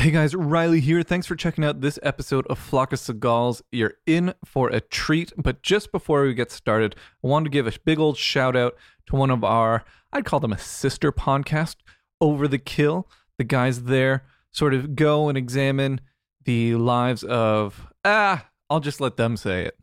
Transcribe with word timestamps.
Hey 0.00 0.12
guys, 0.12 0.32
Riley 0.32 0.78
here. 0.78 1.02
Thanks 1.02 1.26
for 1.26 1.34
checking 1.34 1.64
out 1.64 1.80
this 1.80 1.98
episode 2.04 2.46
of 2.46 2.56
Flock 2.56 2.92
of 2.92 3.00
Seagulls. 3.00 3.62
You're 3.72 3.94
in 4.06 4.32
for 4.44 4.68
a 4.68 4.80
treat. 4.80 5.32
But 5.36 5.60
just 5.62 5.90
before 5.90 6.22
we 6.22 6.34
get 6.34 6.52
started, 6.52 6.94
I 7.24 7.26
wanted 7.26 7.46
to 7.46 7.50
give 7.50 7.66
a 7.66 7.72
big 7.84 7.98
old 7.98 8.16
shout 8.16 8.54
out 8.54 8.76
to 9.06 9.16
one 9.16 9.32
of 9.32 9.42
our, 9.42 9.84
I'd 10.12 10.24
call 10.24 10.38
them 10.38 10.52
a 10.52 10.58
sister 10.58 11.10
podcast, 11.10 11.78
Over 12.20 12.46
the 12.46 12.58
Kill. 12.58 13.08
The 13.38 13.44
guys 13.44 13.82
there 13.84 14.22
sort 14.52 14.72
of 14.72 14.94
go 14.94 15.28
and 15.28 15.36
examine 15.36 16.00
the 16.44 16.76
lives 16.76 17.24
of, 17.24 17.88
ah, 18.04 18.46
I'll 18.70 18.78
just 18.78 19.00
let 19.00 19.16
them 19.16 19.36
say 19.36 19.64
it. 19.64 19.76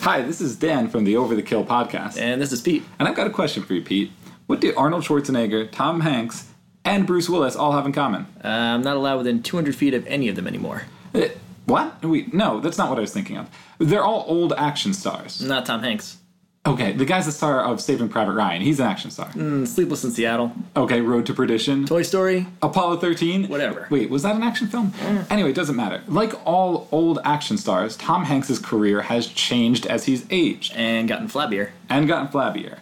Hi, 0.00 0.20
this 0.22 0.40
is 0.40 0.56
Dan 0.56 0.88
from 0.88 1.04
the 1.04 1.16
Over 1.16 1.36
the 1.36 1.42
Kill 1.42 1.64
podcast. 1.64 2.18
And 2.18 2.42
this 2.42 2.50
is 2.50 2.60
Pete. 2.60 2.82
And 2.98 3.06
I've 3.06 3.14
got 3.14 3.28
a 3.28 3.30
question 3.30 3.62
for 3.62 3.74
you, 3.74 3.82
Pete. 3.82 4.10
What 4.46 4.60
do 4.60 4.74
Arnold 4.76 5.04
Schwarzenegger, 5.04 5.70
Tom 5.70 6.00
Hanks, 6.00 6.48
and 6.86 7.06
Bruce 7.06 7.28
Willis 7.28 7.54
all 7.56 7.72
have 7.72 7.84
in 7.84 7.92
common? 7.92 8.26
Uh, 8.42 8.48
I'm 8.48 8.82
not 8.82 8.96
allowed 8.96 9.18
within 9.18 9.42
200 9.42 9.74
feet 9.76 9.92
of 9.92 10.06
any 10.06 10.28
of 10.28 10.36
them 10.36 10.46
anymore. 10.46 10.84
Uh, 11.14 11.28
what? 11.66 12.02
Wait, 12.04 12.32
no, 12.32 12.60
that's 12.60 12.78
not 12.78 12.88
what 12.88 12.96
I 12.98 13.02
was 13.02 13.12
thinking 13.12 13.36
of. 13.36 13.50
They're 13.78 14.04
all 14.04 14.24
old 14.28 14.52
action 14.54 14.94
stars. 14.94 15.42
Not 15.42 15.66
Tom 15.66 15.82
Hanks. 15.82 16.18
Okay, 16.64 16.90
the 16.92 17.04
guy's 17.04 17.26
the 17.26 17.32
star 17.32 17.60
of 17.62 17.80
Saving 17.80 18.08
Private 18.08 18.32
Ryan. 18.32 18.60
He's 18.60 18.80
an 18.80 18.86
action 18.86 19.12
star. 19.12 19.28
Mm, 19.28 19.68
Sleepless 19.68 20.02
in 20.02 20.10
Seattle. 20.10 20.50
Okay, 20.74 21.00
Road 21.00 21.24
to 21.26 21.32
Perdition. 21.34 21.86
Toy 21.86 22.02
Story. 22.02 22.48
Apollo 22.60 22.96
13. 22.96 23.46
Whatever. 23.46 23.86
Wait, 23.88 24.10
was 24.10 24.24
that 24.24 24.34
an 24.34 24.42
action 24.42 24.66
film? 24.66 24.92
Anyway, 25.30 25.50
it 25.50 25.54
doesn't 25.54 25.76
matter. 25.76 26.02
Like 26.08 26.32
all 26.44 26.88
old 26.90 27.20
action 27.24 27.56
stars, 27.56 27.96
Tom 27.96 28.24
Hanks' 28.24 28.58
career 28.58 29.02
has 29.02 29.28
changed 29.28 29.86
as 29.86 30.06
he's 30.06 30.26
aged 30.28 30.72
And 30.74 31.06
gotten 31.06 31.28
flabbier. 31.28 31.70
and 31.88 32.08
gotten 32.08 32.26
flabbier. 32.28 32.78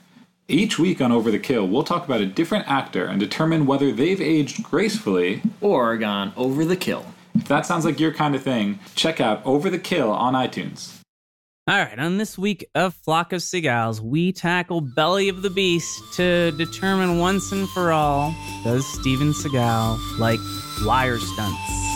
Each 0.48 0.78
week 0.78 1.00
on 1.00 1.10
Over 1.10 1.30
the 1.30 1.38
Kill, 1.38 1.66
we'll 1.66 1.84
talk 1.84 2.04
about 2.04 2.20
a 2.20 2.26
different 2.26 2.68
actor 2.68 3.06
and 3.06 3.18
determine 3.18 3.64
whether 3.64 3.90
they've 3.90 4.20
aged 4.20 4.62
gracefully. 4.62 5.40
Or 5.62 5.96
gone 5.96 6.34
over 6.36 6.66
the 6.66 6.76
kill. 6.76 7.06
If 7.34 7.48
that 7.48 7.64
sounds 7.64 7.86
like 7.86 7.98
your 7.98 8.12
kind 8.12 8.34
of 8.34 8.42
thing, 8.42 8.78
check 8.94 9.22
out 9.22 9.40
Over 9.46 9.70
the 9.70 9.78
Kill 9.78 10.10
on 10.10 10.34
iTunes. 10.34 11.00
All 11.66 11.78
right, 11.78 11.98
on 11.98 12.18
this 12.18 12.36
week 12.36 12.68
of 12.74 12.94
Flock 12.94 13.32
of 13.32 13.40
Seagulls, 13.40 14.02
we 14.02 14.32
tackle 14.32 14.82
Belly 14.82 15.30
of 15.30 15.40
the 15.40 15.48
Beast 15.48 15.98
to 16.16 16.52
determine 16.58 17.18
once 17.18 17.50
and 17.50 17.66
for 17.70 17.90
all 17.90 18.34
does 18.64 18.86
Steven 19.00 19.32
Seagal 19.32 20.18
like 20.18 20.40
wire 20.84 21.18
stunts? 21.18 21.93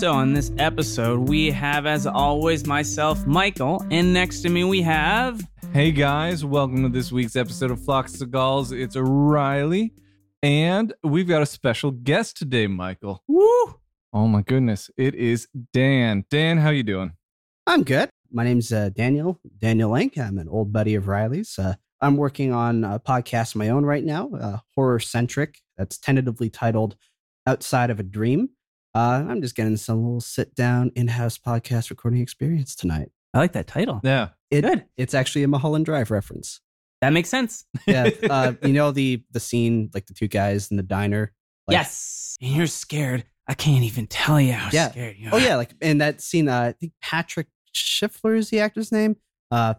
So 0.00 0.14
on 0.14 0.32
this 0.32 0.50
episode, 0.56 1.28
we 1.28 1.50
have, 1.50 1.84
as 1.84 2.06
always, 2.06 2.66
myself, 2.66 3.26
Michael, 3.26 3.84
and 3.90 4.14
next 4.14 4.40
to 4.40 4.48
me 4.48 4.64
we 4.64 4.80
have. 4.80 5.46
Hey 5.74 5.92
guys, 5.92 6.42
welcome 6.42 6.82
to 6.84 6.88
this 6.88 7.12
week's 7.12 7.36
episode 7.36 7.70
of 7.70 7.84
Flock 7.84 8.06
of 8.06 8.12
Seagulls. 8.12 8.72
It's 8.72 8.96
Riley, 8.96 9.92
and 10.42 10.94
we've 11.04 11.28
got 11.28 11.42
a 11.42 11.46
special 11.46 11.90
guest 11.90 12.38
today, 12.38 12.66
Michael. 12.66 13.22
Woo! 13.28 13.74
Oh 14.14 14.26
my 14.26 14.40
goodness, 14.40 14.90
it 14.96 15.14
is 15.14 15.48
Dan. 15.74 16.24
Dan, 16.30 16.56
how 16.56 16.70
you 16.70 16.82
doing? 16.82 17.12
I'm 17.66 17.82
good. 17.84 18.08
My 18.32 18.44
name's 18.44 18.72
uh, 18.72 18.88
Daniel, 18.88 19.38
Daniel 19.58 19.90
Link. 19.90 20.16
I'm 20.16 20.38
an 20.38 20.48
old 20.48 20.72
buddy 20.72 20.94
of 20.94 21.08
Riley's. 21.08 21.58
Uh, 21.58 21.74
I'm 22.00 22.16
working 22.16 22.54
on 22.54 22.84
a 22.84 22.98
podcast 22.98 23.50
of 23.50 23.56
my 23.56 23.68
own 23.68 23.84
right 23.84 24.04
now, 24.04 24.30
uh, 24.30 24.58
horror 24.74 24.98
centric, 24.98 25.58
that's 25.76 25.98
tentatively 25.98 26.48
titled 26.48 26.96
Outside 27.46 27.90
of 27.90 28.00
a 28.00 28.02
Dream. 28.02 28.48
Uh, 28.94 29.24
I'm 29.28 29.40
just 29.40 29.54
getting 29.54 29.76
some 29.76 30.02
little 30.02 30.20
sit 30.20 30.54
down 30.54 30.90
in 30.96 31.08
house 31.08 31.38
podcast 31.38 31.90
recording 31.90 32.20
experience 32.20 32.74
tonight. 32.74 33.10
I 33.32 33.38
like 33.38 33.52
that 33.52 33.66
title. 33.68 34.00
Yeah. 34.02 34.30
It, 34.50 34.62
Good. 34.62 34.84
It's 34.96 35.14
actually 35.14 35.44
a 35.44 35.48
Mulholland 35.48 35.84
Drive 35.84 36.10
reference. 36.10 36.60
That 37.00 37.10
makes 37.12 37.28
sense. 37.28 37.64
Yeah. 37.86 38.10
uh, 38.28 38.54
you 38.62 38.72
know 38.72 38.90
the 38.90 39.22
the 39.30 39.40
scene, 39.40 39.90
like 39.94 40.06
the 40.06 40.14
two 40.14 40.28
guys 40.28 40.70
in 40.70 40.76
the 40.76 40.82
diner? 40.82 41.32
Like, 41.68 41.76
yes. 41.76 42.36
And 42.42 42.50
you're 42.52 42.66
scared. 42.66 43.24
I 43.46 43.54
can't 43.54 43.84
even 43.84 44.06
tell 44.06 44.40
you 44.40 44.52
how 44.52 44.70
Yeah. 44.72 44.90
scared 44.90 45.16
you 45.18 45.28
are. 45.28 45.34
Oh 45.34 45.38
yeah, 45.38 45.56
like 45.56 45.70
in 45.80 45.98
that 45.98 46.20
scene, 46.20 46.48
uh, 46.48 46.60
I 46.60 46.72
think 46.72 46.92
Patrick 47.00 47.46
Schiffler 47.74 48.36
is 48.36 48.50
the 48.50 48.60
actor's 48.60 48.90
name. 48.92 49.16
Uh, 49.50 49.74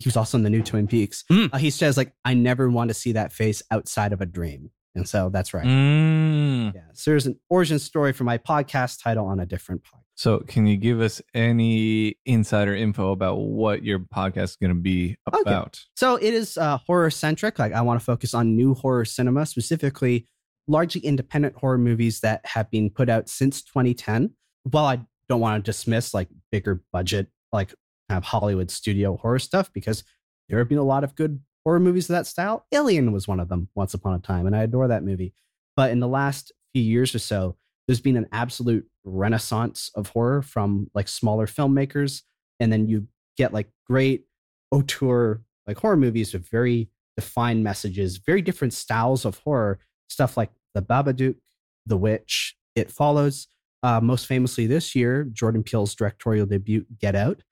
he 0.00 0.08
was 0.08 0.16
also 0.16 0.36
in 0.36 0.42
the 0.44 0.50
new 0.50 0.62
Twin 0.62 0.88
Peaks. 0.88 1.24
Hmm. 1.28 1.46
Uh, 1.52 1.58
he 1.58 1.70
says 1.70 1.96
like, 1.96 2.12
"I 2.24 2.34
never 2.34 2.68
want 2.68 2.88
to 2.88 2.94
see 2.94 3.12
that 3.12 3.32
face 3.32 3.62
outside 3.70 4.12
of 4.12 4.20
a 4.20 4.26
dream," 4.26 4.70
and 4.94 5.08
so 5.08 5.28
that's 5.30 5.54
right. 5.54 5.64
Mm. 5.66 6.74
Yeah, 6.74 6.80
so 6.92 7.10
there's 7.10 7.26
an 7.26 7.38
origin 7.48 7.78
story 7.78 8.12
for 8.12 8.24
my 8.24 8.38
podcast 8.38 9.02
title 9.02 9.26
on 9.26 9.40
a 9.40 9.46
different 9.46 9.82
podcast. 9.82 9.98
So, 10.14 10.40
can 10.40 10.66
you 10.66 10.76
give 10.76 11.00
us 11.00 11.22
any 11.34 12.16
insider 12.26 12.76
info 12.76 13.12
about 13.12 13.36
what 13.36 13.82
your 13.82 13.98
podcast 13.98 14.42
is 14.44 14.56
going 14.56 14.74
to 14.74 14.80
be 14.80 15.16
Okay. 15.32 15.40
about? 15.40 15.80
So 15.96 16.16
it 16.16 16.34
is 16.34 16.58
uh, 16.58 16.78
horror 16.86 17.10
centric. 17.10 17.58
Like 17.58 17.72
I 17.72 17.80
want 17.80 17.98
to 17.98 18.04
focus 18.04 18.34
on 18.34 18.54
new 18.54 18.74
horror 18.74 19.04
cinema, 19.06 19.46
specifically 19.46 20.28
largely 20.68 21.00
independent 21.00 21.56
horror 21.56 21.78
movies 21.78 22.20
that 22.20 22.44
have 22.44 22.70
been 22.70 22.90
put 22.90 23.08
out 23.08 23.28
since 23.28 23.62
2010. 23.62 24.30
While 24.64 24.84
I 24.84 25.00
don't 25.28 25.40
want 25.40 25.64
to 25.64 25.68
dismiss 25.68 26.12
like 26.14 26.28
bigger 26.52 26.82
budget, 26.92 27.28
like 27.52 27.74
kind 28.08 28.18
of 28.18 28.24
Hollywood 28.24 28.70
studio 28.70 29.16
horror 29.16 29.38
stuff, 29.38 29.72
because 29.72 30.04
there 30.48 30.58
have 30.58 30.68
been 30.68 30.78
a 30.78 30.84
lot 30.84 31.02
of 31.04 31.14
good 31.16 31.40
horror 31.64 31.80
movies 31.80 32.08
of 32.08 32.14
that 32.14 32.26
style. 32.26 32.66
Alien 32.72 33.12
was 33.12 33.28
one 33.28 33.40
of 33.40 33.48
them 33.48 33.68
once 33.74 33.94
upon 33.94 34.14
a 34.14 34.18
time, 34.18 34.46
and 34.46 34.56
I 34.56 34.62
adore 34.62 34.88
that 34.88 35.04
movie. 35.04 35.34
But 35.76 35.90
in 35.90 36.00
the 36.00 36.08
last 36.08 36.52
few 36.72 36.82
years 36.82 37.14
or 37.14 37.18
so, 37.18 37.56
there's 37.86 38.00
been 38.00 38.16
an 38.16 38.28
absolute 38.32 38.86
renaissance 39.04 39.90
of 39.94 40.08
horror 40.08 40.42
from 40.42 40.90
like 40.94 41.08
smaller 41.08 41.46
filmmakers, 41.46 42.22
and 42.60 42.72
then 42.72 42.88
you 42.88 43.06
get 43.36 43.52
like 43.52 43.68
great 43.86 44.26
auteur 44.70 45.42
like 45.66 45.78
horror 45.78 45.96
movies 45.96 46.32
with 46.32 46.48
very 46.48 46.88
defined 47.16 47.62
messages, 47.62 48.18
very 48.18 48.42
different 48.42 48.72
styles 48.72 49.24
of 49.24 49.38
horror, 49.38 49.78
stuff 50.08 50.36
like 50.36 50.50
The 50.74 50.82
Babadook, 50.82 51.36
The 51.86 51.96
Witch, 51.96 52.56
It 52.74 52.90
Follows. 52.90 53.48
Uh, 53.84 54.00
most 54.00 54.26
famously 54.26 54.66
this 54.66 54.94
year, 54.94 55.24
Jordan 55.24 55.62
Peele's 55.62 55.94
directorial 55.94 56.46
debut, 56.46 56.86
Get 57.00 57.14
Out. 57.16 57.42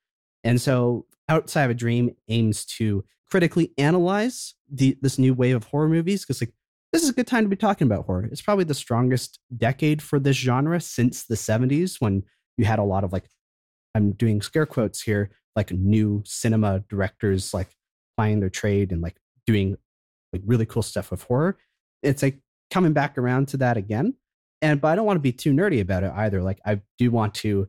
And 0.44 0.60
so, 0.60 1.06
Outside 1.28 1.64
of 1.64 1.70
a 1.70 1.74
Dream 1.74 2.10
aims 2.28 2.64
to 2.64 3.04
critically 3.30 3.72
analyze 3.78 4.54
the, 4.70 4.98
this 5.00 5.18
new 5.18 5.34
wave 5.34 5.56
of 5.56 5.64
horror 5.64 5.88
movies 5.88 6.24
because, 6.24 6.40
like, 6.40 6.52
this 6.92 7.02
is 7.02 7.08
a 7.08 7.12
good 7.12 7.26
time 7.26 7.44
to 7.44 7.48
be 7.48 7.56
talking 7.56 7.86
about 7.86 8.06
horror. 8.06 8.28
It's 8.30 8.42
probably 8.42 8.64
the 8.64 8.74
strongest 8.74 9.38
decade 9.56 10.02
for 10.02 10.18
this 10.18 10.36
genre 10.36 10.80
since 10.80 11.24
the 11.24 11.36
70s 11.36 12.00
when 12.00 12.24
you 12.56 12.64
had 12.64 12.78
a 12.78 12.84
lot 12.84 13.04
of 13.04 13.12
like, 13.12 13.28
I'm 13.94 14.12
doing 14.12 14.42
scare 14.42 14.66
quotes 14.66 15.00
here, 15.00 15.30
like 15.54 15.70
new 15.70 16.22
cinema 16.26 16.80
directors 16.88 17.54
like 17.54 17.68
plying 18.16 18.40
their 18.40 18.50
trade 18.50 18.92
and 18.92 19.00
like 19.00 19.16
doing 19.46 19.76
like 20.32 20.42
really 20.44 20.66
cool 20.66 20.82
stuff 20.82 21.10
with 21.10 21.22
horror. 21.24 21.58
It's 22.02 22.22
like 22.22 22.40
coming 22.70 22.92
back 22.92 23.18
around 23.18 23.48
to 23.48 23.56
that 23.58 23.76
again. 23.76 24.14
And 24.62 24.80
but 24.80 24.88
I 24.88 24.94
don't 24.94 25.06
want 25.06 25.16
to 25.16 25.22
be 25.22 25.32
too 25.32 25.52
nerdy 25.52 25.80
about 25.80 26.02
it 26.02 26.12
either. 26.14 26.42
Like 26.42 26.60
I 26.66 26.80
do 26.98 27.10
want 27.10 27.34
to 27.36 27.68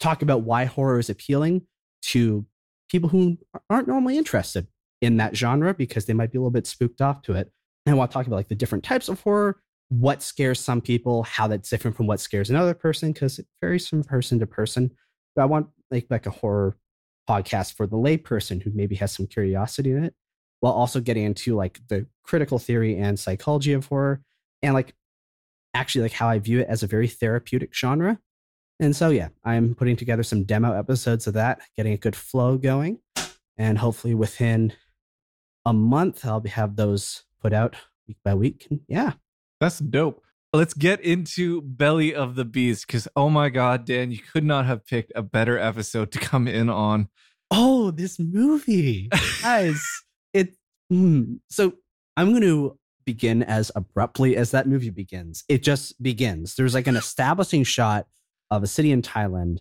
talk 0.00 0.22
about 0.22 0.42
why 0.42 0.64
horror 0.64 0.98
is 0.98 1.10
appealing 1.10 1.62
to 2.02 2.46
people 2.90 3.08
who 3.08 3.38
aren't 3.70 3.88
normally 3.88 4.18
interested 4.18 4.66
in 5.02 5.18
that 5.18 5.36
genre 5.36 5.74
because 5.74 6.06
they 6.06 6.14
might 6.14 6.32
be 6.32 6.38
a 6.38 6.40
little 6.40 6.50
bit 6.50 6.66
spooked 6.66 7.02
off 7.02 7.20
to 7.22 7.34
it. 7.34 7.52
And 7.84 7.94
I 7.94 7.98
want 7.98 8.10
to 8.10 8.14
talk 8.14 8.26
about 8.26 8.36
like 8.36 8.48
the 8.48 8.54
different 8.54 8.84
types 8.84 9.08
of 9.08 9.20
horror, 9.20 9.60
what 9.88 10.22
scares 10.22 10.60
some 10.60 10.80
people, 10.80 11.24
how 11.24 11.48
that's 11.48 11.68
different 11.68 11.96
from 11.96 12.06
what 12.06 12.20
scares 12.20 12.48
another 12.48 12.72
person, 12.72 13.12
because 13.12 13.38
it 13.38 13.46
varies 13.60 13.88
from 13.88 14.04
person 14.04 14.38
to 14.38 14.46
person. 14.46 14.90
But 15.34 15.42
I 15.42 15.46
want 15.46 15.66
like 15.90 16.06
like 16.08 16.26
a 16.26 16.30
horror 16.30 16.78
podcast 17.28 17.74
for 17.74 17.86
the 17.86 17.96
layperson 17.96 18.62
who 18.62 18.70
maybe 18.72 18.94
has 18.96 19.12
some 19.12 19.26
curiosity 19.26 19.90
in 19.90 20.04
it, 20.04 20.14
while 20.60 20.72
also 20.72 21.00
getting 21.00 21.24
into 21.24 21.56
like 21.56 21.80
the 21.88 22.06
critical 22.22 22.58
theory 22.58 22.96
and 22.96 23.18
psychology 23.18 23.72
of 23.72 23.86
horror, 23.86 24.22
and 24.62 24.72
like 24.72 24.94
actually 25.74 26.02
like 26.02 26.12
how 26.12 26.28
I 26.28 26.38
view 26.38 26.60
it 26.60 26.68
as 26.68 26.82
a 26.82 26.86
very 26.86 27.08
therapeutic 27.08 27.74
genre. 27.74 28.18
And 28.78 28.94
so 28.94 29.10
yeah, 29.10 29.28
I'm 29.44 29.74
putting 29.74 29.96
together 29.96 30.22
some 30.22 30.44
demo 30.44 30.72
episodes 30.72 31.26
of 31.26 31.34
that, 31.34 31.60
getting 31.76 31.92
a 31.92 31.98
good 31.98 32.16
flow 32.16 32.56
going, 32.56 32.98
and 33.56 33.78
hopefully 33.78 34.14
within 34.14 34.72
a 35.64 35.72
month 35.72 36.24
I'll 36.24 36.42
have 36.42 36.76
those 36.76 37.24
put 37.40 37.52
out 37.52 37.76
week 38.08 38.18
by 38.24 38.34
week. 38.34 38.66
And 38.70 38.80
yeah, 38.88 39.12
That's 39.60 39.78
dope. 39.78 40.22
Let's 40.52 40.74
get 40.74 41.00
into 41.00 41.62
Belly 41.62 42.14
of 42.14 42.34
the 42.34 42.44
Beast 42.44 42.86
because, 42.86 43.08
oh 43.16 43.30
my 43.30 43.48
God, 43.48 43.86
Dan, 43.86 44.10
you 44.10 44.18
could 44.18 44.44
not 44.44 44.66
have 44.66 44.84
picked 44.86 45.12
a 45.14 45.22
better 45.22 45.58
episode 45.58 46.12
to 46.12 46.18
come 46.18 46.46
in 46.46 46.68
on. 46.68 47.08
oh, 47.50 47.90
this 47.90 48.18
movie, 48.18 49.08
guys, 49.42 49.82
it. 50.34 50.54
mm, 50.92 51.38
so 51.48 51.72
I'm 52.16 52.30
going 52.30 52.42
to 52.42 52.78
begin 53.06 53.42
as 53.42 53.70
abruptly 53.74 54.36
as 54.36 54.50
that 54.50 54.68
movie 54.68 54.90
begins. 54.90 55.44
It 55.48 55.62
just 55.62 56.00
begins. 56.02 56.54
There's 56.54 56.74
like 56.74 56.86
an 56.86 56.96
establishing 57.04 57.64
shot 57.64 58.06
of 58.50 58.62
a 58.62 58.66
city 58.66 58.92
in 58.92 59.00
Thailand, 59.00 59.58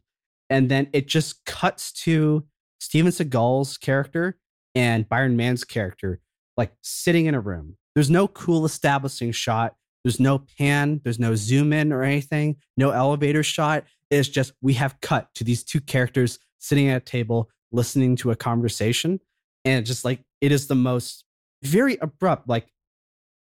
and 0.50 0.70
then 0.70 0.90
it 0.92 1.08
just 1.08 1.46
cuts 1.46 1.94
to 2.04 2.46
Steven 2.80 3.12
Seagal's 3.14 3.78
character 3.78 4.38
and 4.76 5.08
Byron 5.08 5.36
Mann's 5.36 5.64
character 5.64 6.20
like 6.58 6.72
sitting 6.82 7.26
in 7.26 7.36
a 7.36 7.40
room. 7.40 7.78
There's 7.96 8.10
no 8.10 8.28
cool 8.28 8.66
establishing 8.66 9.32
shot. 9.32 9.76
There's 10.04 10.20
no 10.20 10.44
pan. 10.58 11.02
There's 11.04 11.20
no 11.20 11.36
zoom 11.36 11.74
in 11.74 11.92
or 11.92 12.04
anything. 12.04 12.58
No 12.78 12.92
elevator 12.92 13.44
shot. 13.44 13.86
It's 14.10 14.28
just 14.28 14.54
we 14.62 14.74
have 14.74 15.00
cut 15.02 15.30
to 15.36 15.44
these 15.44 15.64
two 15.64 15.82
characters 15.82 16.40
sitting 16.60 16.90
at 16.90 16.98
a 17.02 17.06
table 17.06 17.50
listening 17.72 18.16
to 18.18 18.32
a 18.32 18.36
conversation, 18.36 19.20
and 19.64 19.86
just 19.86 20.04
like 20.04 20.22
it 20.42 20.52
is 20.52 20.68
the 20.68 20.76
most 20.76 21.24
very 21.64 21.98
abrupt. 21.98 22.48
Like 22.48 22.68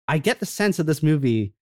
I 0.08 0.18
get 0.18 0.40
the 0.40 0.46
sense 0.46 0.78
of 0.78 0.86
this 0.86 1.02
movie, 1.02 1.54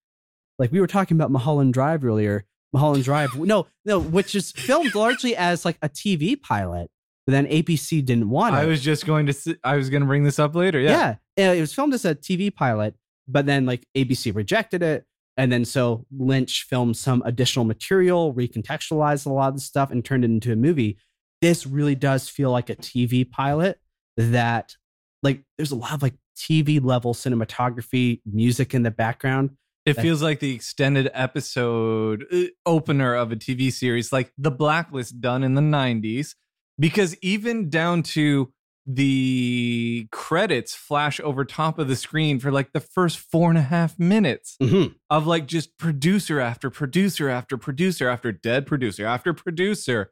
like 0.59 0.73
we 0.73 0.81
were 0.81 0.87
talking 0.87 1.17
about 1.17 1.31
Mulholland 1.31 1.75
Drive 1.75 2.05
earlier. 2.05 2.45
Mulholland 2.73 3.05
Drive, 3.05 3.35
no, 3.37 3.67
no, 3.85 3.99
which 3.99 4.35
is 4.35 4.51
filmed 4.53 4.95
largely 4.95 5.37
as 5.37 5.65
like 5.65 5.77
a 5.83 5.91
TV 5.91 6.41
pilot, 6.41 6.91
but 7.27 7.33
then 7.33 7.47
ABC 7.47 8.05
didn't 8.05 8.29
want 8.29 8.55
it. 8.55 8.59
I 8.59 8.67
was 8.67 8.81
just 8.81 9.07
going 9.07 9.27
to. 9.27 9.59
I 9.63 9.77
was 9.77 9.91
going 9.91 10.03
to 10.03 10.07
bring 10.07 10.25
this 10.25 10.39
up 10.39 10.55
later. 10.55 10.81
Yeah. 10.81 11.17
yeah, 11.37 11.51
uh, 11.51 11.55
it 11.55 11.61
was 11.61 11.73
filmed 11.73 11.95
as 11.95 12.05
a 12.05 12.15
TV 12.15 12.55
pilot, 12.55 12.95
but 13.29 13.47
then 13.47 13.67
like 13.67 13.87
ABC 13.97 14.35
rejected 14.35 14.83
it, 14.83 15.05
and 15.37 15.53
then 15.53 15.65
so 15.65 16.07
Lynch 16.17 16.67
filmed 16.69 16.97
some 16.97 17.23
additional 17.25 17.65
material, 17.65 18.35
recontextualized 18.35 19.27
a 19.27 19.31
lot 19.31 19.49
of 19.49 19.55
the 19.55 19.61
stuff, 19.61 19.91
and 19.91 20.05
turned 20.05 20.25
it 20.25 20.31
into 20.31 20.53
a 20.53 20.57
movie. 20.57 20.99
This 21.41 21.67
really 21.67 21.95
does 21.95 22.29
feel 22.29 22.51
like 22.51 22.71
a 22.71 22.77
TV 22.77 23.29
pilot 23.29 23.81
that, 24.17 24.77
like, 25.25 25.43
there's 25.59 25.73
a 25.73 25.77
lot 25.77 25.93
of 25.93 26.03
like 26.03 26.15
TV 26.37 26.83
level 26.83 27.15
cinematography, 27.15 28.21
music 28.25 28.75
in 28.75 28.83
the 28.83 28.91
background. 28.91 29.51
It 29.85 29.95
feels 29.95 30.23
like 30.23 30.39
the 30.39 30.55
extended 30.55 31.11
episode 31.13 32.25
uh, 32.33 32.43
opener 32.65 33.15
of 33.15 33.33
a 33.33 33.37
TV 33.37 33.73
series, 33.73 34.13
like 34.13 34.33
The 34.39 34.53
Blacklist 34.53 35.21
done 35.21 35.43
in 35.43 35.55
the 35.55 35.61
90s, 35.61 36.35
because 36.79 37.17
even 37.23 37.69
down 37.71 38.03
to 38.03 38.53
the 38.87 40.09
credits 40.11 40.75
flash 40.75 41.21
over 41.21 41.45
top 41.45 41.79
of 41.79 41.87
the 41.87 41.95
screen 41.95 42.41
for 42.41 42.51
like 42.51 42.73
the 42.73 42.81
first 42.81 43.19
four 43.19 43.49
and 43.49 43.59
a 43.59 43.63
half 43.63 43.97
minutes 43.99 44.57
Mm-hmm. 44.61 44.93
of 45.09 45.27
like 45.27 45.47
just 45.47 45.79
producer 45.79 46.41
after 46.41 46.69
producer 46.69 47.29
after 47.29 47.57
producer 47.57 48.09
after 48.09 48.33
dead 48.33 48.67
producer 48.67 49.07
after 49.07 49.33
producer. 49.33 50.11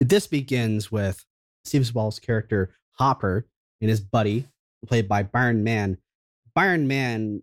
This 0.00 0.26
begins 0.26 0.92
with 0.92 1.24
Steve 1.64 1.86
Spall's 1.86 2.18
character 2.18 2.74
Hopper 2.98 3.46
and 3.80 3.88
his 3.88 4.00
buddy, 4.00 4.46
played 4.86 5.08
by 5.08 5.22
Byron 5.22 5.64
Mann. 5.64 5.96
Byron 6.54 6.86
Mann, 6.86 7.42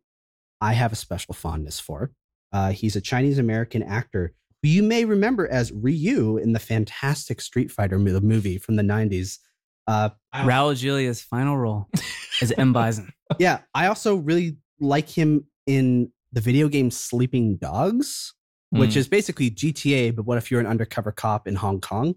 I 0.61 0.73
have 0.73 0.93
a 0.93 0.95
special 0.95 1.33
fondness 1.33 1.79
for. 1.79 2.11
Uh, 2.53 2.71
he's 2.71 2.95
a 2.95 3.01
Chinese 3.01 3.39
American 3.39 3.81
actor 3.81 4.33
who 4.61 4.69
you 4.69 4.83
may 4.83 5.05
remember 5.05 5.47
as 5.47 5.71
Ryu 5.71 6.37
in 6.37 6.53
the 6.53 6.59
fantastic 6.59 7.41
Street 7.41 7.71
Fighter 7.71 7.97
movie 7.99 8.57
from 8.57 8.75
the 8.75 8.83
90s. 8.83 9.37
Uh, 9.87 10.09
Raul 10.35 10.75
Julia's 10.75 11.21
final 11.21 11.57
role 11.57 11.87
as 12.41 12.51
M. 12.51 12.73
Bison. 12.73 13.11
yeah, 13.39 13.59
I 13.73 13.87
also 13.87 14.15
really 14.17 14.57
like 14.79 15.09
him 15.09 15.45
in 15.65 16.11
the 16.31 16.41
video 16.41 16.67
game 16.67 16.91
Sleeping 16.91 17.57
Dogs, 17.57 18.33
which 18.69 18.93
Hmm. 18.93 18.99
is 18.99 19.07
basically 19.07 19.49
GTA, 19.49 20.15
but 20.15 20.25
what 20.25 20.37
if 20.37 20.51
you're 20.51 20.59
an 20.59 20.67
undercover 20.67 21.11
cop 21.11 21.47
in 21.47 21.55
Hong 21.55 21.81
Kong? 21.81 22.15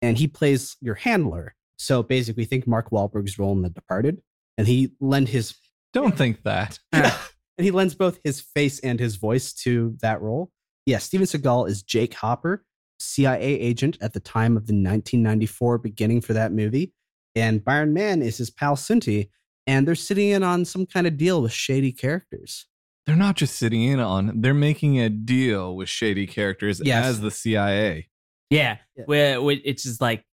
And 0.00 0.18
he 0.18 0.26
plays 0.26 0.76
your 0.80 0.96
handler. 0.96 1.54
So 1.76 2.02
basically, 2.02 2.44
think 2.44 2.66
Mark 2.66 2.90
Wahlberg's 2.90 3.38
role 3.38 3.52
in 3.52 3.62
The 3.62 3.70
Departed, 3.70 4.20
and 4.58 4.66
he 4.66 4.92
lend 5.00 5.28
his 5.28 5.54
Don't 5.92 6.16
think 6.16 6.42
that. 6.42 6.78
and 6.92 7.12
he 7.58 7.70
lends 7.70 7.94
both 7.94 8.18
his 8.24 8.40
face 8.40 8.80
and 8.80 8.98
his 8.98 9.14
voice 9.16 9.52
to 9.52 9.96
that 10.00 10.20
role. 10.20 10.50
Yeah, 10.86 10.98
Steven 10.98 11.26
Seagal 11.26 11.68
is 11.68 11.82
Jake 11.82 12.14
Hopper, 12.14 12.64
CIA 12.98 13.40
agent 13.60 13.98
at 14.00 14.12
the 14.12 14.20
time 14.20 14.56
of 14.56 14.66
the 14.66 14.72
1994 14.74 15.78
beginning 15.78 16.20
for 16.20 16.32
that 16.32 16.52
movie, 16.52 16.92
and 17.34 17.64
Byron 17.64 17.92
Mann 17.92 18.22
is 18.22 18.38
his 18.38 18.50
pal 18.50 18.76
Sunti, 18.76 19.30
and 19.66 19.86
they're 19.86 19.94
sitting 19.94 20.30
in 20.30 20.42
on 20.42 20.64
some 20.64 20.86
kind 20.86 21.06
of 21.06 21.16
deal 21.16 21.40
with 21.42 21.52
shady 21.52 21.92
characters. 21.92 22.66
They're 23.06 23.16
not 23.16 23.36
just 23.36 23.56
sitting 23.56 23.82
in 23.82 23.98
on, 24.00 24.40
they're 24.40 24.54
making 24.54 25.00
a 25.00 25.08
deal 25.08 25.74
with 25.76 25.88
shady 25.88 26.26
characters 26.26 26.80
Yes. 26.84 27.06
as 27.06 27.20
the 27.20 27.30
CIA. 27.30 28.08
Yeah, 28.50 28.78
Yeah. 28.96 29.04
Where, 29.06 29.42
where 29.42 29.56
it's 29.64 29.82
just 29.84 30.00
like, 30.00 30.24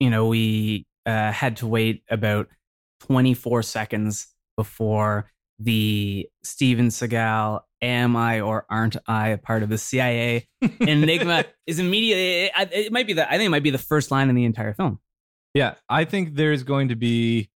you 0.00 0.10
know, 0.10 0.26
we 0.26 0.86
uh, 1.06 1.32
had 1.32 1.56
to 1.58 1.66
wait 1.66 2.02
about 2.10 2.48
24 3.00 3.62
seconds 3.62 4.26
before 4.56 5.30
the 5.58 6.28
Steven 6.42 6.88
Seagal, 6.88 7.60
am 7.82 8.16
I 8.16 8.40
or 8.40 8.66
aren't 8.70 8.96
I 9.06 9.28
a 9.28 9.38
part 9.38 9.62
of 9.62 9.68
the 9.68 9.78
CIA 9.78 10.46
enigma 10.80 11.44
is 11.66 11.78
immediately, 11.78 12.44
it, 12.44 12.72
it 12.72 12.92
might 12.92 13.06
be 13.06 13.12
the, 13.14 13.26
I 13.28 13.36
think 13.36 13.46
it 13.46 13.50
might 13.50 13.62
be 13.62 13.70
the 13.70 13.78
first 13.78 14.10
line 14.10 14.28
in 14.28 14.34
the 14.34 14.44
entire 14.44 14.74
film. 14.74 15.00
Yeah, 15.54 15.74
I 15.88 16.04
think 16.04 16.34
there's 16.34 16.62
going 16.62 16.88
to 16.88 16.96
be 16.96 17.50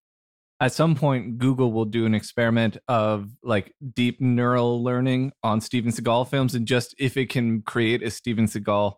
at 0.61 0.73
some 0.73 0.95
point 0.95 1.39
Google 1.39 1.73
will 1.73 1.85
do 1.85 2.07
an 2.07 2.15
experiment 2.15 2.77
of 2.87 3.31
like 3.43 3.75
deep 3.95 4.21
neural 4.21 4.83
learning 4.83 5.33
on 5.43 5.61
Steven 5.61 5.91
Seagal 5.91 6.29
films 6.29 6.55
and 6.55 6.67
just 6.67 6.95
if 6.99 7.17
it 7.17 7.31
can 7.31 7.63
create 7.63 8.01
a 8.03 8.11
Steven 8.11 8.47
Seagal 8.47 8.95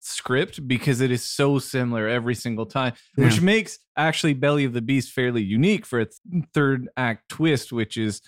script 0.00 0.66
because 0.66 1.00
it 1.00 1.10
is 1.10 1.22
so 1.22 1.58
similar 1.58 2.08
every 2.08 2.34
single 2.34 2.66
time, 2.66 2.92
which 3.14 3.40
makes 3.40 3.78
actually 3.96 4.34
Belly 4.34 4.64
of 4.64 4.72
the 4.72 4.82
Beast 4.82 5.12
fairly 5.12 5.42
unique 5.42 5.86
for 5.86 6.00
its 6.00 6.20
third 6.52 6.88
act 6.96 7.28
twist, 7.28 7.72
which 7.72 7.96
is 7.96 8.20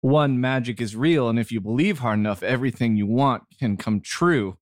one 0.00 0.40
magic 0.40 0.80
is 0.80 0.94
real 0.94 1.28
and 1.28 1.38
if 1.38 1.50
you 1.50 1.60
believe 1.60 1.98
hard 2.00 2.18
enough 2.18 2.42
everything 2.42 2.96
you 2.96 3.06
want 3.06 3.42
can 3.58 3.76
come 3.76 4.00
true. 4.00 4.56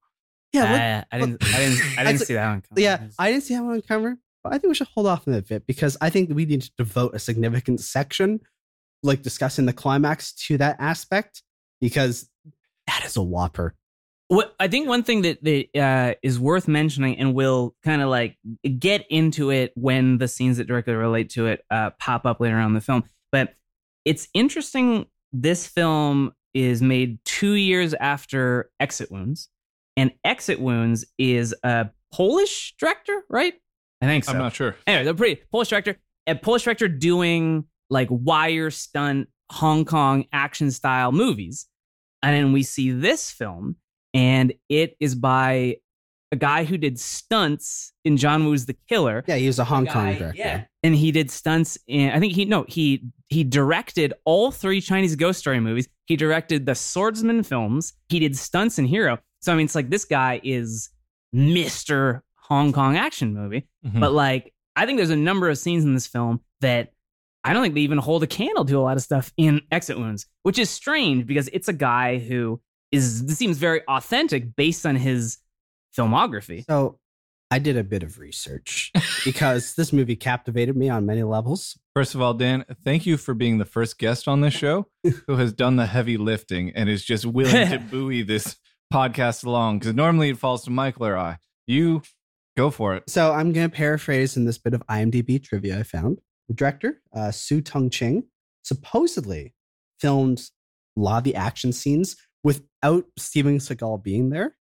Yeah, 0.53 1.03
Uh, 1.11 1.15
I 1.15 1.19
didn't, 1.19 1.43
I 1.43 1.57
didn't, 1.59 1.99
I 1.99 2.03
didn't 2.05 2.19
see 2.21 2.33
that 2.35 2.49
one. 2.49 2.61
coming. 2.61 2.83
yeah, 2.83 3.07
I 3.19 3.31
didn't 3.31 3.43
see 3.43 3.55
that 3.55 3.63
one 3.63 3.81
cover, 3.81 4.17
but 4.43 4.53
I 4.53 4.57
think 4.57 4.69
we 4.69 4.75
should 4.75 4.87
hold 4.87 5.05
off 5.07 5.27
on 5.27 5.33
that 5.33 5.47
bit 5.47 5.67
because 5.67 5.97
I 6.01 6.09
think 6.09 6.29
we 6.33 6.45
need 6.45 6.61
to 6.61 6.71
devote 6.77 7.13
a 7.13 7.19
significant 7.19 7.81
section, 7.81 8.39
like 9.03 9.21
discussing 9.21 9.65
the 9.65 9.73
climax 9.73 10.31
to 10.47 10.57
that 10.59 10.77
aspect, 10.79 11.43
because 11.81 12.29
that 12.87 13.03
is 13.05 13.17
a 13.17 13.21
whopper. 13.21 13.75
What 14.29 14.55
I 14.59 14.67
think 14.69 14.87
one 14.87 15.03
thing 15.03 15.21
that 15.23 15.43
that 15.43 15.67
uh, 15.79 16.13
is 16.23 16.39
worth 16.39 16.67
mentioning, 16.67 17.17
and 17.19 17.35
we'll 17.35 17.75
kind 17.83 18.01
of 18.01 18.09
like 18.09 18.37
get 18.79 19.05
into 19.09 19.51
it 19.51 19.71
when 19.75 20.17
the 20.19 20.27
scenes 20.27 20.57
that 20.57 20.65
directly 20.67 20.93
relate 20.93 21.29
to 21.31 21.47
it 21.47 21.63
uh, 21.69 21.89
pop 21.99 22.25
up 22.25 22.39
later 22.39 22.55
on 22.57 22.67
in 22.69 22.73
the 22.73 22.81
film. 22.81 23.03
But 23.31 23.53
it's 24.05 24.27
interesting. 24.33 25.05
This 25.37 25.67
film 25.67 26.31
is 26.53 26.81
made 26.81 27.19
two 27.25 27.55
years 27.55 27.93
after 27.93 28.69
Exit 28.79 29.11
Wounds, 29.11 29.49
and 29.97 30.13
Exit 30.23 30.61
Wounds 30.61 31.03
is 31.17 31.53
a 31.61 31.89
Polish 32.13 32.73
director, 32.79 33.23
right? 33.29 33.53
I 34.01 34.05
think 34.05 34.23
so. 34.23 34.31
I'm 34.31 34.37
not 34.37 34.53
sure. 34.53 34.77
Anyway, 34.87 35.03
they're 35.03 35.13
pretty 35.13 35.41
Polish 35.51 35.67
director, 35.67 35.97
a 36.25 36.35
Polish 36.35 36.63
director 36.63 36.87
doing 36.87 37.65
like 37.89 38.07
wire 38.09 38.71
stunt 38.71 39.27
Hong 39.51 39.83
Kong 39.83 40.23
action 40.31 40.71
style 40.71 41.11
movies. 41.11 41.67
And 42.23 42.33
then 42.33 42.53
we 42.53 42.63
see 42.63 42.91
this 42.91 43.29
film, 43.29 43.75
and 44.13 44.53
it 44.69 44.95
is 45.01 45.15
by 45.15 45.77
a 46.35 46.39
guy 46.39 46.63
who 46.65 46.77
did 46.77 46.99
stunts 46.99 47.93
in 48.03 48.17
John 48.17 48.45
Woo's 48.45 48.65
The 48.65 48.75
Killer. 48.89 49.23
Yeah, 49.27 49.35
he 49.37 49.47
was 49.47 49.59
a 49.59 49.63
Hong 49.65 49.85
Kong 49.85 50.05
Guy- 50.05 50.17
director. 50.19 50.37
Yeah. 50.37 50.65
And 50.83 50.93
he 50.95 51.11
did 51.11 51.31
stunts 51.31 51.77
in 51.87 52.11
I 52.11 52.19
think 52.19 52.33
he 52.33 52.45
no, 52.45 52.65
he 52.67 53.05
he 53.29 53.43
directed 53.43 54.13
all 54.25 54.51
three 54.51 54.81
Chinese 54.81 55.15
ghost 55.15 55.39
story 55.39 55.59
movies. 55.59 55.87
He 56.05 56.15
directed 56.15 56.65
the 56.65 56.75
Swordsman 56.75 57.43
films. 57.43 57.93
He 58.09 58.19
did 58.19 58.37
stunts 58.37 58.77
in 58.77 58.85
Hero. 58.85 59.17
So 59.41 59.51
I 59.51 59.55
mean 59.55 59.65
it's 59.65 59.75
like 59.75 59.89
this 59.89 60.05
guy 60.05 60.39
is 60.43 60.89
Mr. 61.35 62.21
Hong 62.35 62.71
Kong 62.71 62.95
action 62.97 63.33
movie. 63.33 63.67
Mhm. 63.85 63.99
But 63.99 64.13
like, 64.13 64.53
I 64.75 64.85
think 64.85 64.97
there's 64.97 65.09
a 65.09 65.15
number 65.15 65.49
of 65.49 65.57
scenes 65.57 65.83
in 65.83 65.93
this 65.93 66.07
film 66.07 66.41
that 66.61 66.91
I 67.43 67.53
don't 67.53 67.61
think 67.61 67.75
they 67.75 67.81
even 67.81 67.97
hold 67.97 68.23
a 68.23 68.27
candle 68.27 68.65
to 68.65 68.77
a 68.77 68.81
lot 68.81 68.97
of 68.97 69.03
stuff 69.03 69.31
in 69.37 69.61
Exit 69.71 69.97
Wounds, 69.97 70.25
which 70.43 70.57
is 70.59 70.69
strange 70.69 71.25
because 71.27 71.47
it's 71.53 71.67
a 71.67 71.73
guy 71.73 72.17
who 72.19 72.59
is 72.91 73.25
this 73.25 73.37
seems 73.37 73.57
very 73.57 73.81
authentic 73.87 74.55
based 74.55 74.85
on 74.85 74.95
his 74.95 75.37
filmography. 75.97 76.65
So 76.65 76.99
I 77.51 77.59
did 77.59 77.77
a 77.77 77.83
bit 77.83 78.03
of 78.03 78.19
research 78.19 78.91
because 79.23 79.75
this 79.75 79.93
movie 79.93 80.15
captivated 80.15 80.75
me 80.75 80.89
on 80.89 81.05
many 81.05 81.23
levels. 81.23 81.77
First 81.93 82.15
of 82.15 82.21
all, 82.21 82.33
Dan, 82.33 82.65
thank 82.83 83.05
you 83.05 83.17
for 83.17 83.33
being 83.33 83.59
the 83.59 83.65
first 83.65 83.97
guest 83.97 84.27
on 84.27 84.41
this 84.41 84.53
show 84.53 84.87
who 85.27 85.35
has 85.37 85.53
done 85.53 85.75
the 85.75 85.85
heavy 85.85 86.17
lifting 86.17 86.71
and 86.75 86.89
is 86.89 87.05
just 87.05 87.25
willing 87.25 87.69
to 87.69 87.79
buoy 87.91 88.23
this 88.23 88.57
podcast 88.93 89.45
along 89.45 89.79
because 89.79 89.93
normally 89.93 90.29
it 90.29 90.37
falls 90.37 90.63
to 90.63 90.71
Michael 90.71 91.05
or 91.05 91.17
I. 91.17 91.37
You 91.67 92.01
go 92.57 92.71
for 92.71 92.95
it. 92.95 93.09
So 93.09 93.31
I'm 93.31 93.53
going 93.53 93.69
to 93.69 93.75
paraphrase 93.75 94.37
in 94.37 94.45
this 94.45 94.57
bit 94.57 94.73
of 94.73 94.83
IMDb 94.87 95.43
trivia 95.43 95.79
I 95.79 95.83
found. 95.83 96.19
The 96.47 96.53
director, 96.53 97.01
uh, 97.13 97.31
Siu-tung 97.31 97.89
Ching, 97.89 98.23
supposedly 98.63 99.53
filmed 99.99 100.49
a 100.97 101.01
lot 101.01 101.19
of 101.19 101.23
the 101.23 101.35
action 101.35 101.73
scenes 101.73 102.15
without 102.43 103.05
Steven 103.17 103.57
Seagal 103.57 104.03
being 104.03 104.29
there, 104.29 104.55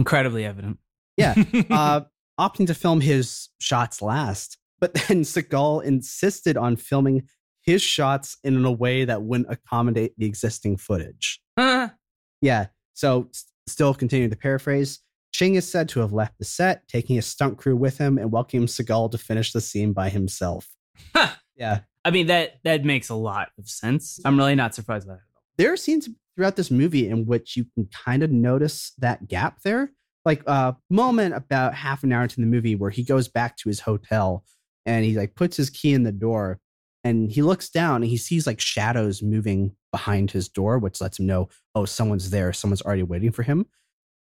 Incredibly 0.00 0.46
evident. 0.46 0.78
Yeah. 1.18 1.34
uh, 1.70 2.00
opting 2.40 2.66
to 2.68 2.74
film 2.74 3.02
his 3.02 3.50
shots 3.60 4.00
last. 4.00 4.56
But 4.80 4.94
then 4.94 5.22
Seagal 5.24 5.84
insisted 5.84 6.56
on 6.56 6.76
filming 6.76 7.28
his 7.60 7.82
shots 7.82 8.38
in 8.42 8.64
a 8.64 8.72
way 8.72 9.04
that 9.04 9.22
wouldn't 9.22 9.52
accommodate 9.52 10.14
the 10.16 10.24
existing 10.26 10.78
footage. 10.78 11.40
Huh. 11.58 11.90
Yeah. 12.42 12.68
So, 12.94 13.28
s- 13.34 13.44
still 13.66 13.92
continuing 13.92 14.30
to 14.30 14.36
paraphrase, 14.36 15.00
Ching 15.30 15.56
is 15.56 15.70
said 15.70 15.90
to 15.90 16.00
have 16.00 16.14
left 16.14 16.38
the 16.38 16.46
set, 16.46 16.88
taking 16.88 17.16
his 17.16 17.26
stunt 17.26 17.58
crew 17.58 17.76
with 17.76 17.98
him 17.98 18.16
and 18.16 18.32
welcoming 18.32 18.66
Seagal 18.66 19.10
to 19.10 19.18
finish 19.18 19.52
the 19.52 19.60
scene 19.60 19.92
by 19.92 20.08
himself. 20.08 20.66
Ha. 21.14 21.38
Yeah. 21.54 21.80
I 22.02 22.10
mean 22.10 22.28
that 22.28 22.60
that 22.64 22.82
makes 22.86 23.10
a 23.10 23.14
lot 23.14 23.48
of 23.58 23.68
sense. 23.68 24.20
I'm 24.24 24.38
really 24.38 24.54
not 24.54 24.74
surprised 24.74 25.06
by 25.06 25.16
that. 25.16 25.20
There 25.58 25.76
scenes 25.76 26.08
throughout 26.40 26.56
this 26.56 26.70
movie 26.70 27.06
in 27.06 27.26
which 27.26 27.54
you 27.54 27.66
can 27.74 27.86
kind 27.92 28.22
of 28.22 28.30
notice 28.30 28.92
that 28.96 29.28
gap 29.28 29.60
there. 29.62 29.92
Like 30.24 30.42
a 30.46 30.74
moment 30.88 31.34
about 31.34 31.74
half 31.74 32.02
an 32.02 32.12
hour 32.14 32.22
into 32.22 32.36
the 32.40 32.46
movie 32.46 32.74
where 32.74 32.88
he 32.90 33.04
goes 33.04 33.28
back 33.28 33.58
to 33.58 33.68
his 33.68 33.80
hotel 33.80 34.42
and 34.86 35.04
he 35.04 35.16
like 35.18 35.34
puts 35.34 35.58
his 35.58 35.68
key 35.68 35.92
in 35.92 36.02
the 36.02 36.12
door 36.12 36.58
and 37.04 37.30
he 37.30 37.42
looks 37.42 37.68
down 37.68 37.96
and 37.96 38.06
he 38.06 38.16
sees 38.16 38.46
like 38.46 38.58
shadows 38.58 39.22
moving 39.22 39.76
behind 39.92 40.30
his 40.30 40.48
door, 40.48 40.78
which 40.78 40.98
lets 41.02 41.18
him 41.18 41.26
know, 41.26 41.50
oh, 41.74 41.84
someone's 41.84 42.30
there, 42.30 42.54
someone's 42.54 42.80
already 42.82 43.02
waiting 43.02 43.32
for 43.32 43.42
him. 43.42 43.66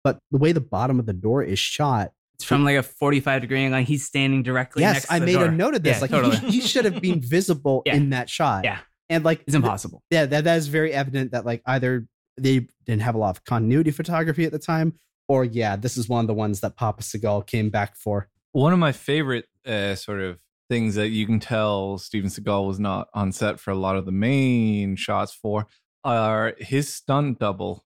But 0.03 0.19
the 0.31 0.37
way 0.37 0.53
the 0.53 0.61
bottom 0.61 0.99
of 0.99 1.05
the 1.05 1.13
door 1.13 1.43
is 1.43 1.59
shot, 1.59 2.11
It's 2.35 2.45
from 2.45 2.63
like 2.63 2.77
a 2.77 2.83
45 2.83 3.41
degree 3.41 3.63
angle. 3.65 3.81
He's 3.81 4.05
standing 4.05 4.41
directly. 4.41 4.83
yes, 4.83 4.93
next 4.95 5.07
to 5.07 5.13
I 5.15 5.19
made 5.19 5.33
door. 5.33 5.45
a 5.45 5.51
note 5.51 5.75
of 5.75 5.83
this. 5.83 5.97
Yeah, 5.97 6.01
like 6.01 6.11
totally. 6.11 6.37
he, 6.37 6.59
he 6.59 6.61
should 6.61 6.85
have 6.85 7.01
been 7.01 7.19
visible 7.35 7.81
Yeah. 7.85 7.95
in 7.95 8.11
that 8.11 8.29
shot. 8.29 8.63
Yeah. 8.63 8.79
And 9.09 9.23
like 9.23 9.43
It's 9.45 9.55
impossible. 9.55 10.03
yeah, 10.09 10.25
that, 10.25 10.43
that 10.45 10.57
is 10.57 10.67
very 10.67 10.93
evident 10.93 11.31
that 11.31 11.45
like 11.45 11.61
either 11.65 12.07
they 12.37 12.67
didn't 12.85 13.01
have 13.01 13.15
a 13.15 13.17
lot 13.17 13.35
of 13.37 13.43
continuity 13.45 13.91
photography 13.91 14.45
at 14.45 14.51
the 14.51 14.59
time, 14.59 14.93
or 15.27 15.45
yeah, 15.45 15.75
this 15.75 15.95
is 15.97 16.09
one 16.09 16.21
of 16.21 16.27
the 16.27 16.33
ones 16.33 16.59
that 16.61 16.75
Papa 16.75 17.03
Seagal 17.03 17.47
came 17.47 17.69
back 17.69 17.95
for. 17.95 18.29
One 18.51 18.73
of 18.73 18.79
my 18.79 18.91
favorite 18.91 19.45
uh, 19.65 19.95
sort 19.95 20.21
of 20.21 20.39
things 20.69 20.95
that 20.95 21.09
you 21.09 21.25
can 21.27 21.39
tell 21.39 21.97
Steven 21.99 22.29
Seagal 22.29 22.67
was 22.67 22.79
not 22.79 23.07
on 23.13 23.31
set 23.31 23.59
for 23.59 23.71
a 23.71 23.75
lot 23.75 23.95
of 23.95 24.05
the 24.05 24.11
main 24.11 24.95
shots 24.95 25.33
for 25.33 25.67
are 26.03 26.55
his 26.59 26.91
stunt 26.93 27.39
double 27.39 27.85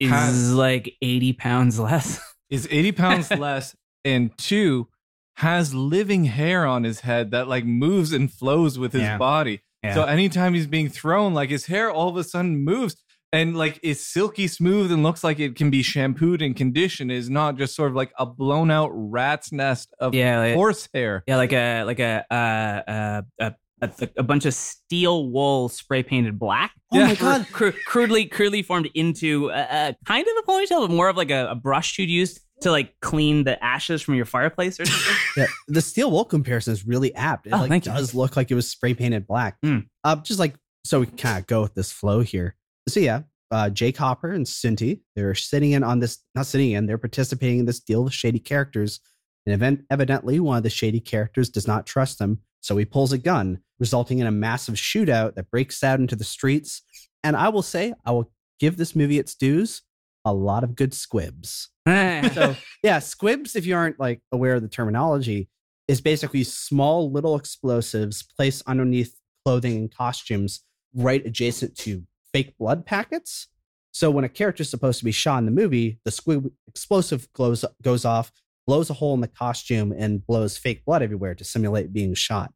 Is 0.00 0.10
Has- 0.10 0.52
like 0.54 0.94
80 1.02 1.32
pounds 1.34 1.78
less. 1.78 2.20
is 2.50 2.66
80 2.70 2.92
pounds 2.92 3.30
less 3.38 3.74
and 4.04 4.36
two 4.38 4.88
has 5.38 5.74
living 5.74 6.24
hair 6.24 6.64
on 6.66 6.84
his 6.84 7.00
head 7.00 7.30
that 7.32 7.48
like 7.48 7.64
moves 7.64 8.12
and 8.12 8.32
flows 8.32 8.78
with 8.78 8.92
his 8.92 9.02
Yeah. 9.02 9.18
body. 9.18 9.60
Yeah. 9.84 9.94
So 9.94 10.04
anytime 10.04 10.54
he's 10.54 10.66
being 10.66 10.88
thrown, 10.88 11.34
like 11.34 11.50
his 11.50 11.66
hair 11.66 11.90
all 11.90 12.08
of 12.08 12.16
a 12.16 12.24
sudden 12.24 12.64
moves 12.64 12.96
and 13.32 13.56
like 13.56 13.78
is 13.82 14.04
silky 14.04 14.46
smooth 14.48 14.90
and 14.92 15.02
looks 15.02 15.22
like 15.24 15.38
it 15.40 15.56
can 15.56 15.70
be 15.70 15.82
shampooed 15.82 16.40
and 16.40 16.56
conditioned. 16.56 17.12
Is 17.12 17.28
not 17.28 17.56
just 17.58 17.74
sort 17.76 17.90
of 17.90 17.96
like 17.96 18.12
a 18.18 18.24
blown 18.26 18.70
out 18.70 18.90
rat's 18.94 19.52
nest 19.52 19.92
of 20.00 20.14
yeah, 20.14 20.38
like, 20.38 20.54
horse 20.54 20.88
hair. 20.94 21.22
yeah, 21.26 21.36
like 21.36 21.52
a 21.52 21.82
like 21.84 21.98
a 22.00 22.24
uh, 22.30 22.90
uh, 22.90 23.22
a, 23.40 23.54
a 23.82 24.08
a 24.18 24.22
bunch 24.22 24.46
of 24.46 24.54
steel 24.54 25.28
wool 25.30 25.68
spray 25.68 26.02
painted 26.02 26.38
black. 26.38 26.72
Oh 26.92 26.98
Yeah. 26.98 27.06
my 27.08 27.14
god! 27.16 27.46
Cru- 27.52 27.72
crudely 27.86 28.26
crudely 28.26 28.62
formed 28.62 28.88
into 28.94 29.50
a, 29.50 29.60
a 29.88 29.96
kind 30.06 30.26
of 30.26 30.32
a 30.44 30.50
ponytail, 30.50 30.86
but 30.86 30.90
more 30.90 31.08
of 31.08 31.16
like 31.16 31.30
a, 31.30 31.48
a 31.50 31.54
brush 31.54 31.98
you'd 31.98 32.08
use 32.08 32.40
to 32.60 32.70
like 32.70 32.94
clean 33.00 33.44
the 33.44 33.62
ashes 33.62 34.00
from 34.02 34.14
your 34.14 34.24
fireplace 34.24 34.78
or 34.80 34.86
something. 34.86 35.16
Yeah, 35.36 35.46
the 35.68 35.80
steel 35.82 36.10
wool 36.10 36.24
comparison 36.24 36.72
is 36.72 36.86
really 36.86 37.14
apt. 37.14 37.46
It 37.46 37.52
Oh, 37.52 37.58
like 37.58 37.68
thank 37.68 37.86
you. 37.86 37.92
does 37.92 38.14
look 38.14 38.36
like 38.36 38.50
it 38.50 38.54
was 38.54 38.68
spray 38.70 38.94
painted 38.94 39.26
black. 39.26 39.56
Hmm. 39.62 39.80
Uh, 40.04 40.16
just 40.16 40.38
like 40.38 40.54
so 40.84 41.00
we 41.00 41.06
can 41.06 41.16
kind 41.16 41.38
of 41.38 41.46
go 41.46 41.62
with 41.62 41.74
this 41.74 41.90
flow 41.90 42.20
here. 42.20 42.54
So 42.88 43.00
yeah, 43.00 43.22
uh, 43.50 43.70
Jake 43.70 43.96
Hopper 43.96 44.30
and 44.32 44.46
Sunti, 44.46 45.00
they're 45.16 45.34
sitting 45.34 45.72
in 45.72 45.82
on 45.82 45.98
this, 45.98 46.18
not 46.34 46.46
sitting 46.46 46.72
in, 46.72 46.86
they're 46.86 46.98
participating 46.98 47.58
in 47.60 47.64
this 47.66 47.80
deal 47.80 48.04
with 48.04 48.12
shady 48.12 48.38
characters. 48.38 49.00
And 49.46 49.54
event, 49.54 49.84
evidently, 49.90 50.40
one 50.40 50.56
of 50.56 50.62
the 50.62 50.70
shady 50.70 51.00
characters 51.00 51.48
does 51.50 51.66
not 51.66 51.84
trust 51.86 52.18
them, 52.18 52.38
so 52.60 52.76
he 52.78 52.84
pulls 52.86 53.12
a 53.12 53.18
gun, 53.18 53.58
resulting 53.78 54.20
in 54.20 54.26
a 54.26 54.30
massive 54.30 54.74
shootout 54.76 55.34
that 55.34 55.50
breaks 55.50 55.82
out 55.84 56.00
into 56.00 56.16
the 56.16 56.24
streets. 56.24 56.80
And 57.22 57.36
I 57.36 57.48
will 57.50 57.62
say, 57.62 57.92
I 58.06 58.12
will 58.12 58.30
give 58.60 58.76
this 58.78 58.94
movie 58.96 59.18
its 59.18 59.34
dues. 59.34 59.82
A 60.24 60.32
lot 60.32 60.64
of 60.64 60.74
good 60.74 60.94
squibs. 60.94 61.68
So 62.34 62.56
yeah, 62.82 62.98
squibs, 62.98 63.54
if 63.56 63.66
you 63.66 63.76
aren't 63.76 64.00
like 64.00 64.20
aware 64.32 64.54
of 64.54 64.62
the 64.62 64.68
terminology, 64.68 65.48
is 65.86 66.00
basically 66.00 66.44
small 66.44 67.10
little 67.12 67.36
explosives 67.36 68.22
placed 68.22 68.62
underneath 68.66 69.14
clothing 69.44 69.76
and 69.76 69.94
costumes 69.94 70.62
right 70.94 71.24
adjacent 71.26 71.76
to 71.78 72.02
fake 72.32 72.56
blood 72.58 72.86
packets. 72.86 73.48
So 73.92 74.10
when 74.10 74.24
a 74.24 74.28
character 74.28 74.62
is 74.62 74.70
supposed 74.70 74.98
to 74.98 75.04
be 75.04 75.12
shot 75.12 75.38
in 75.38 75.44
the 75.44 75.50
movie, 75.50 76.00
the 76.04 76.10
squib 76.10 76.50
explosive 76.66 77.32
goes 77.32 77.64
goes 77.82 78.04
off, 78.04 78.32
blows 78.66 78.90
a 78.90 78.94
hole 78.94 79.14
in 79.14 79.20
the 79.20 79.28
costume, 79.28 79.92
and 79.96 80.26
blows 80.26 80.56
fake 80.56 80.84
blood 80.84 81.02
everywhere 81.02 81.34
to 81.34 81.44
simulate 81.44 81.92
being 81.92 82.14
shot. 82.14 82.52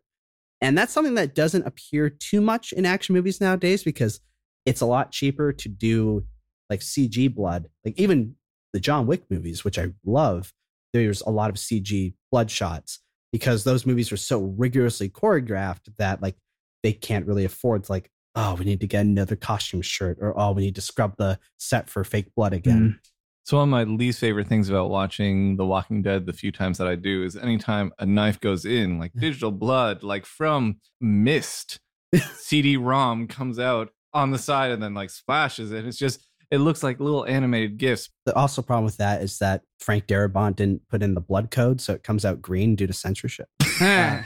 And 0.61 0.77
that's 0.77 0.93
something 0.93 1.15
that 1.15 1.35
doesn't 1.35 1.67
appear 1.67 2.11
too 2.11 2.41
much 2.41 2.73
in 2.73 2.85
action 2.85 3.15
movies 3.15 3.41
nowadays 3.41 3.85
because 3.85 4.21
it's 4.67 4.81
a 4.81 4.87
lot 4.87 5.13
cheaper 5.13 5.53
to 5.53 5.69
do 5.69 6.25
like 6.71 6.81
CG 6.81 7.35
blood. 7.35 7.69
Like 7.85 7.99
even 7.99 8.35
the 8.73 8.81
John 8.81 9.07
Wick 9.07 9.25
movies, 9.31 9.65
which 9.65 9.79
I 9.79 9.93
love, 10.05 10.53
there's 10.93 11.21
a 11.23 11.31
lot 11.31 11.51
of 11.51 11.57
CG 11.57 12.15
blood 12.31 12.51
shots 12.51 13.01
because 13.33 13.65
those 13.65 13.87
movies 13.87 14.11
are 14.13 14.17
so 14.17 14.41
rigorously 14.41 15.09
choreographed 15.09 15.95
that 15.99 16.23
like 16.23 16.37
they 16.83 16.93
can't 16.93 17.27
really 17.27 17.45
afford 17.45 17.85
to 17.85 17.93
like, 17.93 18.11
oh, 18.35 18.55
we 18.55 18.65
need 18.65 18.81
to 18.81 18.87
get 18.87 19.05
another 19.05 19.37
costume 19.37 19.83
shirt 19.83 20.19
or 20.21 20.39
oh, 20.39 20.53
we 20.53 20.63
need 20.63 20.75
to 20.77 20.81
scrub 20.81 21.15
the 21.19 21.39
set 21.59 21.91
for 21.91 22.05
fake 22.05 22.35
blood 22.37 22.53
again. 22.53 22.81
Mm-hmm. 22.81 22.99
So 23.45 23.57
one 23.57 23.69
of 23.69 23.71
my 23.71 23.85
least 23.85 24.21
favorite 24.21 24.47
things 24.47 24.69
about 24.69 24.91
watching 24.91 25.57
The 25.57 25.65
Walking 25.65 26.03
Dead 26.03 26.27
the 26.27 26.35
few 26.35 26.53
times 26.53 26.77
that 26.77 26.87
I 26.87 26.97
do 26.97 27.25
is 27.25 27.35
anytime 27.35 27.93
a 27.99 28.05
knife 28.05 28.39
goes 28.41 28.67
in, 28.67 28.99
like 28.99 29.13
digital 29.15 29.51
blood, 29.51 30.03
like 30.03 30.27
from 30.27 30.81
mist, 31.01 31.81
CD-ROM 32.37 33.27
comes 33.27 33.59
out 33.59 33.89
on 34.13 34.33
the 34.33 34.39
side 34.39 34.71
and 34.71 34.83
then 34.83 34.93
like 34.93 35.09
splashes 35.09 35.73
it. 35.73 35.87
It's 35.87 35.97
just 35.97 36.28
it 36.51 36.59
looks 36.59 36.83
like 36.83 36.99
little 37.01 37.27
animated 37.27 37.79
gifs. 37.79 38.09
The 38.25 38.35
also 38.35 38.63
problem 38.63 38.85
with 38.85 38.97
that 38.99 39.23
is 39.23 39.39
that 39.39 39.63
Frank 39.81 40.07
Darabont 40.07 40.57
didn't 40.57 40.89
put 40.89 41.03
in 41.03 41.15
the 41.15 41.21
blood 41.21 41.51
code, 41.51 41.81
so 41.81 41.93
it 41.93 42.03
comes 42.03 42.25
out 42.25 42.41
green 42.41 42.75
due 42.77 42.87
to 42.87 42.93
censorship. 42.93 43.49
Ah. 43.81 44.25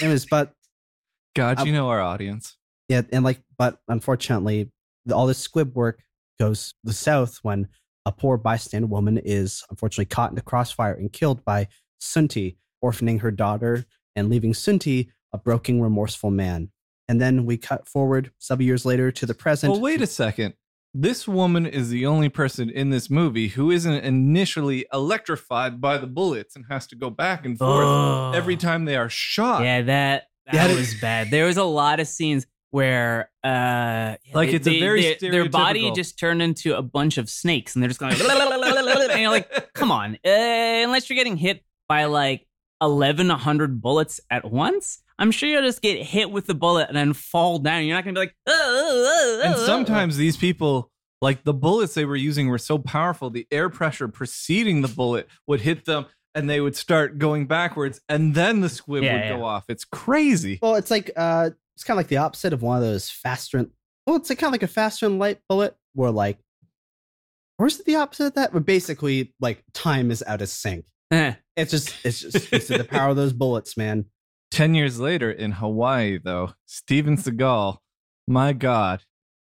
Anyways, 0.00 0.26
but 0.26 0.52
God, 1.36 1.64
you 1.64 1.72
know 1.72 1.88
our 1.88 2.00
audience. 2.00 2.56
Yeah, 2.88 3.02
and 3.12 3.24
like, 3.24 3.40
but 3.56 3.78
unfortunately, 3.88 4.70
the- 5.04 5.14
all 5.14 5.26
this 5.26 5.38
squib 5.38 5.74
work 5.76 6.02
goes 6.38 6.74
the 6.84 6.92
south 6.92 7.38
when 7.42 7.68
a 8.04 8.12
poor 8.12 8.36
bystander 8.36 8.88
woman 8.88 9.18
is 9.18 9.62
unfortunately 9.70 10.06
caught 10.06 10.30
in 10.30 10.36
the 10.36 10.42
crossfire 10.42 10.94
and 10.94 11.12
killed 11.12 11.44
by 11.44 11.68
Sunti, 12.00 12.56
orphaning 12.84 13.20
her 13.20 13.30
daughter 13.30 13.84
and 14.14 14.28
leaving 14.28 14.52
Sunti 14.52 15.08
a 15.32 15.38
broken, 15.38 15.80
remorseful 15.80 16.30
man. 16.30 16.70
And 17.08 17.20
then 17.20 17.46
we 17.46 17.56
cut 17.56 17.86
forward 17.88 18.32
several 18.38 18.64
years 18.66 18.84
later 18.84 19.12
to 19.12 19.26
the 19.26 19.34
present. 19.34 19.72
Well, 19.72 19.80
wait 19.80 20.02
a 20.02 20.06
second. 20.06 20.54
This 20.92 21.28
woman 21.28 21.66
is 21.66 21.90
the 21.90 22.06
only 22.06 22.28
person 22.28 22.70
in 22.70 22.90
this 22.90 23.10
movie 23.10 23.48
who 23.48 23.70
isn't 23.70 24.02
initially 24.02 24.86
electrified 24.92 25.80
by 25.80 25.98
the 25.98 26.06
bullets 26.06 26.56
and 26.56 26.64
has 26.70 26.86
to 26.88 26.96
go 26.96 27.10
back 27.10 27.44
and 27.44 27.58
forth 27.58 27.84
Oh. 27.86 28.32
every 28.34 28.56
time 28.56 28.86
they 28.86 28.96
are 28.96 29.10
shot. 29.10 29.62
Yeah, 29.62 29.82
that 29.82 30.24
that 30.50 30.70
Yeah, 30.70 30.74
was 30.76 30.94
bad. 31.00 31.30
There 31.30 31.44
was 31.46 31.58
a 31.58 31.64
lot 31.64 32.00
of 32.00 32.08
scenes 32.08 32.46
where 32.70 33.30
uh 33.44 34.16
Like, 34.32 34.48
it's 34.52 34.66
a 34.66 34.80
very 34.80 35.16
their, 35.20 35.30
their 35.30 35.48
body 35.48 35.90
just 35.92 36.18
turned 36.18 36.40
into 36.42 36.76
a 36.76 36.82
bunch 36.82 37.18
of 37.18 37.28
snakes 37.28 37.74
and 37.76 37.82
they're 37.82 37.88
just 37.88 38.00
going 38.00 38.12
and 38.18 39.20
you're 39.20 39.30
like, 39.30 39.72
come 39.74 39.92
on, 39.92 40.14
uh, 40.24 40.28
unless 40.84 41.08
you're 41.10 41.16
getting 41.16 41.36
hit 41.36 41.62
by 41.88 42.06
like 42.06 42.46
1100 42.78 43.80
bullets 43.80 44.20
at 44.30 44.50
once, 44.50 45.00
I'm 45.18 45.30
sure 45.30 45.48
you'll 45.48 45.62
just 45.62 45.82
get 45.82 46.02
hit 46.02 46.30
with 46.30 46.46
the 46.46 46.54
bullet 46.54 46.88
and 46.88 46.96
then 46.96 47.12
fall 47.12 47.58
down. 47.58 47.84
You're 47.84 47.96
not 47.96 48.04
gonna 48.04 48.14
be 48.14 48.20
like, 48.20 48.34
"Uh, 48.46 48.52
uh, 48.52 48.54
uh, 48.54 49.40
and 49.44 49.54
uh, 49.54 49.58
uh." 49.58 49.66
sometimes 49.66 50.16
these 50.16 50.36
people 50.36 50.90
like 51.22 51.44
the 51.44 51.54
bullets 51.54 51.94
they 51.94 52.04
were 52.04 52.16
using 52.16 52.48
were 52.48 52.58
so 52.58 52.76
powerful 52.78 53.30
the 53.30 53.46
air 53.50 53.70
pressure 53.70 54.06
preceding 54.08 54.82
the 54.82 54.88
bullet 54.88 55.26
would 55.46 55.62
hit 55.62 55.86
them 55.86 56.04
and 56.34 56.48
they 56.50 56.60
would 56.60 56.76
start 56.76 57.16
going 57.18 57.46
backwards 57.46 58.00
and 58.10 58.34
then 58.34 58.60
the 58.60 58.68
squib 58.68 59.02
Yeah, 59.02 59.14
would 59.14 59.20
yeah. 59.24 59.36
go 59.38 59.44
off 59.44 59.64
it's 59.68 59.86
crazy 59.86 60.58
well, 60.60 60.74
it's 60.74 60.90
like 60.90 61.10
uh, 61.16 61.48
it's 61.74 61.84
kind 61.84 61.96
of 61.96 62.00
like 62.00 62.08
the 62.08 62.18
opposite 62.18 62.52
of 62.52 62.62
one 62.62 62.76
of 62.78 62.82
those 62.82 63.10
faster. 63.10 63.58
And, 63.58 63.70
well, 64.06 64.16
it's 64.16 64.30
like 64.30 64.38
kind 64.38 64.48
of 64.48 64.52
like 64.52 64.62
a 64.62 64.66
faster 64.66 65.04
and 65.04 65.18
light 65.18 65.40
bullet, 65.48 65.76
where 65.94 66.10
like, 66.10 66.38
or 67.58 67.66
is 67.66 67.78
it 67.78 67.84
the 67.86 67.96
opposite 67.96 68.26
of 68.28 68.34
that? 68.34 68.52
Where 68.54 68.60
basically, 68.62 69.34
like, 69.40 69.62
time 69.74 70.10
is 70.10 70.24
out 70.26 70.40
of 70.40 70.48
sync. 70.48 70.86
Eh. 71.10 71.34
It's 71.56 71.70
just, 71.70 71.94
it's 72.04 72.20
just 72.20 72.52
it's 72.52 72.68
the 72.68 72.84
power 72.84 73.10
of 73.10 73.16
those 73.16 73.32
bullets, 73.34 73.76
man. 73.76 74.06
10 74.56 74.74
years 74.74 74.98
later 74.98 75.30
in 75.30 75.52
hawaii 75.52 76.18
though 76.22 76.54
steven 76.64 77.16
seagal 77.18 77.76
my 78.26 78.54
god 78.54 79.02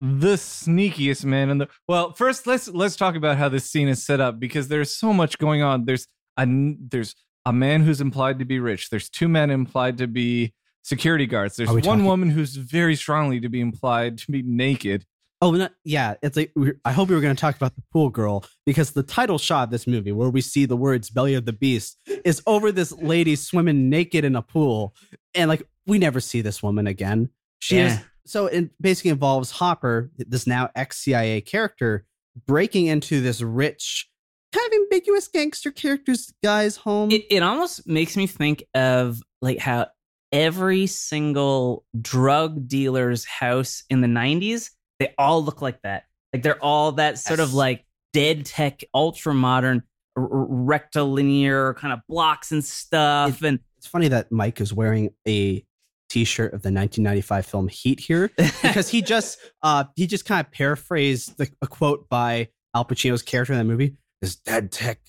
the 0.04 0.36
sneakiest 0.36 1.24
man 1.24 1.50
in 1.50 1.58
the 1.60 1.68
well 1.88 2.12
first 2.12 2.46
let's 2.46 2.68
let's 2.68 2.98
talk 2.98 3.16
about 3.16 3.38
how 3.38 3.48
this 3.48 3.70
scene 3.70 3.88
is 3.88 4.06
set 4.06 4.20
up 4.20 4.38
because 4.38 4.68
there's 4.68 4.94
so 4.94 5.14
much 5.14 5.38
going 5.38 5.62
on. 5.62 5.86
There's 5.86 6.08
a 6.38 6.46
there's 6.92 7.16
a 7.46 7.54
man 7.54 7.84
who's 7.84 8.02
implied 8.02 8.40
to 8.40 8.46
be 8.46 8.60
rich. 8.60 8.90
There's 8.90 9.10
two 9.10 9.30
men 9.30 9.50
implied 9.50 9.98
to 10.00 10.08
be 10.08 10.54
security 10.84 11.26
guards. 11.26 11.56
There's 11.56 11.70
one 11.70 11.82
talking- 11.82 12.06
woman 12.06 12.30
who's 12.32 12.58
very 12.58 12.98
strongly 12.98 13.40
to 13.40 13.48
be 13.48 13.62
implied 13.62 14.18
to 14.20 14.32
be 14.32 14.42
naked 14.42 15.06
Oh, 15.44 15.52
no, 15.52 15.68
yeah. 15.84 16.16
It's 16.24 16.38
like 16.38 16.52
we're- 16.56 16.78
I 16.86 16.94
hope 16.94 17.10
we 17.10 17.16
were 17.16 17.22
going 17.22 17.36
to 17.36 17.40
talk 17.42 17.56
about 17.58 17.76
the 17.76 17.84
pool 17.92 18.10
girl 18.10 18.46
because 18.66 18.92
the 18.92 19.04
title 19.04 19.38
shot 19.38 19.66
of 19.66 19.70
this 19.72 19.86
movie, 19.86 20.14
where 20.14 20.30
we 20.30 20.40
see 20.40 20.66
the 20.66 20.78
words 20.78 21.10
"Belly 21.10 21.34
of 21.34 21.46
the 21.46 21.52
Beast," 21.52 21.98
is 22.24 22.42
over 22.48 22.72
this 22.72 22.94
lady 22.94 23.36
swimming 23.36 23.90
naked 23.90 24.24
in 24.24 24.36
a 24.38 24.42
pool, 24.42 24.96
and 25.36 25.50
like 25.50 25.64
we 25.86 25.98
never 26.00 26.22
see 26.22 26.40
this 26.42 26.64
woman 26.64 26.88
again. 26.88 27.30
She 27.60 27.78
is 27.88 28.00
so 28.26 28.46
it 28.46 28.70
basically 28.82 29.12
involves 29.12 29.52
Hopper, 29.52 30.12
this 30.18 30.48
now 30.48 30.70
ex 30.76 31.00
CIA 31.00 31.42
character, 31.42 32.06
breaking 32.48 32.86
into 32.86 33.20
this 33.20 33.42
rich, 33.42 34.10
kind 34.54 34.66
of 34.74 34.80
ambiguous 34.84 35.28
gangster 35.28 35.72
character's 35.72 36.34
guy's 36.42 36.78
home. 36.78 37.12
It, 37.12 37.26
it 37.30 37.44
almost 37.44 37.86
makes 37.86 38.16
me 38.16 38.28
think 38.28 38.64
of 38.74 39.20
like 39.42 39.58
how 39.60 39.88
every 40.32 40.88
single 40.88 41.86
drug 42.02 42.68
dealer's 42.68 43.26
house 43.26 43.84
in 43.90 44.00
the 44.02 44.08
90s, 44.08 44.72
they 45.00 45.14
all 45.18 45.44
look 45.44 45.62
like 45.62 45.82
that. 45.84 46.04
Like 46.34 46.44
they're 46.44 46.64
all 46.64 46.94
that 46.94 47.20
sort 47.20 47.40
of 47.40 47.54
like 47.54 47.86
dead 48.14 48.46
tech, 48.46 48.82
ultra 48.94 49.34
modern, 49.34 49.84
r- 50.16 50.28
rectilinear 50.30 51.74
kind 51.76 51.94
of 51.94 52.00
blocks 52.08 52.52
and 52.52 52.64
stuff. 52.64 53.42
and 53.42 53.60
it's 53.78 53.88
funny 53.88 54.08
that 54.08 54.32
Mike 54.32 54.62
is 54.62 54.74
wearing 54.74 55.10
a 55.28 55.64
t-shirt 56.10 56.54
of 56.54 56.62
the 56.62 56.72
1995 56.72 57.46
film 57.46 57.68
Heat 57.68 58.00
here 58.00 58.30
because 58.62 58.88
he 58.88 59.02
just 59.02 59.40
uh 59.64 59.86
he 59.96 60.06
just 60.06 60.26
kind 60.26 60.46
of 60.46 60.52
paraphrased 60.52 61.38
the, 61.38 61.50
a 61.62 61.68
quote 61.68 62.08
by 62.08 62.50
Al 62.76 62.86
Pacino's 62.86 63.24
character 63.24 63.54
in 63.54 63.60
that 63.60 63.66
movie 63.66 63.96
this 64.22 64.36
dead 64.36 64.72
tech 64.72 65.00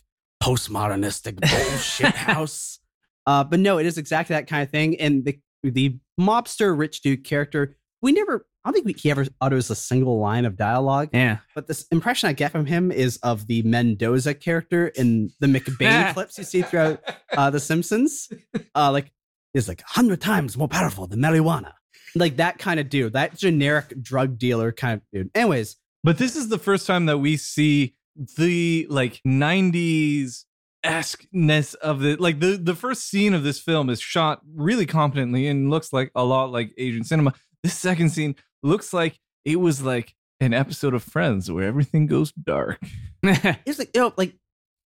postmodernistic 0.43 1.41
bullshit 1.41 2.07
house 2.15 2.79
uh 3.27 3.45
but 3.45 3.61
no 3.61 3.77
it 3.79 3.85
is 3.85 3.99
exactly 3.99 4.35
that 4.35 4.47
kind 4.47 4.63
of 4.63 4.71
thing 4.71 4.99
and 4.99 5.27
the 5.27 5.39
the 5.63 5.99
mobster 6.19 6.77
rich 6.77 7.03
dude 7.03 7.23
character 7.23 7.77
we 8.01 8.11
never 8.11 8.47
I 8.65 8.71
don't 8.71 8.83
think 8.85 8.99
he 8.99 9.11
ever 9.11 9.27
utters 9.41 9.71
a 9.71 9.75
single 9.75 10.19
line 10.21 10.47
of 10.47 10.57
dialogue 10.57 11.11
yeah. 11.13 11.39
but 11.55 11.67
this 11.67 11.87
impression 11.91 12.29
I 12.29 12.33
get 12.33 12.51
from 12.51 12.65
him 12.65 12.91
is 12.91 13.19
of 13.19 13.47
the 13.47 13.63
Mendoza 13.63 14.35
character 14.35 14.89
in 14.89 15.31
the 15.41 15.47
McBain 15.47 16.13
clips 16.15 16.39
you 16.39 16.45
see 16.45 16.63
throughout 16.63 17.01
uh, 17.37 17.51
The 17.51 17.61
Simpsons. 17.61 18.31
Uh, 18.75 18.91
like, 18.91 19.13
he's 19.53 19.69
like 19.69 19.83
a 19.83 19.91
hundred 19.91 20.21
times 20.21 20.57
more 20.57 20.69
powerful 20.69 21.07
than 21.07 21.21
marijuana. 21.21 21.73
Like 22.17 22.37
that 22.37 22.59
kind 22.59 22.81
of 22.81 22.89
dude, 22.89 23.13
that 23.13 23.37
generic 23.37 24.01
drug 24.01 24.39
dealer 24.39 24.73
kind 24.73 24.95
of 24.95 25.03
dude. 25.13 25.31
Anyways, 25.35 25.77
But 26.03 26.19
this 26.19 26.37
is 26.37 26.49
the 26.49 26.59
first 26.59 26.87
time 26.87 27.07
that 27.07 27.19
we 27.19 27.37
see 27.37 27.97
the 28.37 28.87
like 28.89 29.21
90s 29.27 30.45
esque-ness 30.85 31.75
of 31.75 32.01
the 32.01 32.15
like 32.17 32.41
the 32.41 32.59
the 32.59 32.75
first 32.75 33.09
scene 33.09 33.33
of 33.33 33.43
this 33.43 33.59
film 33.59 33.89
is 33.89 34.01
shot 34.01 34.43
really 34.55 34.85
competently 34.85 35.47
and 35.47 35.71
looks 35.71 35.93
like 35.93 36.13
a 36.15 36.25
lot 36.25 36.53
like 36.53 36.73
Asian 36.79 37.05
cinema. 37.05 37.35
This 37.63 37.79
second 37.79 38.11
scene 38.11 38.37
looks 38.65 38.93
like 38.93 39.19
it 39.45 39.57
was 39.57 39.83
like 39.83 40.15
an 40.41 40.53
episode 40.53 40.95
of 40.95 41.03
Friends 41.03 41.51
where 41.51 41.65
everything 41.65 42.07
goes 42.07 42.33
dark. 42.33 42.79
it's 43.23 43.79
like 43.79 43.91
you 43.95 44.01
know, 44.01 44.13
like 44.17 44.35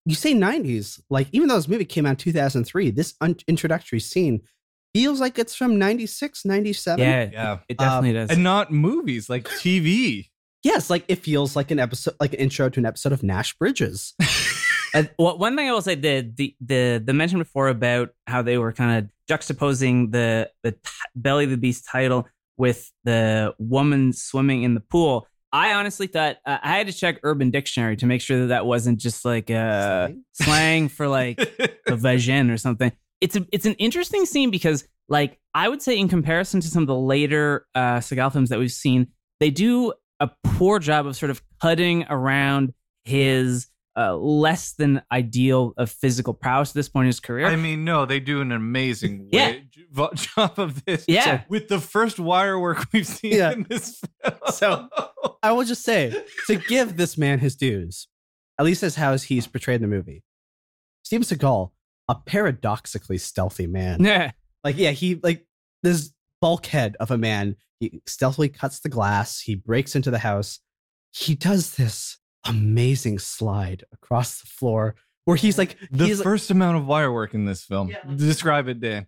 you 0.04 0.14
say 0.14 0.34
'90s. 0.34 1.00
Like 1.08 1.28
even 1.32 1.48
though 1.48 1.56
this 1.56 1.68
movie 1.68 1.84
came 1.84 2.04
out 2.04 2.10
in 2.10 2.16
2003, 2.16 2.90
this 2.90 3.14
un- 3.20 3.36
introductory 3.46 4.00
scene 4.00 4.42
feels 4.94 5.20
like 5.20 5.38
it's 5.38 5.54
from 5.54 5.78
'96, 5.78 6.44
'97. 6.44 6.98
yeah. 6.98 7.28
Yeah. 7.32 7.58
It 7.68 7.78
definitely 7.78 8.10
um, 8.10 8.26
does. 8.26 8.30
And 8.30 8.44
not 8.44 8.72
movies 8.72 9.30
like 9.30 9.44
TV. 9.44 10.28
Yes, 10.64 10.90
like 10.90 11.04
it 11.08 11.16
feels 11.16 11.54
like 11.54 11.70
an 11.70 11.78
episode, 11.78 12.14
like 12.20 12.32
an 12.34 12.40
intro 12.40 12.68
to 12.68 12.80
an 12.80 12.86
episode 12.86 13.12
of 13.12 13.22
Nash 13.22 13.54
Bridges. 13.56 14.14
And 14.92 15.06
uh, 15.08 15.12
well, 15.18 15.38
one 15.38 15.56
thing 15.56 15.68
I 15.68 15.72
will 15.72 15.82
say 15.82 15.94
the 15.94 16.30
the 16.34 16.56
the 16.60 17.02
the 17.04 17.14
mention 17.14 17.38
before 17.38 17.68
about 17.68 18.10
how 18.26 18.42
they 18.42 18.58
were 18.58 18.72
kind 18.72 18.98
of 18.98 19.10
juxtaposing 19.30 20.10
the 20.10 20.50
the 20.64 20.72
t- 20.72 20.78
belly 21.14 21.44
of 21.44 21.50
the 21.50 21.56
beast 21.56 21.86
title 21.90 22.26
with 22.58 22.90
the 23.04 23.54
woman 23.58 24.12
swimming 24.12 24.64
in 24.64 24.74
the 24.74 24.80
pool. 24.80 25.26
I 25.50 25.72
honestly 25.72 26.08
thought 26.08 26.36
uh, 26.44 26.58
I 26.62 26.76
had 26.76 26.88
to 26.88 26.92
check 26.92 27.20
Urban 27.22 27.50
Dictionary 27.50 27.96
to 27.96 28.06
make 28.06 28.20
sure 28.20 28.40
that 28.40 28.46
that 28.48 28.66
wasn't 28.66 28.98
just 28.98 29.24
like 29.24 29.50
uh, 29.50 30.10
slang 30.32 30.88
for 30.88 31.08
like 31.08 31.40
a 31.86 31.96
vagin 31.96 32.52
or 32.52 32.58
something. 32.58 32.92
It's 33.20 33.36
a, 33.36 33.46
it's 33.50 33.64
an 33.64 33.74
interesting 33.74 34.26
scene 34.26 34.50
because 34.50 34.86
like 35.08 35.38
I 35.54 35.68
would 35.68 35.80
say 35.80 35.96
in 35.98 36.08
comparison 36.08 36.60
to 36.60 36.68
some 36.68 36.82
of 36.82 36.86
the 36.86 36.94
later 36.94 37.66
uh 37.74 37.98
Seagal 37.98 38.32
films 38.32 38.50
that 38.50 38.58
we've 38.58 38.70
seen, 38.70 39.08
they 39.40 39.50
do 39.50 39.94
a 40.20 40.30
poor 40.44 40.78
job 40.78 41.06
of 41.06 41.16
sort 41.16 41.30
of 41.30 41.42
cutting 41.62 42.04
around 42.10 42.74
his 43.04 43.68
uh, 43.98 44.14
less 44.16 44.72
than 44.74 45.02
ideal 45.10 45.74
of 45.76 45.90
physical 45.90 46.32
prowess 46.32 46.70
at 46.70 46.74
this 46.74 46.88
point 46.88 47.04
in 47.04 47.08
his 47.08 47.20
career. 47.20 47.46
I 47.46 47.56
mean, 47.56 47.84
no, 47.84 48.06
they 48.06 48.20
do 48.20 48.40
an 48.40 48.52
amazing 48.52 49.28
Yeah. 49.32 49.48
way, 49.96 50.08
job 50.14 50.58
of 50.58 50.84
this. 50.84 51.04
Yeah. 51.08 51.42
with 51.48 51.66
the 51.68 51.80
first 51.80 52.18
wire 52.20 52.58
work 52.58 52.86
we've 52.92 53.06
seen 53.06 53.32
Yeah. 53.32 53.52
in 53.52 53.66
this 53.68 54.00
film. 54.22 54.34
So- 54.52 54.88
I 55.42 55.52
will 55.52 55.64
just 55.64 55.82
say 55.84 56.24
to 56.46 56.56
give 56.68 56.96
this 56.96 57.18
man 57.18 57.38
his 57.40 57.56
dues, 57.56 58.08
at 58.58 58.64
least 58.64 58.82
as 58.82 58.94
how 58.96 59.16
he's 59.16 59.46
portrayed 59.46 59.76
in 59.76 59.82
the 59.82 59.88
movie. 59.96 60.22
Steven 61.02 61.24
Seagal, 61.24 61.70
a 62.08 62.14
paradoxically 62.14 63.18
stealthy 63.18 63.66
man. 63.66 64.02
yeah, 64.04 64.30
Like, 64.64 64.76
yeah, 64.78 64.90
he 64.90 65.16
like 65.22 65.46
this 65.82 66.12
bulkhead 66.40 66.96
of 67.00 67.10
a 67.10 67.18
man. 67.18 67.56
He 67.80 68.00
stealthily 68.06 68.48
cuts 68.48 68.80
the 68.80 68.88
glass. 68.88 69.40
He 69.40 69.54
breaks 69.54 69.94
into 69.96 70.10
the 70.10 70.18
house. 70.18 70.60
He 71.12 71.34
does 71.34 71.76
this 71.76 72.18
amazing 72.46 73.18
slide 73.18 73.84
across 73.92 74.40
the 74.40 74.46
floor 74.46 74.94
where 75.24 75.36
he's 75.36 75.58
like 75.58 75.76
the 75.90 76.06
he's 76.06 76.18
like- 76.18 76.24
first 76.24 76.50
amount 76.50 76.76
of 76.78 76.86
wire 76.86 77.12
work 77.12 77.34
in 77.34 77.44
this 77.44 77.64
film. 77.64 77.90
Describe 78.16 78.68
it, 78.68 78.80
Dan. 78.80 79.06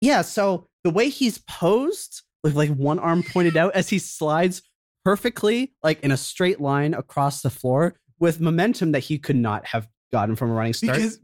Yeah, 0.00 0.22
so 0.22 0.68
the 0.84 0.90
way 0.90 1.08
he's 1.10 1.38
posed 1.38 2.22
with 2.42 2.54
like 2.56 2.70
one 2.70 2.98
arm 2.98 3.22
pointed 3.22 3.56
out 3.56 3.74
as 3.74 3.88
he 3.90 3.98
slides 3.98 4.62
perfectly, 5.04 5.74
like 5.82 6.00
in 6.00 6.10
a 6.10 6.16
straight 6.16 6.60
line 6.60 6.94
across 6.94 7.42
the 7.42 7.50
floor 7.50 7.94
with 8.18 8.40
momentum 8.40 8.92
that 8.92 9.00
he 9.00 9.18
could 9.18 9.36
not 9.36 9.66
have 9.66 9.86
gotten 10.12 10.36
from 10.36 10.50
a 10.50 10.54
running 10.54 10.72
start. 10.72 10.96
Because 10.96 11.18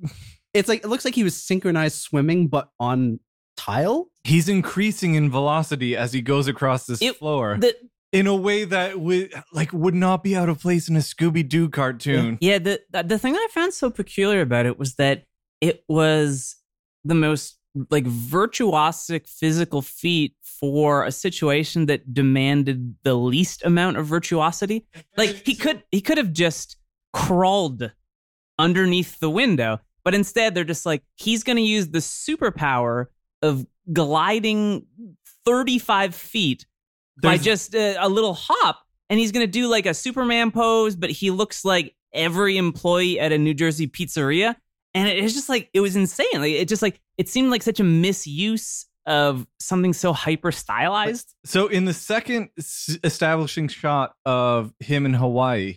it's 0.54 0.68
like 0.68 0.84
it 0.84 0.88
looks 0.88 1.04
like 1.04 1.14
he 1.14 1.24
was 1.24 1.34
synchronized 1.42 2.00
swimming, 2.00 2.48
but 2.48 2.68
on 2.78 3.18
tile. 3.56 4.10
he's 4.24 4.48
increasing 4.50 5.14
in 5.14 5.30
velocity 5.30 5.96
as 5.96 6.12
he 6.12 6.20
goes 6.20 6.46
across 6.46 6.84
this 6.86 7.00
It- 7.00 7.16
floor 7.16 7.56
the 7.58 7.74
in 8.12 8.26
a 8.26 8.34
way 8.34 8.64
that 8.64 9.00
would 9.00 9.32
like 9.52 9.72
would 9.72 9.94
not 9.94 10.22
be 10.22 10.36
out 10.36 10.48
of 10.48 10.60
place 10.60 10.88
in 10.88 10.96
a 10.96 11.00
Scooby 11.00 11.46
Doo 11.46 11.68
cartoon. 11.68 12.38
yeah 12.40 12.58
the 12.58 12.80
the 12.90 13.18
thing 13.18 13.34
I 13.34 13.48
found 13.50 13.74
so 13.74 13.90
peculiar 13.90 14.40
about 14.40 14.66
it 14.66 14.78
was 14.78 14.94
that 14.94 15.24
it 15.60 15.84
was 15.88 16.56
the 17.04 17.14
most 17.14 17.58
like 17.90 18.04
virtuosic 18.04 19.28
physical 19.28 19.82
feat 19.82 20.34
for 20.42 21.04
a 21.04 21.12
situation 21.12 21.86
that 21.86 22.14
demanded 22.14 22.94
the 23.02 23.14
least 23.14 23.64
amount 23.64 23.98
of 23.98 24.06
virtuosity. 24.06 24.86
Like 25.16 25.42
he 25.44 25.54
could 25.54 25.82
he 25.90 26.00
could 26.00 26.18
have 26.18 26.32
just 26.32 26.76
crawled 27.12 27.92
underneath 28.58 29.18
the 29.20 29.30
window, 29.30 29.80
but 30.04 30.14
instead 30.14 30.54
they're 30.54 30.64
just 30.64 30.86
like 30.86 31.02
he's 31.16 31.44
going 31.44 31.56
to 31.56 31.62
use 31.62 31.88
the 31.88 31.98
superpower 31.98 33.06
of 33.42 33.66
gliding 33.92 34.86
35 35.44 36.14
feet 36.14 36.66
by 37.20 37.36
just 37.38 37.74
a, 37.74 37.96
a 37.96 38.08
little 38.08 38.34
hop 38.34 38.80
and 39.08 39.18
he's 39.18 39.32
going 39.32 39.46
to 39.46 39.50
do 39.50 39.68
like 39.68 39.86
a 39.86 39.94
Superman 39.94 40.50
pose, 40.50 40.96
but 40.96 41.10
he 41.10 41.30
looks 41.30 41.64
like 41.64 41.94
every 42.12 42.56
employee 42.56 43.18
at 43.20 43.32
a 43.32 43.38
New 43.38 43.54
Jersey 43.54 43.86
pizzeria. 43.86 44.56
And 44.94 45.08
it's 45.08 45.34
just 45.34 45.48
like, 45.48 45.68
it 45.74 45.80
was 45.80 45.96
insane. 45.96 46.26
Like, 46.34 46.52
it 46.52 46.68
just 46.68 46.82
like, 46.82 47.00
it 47.18 47.28
seemed 47.28 47.50
like 47.50 47.62
such 47.62 47.80
a 47.80 47.84
misuse 47.84 48.86
of 49.06 49.46
something 49.60 49.92
so 49.92 50.12
hyper 50.12 50.50
stylized. 50.50 51.34
So 51.44 51.68
in 51.68 51.84
the 51.84 51.94
second 51.94 52.48
s- 52.58 52.98
establishing 53.04 53.68
shot 53.68 54.14
of 54.24 54.72
him 54.80 55.06
in 55.06 55.14
Hawaii, 55.14 55.76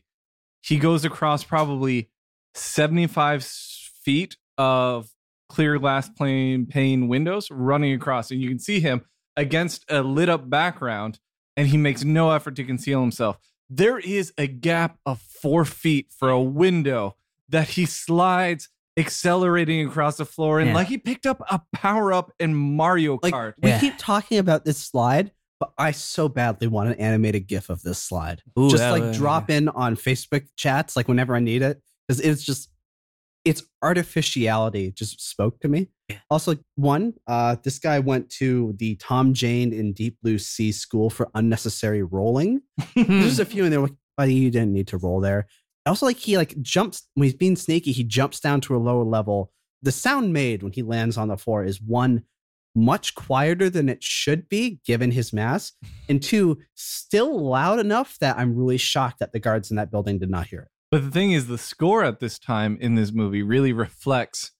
he 0.61 0.77
goes 0.77 1.05
across 1.05 1.43
probably 1.43 2.09
seventy-five 2.55 3.43
feet 3.43 4.35
of 4.57 5.09
clear 5.47 5.77
glass 5.79 6.09
pane 6.09 6.65
pane 6.65 7.07
windows 7.07 7.49
running 7.51 7.93
across 7.93 8.31
and 8.31 8.41
you 8.41 8.49
can 8.49 8.59
see 8.59 8.79
him 8.79 9.01
against 9.37 9.85
a 9.89 10.01
lit 10.01 10.29
up 10.29 10.49
background 10.49 11.19
and 11.59 11.67
he 11.67 11.77
makes 11.77 12.05
no 12.05 12.31
effort 12.31 12.55
to 12.55 12.63
conceal 12.63 13.01
himself. 13.01 13.37
There 13.69 13.99
is 13.99 14.31
a 14.37 14.47
gap 14.47 14.97
of 15.05 15.19
4 15.21 15.65
feet 15.65 16.07
for 16.17 16.29
a 16.29 16.41
window 16.41 17.17
that 17.49 17.67
he 17.69 17.85
slides 17.85 18.69
accelerating 18.97 19.87
across 19.87 20.17
the 20.17 20.25
floor 20.25 20.59
and 20.59 20.69
Yeah. 20.69 20.75
like 20.75 20.87
he 20.87 20.97
picked 20.97 21.25
up 21.25 21.41
a 21.51 21.61
power 21.73 22.13
up 22.13 22.31
in 22.39 22.55
Mario 22.55 23.19
Like 23.21 23.33
Kart. 23.33 23.53
we 23.61 23.69
Yeah. 23.69 23.79
keep 23.79 23.95
talking 23.97 24.37
about 24.37 24.63
this 24.65 24.77
slide, 24.77 25.31
but 25.59 25.71
I 25.77 25.91
so 25.91 26.29
badly 26.29 26.67
want 26.67 26.89
an 26.89 26.95
animated 26.95 27.47
GIF 27.47 27.69
of 27.69 27.81
this 27.81 28.01
slide. 28.01 28.41
Ooh, 28.57 28.69
just 28.69 28.83
like 28.83 29.03
would- 29.03 29.13
drop 29.13 29.49
in 29.49 29.67
on 29.69 29.95
Facebook 29.95 30.45
chats, 30.55 30.95
like 30.95 31.07
whenever 31.07 31.35
I 31.35 31.39
need 31.39 31.61
it, 31.61 31.81
because 32.07 32.19
it's 32.21 32.43
just 32.43 32.69
its 33.49 33.63
artificiality 33.81 34.91
just 34.91 35.27
spoke 35.27 35.59
to 35.61 35.67
me. 35.67 35.89
Also, 36.29 36.55
one, 36.75 37.13
uh, 37.25 37.55
this 37.63 37.79
guy 37.79 37.97
went 37.97 38.29
to 38.29 38.75
the 38.77 38.95
Tom 38.97 39.33
Jane 39.33 39.73
in 39.73 39.91
Deep 39.93 40.17
Blue 40.21 40.37
Sea 40.37 40.71
School 40.71 41.09
for 41.09 41.29
unnecessary 41.33 42.03
rolling. 42.03 42.61
There's 42.95 43.39
a 43.39 43.45
few 43.53 43.65
in 43.65 43.71
there, 43.71 43.79
like, 43.79 43.95
buddy, 44.15 44.35
you 44.35 44.51
didn't 44.51 44.73
need 44.73 44.87
to 44.89 44.97
roll 44.97 45.19
there. 45.19 45.47
Also, 45.87 46.05
like 46.05 46.17
he 46.17 46.37
like 46.37 46.61
jumps 46.61 47.07
when 47.15 47.23
he's 47.23 47.33
being 47.33 47.55
sneaky, 47.55 47.91
he 47.91 48.03
jumps 48.03 48.39
down 48.39 48.61
to 48.61 48.75
a 48.75 48.77
lower 48.77 49.03
level. 49.03 49.51
The 49.81 49.91
sound 49.91 50.31
made 50.31 50.61
when 50.61 50.73
he 50.73 50.83
lands 50.83 51.17
on 51.17 51.29
the 51.29 51.37
floor 51.37 51.63
is 51.63 51.81
one 51.81 52.23
much 52.75 53.15
quieter 53.15 53.67
than 53.67 53.89
it 53.89 54.03
should 54.03 54.47
be 54.47 54.79
given 54.85 55.09
his 55.09 55.33
mass, 55.33 55.73
and 56.07 56.21
two, 56.21 56.59
still 56.75 57.49
loud 57.49 57.79
enough 57.79 58.19
that 58.19 58.37
I'm 58.37 58.55
really 58.55 58.77
shocked 58.77 59.19
that 59.19 59.31
the 59.31 59.39
guards 59.39 59.71
in 59.71 59.77
that 59.77 59.89
building 59.89 60.19
did 60.19 60.29
not 60.29 60.45
hear 60.45 60.61
it. 60.61 60.67
But 60.91 61.03
the 61.03 61.11
thing 61.11 61.31
is, 61.31 61.47
the 61.47 61.57
score 61.57 62.03
at 62.03 62.19
this 62.19 62.39
time 62.39 62.77
in 62.81 62.95
this 62.95 63.11
movie 63.11 63.43
really 63.43 63.73
reflects 63.73 64.51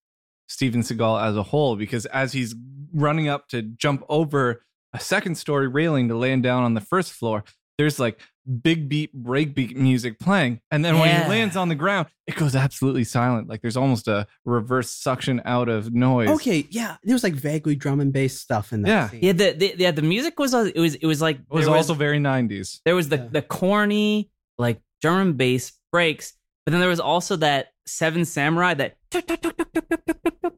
Steven 0.48 0.82
Seagal 0.82 1.22
as 1.24 1.36
a 1.36 1.44
whole 1.44 1.76
because 1.76 2.06
as 2.08 2.34
he's 2.34 2.56
running 2.94 3.28
up 3.28 3.48
to 3.50 3.62
jump 3.62 4.04
over 4.10 4.64
a 4.94 5.00
second 5.00 5.36
story 5.36 5.68
railing 5.68 6.08
to 6.10 6.16
land 6.18 6.44
down 6.44 6.64
on 6.64 6.74
the 6.74 6.82
first 6.82 7.12
floor, 7.14 7.44
there's 7.78 8.00
like 8.00 8.20
big 8.64 8.90
beat, 8.90 9.14
break 9.14 9.54
beat 9.56 9.78
music 9.78 10.20
playing. 10.20 10.60
And 10.72 10.84
then 10.84 10.98
when 11.00 11.08
Yeah. 11.10 11.24
he 11.24 11.30
lands 11.30 11.56
on 11.56 11.70
the 11.70 11.76
ground, 11.76 12.08
it 12.28 12.36
goes 12.36 12.56
absolutely 12.56 13.04
silent. 13.04 13.48
Like 13.48 13.62
there's 13.62 13.78
almost 13.78 14.08
a 14.08 14.26
reverse 14.44 14.92
suction 14.92 15.42
out 15.46 15.70
of 15.70 15.94
noise. 15.94 16.30
Okay, 16.30 16.68
yeah, 16.72 16.98
there 17.04 17.14
was 17.16 17.24
like 17.24 17.36
vaguely 17.36 17.76
drum 17.76 18.00
and 18.02 18.12
bass 18.12 18.40
stuff 18.40 18.74
in 18.74 18.82
that. 18.84 18.90
Yeah. 18.90 19.10
scene. 19.10 19.20
Yeah, 19.24 19.32
the, 19.34 19.52
the 19.54 19.76
yeah 19.78 19.92
the 19.92 20.02
music 20.02 20.40
was 20.40 20.54
uh, 20.54 20.70
it 20.74 20.80
was 20.80 20.96
it 20.96 21.06
was 21.06 21.22
like 21.22 21.38
It 21.38 21.46
was 21.50 21.66
there 21.68 21.76
also 21.76 21.94
very 21.94 22.20
90s. 22.20 22.82
there 22.86 22.96
was 22.96 23.10
the 23.10 23.18
Yeah. 23.18 23.28
the 23.32 23.42
corny 23.44 24.30
like 24.58 24.82
drum 25.02 25.18
and 25.20 25.38
bass 25.38 25.72
breaks. 25.92 26.34
But 26.66 26.72
then 26.72 26.82
there 26.82 26.90
was 26.90 27.00
also 27.00 27.36
that 27.38 27.70
Seven 27.86 28.26
Samurai 28.26 28.74
that 28.76 28.98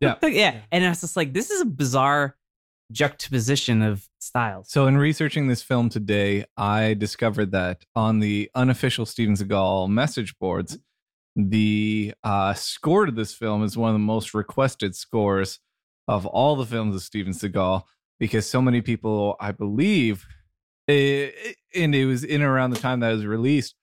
yeah, 0.02 0.16
yeah. 0.24 0.62
And 0.72 0.84
it's 0.84 1.02
just 1.02 1.16
like, 1.16 1.34
this 1.34 1.50
is 1.50 1.62
a 1.62 1.66
bizarre 1.66 2.36
juxtaposition 2.92 3.82
of 3.82 4.08
styles. 4.20 4.70
So 4.70 4.88
in 4.88 4.98
researching 4.98 5.48
this 5.48 5.62
film 5.62 5.90
today, 5.90 6.46
I 6.58 6.94
discovered 6.94 7.52
that 7.52 7.86
on 7.96 8.20
the 8.20 8.50
unofficial 8.56 9.06
Steven 9.06 9.36
Seagal 9.36 9.90
message 9.90 10.38
boards, 10.40 10.78
the 11.36 12.14
uh, 12.24 12.54
score 12.54 13.06
to 13.06 13.12
this 13.12 13.34
film 13.34 13.64
is 13.64 13.78
one 13.78 13.90
of 13.90 13.96
the 13.96 14.00
most 14.00 14.34
requested 14.34 14.96
scores 14.96 15.60
of 16.08 16.26
all 16.26 16.56
the 16.56 16.66
films 16.66 16.96
of 16.96 17.02
Steven 17.02 17.32
Seagal 17.32 17.84
because 18.20 18.48
so 18.48 18.62
many 18.62 18.82
people, 18.82 19.36
I 19.40 19.52
believe, 19.52 20.26
it, 20.88 21.56
and 21.74 21.96
it 21.96 22.06
was 22.06 22.24
in 22.24 22.42
around 22.42 22.72
the 22.72 22.80
time 22.80 23.00
that 23.00 23.12
it 23.12 23.16
was 23.16 23.26
released, 23.26 23.76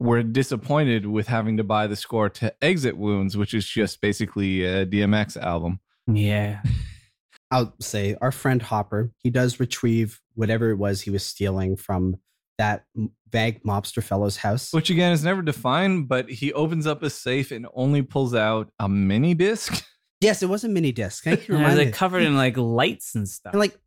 were 0.00 0.22
disappointed 0.22 1.06
with 1.06 1.26
having 1.26 1.56
to 1.56 1.64
buy 1.64 1.86
the 1.86 1.96
score 1.96 2.28
to 2.28 2.54
Exit 2.62 2.96
Wounds, 2.96 3.36
which 3.36 3.54
is 3.54 3.66
just 3.66 4.00
basically 4.00 4.64
a 4.64 4.86
DMX 4.86 5.36
album. 5.36 5.80
Yeah, 6.06 6.62
I'll 7.50 7.74
say 7.80 8.16
our 8.20 8.32
friend 8.32 8.60
Hopper, 8.60 9.10
he 9.18 9.30
does 9.30 9.58
retrieve 9.58 10.20
whatever 10.34 10.70
it 10.70 10.76
was 10.76 11.00
he 11.00 11.10
was 11.10 11.24
stealing 11.24 11.76
from 11.76 12.16
that 12.58 12.84
m- 12.96 13.10
vague 13.30 13.62
mobster 13.62 14.02
fellow's 14.02 14.36
house. 14.36 14.72
which 14.72 14.90
again 14.90 15.12
is 15.12 15.24
never 15.24 15.42
defined, 15.42 16.08
but 16.08 16.28
he 16.28 16.52
opens 16.52 16.86
up 16.86 17.02
a 17.02 17.10
safe 17.10 17.50
and 17.50 17.66
only 17.74 18.02
pulls 18.02 18.34
out 18.34 18.70
a 18.78 18.88
mini 18.88 19.34
disc. 19.34 19.84
yes, 20.20 20.42
it 20.42 20.48
was 20.48 20.64
a 20.64 20.68
mini 20.68 20.92
disc. 20.92 21.24
Thank 21.24 21.48
you. 21.48 21.54
and 21.56 21.64
it 21.64 21.68
was 21.68 21.78
like 21.78 21.92
covered 21.92 22.22
in 22.22 22.36
like 22.36 22.56
lights 22.56 23.14
and 23.14 23.28
stuff. 23.28 23.52
And 23.52 23.60
like, 23.60 23.78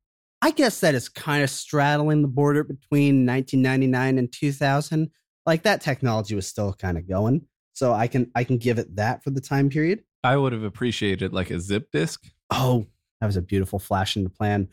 I 0.42 0.52
guess 0.52 0.80
that 0.80 0.96
is 0.96 1.10
kind 1.10 1.44
of 1.44 1.50
straddling 1.50 2.24
the 2.24 2.28
border 2.28 2.64
between 2.64 3.26
1999 3.28 4.18
and 4.18 4.32
2000. 4.32 5.12
Like 5.46 5.64
that 5.64 5.82
technology 5.82 6.36
was 6.36 6.48
still 6.48 6.74
kind 6.74 6.98
of 6.98 7.08
going, 7.08 7.48
so 7.74 7.94
I 7.94 8.08
can 8.08 8.32
I 8.36 8.44
can 8.44 8.58
give 8.58 8.78
it 8.78 8.96
that 8.96 9.24
for 9.24 9.32
the 9.32 9.42
time 9.42 9.70
period. 9.70 10.04
I 10.24 10.38
would 10.38 10.54
have 10.54 10.64
appreciated 10.64 11.34
like 11.34 11.50
a 11.50 11.60
zip 11.60 11.88
disc. 11.92 12.24
Oh, 12.52 12.86
that 13.20 13.28
was 13.28 13.38
a 13.38 13.42
beautiful 13.42 13.80
flash 13.80 14.18
in 14.18 14.24
the 14.24 14.30
plan. 14.30 14.70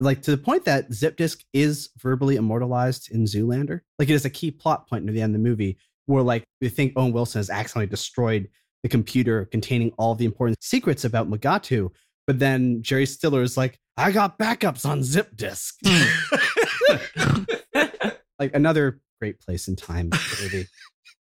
Like 0.00 0.22
to 0.22 0.30
the 0.30 0.38
point 0.38 0.64
that 0.64 0.92
Zip 0.92 1.16
Disk 1.16 1.44
is 1.52 1.90
verbally 1.98 2.36
immortalized 2.36 3.10
in 3.12 3.24
Zoolander. 3.24 3.80
Like 3.98 4.08
it 4.08 4.14
is 4.14 4.24
a 4.24 4.30
key 4.30 4.50
plot 4.50 4.88
point 4.88 5.04
near 5.04 5.14
the 5.14 5.22
end 5.22 5.34
of 5.34 5.40
the 5.40 5.48
movie 5.48 5.78
where 6.06 6.22
like 6.22 6.44
we 6.60 6.68
think 6.68 6.92
Owen 6.96 7.12
Wilson 7.12 7.38
has 7.38 7.50
accidentally 7.50 7.86
destroyed 7.86 8.48
the 8.82 8.88
computer 8.88 9.46
containing 9.46 9.92
all 9.98 10.14
the 10.14 10.24
important 10.24 10.62
secrets 10.62 11.04
about 11.04 11.30
Mugatu. 11.30 11.90
But 12.26 12.38
then 12.38 12.82
Jerry 12.82 13.06
Stiller 13.06 13.42
is 13.42 13.56
like, 13.56 13.78
I 13.96 14.12
got 14.12 14.38
backups 14.38 14.86
on 14.86 15.02
Zip 15.02 15.36
Disk. 15.36 15.74
Hmm. 15.86 17.44
like 18.38 18.54
another 18.54 19.00
great 19.20 19.40
place 19.40 19.68
in 19.68 19.76
time. 19.76 20.10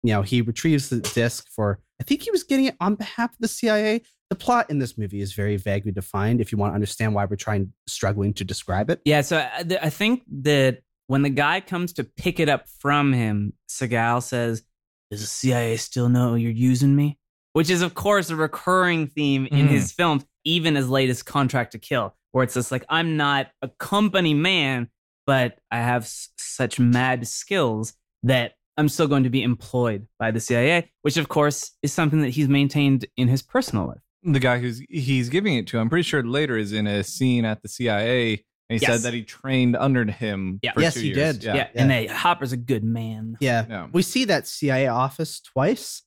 You 0.04 0.14
know, 0.14 0.22
he 0.24 0.42
retrieves 0.42 0.90
the 0.90 1.00
disc 1.00 1.48
for 1.56 1.80
I 2.00 2.04
think 2.04 2.24
he 2.24 2.32
was 2.32 2.44
getting 2.44 2.66
it 2.66 2.76
on 2.80 2.96
behalf 2.96 3.32
of 3.32 3.38
the 3.40 3.48
CIA. 3.48 4.02
The 4.32 4.36
plot 4.36 4.70
in 4.72 4.80
this 4.80 4.98
movie 4.98 5.22
is 5.22 5.34
very 5.34 5.58
vaguely 5.58 5.92
defined 5.92 6.42
if 6.42 6.52
you 6.52 6.58
want 6.58 6.72
to 6.72 6.76
understand 6.76 7.14
why 7.14 7.26
we're 7.26 7.36
trying 7.36 7.74
struggling 7.86 8.34
to 8.36 8.44
describe 8.44 8.90
it. 8.90 9.02
Yeah, 9.06 9.22
so 9.22 9.38
I, 9.56 9.62
th- 9.64 9.80
I 9.84 9.90
think 9.92 10.24
that 10.42 10.80
when 11.08 11.22
the 11.22 11.30
guy 11.30 11.60
comes 11.60 11.94
to 11.94 12.04
pick 12.04 12.40
it 12.40 12.50
up 12.50 12.68
from 12.80 13.14
him, 13.14 13.54
Seagal 13.70 14.24
says, 14.24 14.64
"Does 15.12 15.22
the 15.22 15.28
CIA 15.28 15.78
still 15.78 16.10
know 16.10 16.34
you're 16.36 16.52
using 16.52 16.96
me?" 16.96 17.20
Which 17.54 17.70
is, 17.70 17.82
of 17.84 17.94
course, 17.94 18.30
a 18.30 18.36
recurring 18.36 19.06
theme 19.08 19.46
in 19.46 19.68
Mhm. 19.68 19.72
his 19.72 19.92
films, 19.92 20.26
even 20.46 20.78
as 20.78 20.90
late 20.90 21.10
as 21.10 21.22
Contract 21.22 21.74
to 21.74 21.80
Kill, 21.80 22.16
where 22.32 22.44
it's 22.46 22.54
just 22.56 22.72
like, 22.72 22.86
"I'm 22.90 23.18
not 23.18 23.52
a 23.62 23.68
company 23.68 24.34
man, 24.34 24.90
but 25.32 25.58
I 25.72 25.78
have 25.78 26.04
s- 26.04 26.28
such 26.38 26.78
mad 26.78 27.26
skills 27.26 27.94
that 28.24 28.54
I'm 28.78 28.90
still 28.90 29.08
going 29.08 29.24
to 29.24 29.30
be 29.30 29.44
employed 29.44 30.08
by 30.20 30.32
the 30.32 30.40
CIA." 30.42 30.92
Which, 31.04 31.16
of 31.18 31.30
course, 31.30 31.72
is 31.82 31.94
something 31.94 32.22
that 32.22 32.32
he's 32.32 32.50
maintained 32.50 33.06
in 33.16 33.28
his 33.30 33.42
personal 33.42 33.88
life. 33.88 34.02
The 34.24 34.40
guy 34.40 34.60
who's 34.60 34.80
he's 34.90 35.30
giving 35.30 35.56
it 35.56 35.68
to, 35.68 35.80
I'm 35.80 35.90
pretty 35.90 36.04
sure 36.04 36.22
later 36.24 36.58
is 36.58 36.74
in 36.74 36.86
a 36.88 37.04
scene 37.04 37.46
at 37.46 37.62
the 37.62 37.70
CIA, 37.70 38.44
and 38.70 38.80
he 38.80 38.86
Yes. 38.86 38.92
said 38.92 39.02
that 39.08 39.14
he 39.14 39.24
trained 39.24 39.76
under 39.78 40.04
him. 40.06 40.60
Yeah. 40.62 40.74
for 40.74 40.82
Yes, 40.82 40.94
two 40.96 41.00
he 41.02 41.08
years. 41.14 41.38
did. 41.38 41.44
Yeah. 41.46 41.56
Yeah, 41.56 41.68
and 41.76 41.90
they, 41.90 42.08
Hopper's 42.08 42.52
a 42.52 42.58
good 42.58 42.84
man. 42.84 43.38
Yeah. 43.40 43.66
Yeah. 43.70 43.88
We 43.94 44.02
see 44.02 44.26
that 44.26 44.48
CIA 44.48 44.88
office 44.88 45.40
twice, 45.40 46.04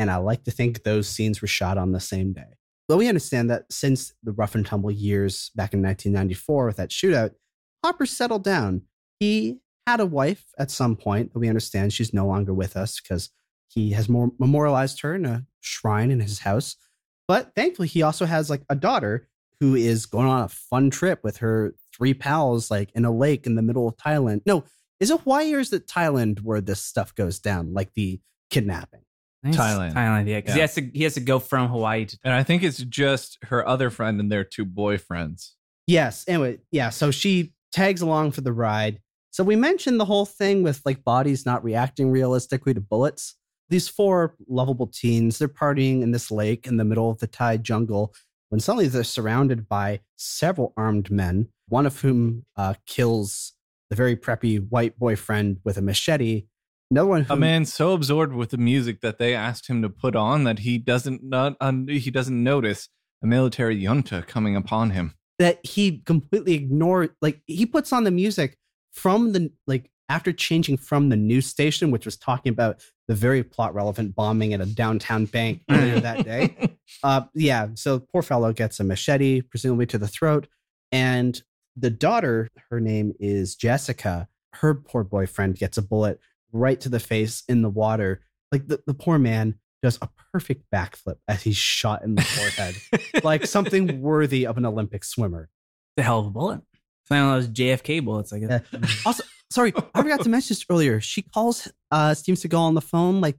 and 0.00 0.10
I 0.10 0.16
like 0.16 0.42
to 0.44 0.50
think 0.50 0.82
those 0.82 1.08
scenes 1.08 1.40
were 1.40 1.48
shot 1.48 1.78
on 1.78 1.92
the 1.92 2.00
same 2.00 2.32
day. 2.32 2.52
But 2.88 2.98
we 2.98 3.08
understand 3.08 3.48
that 3.50 3.72
since 3.72 4.12
the 4.22 4.32
rough 4.32 4.54
and 4.54 4.66
tumble 4.66 4.90
years 4.90 5.50
back 5.54 5.72
in 5.72 5.80
1994 5.80 6.66
with 6.66 6.76
that 6.76 6.90
shootout, 6.90 7.30
Hopper 7.84 8.06
settled 8.06 8.44
down. 8.44 8.82
He 9.20 9.58
had 9.86 10.00
a 10.00 10.06
wife 10.06 10.44
at 10.58 10.70
some 10.70 10.96
point, 10.96 11.32
but 11.32 11.40
we 11.40 11.48
understand 11.48 11.92
she's 11.92 12.14
no 12.14 12.26
longer 12.26 12.54
with 12.54 12.76
us 12.76 12.98
because 13.00 13.30
he 13.68 13.90
has 13.92 14.08
more 14.08 14.30
memorialized 14.38 15.02
her 15.02 15.14
in 15.14 15.26
a 15.26 15.44
shrine 15.60 16.10
in 16.10 16.20
his 16.20 16.40
house. 16.40 16.76
But 17.28 17.52
thankfully, 17.54 17.88
he 17.88 18.02
also 18.02 18.24
has 18.26 18.48
like 18.48 18.62
a 18.70 18.74
daughter 18.74 19.28
who 19.60 19.74
is 19.74 20.06
going 20.06 20.26
on 20.26 20.42
a 20.42 20.48
fun 20.48 20.90
trip 20.90 21.20
with 21.22 21.38
her 21.38 21.74
three 21.96 22.14
pals, 22.14 22.70
like 22.70 22.90
in 22.94 23.04
a 23.04 23.10
lake 23.14 23.46
in 23.46 23.54
the 23.54 23.62
middle 23.62 23.86
of 23.88 23.96
Thailand. 23.96 24.40
No, 24.46 24.64
is 25.00 25.10
it 25.10 25.20
Hawaii 25.20 25.54
or 25.54 25.58
is 25.60 25.72
it 25.72 25.86
Thailand 25.86 26.40
where 26.42 26.60
this 26.60 26.82
stuff 26.82 27.14
goes 27.14 27.38
down, 27.38 27.72
like 27.74 27.92
the 27.94 28.20
kidnapping? 28.50 29.00
I 29.44 29.50
Thailand. 29.50 29.92
Thailand, 29.94 30.28
yeah, 30.28 30.38
because 30.38 30.54
he 30.54 30.60
Yeah. 30.60 30.62
has 30.66 30.74
to 30.76 30.90
he 30.94 31.02
has 31.04 31.14
to 31.14 31.20
go 31.20 31.38
from 31.38 31.68
Hawaii 31.68 32.06
to. 32.06 32.18
And 32.24 32.32
I 32.32 32.42
think 32.42 32.62
it's 32.62 32.78
just 32.78 33.38
her 33.44 33.66
other 33.66 33.90
friend 33.90 34.18
and 34.20 34.30
their 34.32 34.44
two 34.44 34.64
boyfriends. 34.64 35.50
Yes. 35.86 36.24
Anyway, 36.26 36.58
yeah. 36.70 36.88
So 36.90 37.10
she 37.10 37.53
tags 37.74 38.00
along 38.00 38.30
for 38.30 38.40
the 38.40 38.52
ride. 38.52 39.00
So 39.30 39.42
we 39.42 39.56
mentioned 39.56 39.98
the 39.98 40.04
whole 40.04 40.26
thing 40.26 40.62
with 40.62 40.80
like 40.86 41.02
bodies 41.02 41.44
not 41.44 41.64
reacting 41.64 42.10
realistically 42.10 42.72
to 42.72 42.80
bullets. 42.80 43.34
These 43.68 43.88
four 43.88 44.36
lovable 44.48 44.86
teens, 44.86 45.38
they're 45.38 45.48
partying 45.48 46.00
in 46.02 46.12
this 46.12 46.30
lake 46.30 46.68
in 46.68 46.76
the 46.76 46.84
middle 46.84 47.10
of 47.10 47.18
the 47.18 47.26
Thai 47.26 47.56
jungle 47.56 48.14
when 48.50 48.60
suddenly 48.60 48.86
they're 48.86 49.02
surrounded 49.02 49.68
by 49.68 50.00
several 50.14 50.72
armed 50.76 51.10
men, 51.10 51.48
one 51.66 51.86
of 51.86 52.00
whom 52.00 52.44
uh, 52.56 52.74
kills 52.86 53.54
the 53.90 53.96
very 53.96 54.14
preppy 54.14 54.64
white 54.68 54.96
boyfriend 54.96 55.58
with 55.64 55.76
a 55.76 55.82
machete. 55.82 56.44
Another 56.92 57.08
one 57.08 57.22
who 57.24 57.34
A 57.34 57.36
man 57.36 57.64
so 57.64 57.92
absorbed 57.92 58.34
with 58.34 58.50
the 58.50 58.58
music 58.58 59.00
that 59.00 59.18
they 59.18 59.34
asked 59.34 59.68
him 59.68 59.82
to 59.82 59.88
put 59.88 60.14
on 60.14 60.44
that 60.44 60.60
he 60.60 60.78
doesn't 60.78 61.24
not 61.24 61.56
un, 61.60 61.88
he 61.88 62.10
doesn't 62.12 62.40
notice 62.40 62.88
a 63.20 63.26
military 63.26 63.74
junta 63.74 64.22
coming 64.28 64.54
upon 64.54 64.90
him. 64.90 65.14
That 65.44 65.60
he 65.62 65.98
completely 66.06 66.54
ignored 66.54 67.10
like 67.20 67.42
he 67.46 67.66
puts 67.66 67.92
on 67.92 68.04
the 68.04 68.10
music 68.10 68.56
from 68.92 69.32
the 69.32 69.52
like 69.66 69.90
after 70.08 70.32
changing 70.32 70.78
from 70.78 71.10
the 71.10 71.16
news 71.16 71.44
station 71.44 71.90
which 71.90 72.06
was 72.06 72.16
talking 72.16 72.48
about 72.48 72.82
the 73.08 73.14
very 73.14 73.42
plot 73.42 73.74
relevant 73.74 74.14
bombing 74.14 74.54
at 74.54 74.62
a 74.62 74.64
downtown 74.64 75.26
bank 75.26 75.60
earlier 75.70 76.00
that 76.00 76.24
day. 76.24 76.70
Uh 77.02 77.22
yeah 77.34 77.68
so 77.74 77.98
poor 77.98 78.22
fellow 78.22 78.52
gets 78.52 78.78
a 78.80 78.84
machete 78.84 79.42
presumably 79.42 79.84
to 79.86 79.98
the 79.98 80.08
throat. 80.08 80.46
And 80.92 81.42
the 81.76 81.90
daughter 81.90 82.48
her 82.70 82.80
name 82.80 83.12
is 83.20 83.54
jessica 83.54 84.28
her 84.54 84.74
poor 84.74 85.04
boyfriend 85.04 85.56
gets 85.56 85.76
a 85.76 85.82
bullet 85.82 86.20
right 86.52 86.80
to 86.80 86.88
the 86.88 87.00
face 87.00 87.42
in 87.48 87.60
the 87.60 87.68
water. 87.68 88.22
Like 88.50 88.68
the, 88.68 88.82
the 88.86 88.94
poor 88.94 89.18
man 89.18 89.56
does 89.84 89.98
a 90.00 90.08
perfect 90.32 90.64
backflip 90.74 91.16
as 91.28 91.42
he's 91.42 91.58
shot 91.58 92.02
in 92.02 92.14
the 92.14 92.22
forehead 92.22 92.74
like 93.22 93.46
something 93.46 94.00
worthy 94.02 94.46
of 94.46 94.56
an 94.56 94.64
Olympic 94.64 95.04
swimmer. 95.04 95.50
The 95.98 96.02
hell 96.02 96.20
of 96.20 96.26
a 96.26 96.30
bullet. 96.30 96.62
It's 96.72 97.10
one 97.10 97.20
of 97.20 97.42
those 97.42 97.48
JFK 97.48 98.02
bullets, 98.02 98.32
I 98.32 98.38
guess. 98.38 98.62
Yeah. 98.72 98.80
Also, 99.04 99.24
sorry, 99.50 99.74
I 99.94 100.00
forgot 100.00 100.22
to 100.22 100.30
mention 100.30 100.54
this 100.54 100.64
earlier. 100.70 101.02
She 101.02 101.20
calls 101.20 101.70
uh 101.90 102.14
Steve 102.14 102.36
Seagal 102.36 102.58
on 102.58 102.74
the 102.74 102.80
phone, 102.80 103.20
like 103.20 103.36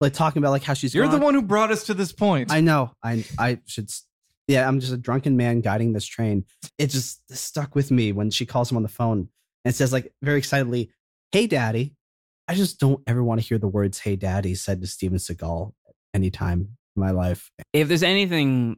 like 0.00 0.12
talking 0.12 0.40
about 0.40 0.52
like 0.52 0.62
how 0.62 0.74
she's 0.74 0.94
You're 0.94 1.08
the 1.08 1.18
one 1.18 1.34
who 1.34 1.42
brought 1.42 1.72
us 1.72 1.84
to 1.84 1.94
this 1.94 2.12
point. 2.12 2.52
I 2.52 2.60
know. 2.60 2.92
I 3.02 3.24
I 3.36 3.58
should 3.66 3.90
yeah, 4.46 4.68
I'm 4.68 4.78
just 4.78 4.92
a 4.92 4.96
drunken 4.96 5.36
man 5.36 5.62
guiding 5.62 5.92
this 5.92 6.06
train. 6.06 6.44
It 6.78 6.90
just 6.90 7.22
stuck 7.36 7.74
with 7.74 7.90
me 7.90 8.12
when 8.12 8.30
she 8.30 8.46
calls 8.46 8.70
him 8.70 8.76
on 8.76 8.84
the 8.84 8.88
phone 8.88 9.28
and 9.64 9.74
says 9.74 9.92
like 9.92 10.12
very 10.22 10.38
excitedly, 10.38 10.92
"Hey 11.32 11.48
daddy." 11.48 11.96
I 12.52 12.54
just 12.54 12.78
don't 12.78 13.00
ever 13.06 13.24
want 13.24 13.40
to 13.40 13.46
hear 13.46 13.56
the 13.56 13.66
words 13.66 13.98
"Hey 13.98 14.14
daddy" 14.14 14.54
said 14.54 14.82
to 14.82 14.86
Steven 14.86 15.16
Seagal 15.16 15.72
anytime 16.12 16.76
in 16.94 17.00
my 17.00 17.10
life. 17.10 17.50
If 17.72 17.88
there's 17.88 18.02
anything 18.02 18.76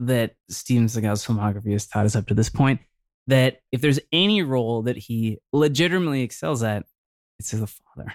that 0.00 0.34
Steven 0.50 0.86
Seagal's 0.86 1.24
filmography 1.24 1.72
has 1.72 1.86
taught 1.86 2.04
us 2.04 2.14
up 2.14 2.26
to 2.26 2.34
this 2.34 2.50
point 2.50 2.80
that 3.26 3.60
if 3.72 3.80
there's 3.80 4.00
any 4.12 4.42
role 4.42 4.82
that 4.82 4.98
he 4.98 5.38
legitimately 5.54 6.20
excels 6.20 6.62
at, 6.62 6.84
it's 7.38 7.54
as 7.54 7.62
a 7.62 7.66
father. 7.66 8.12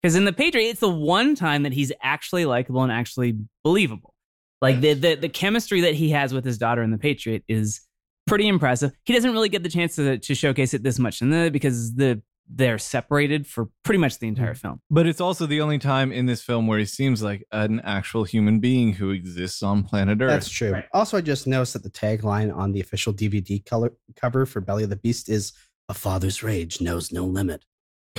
Because 0.00 0.16
in 0.16 0.24
The 0.24 0.32
Patriot, 0.32 0.70
it's 0.70 0.80
the 0.80 0.88
one 0.88 1.34
time 1.34 1.64
that 1.64 1.74
he's 1.74 1.92
actually 2.02 2.46
likable 2.46 2.82
and 2.82 2.90
actually 2.90 3.38
believable. 3.62 4.14
Like 4.62 4.80
the, 4.80 4.94
the 4.94 5.14
the 5.16 5.28
chemistry 5.28 5.82
that 5.82 5.94
he 5.94 6.08
has 6.08 6.32
with 6.32 6.46
his 6.46 6.56
daughter 6.56 6.82
in 6.82 6.90
The 6.90 6.96
Patriot 6.96 7.44
is 7.48 7.82
pretty 8.26 8.48
impressive. 8.48 8.92
He 9.04 9.12
doesn't 9.12 9.32
really 9.32 9.50
get 9.50 9.62
the 9.62 9.68
chance 9.68 9.96
to, 9.96 10.16
to 10.16 10.34
showcase 10.34 10.72
it 10.72 10.82
this 10.82 10.98
much 10.98 11.20
in 11.20 11.28
the 11.28 11.50
because 11.52 11.94
the 11.96 12.22
they're 12.48 12.78
separated 12.78 13.46
for 13.46 13.68
pretty 13.82 13.98
much 13.98 14.18
the 14.18 14.28
entire 14.28 14.54
mm. 14.54 14.58
film. 14.58 14.80
But 14.90 15.06
it's 15.06 15.20
also 15.20 15.46
the 15.46 15.60
only 15.60 15.78
time 15.78 16.12
in 16.12 16.26
this 16.26 16.42
film 16.42 16.66
where 16.66 16.78
he 16.78 16.84
seems 16.84 17.22
like 17.22 17.44
an 17.52 17.80
actual 17.80 18.24
human 18.24 18.60
being 18.60 18.94
who 18.94 19.10
exists 19.10 19.62
on 19.62 19.84
planet 19.84 20.20
Earth. 20.20 20.30
That's 20.30 20.50
true. 20.50 20.82
Also, 20.92 21.16
I 21.16 21.20
just 21.20 21.46
noticed 21.46 21.72
that 21.74 21.82
the 21.82 21.90
tagline 21.90 22.54
on 22.54 22.72
the 22.72 22.80
official 22.80 23.12
DVD 23.12 23.64
color 23.64 23.92
cover 24.16 24.46
for 24.46 24.60
Belly 24.60 24.84
of 24.84 24.90
the 24.90 24.96
Beast 24.96 25.28
is 25.28 25.52
"A 25.88 25.94
father's 25.94 26.42
rage 26.42 26.80
knows 26.80 27.12
no 27.12 27.24
limit." 27.24 27.64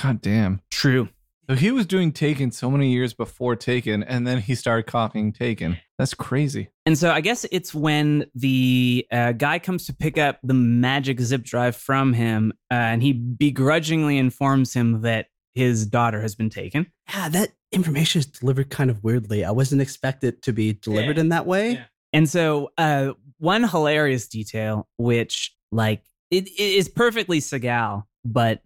God 0.01 0.21
damn. 0.21 0.61
True. 0.71 1.09
So 1.49 1.55
he 1.55 1.71
was 1.71 1.85
doing 1.85 2.11
Taken 2.13 2.51
so 2.51 2.71
many 2.71 2.91
years 2.91 3.13
before 3.13 3.55
Taken, 3.55 4.01
and 4.03 4.25
then 4.25 4.39
he 4.39 4.55
started 4.55 4.83
copying 4.83 5.33
Taken. 5.33 5.77
That's 5.97 6.13
crazy. 6.13 6.69
And 6.85 6.97
so 6.97 7.11
I 7.11 7.21
guess 7.21 7.45
it's 7.51 7.73
when 7.73 8.25
the 8.33 9.05
uh, 9.11 9.33
guy 9.33 9.59
comes 9.59 9.85
to 9.87 9.93
pick 9.93 10.17
up 10.17 10.39
the 10.41 10.53
magic 10.53 11.19
zip 11.19 11.43
drive 11.43 11.75
from 11.75 12.13
him, 12.13 12.53
uh, 12.71 12.75
and 12.75 13.03
he 13.03 13.13
begrudgingly 13.13 14.17
informs 14.17 14.73
him 14.73 15.01
that 15.01 15.27
his 15.53 15.85
daughter 15.85 16.21
has 16.21 16.33
been 16.33 16.49
taken. 16.49 16.87
Yeah, 17.13 17.29
that 17.29 17.49
information 17.71 18.19
is 18.19 18.25
delivered 18.25 18.69
kind 18.69 18.89
of 18.89 19.03
weirdly. 19.03 19.43
I 19.43 19.51
wasn't 19.51 19.81
expected 19.81 20.41
to 20.43 20.53
be 20.53 20.73
delivered 20.73 21.17
in 21.17 21.29
that 21.29 21.45
way. 21.45 21.73
Yeah. 21.73 21.83
And 22.13 22.29
so, 22.29 22.71
uh, 22.77 23.13
one 23.39 23.67
hilarious 23.67 24.27
detail, 24.27 24.87
which 24.97 25.53
like 25.71 26.03
it, 26.31 26.47
it 26.47 26.57
is 26.57 26.87
perfectly 26.87 27.39
Seagal, 27.39 28.03
but 28.23 28.61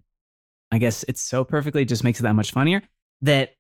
I 0.72 0.78
guess 0.80 1.04
it's 1.08 1.22
so 1.22 1.44
perfectly 1.44 1.86
just 1.86 2.04
makes 2.04 2.20
it 2.20 2.24
that 2.24 2.34
much 2.34 2.52
funnier 2.52 2.82
that 3.22 3.54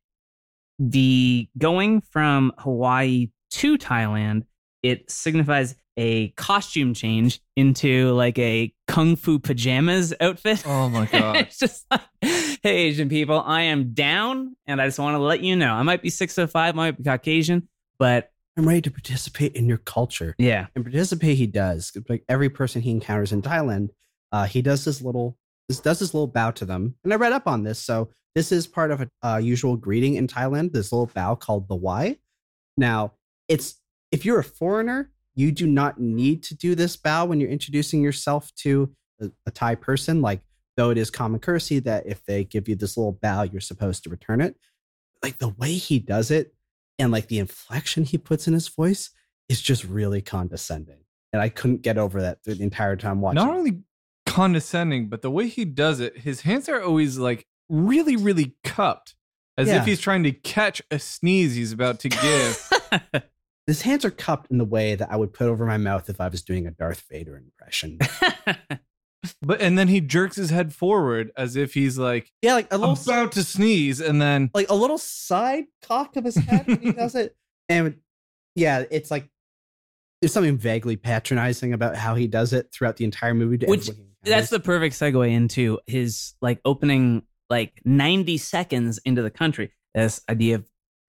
the 0.79 1.49
going 1.57 2.01
from 2.01 2.51
Hawaii 2.59 3.29
to 3.51 3.77
Thailand 3.77 4.43
it 4.83 5.09
signifies 5.09 5.75
a 5.97 6.29
costume 6.29 6.93
change 6.93 7.41
into 7.55 8.11
like 8.13 8.37
a 8.37 8.71
kung 8.87 9.15
fu 9.15 9.39
pajamas 9.39 10.13
outfit. 10.21 10.63
Oh 10.67 10.89
my 10.89 11.05
god. 11.11 11.37
it's 11.37 11.57
just 11.57 11.85
like, 11.89 12.01
hey, 12.21 12.59
Asian 12.63 13.09
people, 13.09 13.41
I 13.43 13.63
am 13.63 13.93
down, 13.93 14.55
and 14.67 14.79
I 14.79 14.85
just 14.85 14.99
want 14.99 15.15
to 15.15 15.19
let 15.19 15.41
you 15.41 15.55
know 15.55 15.73
I 15.73 15.81
might 15.81 16.03
be 16.03 16.11
six 16.11 16.35
foot 16.35 16.51
five, 16.51 16.75
might 16.75 16.97
be 16.97 17.03
Caucasian, 17.03 17.67
but 17.97 18.31
I'm 18.55 18.67
ready 18.67 18.81
to 18.81 18.91
participate 18.91 19.55
in 19.55 19.67
your 19.67 19.77
culture. 19.79 20.35
yeah, 20.37 20.67
And 20.75 20.83
participate, 20.85 21.37
he 21.37 21.47
does. 21.47 21.91
Like 22.07 22.23
every 22.29 22.49
person 22.49 22.81
he 22.83 22.91
encounters 22.91 23.31
in 23.31 23.41
Thailand, 23.41 23.89
uh, 24.31 24.45
he 24.45 24.61
does 24.61 24.85
this 24.85 25.01
little, 25.01 25.37
this 25.67 25.79
does 25.79 25.99
this 25.99 26.13
little 26.13 26.27
bow 26.27 26.51
to 26.51 26.65
them. 26.65 26.95
And 27.03 27.13
I 27.13 27.17
read 27.17 27.33
up 27.33 27.47
on 27.47 27.63
this, 27.63 27.79
so 27.79 28.09
this 28.35 28.51
is 28.51 28.67
part 28.67 28.91
of 28.91 29.01
a 29.01 29.09
uh, 29.23 29.37
usual 29.37 29.75
greeting 29.75 30.15
in 30.15 30.27
Thailand. 30.27 30.71
This 30.71 30.91
little 30.91 31.11
bow 31.13 31.35
called 31.35 31.67
the 31.67 31.75
wai. 31.75 32.17
Now, 32.77 33.13
it's 33.47 33.75
if 34.11 34.25
you're 34.25 34.39
a 34.39 34.43
foreigner, 34.43 35.11
you 35.35 35.51
do 35.51 35.67
not 35.67 35.99
need 35.99 36.43
to 36.43 36.55
do 36.55 36.75
this 36.75 36.95
bow 36.95 37.25
when 37.25 37.39
you're 37.39 37.49
introducing 37.49 38.01
yourself 38.01 38.53
to 38.55 38.91
a, 39.21 39.29
a 39.45 39.51
Thai 39.51 39.75
person. 39.75 40.21
Like, 40.21 40.41
though 40.77 40.91
it 40.91 40.97
is 40.97 41.09
common 41.09 41.39
courtesy 41.39 41.79
that 41.79 42.05
if 42.05 42.23
they 42.25 42.43
give 42.43 42.69
you 42.69 42.75
this 42.75 42.95
little 42.95 43.19
bow, 43.21 43.43
you're 43.43 43.59
supposed 43.59 44.03
to 44.03 44.09
return 44.09 44.39
it. 44.39 44.55
Like 45.23 45.39
the 45.39 45.49
way 45.49 45.73
he 45.73 45.99
does 45.99 46.31
it 46.31 46.53
and 46.99 47.11
like 47.11 47.27
the 47.27 47.39
inflection 47.39 48.03
he 48.03 48.17
puts 48.17 48.47
in 48.47 48.53
his 48.53 48.67
voice 48.67 49.09
is 49.49 49.61
just 49.61 49.83
really 49.83 50.21
condescending. 50.21 50.99
And 51.33 51.41
I 51.41 51.49
couldn't 51.49 51.81
get 51.81 51.97
over 51.97 52.21
that 52.21 52.43
through 52.43 52.55
the 52.55 52.63
entire 52.63 52.95
time 52.95 53.19
watching. 53.21 53.35
Not 53.35 53.55
only 53.55 53.81
condescending, 54.27 55.07
but 55.09 55.21
the 55.23 55.31
way 55.31 55.47
he 55.47 55.65
does 55.65 55.99
it, 55.99 56.19
his 56.19 56.41
hands 56.41 56.69
are 56.69 56.81
always 56.81 57.17
like 57.17 57.47
really, 57.69 58.15
really 58.15 58.55
cupped, 58.63 59.15
as 59.57 59.67
Yeah. 59.67 59.79
if 59.79 59.85
he's 59.85 59.99
trying 59.99 60.23
to 60.23 60.31
catch 60.31 60.81
a 60.91 60.99
sneeze 60.99 61.55
he's 61.55 61.71
about 61.71 61.99
to 62.01 62.09
give. 62.09 62.69
his 63.67 63.81
hands 63.81 64.05
are 64.05 64.11
cupped 64.11 64.51
in 64.51 64.57
the 64.59 64.65
way 64.65 64.93
that 64.95 65.11
I 65.11 65.15
would 65.15 65.33
put 65.33 65.47
over 65.47 65.65
my 65.65 65.77
mouth 65.77 66.09
if 66.09 66.21
I 66.21 66.27
was 66.27 66.43
doing 66.43 66.67
a 66.67 66.71
Darth 66.71 67.03
Vader 67.09 67.35
impression. 67.37 67.97
but 69.41 69.59
and 69.61 69.77
then 69.77 69.87
he 69.87 69.99
jerks 69.99 70.35
his 70.35 70.51
head 70.51 70.73
forward 70.73 71.31
as 71.35 71.55
if 71.55 71.73
he's 71.73 71.97
like 71.97 72.31
yeah, 72.41 72.53
like 72.53 72.71
a 72.71 72.77
little 72.77 72.97
about 73.01 73.31
to 73.33 73.43
sneeze, 73.43 73.99
and 73.99 74.21
then 74.21 74.51
like 74.53 74.69
a 74.69 74.75
little 74.75 74.97
side 74.99 75.65
cock 75.81 76.15
of 76.15 76.23
his 76.23 76.35
head 76.35 76.67
when 76.67 76.79
he 76.79 76.91
does 76.91 77.15
it. 77.15 77.35
And 77.69 77.97
yeah, 78.55 78.85
it's 78.89 79.11
like 79.11 79.27
there's 80.21 80.33
something 80.33 80.57
vaguely 80.57 80.95
patronizing 80.95 81.73
about 81.73 81.95
how 81.95 82.15
he 82.15 82.27
does 82.27 82.53
it 82.53 82.71
throughout 82.71 82.97
the 82.97 83.05
entire 83.05 83.33
movie. 83.33 83.65
Which- 83.65 83.89
that's 84.23 84.49
the 84.49 84.59
perfect 84.59 84.95
segue 84.95 85.31
into 85.31 85.79
his 85.87 86.33
like 86.41 86.59
opening 86.65 87.23
like 87.49 87.79
90 87.85 88.37
seconds 88.37 88.99
into 89.05 89.21
the 89.21 89.29
country. 89.31 89.71
This 89.95 90.21
idea 90.29 90.55
of 90.55 90.65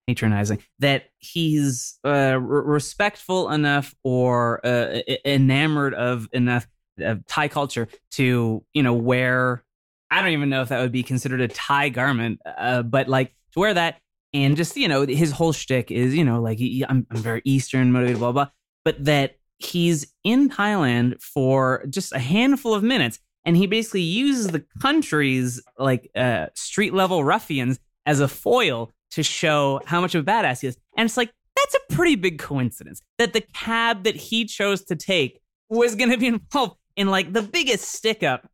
patronizing 0.07 0.59
that 0.79 1.09
he's 1.17 1.99
uh, 2.05 2.37
re- 2.39 2.73
respectful 2.73 3.49
enough 3.49 3.93
or 4.03 4.65
uh, 4.65 5.01
enamored 5.25 5.93
of 5.93 6.27
enough 6.31 6.67
of 6.99 7.25
Thai 7.27 7.47
culture 7.49 7.87
to 8.11 8.63
you 8.73 8.83
know 8.83 8.93
wear. 8.93 9.63
I 10.11 10.21
don't 10.21 10.31
even 10.31 10.49
know 10.49 10.61
if 10.61 10.69
that 10.69 10.79
would 10.79 10.91
be 10.91 11.03
considered 11.03 11.41
a 11.41 11.47
Thai 11.47 11.89
garment, 11.89 12.39
uh, 12.45 12.83
but 12.83 13.07
like 13.07 13.35
to 13.53 13.59
wear 13.59 13.73
that 13.73 13.99
and 14.33 14.55
just 14.55 14.77
you 14.77 14.87
know 14.87 15.05
his 15.05 15.31
whole 15.31 15.51
shtick 15.51 15.91
is 15.91 16.15
you 16.15 16.23
know 16.23 16.41
like 16.41 16.57
he, 16.57 16.85
I'm, 16.87 17.05
I'm 17.11 17.17
very 17.17 17.41
Eastern 17.45 17.91
motivated, 17.91 18.19
blah 18.19 18.31
blah. 18.31 18.49
But 18.85 19.05
that 19.05 19.37
he's 19.57 20.13
in 20.23 20.49
Thailand 20.49 21.21
for 21.21 21.85
just 21.89 22.13
a 22.13 22.19
handful 22.19 22.73
of 22.73 22.83
minutes, 22.83 23.19
and 23.45 23.57
he 23.57 23.67
basically 23.67 24.01
uses 24.01 24.47
the 24.47 24.65
country's 24.81 25.61
like 25.77 26.09
uh, 26.15 26.47
street 26.55 26.93
level 26.93 27.23
ruffians 27.23 27.79
as 28.05 28.19
a 28.19 28.27
foil 28.27 28.91
to 29.11 29.23
show 29.23 29.81
how 29.85 30.01
much 30.01 30.15
of 30.15 30.21
a 30.21 30.25
badass 30.25 30.61
he 30.61 30.67
is. 30.67 30.77
And 30.97 31.05
it's 31.05 31.17
like 31.17 31.31
that's 31.55 31.75
a 31.75 31.93
pretty 31.93 32.15
big 32.15 32.39
coincidence 32.39 33.01
that 33.17 33.33
the 33.33 33.41
cab 33.53 34.03
that 34.03 34.15
he 34.15 34.45
chose 34.45 34.83
to 34.85 34.95
take 34.95 35.41
was 35.69 35.95
going 35.95 36.11
to 36.11 36.17
be 36.17 36.27
involved 36.27 36.75
in 36.95 37.09
like 37.09 37.33
the 37.33 37.41
biggest 37.41 37.85
stick 37.85 38.23
up 38.23 38.49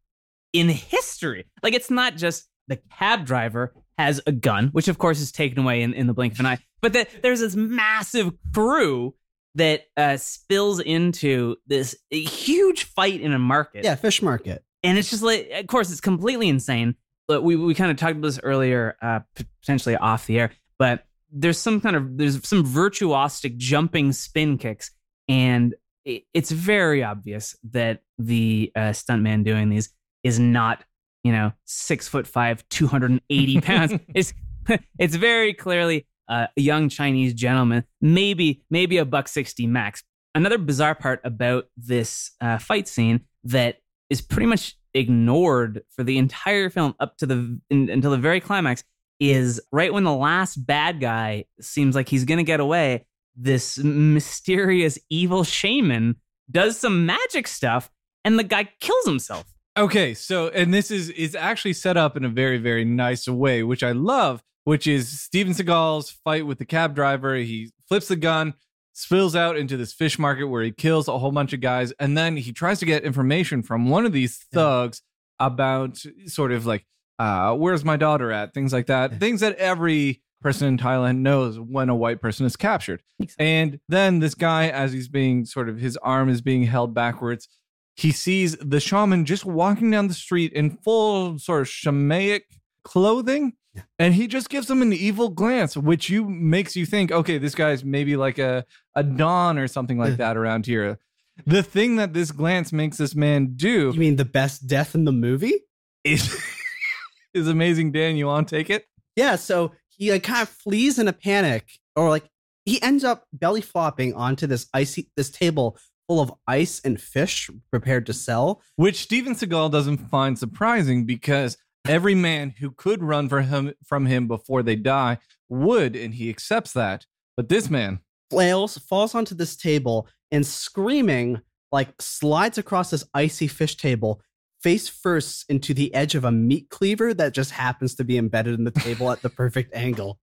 in 0.54 0.70
history. 0.70 1.46
Like 1.62 1.74
it's 1.74 1.92
not 1.92 2.16
just 2.16 2.48
the 2.68 2.80
cab 2.98 3.26
driver 3.26 3.74
has 3.98 4.22
a 4.28 4.32
gun, 4.32 4.70
which 4.70 4.88
of 4.88 4.98
course 4.98 5.20
is 5.20 5.32
taken 5.32 5.60
away 5.60 5.82
in, 5.82 5.94
in 5.94 6.08
the 6.08 6.14
blink 6.14 6.34
of 6.34 6.40
an 6.40 6.46
eye, 6.46 6.58
but 6.82 6.94
that 6.94 7.10
there's 7.22 7.40
this 7.40 7.56
massive 7.56 8.32
crew 8.54 9.14
that 9.56 9.84
uh, 9.98 10.18
spills 10.18 10.80
into 10.80 11.56
this 11.66 11.96
huge 12.10 12.84
fight 12.84 13.22
in 13.22 13.34
a 13.34 13.40
market. 13.40 13.84
yeah, 13.84 13.96
fish 13.96 14.22
market. 14.22 14.64
And 14.84 14.98
it's 14.98 15.10
just 15.10 15.24
like, 15.24 15.50
of 15.52 15.68
course, 15.68 15.92
it's 15.92 16.02
completely 16.02 16.48
insane. 16.48 16.96
But 17.28 17.42
we, 17.42 17.56
we 17.56 17.74
kind 17.74 17.90
of 17.90 17.98
talked 17.98 18.12
about 18.12 18.28
this 18.28 18.40
earlier, 18.44 18.98
uh, 19.02 19.22
potentially 19.62 19.96
off 19.96 20.28
the 20.28 20.40
air, 20.40 20.52
but 20.78 21.06
there's 21.32 21.58
some 21.58 21.82
kind 21.82 21.96
of, 21.96 22.18
there's 22.18 22.48
some 22.48 22.64
virtuosic 22.64 23.58
jumping 23.58 24.12
spin 24.12 24.60
kicks. 24.60 24.92
And 25.28 25.74
it, 26.04 26.24
it's 26.36 26.52
very 26.52 27.04
obvious 27.04 27.56
that 27.72 28.02
the 28.20 28.72
uh, 28.76 28.80
stuntman 28.92 29.44
doing 29.44 29.70
these 29.70 29.90
is 30.24 30.40
not, 30.40 30.84
you 31.24 31.32
know, 31.32 31.52
six 31.66 32.08
foot 32.08 32.28
five, 32.28 32.64
280 32.70 33.62
pounds. 33.62 33.94
it's, 34.14 34.34
it's 35.00 35.16
very 35.16 35.54
clearly 35.54 36.06
uh, 36.28 36.48
a 36.56 36.62
young 36.62 36.90
Chinese 36.90 37.34
gentleman, 37.34 37.84
maybe, 38.02 38.64
maybe 38.70 38.98
a 38.98 39.06
buck 39.06 39.28
60 39.28 39.68
max. 39.68 40.04
Another 40.34 40.58
bizarre 40.58 40.96
part 40.96 41.22
about 41.24 41.66
this 41.78 42.32
uh, 42.42 42.58
fight 42.58 42.88
scene 42.88 43.22
that 43.44 43.78
is 44.10 44.22
pretty 44.22 44.48
much 44.48 44.78
ignored 44.94 45.84
for 45.90 46.04
the 46.04 46.18
entire 46.18 46.70
film 46.70 46.96
up 47.00 47.18
to 47.18 47.26
the 47.26 47.60
in, 47.70 47.90
until 47.90 48.12
the 48.12 48.18
very 48.18 48.40
climax 48.40 48.84
is 49.20 49.62
right 49.72 49.94
when 49.94 50.04
the 50.04 50.14
last 50.14 50.56
bad 50.66 51.00
guy 51.00 51.46
seems 51.62 51.96
like 51.96 52.10
he's 52.10 52.26
going 52.26 52.38
to 52.38 52.44
get 52.44 52.60
away 52.60 53.06
this 53.36 53.78
mysterious 53.78 54.98
evil 55.10 55.44
shaman 55.44 56.16
does 56.50 56.78
some 56.78 57.06
magic 57.06 57.48
stuff 57.48 57.90
and 58.24 58.40
the 58.40 58.44
guy 58.44 58.70
kills 58.80 59.06
himself 59.06 59.56
Okay, 59.78 60.14
so 60.14 60.48
and 60.50 60.74
this 60.74 60.90
is 60.90 61.10
is 61.10 61.36
actually 61.36 61.74
set 61.74 61.98
up 61.98 62.16
in 62.16 62.24
a 62.24 62.30
very 62.30 62.58
very 62.58 62.86
nice 62.86 63.28
way, 63.28 63.62
which 63.62 63.84
I 63.84 63.92
love. 63.92 64.42
Which 64.66 64.88
is 64.88 65.22
Steven 65.22 65.54
Seagal's 65.54 66.12
fight 66.12 66.46
with 66.46 66.58
the 66.58 66.66
cab 66.66 66.96
driver. 66.96 67.36
He 67.36 67.72
flips 67.88 68.08
the 68.08 68.16
gun, 68.16 68.56
spills 68.94 69.36
out 69.36 69.58
into 69.58 69.78
this 69.78 69.94
fish 69.94 70.20
market 70.20 70.46
where 70.46 70.64
he 70.64 70.72
kills 70.72 71.08
a 71.08 71.18
whole 71.18 71.32
bunch 71.32 71.54
of 71.54 71.62
guys, 71.62 71.94
and 72.00 72.18
then 72.18 72.36
he 72.36 72.52
tries 72.52 72.80
to 72.80 72.86
get 72.86 73.04
information 73.04 73.64
from 73.64 73.90
one 73.90 74.06
of 74.06 74.12
these 74.12 74.38
thugs 74.54 75.02
about 75.40 76.04
sort 76.26 76.52
of 76.52 76.66
like, 76.66 76.86
uh, 77.20 77.54
where's 77.56 77.86
my 77.86 77.96
daughter 77.96 78.32
at? 78.32 78.54
Things 78.54 78.74
like 78.74 78.88
that. 78.88 79.20
Things 79.20 79.40
that 79.42 79.56
every 79.56 80.22
person 80.42 80.68
in 80.68 80.78
Thailand 80.78 81.20
knows 81.20 81.60
when 81.60 81.90
a 81.90 81.96
white 81.96 82.22
person 82.22 82.46
is 82.46 82.56
captured. 82.56 83.02
And 83.40 83.80
then 83.90 84.20
this 84.20 84.36
guy, 84.36 84.70
as 84.70 84.94
he's 84.94 85.08
being 85.08 85.46
sort 85.46 85.70
of 85.70 85.80
his 85.80 85.98
arm 85.98 86.30
is 86.30 86.42
being 86.42 86.64
held 86.64 86.94
backwards, 86.94 87.48
he 87.96 88.12
sees 88.12 88.56
the 88.58 88.80
shaman 88.80 89.26
just 89.26 89.46
walking 89.46 89.90
down 89.90 90.08
the 90.08 90.14
street 90.14 90.54
in 90.54 90.78
full 90.78 91.40
sort 91.40 91.62
of 91.62 91.68
shamanic 91.68 92.42
clothing 92.84 93.54
And 94.00 94.14
he 94.14 94.28
just 94.28 94.50
gives 94.50 94.70
him 94.70 94.82
an 94.82 94.94
evil 94.94 95.30
glance, 95.30 95.76
which 95.76 96.10
you 96.10 96.28
makes 96.28 96.76
you 96.76 96.86
think, 96.86 97.12
okay, 97.12 97.38
this 97.38 97.56
guy's 97.56 97.84
maybe 97.84 98.16
like 98.16 98.38
a, 98.38 98.66
a 98.96 99.04
Don 99.04 99.58
or 99.58 99.68
something 99.68 99.98
like 99.98 100.18
that 100.18 100.38
around 100.38 100.66
here. 100.66 101.00
The 101.46 101.64
thing 101.64 101.98
that 101.98 102.14
this 102.14 102.32
glance 102.32 102.72
makes 102.72 102.98
this 102.98 103.16
man 103.16 103.54
do 103.56 103.92
You 103.94 104.00
mean 104.00 104.16
the 104.16 104.26
best 104.26 104.68
death 104.68 104.96
in 104.96 105.06
the 105.06 105.12
movie? 105.12 105.62
is, 106.04 106.42
is 107.34 107.48
amazing. 107.48 107.92
Dan, 107.92 108.16
you 108.16 108.28
want 108.28 108.48
to 108.48 108.56
take 108.56 108.70
it? 108.70 108.86
Yeah, 109.16 109.36
so 109.36 109.72
he 109.90 110.12
like 110.12 110.24
kind 110.24 110.44
of 110.44 110.50
flees 110.50 111.00
in 111.00 111.08
a 111.08 111.14
panic, 111.14 111.68
or 111.96 112.10
like 112.10 112.30
he 112.66 112.82
ends 112.82 113.04
up 113.04 113.26
belly 113.34 113.62
flopping 113.62 114.14
onto 114.14 114.48
this 114.48 114.68
icy 114.74 115.10
this 115.16 115.30
table 115.30 115.78
full 116.08 116.20
of 116.20 116.34
ice 116.48 116.82
and 116.84 117.02
fish 117.02 117.50
prepared 117.72 118.06
to 118.06 118.14
sell. 118.14 118.62
Which 118.76 119.04
Steven 119.04 119.34
Seagal 119.34 119.72
doesn't 119.72 119.98
find 119.98 120.38
surprising 120.38 121.06
because 121.06 121.58
every 121.88 122.16
man 122.16 122.56
who 122.60 122.72
could 122.72 123.04
run 123.04 123.30
for 123.30 123.42
him 123.42 123.74
from 123.86 124.06
him 124.06 124.28
before 124.28 124.64
they 124.64 124.76
die 124.76 125.20
would, 125.50 125.96
and 125.96 126.16
he 126.16 126.30
accepts 126.30 126.74
that. 126.74 127.06
But 127.38 127.50
this 127.50 127.70
man, 127.70 128.00
Flails 128.30 128.78
falls 128.78 129.14
onto 129.14 129.36
this 129.36 129.56
table 129.56 130.08
and 130.32 130.46
screaming 130.46 131.42
like 131.72 132.02
slides 132.02 132.58
across 132.58 132.90
this 132.90 133.06
icy 133.14 133.48
fish 133.48 133.78
table 133.78 134.22
face 134.62 134.88
first 134.88 135.46
into 135.50 135.74
the 135.74 135.94
edge 135.94 136.16
of 136.16 136.26
a 136.26 136.32
meat 136.32 136.70
cleaver 136.70 137.14
that 137.14 137.34
just 137.34 137.52
happens 137.52 137.94
to 137.96 138.04
be 138.04 138.18
embedded 138.18 138.58
in 138.58 138.64
the 138.64 138.72
table 138.72 139.12
at 139.12 139.22
the 139.22 139.30
perfect 139.30 139.74
angle. 139.76 140.20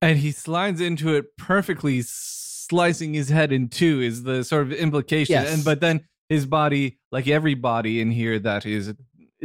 and 0.00 0.18
he 0.18 0.30
slides 0.30 0.80
into 0.80 1.14
it 1.14 1.36
perfectly, 1.36 2.02
slicing 2.02 3.12
his 3.12 3.28
head 3.28 3.52
in 3.52 3.68
two, 3.68 4.00
is 4.00 4.22
the 4.22 4.44
sort 4.44 4.62
of 4.62 4.72
implication. 4.72 5.34
Yes. 5.34 5.52
And 5.52 5.64
but 5.64 5.80
then 5.80 6.06
his 6.28 6.46
body, 6.46 6.98
like 7.10 7.28
every 7.28 7.54
body 7.54 8.00
in 8.00 8.10
here 8.10 8.38
that 8.38 8.64
is 8.64 8.94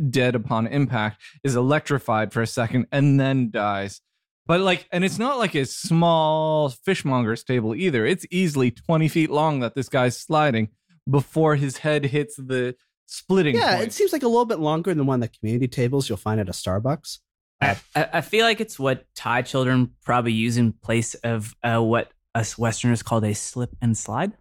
dead 0.10 0.36
upon 0.36 0.68
impact, 0.68 1.22
is 1.44 1.56
electrified 1.56 2.34
for 2.34 2.42
a 2.42 2.48
second 2.48 2.88
and 2.92 3.20
then 3.20 3.52
dies. 3.52 4.02
But 4.46 4.62
like, 4.62 4.88
and 4.92 5.04
it's 5.04 5.20
not 5.20 5.38
like 5.38 5.56
a 5.56 5.66
small 5.66 6.70
fishmonger's 6.70 7.44
table 7.44 7.76
either. 7.76 8.06
It's 8.06 8.26
easily 8.32 8.72
20 8.72 9.08
feet 9.10 9.30
long 9.30 9.60
that 9.60 9.76
this 9.76 9.90
guy's 9.90 10.18
sliding 10.18 10.70
before 11.10 11.56
his 11.56 11.78
head 11.78 12.06
hits 12.06 12.36
the 12.38 12.76
splitting 13.08 13.56
Yeah, 13.56 13.76
point. 13.78 13.88
it 13.88 13.94
seems 13.94 14.14
like 14.14 14.24
a 14.24 14.28
little 14.28 14.46
bit 14.46 14.60
longer 14.60 14.94
than 14.94 15.06
one 15.06 15.22
of 15.22 15.30
the 15.30 15.38
community 15.38 15.68
tables 15.68 16.08
you'll 16.08 16.18
find 16.18 16.40
at 16.40 16.48
a 16.50 16.54
Starbucks. 16.54 17.20
I, 17.62 17.78
I 17.96 18.10
I 18.14 18.22
feel 18.22 18.46
like 18.46 18.62
it's 18.62 18.78
what 18.78 19.06
Thai 19.16 19.42
children 19.42 19.92
probably 20.06 20.32
use 20.34 20.58
in 20.58 20.74
place 20.74 21.14
of 21.16 21.54
uh, 21.64 21.82
what 21.82 22.12
us 22.36 22.58
Westerners 22.58 23.02
called 23.02 23.24
a 23.26 23.34
slip 23.34 23.72
and 23.82 23.98
slide. 23.98 24.34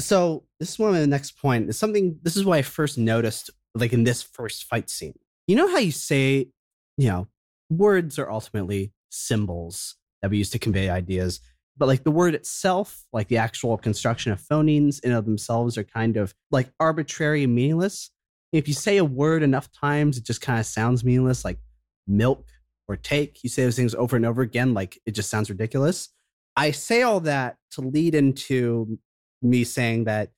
So 0.00 0.44
this 0.60 0.70
is 0.70 0.78
one 0.78 0.94
of 0.94 1.00
the 1.00 1.06
next 1.06 1.32
point. 1.38 1.68
It's 1.68 1.78
something. 1.78 2.18
This 2.22 2.36
is 2.36 2.44
what 2.44 2.58
I 2.58 2.62
first 2.62 2.98
noticed, 2.98 3.50
like 3.74 3.92
in 3.92 4.04
this 4.04 4.22
first 4.22 4.64
fight 4.64 4.90
scene. 4.90 5.18
You 5.46 5.56
know 5.56 5.68
how 5.68 5.78
you 5.78 5.92
say, 5.92 6.48
you 6.96 7.08
know, 7.08 7.26
words 7.70 8.18
are 8.18 8.30
ultimately 8.30 8.92
symbols 9.10 9.96
that 10.20 10.30
we 10.30 10.38
use 10.38 10.50
to 10.50 10.58
convey 10.58 10.88
ideas, 10.88 11.40
but 11.76 11.88
like 11.88 12.04
the 12.04 12.10
word 12.10 12.34
itself, 12.34 13.04
like 13.12 13.28
the 13.28 13.38
actual 13.38 13.76
construction 13.76 14.30
of 14.32 14.40
phonemes 14.40 15.02
in 15.02 15.12
of 15.12 15.24
themselves, 15.24 15.78
are 15.78 15.84
kind 15.84 16.16
of 16.16 16.34
like 16.50 16.70
arbitrary 16.78 17.44
and 17.44 17.54
meaningless. 17.54 18.10
If 18.52 18.68
you 18.68 18.74
say 18.74 18.98
a 18.98 19.04
word 19.04 19.42
enough 19.42 19.70
times, 19.72 20.18
it 20.18 20.24
just 20.24 20.42
kind 20.42 20.60
of 20.60 20.66
sounds 20.66 21.02
meaningless, 21.04 21.44
like 21.44 21.58
milk 22.06 22.46
or 22.88 22.96
take. 22.96 23.42
You 23.42 23.48
say 23.50 23.64
those 23.64 23.76
things 23.76 23.94
over 23.94 24.16
and 24.16 24.26
over 24.26 24.42
again, 24.42 24.74
like 24.74 24.98
it 25.06 25.12
just 25.12 25.30
sounds 25.30 25.48
ridiculous. 25.48 26.10
I 26.56 26.70
say 26.72 27.02
all 27.02 27.20
that 27.20 27.56
to 27.72 27.80
lead 27.80 28.14
into 28.14 28.98
me 29.40 29.64
saying 29.64 30.04
that 30.04 30.30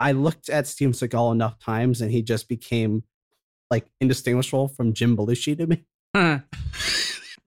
I 0.00 0.12
looked 0.12 0.48
at 0.48 0.66
Steven 0.66 0.92
Seagal 0.92 1.32
enough 1.32 1.58
times 1.58 2.00
and 2.00 2.10
he 2.10 2.22
just 2.22 2.48
became 2.48 3.02
like 3.70 3.86
indistinguishable 4.00 4.68
from 4.68 4.92
Jim 4.92 5.16
Belushi 5.16 5.56
to 5.58 5.66
me. 5.66 5.84
Huh. 6.16 6.38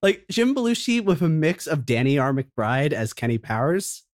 Like 0.02 0.24
Jim 0.30 0.54
Belushi 0.54 1.04
with 1.04 1.20
a 1.22 1.28
mix 1.28 1.66
of 1.66 1.84
Danny 1.84 2.18
R. 2.18 2.32
McBride 2.32 2.92
as 2.92 3.12
Kenny 3.12 3.36
Powers. 3.36 4.04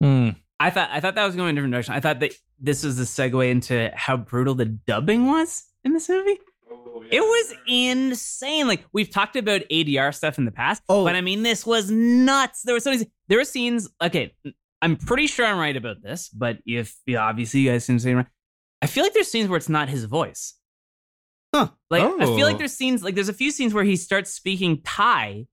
Hmm. 0.00 0.30
I 0.60 0.70
thought 0.70 0.88
I 0.92 1.00
thought 1.00 1.16
that 1.16 1.26
was 1.26 1.34
going 1.36 1.50
in 1.50 1.54
a 1.54 1.58
different 1.58 1.72
direction. 1.72 1.94
I 1.94 2.00
thought 2.00 2.20
that 2.20 2.32
this 2.60 2.84
was 2.84 2.96
the 2.96 3.02
segue 3.04 3.50
into 3.50 3.90
how 3.94 4.16
brutal 4.16 4.54
the 4.54 4.66
dubbing 4.66 5.26
was 5.26 5.64
in 5.84 5.92
this 5.92 6.08
movie. 6.08 6.38
It 7.10 7.20
was 7.20 7.54
insane. 7.66 8.66
Like 8.68 8.84
we've 8.92 9.10
talked 9.10 9.36
about 9.36 9.62
ADR 9.70 10.14
stuff 10.14 10.38
in 10.38 10.44
the 10.44 10.52
past, 10.52 10.82
Oh. 10.88 11.04
but 11.04 11.16
I 11.16 11.20
mean 11.20 11.42
this 11.42 11.66
was 11.66 11.90
nuts. 11.90 12.62
There 12.62 12.74
were 12.74 12.80
so 12.80 12.92
many. 12.92 13.10
There 13.28 13.38
were 13.38 13.44
scenes. 13.44 13.88
Okay, 14.00 14.32
I'm 14.84 14.96
pretty 14.96 15.26
sure 15.26 15.46
I'm 15.46 15.58
right 15.58 15.76
about 15.76 16.02
this, 16.02 16.28
but 16.28 16.58
if 16.66 16.94
yeah, 17.06 17.20
obviously 17.24 17.60
you 17.60 17.70
guys 17.70 17.84
seem 17.84 17.96
to 17.96 18.02
say 18.02 18.14
right, 18.14 18.26
I 18.82 18.86
feel 18.86 19.02
like 19.02 19.14
there's 19.14 19.28
scenes 19.30 19.48
where 19.48 19.56
it's 19.56 19.68
not 19.68 19.88
his 19.88 20.04
voice. 20.04 20.54
Huh. 21.54 21.68
Like 21.90 22.02
I 22.02 22.26
feel 22.26 22.46
like 22.46 22.56
Oh. 22.56 22.58
there's 22.58 22.72
scenes 22.74 23.02
like 23.02 23.14
there's 23.14 23.28
a 23.28 23.32
few 23.34 23.50
scenes 23.50 23.72
where 23.72 23.84
he 23.84 23.96
starts 23.96 24.30
speaking 24.32 24.82
Thai, 24.82 25.46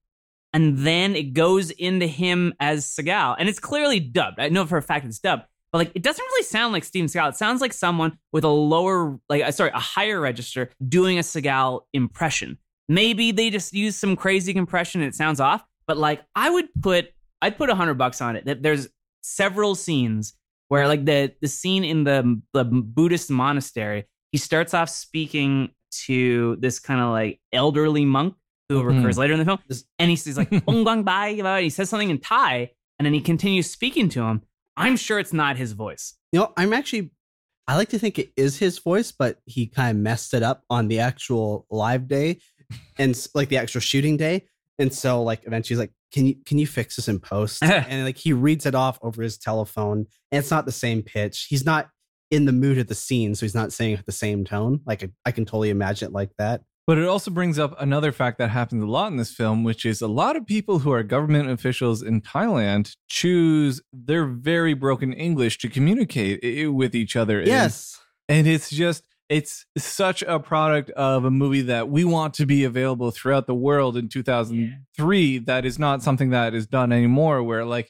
and 0.53 0.79
then 0.79 1.15
it 1.15 1.33
goes 1.33 1.71
into 1.71 2.07
him 2.07 2.53
as 2.59 2.85
Seagal, 2.85 3.35
and 3.39 3.47
it's 3.47 3.59
clearly 3.59 3.99
dubbed. 3.99 4.39
I 4.39 4.49
know 4.49 4.65
for 4.65 4.77
a 4.77 4.81
fact 4.81 5.05
it's 5.05 5.19
dubbed, 5.19 5.43
but 5.71 5.77
like 5.77 5.91
it 5.95 6.01
doesn't 6.03 6.23
really 6.23 6.43
sound 6.43 6.73
like 6.73 6.83
Steven 6.83 7.07
Seagal. 7.07 7.29
It 7.29 7.35
sounds 7.37 7.61
like 7.61 7.71
someone 7.73 8.17
with 8.33 8.43
a 8.43 8.49
lower, 8.49 9.19
like 9.29 9.43
uh, 9.43 9.51
sorry, 9.51 9.71
a 9.73 9.79
higher 9.79 10.19
register 10.19 10.71
doing 10.87 11.17
a 11.19 11.21
Seagal 11.21 11.81
impression. 11.93 12.57
Maybe 12.89 13.31
they 13.31 13.49
just 13.49 13.71
use 13.73 13.95
some 13.95 14.15
crazy 14.17 14.53
compression 14.53 15.01
and 15.01 15.07
it 15.07 15.15
sounds 15.15 15.39
off, 15.39 15.63
but 15.87 15.97
like 15.97 16.21
I 16.35 16.49
would 16.49 16.67
put, 16.81 17.09
I'd 17.41 17.57
put 17.57 17.69
a 17.69 17.75
hundred 17.75 17.93
bucks 17.99 18.19
on 18.21 18.35
it. 18.35 18.45
That 18.45 18.61
there's 18.63 18.89
several 19.21 19.75
scenes 19.75 20.33
where 20.69 20.87
like 20.87 21.05
the 21.05 21.33
the 21.41 21.47
scene 21.47 21.83
in 21.83 22.03
the 22.03 22.41
the 22.53 22.63
Buddhist 22.63 23.29
monastery, 23.29 24.05
he 24.31 24.37
starts 24.37 24.73
off 24.73 24.89
speaking 24.89 25.69
to 26.05 26.55
this 26.59 26.79
kind 26.79 27.01
of 27.01 27.09
like 27.09 27.39
elderly 27.51 28.05
monk 28.05 28.35
who 28.69 28.81
Mhm. 28.81 28.95
recurs 28.95 29.17
later 29.17 29.33
in 29.33 29.39
the 29.39 29.45
film, 29.45 29.59
and 29.99 30.09
he 30.09 30.15
says 30.15 30.37
like 30.37 30.49
"Ong 30.67 30.83
Gang 30.85 31.03
Bai," 31.03 31.29
and 31.29 31.63
he 31.63 31.69
says 31.69 31.89
something 31.89 32.09
in 32.09 32.19
Thai, 32.19 32.71
and 32.97 33.05
then 33.05 33.13
he 33.13 33.19
continues 33.21 33.69
speaking 33.69 34.07
to 34.09 34.23
him. 34.23 34.41
I'm 34.77 34.95
sure 34.95 35.19
it's 35.19 35.33
not 35.33 35.57
his 35.57 35.73
voice. 35.73 36.13
You 36.31 36.39
know, 36.39 36.53
I'm 36.57 36.71
actually 36.73 37.11
I 37.67 37.75
like 37.75 37.89
to 37.89 37.99
think 37.99 38.17
it 38.17 38.31
is 38.37 38.57
his 38.57 38.79
voice, 38.79 39.11
but 39.11 39.39
he 39.45 39.67
kind 39.67 39.95
of 39.97 40.01
messed 40.01 40.33
it 40.33 40.41
up 40.43 40.63
on 40.69 40.87
the 40.87 40.99
actual 40.99 41.65
live 41.69 42.07
day 42.07 42.39
and 42.97 43.15
like 43.35 43.49
the 43.49 43.57
actual 43.57 43.81
shooting 43.81 44.15
day. 44.17 44.47
And 44.81 44.93
so 44.93 45.21
like 45.21 45.43
eventually 45.45 45.75
he's 45.75 45.79
like, 45.79 45.93
Can 46.11 46.25
you 46.25 46.35
can 46.45 46.57
you 46.57 46.67
fix 46.67 46.95
this 46.95 47.07
in 47.07 47.19
post? 47.19 47.63
and 47.63 48.03
like 48.03 48.17
he 48.17 48.33
reads 48.33 48.65
it 48.65 48.75
off 48.75 48.99
over 49.01 49.21
his 49.21 49.37
telephone 49.37 50.07
and 50.31 50.39
it's 50.39 50.51
not 50.51 50.65
the 50.65 50.71
same 50.71 51.03
pitch. 51.03 51.47
He's 51.49 51.65
not 51.65 51.89
in 52.31 52.45
the 52.45 52.51
mood 52.51 52.77
of 52.77 52.87
the 52.87 52.95
scene, 52.95 53.35
so 53.35 53.45
he's 53.45 53.55
not 53.55 53.73
saying 53.73 53.93
it 53.93 54.05
the 54.05 54.11
same 54.11 54.43
tone. 54.43 54.81
Like 54.85 55.03
I, 55.03 55.09
I 55.25 55.31
can 55.31 55.45
totally 55.45 55.69
imagine 55.69 56.07
it 56.07 56.13
like 56.13 56.31
that. 56.37 56.61
But 56.87 56.97
it 56.97 57.05
also 57.05 57.29
brings 57.29 57.59
up 57.59 57.79
another 57.79 58.11
fact 58.11 58.39
that 58.39 58.49
happens 58.49 58.83
a 58.83 58.87
lot 58.87 59.11
in 59.11 59.17
this 59.17 59.31
film, 59.31 59.63
which 59.63 59.85
is 59.85 60.01
a 60.01 60.07
lot 60.07 60.35
of 60.35 60.47
people 60.47 60.79
who 60.79 60.91
are 60.91 61.03
government 61.03 61.49
officials 61.49 62.01
in 62.01 62.21
Thailand 62.21 62.95
choose 63.07 63.81
their 63.93 64.25
very 64.25 64.73
broken 64.73 65.13
English 65.13 65.59
to 65.59 65.69
communicate 65.69 66.39
eh, 66.41 66.65
with 66.65 66.95
each 66.95 67.15
other. 67.15 67.41
Yes. 67.43 67.99
and 68.27 68.47
it's 68.47 68.69
just 68.69 69.03
it's 69.31 69.65
such 69.77 70.23
a 70.23 70.39
product 70.39 70.89
of 70.91 71.23
a 71.23 71.31
movie 71.31 71.61
that 71.61 71.87
we 71.87 72.03
want 72.03 72.33
to 72.33 72.45
be 72.45 72.65
available 72.65 73.11
throughout 73.11 73.47
the 73.47 73.55
world 73.55 73.95
in 73.95 74.09
2003 74.09 75.37
that 75.39 75.65
is 75.65 75.79
not 75.79 76.03
something 76.03 76.31
that 76.31 76.53
is 76.53 76.67
done 76.67 76.91
anymore 76.91 77.41
where 77.41 77.63
like 77.63 77.89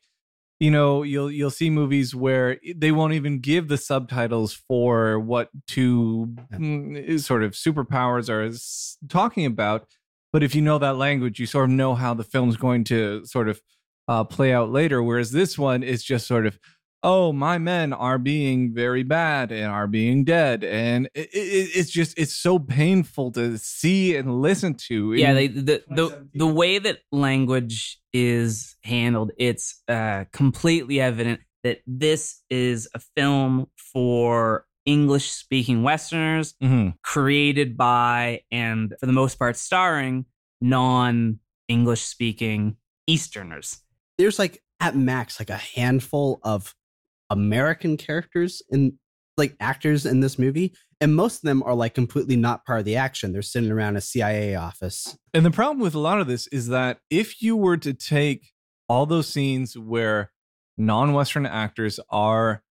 you 0.59 0.69
know 0.69 1.01
you'll 1.01 1.31
you'll 1.31 1.49
see 1.49 1.71
movies 1.71 2.13
where 2.13 2.59
they 2.75 2.91
won't 2.91 3.13
even 3.13 3.39
give 3.39 3.69
the 3.69 3.77
subtitles 3.77 4.53
for 4.53 5.19
what 5.19 5.49
two 5.65 6.35
mm, 6.53 7.19
sort 7.19 7.41
of 7.41 7.53
superpowers 7.53 8.29
are 8.29 9.07
talking 9.09 9.47
about. 9.47 9.87
But 10.31 10.43
if 10.43 10.53
you 10.53 10.61
know 10.61 10.77
that 10.77 10.95
language 10.95 11.39
you 11.39 11.47
sort 11.47 11.65
of 11.65 11.71
know 11.71 11.95
how 11.95 12.13
the 12.13 12.23
film's 12.23 12.55
going 12.55 12.83
to 12.85 13.25
sort 13.25 13.49
of 13.49 13.59
uh, 14.07 14.23
play 14.23 14.53
out 14.53 14.69
later 14.69 15.01
whereas 15.01 15.31
this 15.31 15.57
one 15.57 15.81
is 15.81 16.03
just 16.03 16.27
sort 16.27 16.45
of 16.45 16.59
oh 17.03 17.33
my 17.33 17.57
men 17.57 17.93
are 17.93 18.17
being 18.19 18.73
very 18.73 19.03
bad 19.03 19.51
and 19.51 19.65
are 19.71 19.87
being 19.87 20.23
dead. 20.23 20.63
And 20.63 21.07
it, 21.15 21.29
it, 21.33 21.69
it's 21.75 21.89
just 21.89 22.17
it's 22.17 22.33
so 22.35 22.59
painful 22.59 23.31
to 23.31 23.57
see 23.57 24.15
and 24.15 24.41
listen 24.41 24.75
to. 24.87 25.13
Yeah 25.13 25.29
in- 25.31 25.35
they, 25.35 25.47
the, 25.47 25.83
the 25.89 26.27
the 26.33 26.47
way 26.47 26.77
that 26.79 26.99
language 27.11 27.99
is 28.13 28.75
handled 28.83 29.31
it's 29.37 29.81
uh 29.87 30.25
completely 30.33 30.99
evident 30.99 31.39
that 31.63 31.79
this 31.87 32.41
is 32.49 32.89
a 32.93 32.99
film 33.15 33.67
for 33.77 34.65
english 34.85 35.31
speaking 35.31 35.81
westerners 35.83 36.55
Mhm. 36.61 36.95
created 37.03 37.77
by 37.77 38.41
and 38.51 38.93
for 38.99 39.05
the 39.05 39.13
most 39.13 39.39
part 39.39 39.55
starring 39.55 40.25
non 40.59 41.39
english 41.69 42.01
speaking 42.01 42.75
easterners. 43.07 43.79
There's 44.17 44.37
like 44.39 44.61
at 44.79 44.95
max 44.95 45.39
like 45.39 45.49
a 45.49 45.57
handful 45.75 46.39
of 46.43 46.75
American 47.31 47.97
characters 47.97 48.61
in 48.69 48.99
like 49.37 49.55
actors 49.59 50.05
in 50.05 50.19
this 50.19 50.37
movie, 50.37 50.75
and 50.99 51.15
most 51.15 51.37
of 51.37 51.41
them 51.41 51.63
are 51.63 51.73
like 51.73 51.95
completely 51.95 52.35
not 52.35 52.65
part 52.65 52.79
of 52.79 52.85
the 52.85 52.97
action. 52.97 53.31
They're 53.31 53.41
sitting 53.41 53.71
around 53.71 53.95
a 53.95 54.01
CIA 54.01 54.55
office. 54.55 55.17
And 55.33 55.45
the 55.45 55.51
problem 55.51 55.79
with 55.79 55.95
a 55.95 55.99
lot 55.99 56.19
of 56.19 56.27
this 56.27 56.47
is 56.47 56.67
that 56.67 56.99
if 57.09 57.41
you 57.41 57.55
were 57.55 57.77
to 57.77 57.93
take 57.93 58.51
all 58.87 59.05
those 59.05 59.27
scenes 59.27 59.77
where 59.77 60.31
non 60.77 61.13
Western 61.13 61.45
actors 61.45 61.99
are 62.09 62.61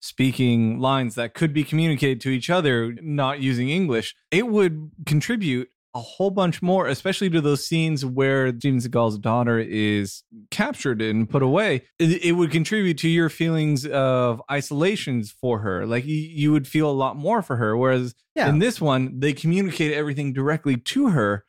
speaking 0.00 0.78
lines 0.78 1.16
that 1.16 1.34
could 1.34 1.52
be 1.52 1.64
communicated 1.64 2.20
to 2.20 2.30
each 2.30 2.48
other 2.48 2.94
not 3.02 3.40
using 3.40 3.68
English, 3.68 4.14
it 4.30 4.46
would 4.46 4.92
contribute 5.04 5.68
a 5.96 6.00
whole 6.00 6.30
bunch 6.30 6.60
more, 6.62 6.86
especially 6.86 7.30
to 7.30 7.40
those 7.40 7.66
scenes 7.66 8.04
where 8.04 8.50
Steven 8.58 8.80
Seagal's 8.80 9.18
daughter 9.18 9.58
is 9.58 10.22
captured 10.50 11.00
and 11.00 11.28
put 11.28 11.42
away. 11.42 11.82
It, 11.98 12.24
it 12.24 12.32
would 12.32 12.50
contribute 12.50 12.98
to 12.98 13.08
your 13.08 13.28
feelings 13.28 13.86
of 13.86 14.42
isolations 14.50 15.30
for 15.30 15.60
her. 15.60 15.86
Like 15.86 16.04
you, 16.04 16.16
you 16.16 16.52
would 16.52 16.68
feel 16.68 16.90
a 16.90 16.92
lot 16.92 17.16
more 17.16 17.42
for 17.42 17.56
her. 17.56 17.76
Whereas 17.76 18.14
Yeah. 18.34 18.48
in 18.48 18.58
this 18.58 18.80
one, 18.80 19.20
they 19.20 19.32
communicate 19.32 19.92
everything 19.92 20.32
directly 20.32 20.76
to 20.76 21.08
her 21.08 21.44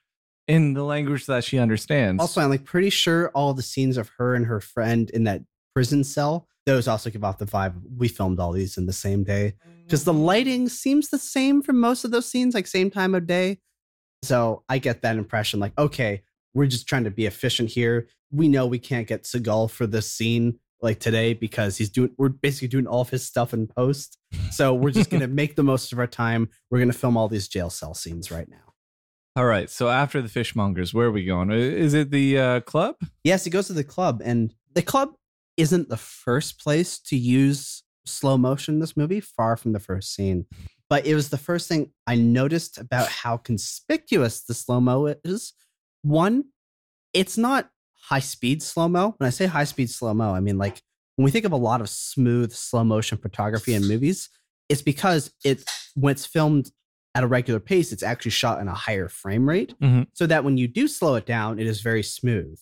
in 0.48 0.74
the 0.74 0.84
language 0.84 1.26
that 1.26 1.44
she 1.44 1.60
understands. 1.60 2.22
Also, 2.22 2.40
I'm 2.42 2.50
like 2.50 2.64
pretty 2.64 2.90
sure 2.90 3.30
all 3.36 3.54
the 3.54 3.62
scenes 3.64 3.98
of 3.98 4.10
her 4.18 4.34
and 4.34 4.46
her 4.46 4.62
friend 4.62 5.10
in 5.10 5.26
that 5.26 5.42
prison 5.76 6.04
cell, 6.06 6.48
those 6.66 6.88
also 6.88 7.10
give 7.10 7.24
off 7.24 7.38
the 7.38 7.46
vibe. 7.46 7.76
We 7.98 8.08
filmed 8.08 8.40
all 8.40 8.52
these 8.54 8.78
in 8.78 8.86
the 8.86 8.94
same 8.94 9.24
day 9.24 9.54
because 9.86 10.04
the 10.06 10.14
lighting 10.14 10.70
seems 10.70 11.10
the 11.10 11.18
same 11.18 11.62
for 11.62 11.74
most 11.74 12.04
of 12.06 12.12
those 12.12 12.30
scenes, 12.30 12.54
like 12.56 12.68
same 12.68 12.90
time 12.90 13.14
of 13.16 13.28
day. 13.28 13.60
So 14.24 14.64
I 14.68 14.80
get 14.80 15.02
that 15.02 15.18
impression, 15.18 15.60
like, 15.60 15.74
okay, 15.78 16.24
we're 16.54 16.68
just 16.68 16.88
trying 16.88 17.04
to 17.04 17.12
be 17.12 17.26
efficient 17.26 17.70
here. 17.70 18.08
We 18.32 18.48
know 18.48 18.66
we 18.66 18.80
can't 18.80 19.08
get 19.08 19.24
Seagal 19.24 19.72
for 19.72 19.88
this 19.88 20.12
scene 20.12 20.60
like 20.82 21.00
today 21.00 21.34
because 21.34 21.78
he's 21.78 21.90
doing, 21.90 22.12
we're 22.18 22.30
basically 22.30 22.68
doing 22.68 22.88
all 22.88 23.02
of 23.02 23.10
his 23.10 23.26
stuff 23.26 23.54
in 23.54 23.68
post. 23.68 24.18
So 24.52 24.74
we're 24.74 24.92
just 24.92 25.10
going 25.10 25.22
to 25.22 25.28
make 25.28 25.56
the 25.56 25.64
most 25.64 25.92
of 25.92 26.00
our 26.00 26.08
time. 26.08 26.50
We're 26.70 26.80
going 26.80 26.92
to 26.92 26.98
film 26.98 27.18
all 27.18 27.28
these 27.28 27.48
jail 27.48 27.70
cell 27.70 27.94
scenes 27.94 28.32
right 28.32 28.50
now. 28.50 28.74
All 29.36 29.46
right. 29.46 29.70
So 29.70 29.90
after 29.90 30.22
the 30.22 30.30
fishmongers, 30.30 30.94
where 30.94 31.08
are 31.08 31.12
we 31.12 31.24
going? 31.24 31.52
Is 31.52 31.94
it 31.94 32.10
the 32.10 32.40
uh, 32.40 32.60
club? 32.62 32.96
Yes, 33.24 33.44
he 33.44 33.52
goes 33.52 33.68
to 33.68 33.74
the 33.74 33.84
club, 33.84 34.22
and 34.26 34.52
the 34.74 34.82
club 34.82 35.10
isn't 35.58 35.90
the 35.90 35.98
first 35.98 36.60
place 36.60 36.98
to 37.00 37.16
use 37.16 37.84
slow 38.06 38.38
motion 38.38 38.76
in 38.76 38.80
this 38.80 38.98
movie, 38.98 39.20
far 39.20 39.56
from 39.56 39.74
the 39.74 39.80
first 39.80 40.14
scene. 40.14 40.48
But 40.90 41.06
it 41.06 41.16
was 41.16 41.30
the 41.30 41.38
first 41.38 41.68
thing 41.68 41.92
I 42.06 42.16
noticed 42.16 42.78
about 42.78 43.10
how 43.10 43.38
conspicuous 43.38 44.42
the 44.44 44.54
slow 44.54 44.80
mo 44.80 45.14
is. 45.24 45.54
One, 46.04 46.46
it's 47.14 47.38
not 47.38 47.70
high 48.10 48.20
speed 48.20 48.64
slow 48.64 48.88
mo. 48.88 49.16
When 49.18 49.28
I 49.28 49.32
say 49.32 49.46
high 49.48 49.66
speed 49.66 49.90
slow 49.90 50.14
mo, 50.14 50.34
I 50.34 50.40
mean 50.40 50.58
like 50.58 50.82
when 51.16 51.26
we 51.26 51.32
think 51.32 51.46
of 51.46 51.52
a 51.52 51.58
lot 51.58 51.82
of 51.82 51.90
smooth 51.90 52.52
slow 52.54 52.84
motion 52.84 53.18
photography 53.18 53.74
in 53.74 53.86
movies, 53.88 54.30
it's 54.70 54.82
because 54.82 55.32
it 55.44 55.64
when 55.96 56.12
it's 56.12 56.26
filmed 56.26 56.72
at 57.16 57.24
a 57.24 57.28
regular 57.28 57.60
pace, 57.60 57.92
it's 57.92 58.04
actually 58.04 58.32
shot 58.32 58.62
in 58.62 58.68
a 58.68 58.74
higher 58.74 59.10
frame 59.10 59.50
rate, 59.50 59.74
Mhm. 59.82 60.08
so 60.14 60.28
that 60.28 60.44
when 60.44 60.58
you 60.58 60.68
do 60.68 60.88
slow 60.88 61.16
it 61.16 61.26
down, 61.26 61.60
it 61.60 61.66
is 61.66 61.82
very 61.82 62.04
smooth. 62.04 62.60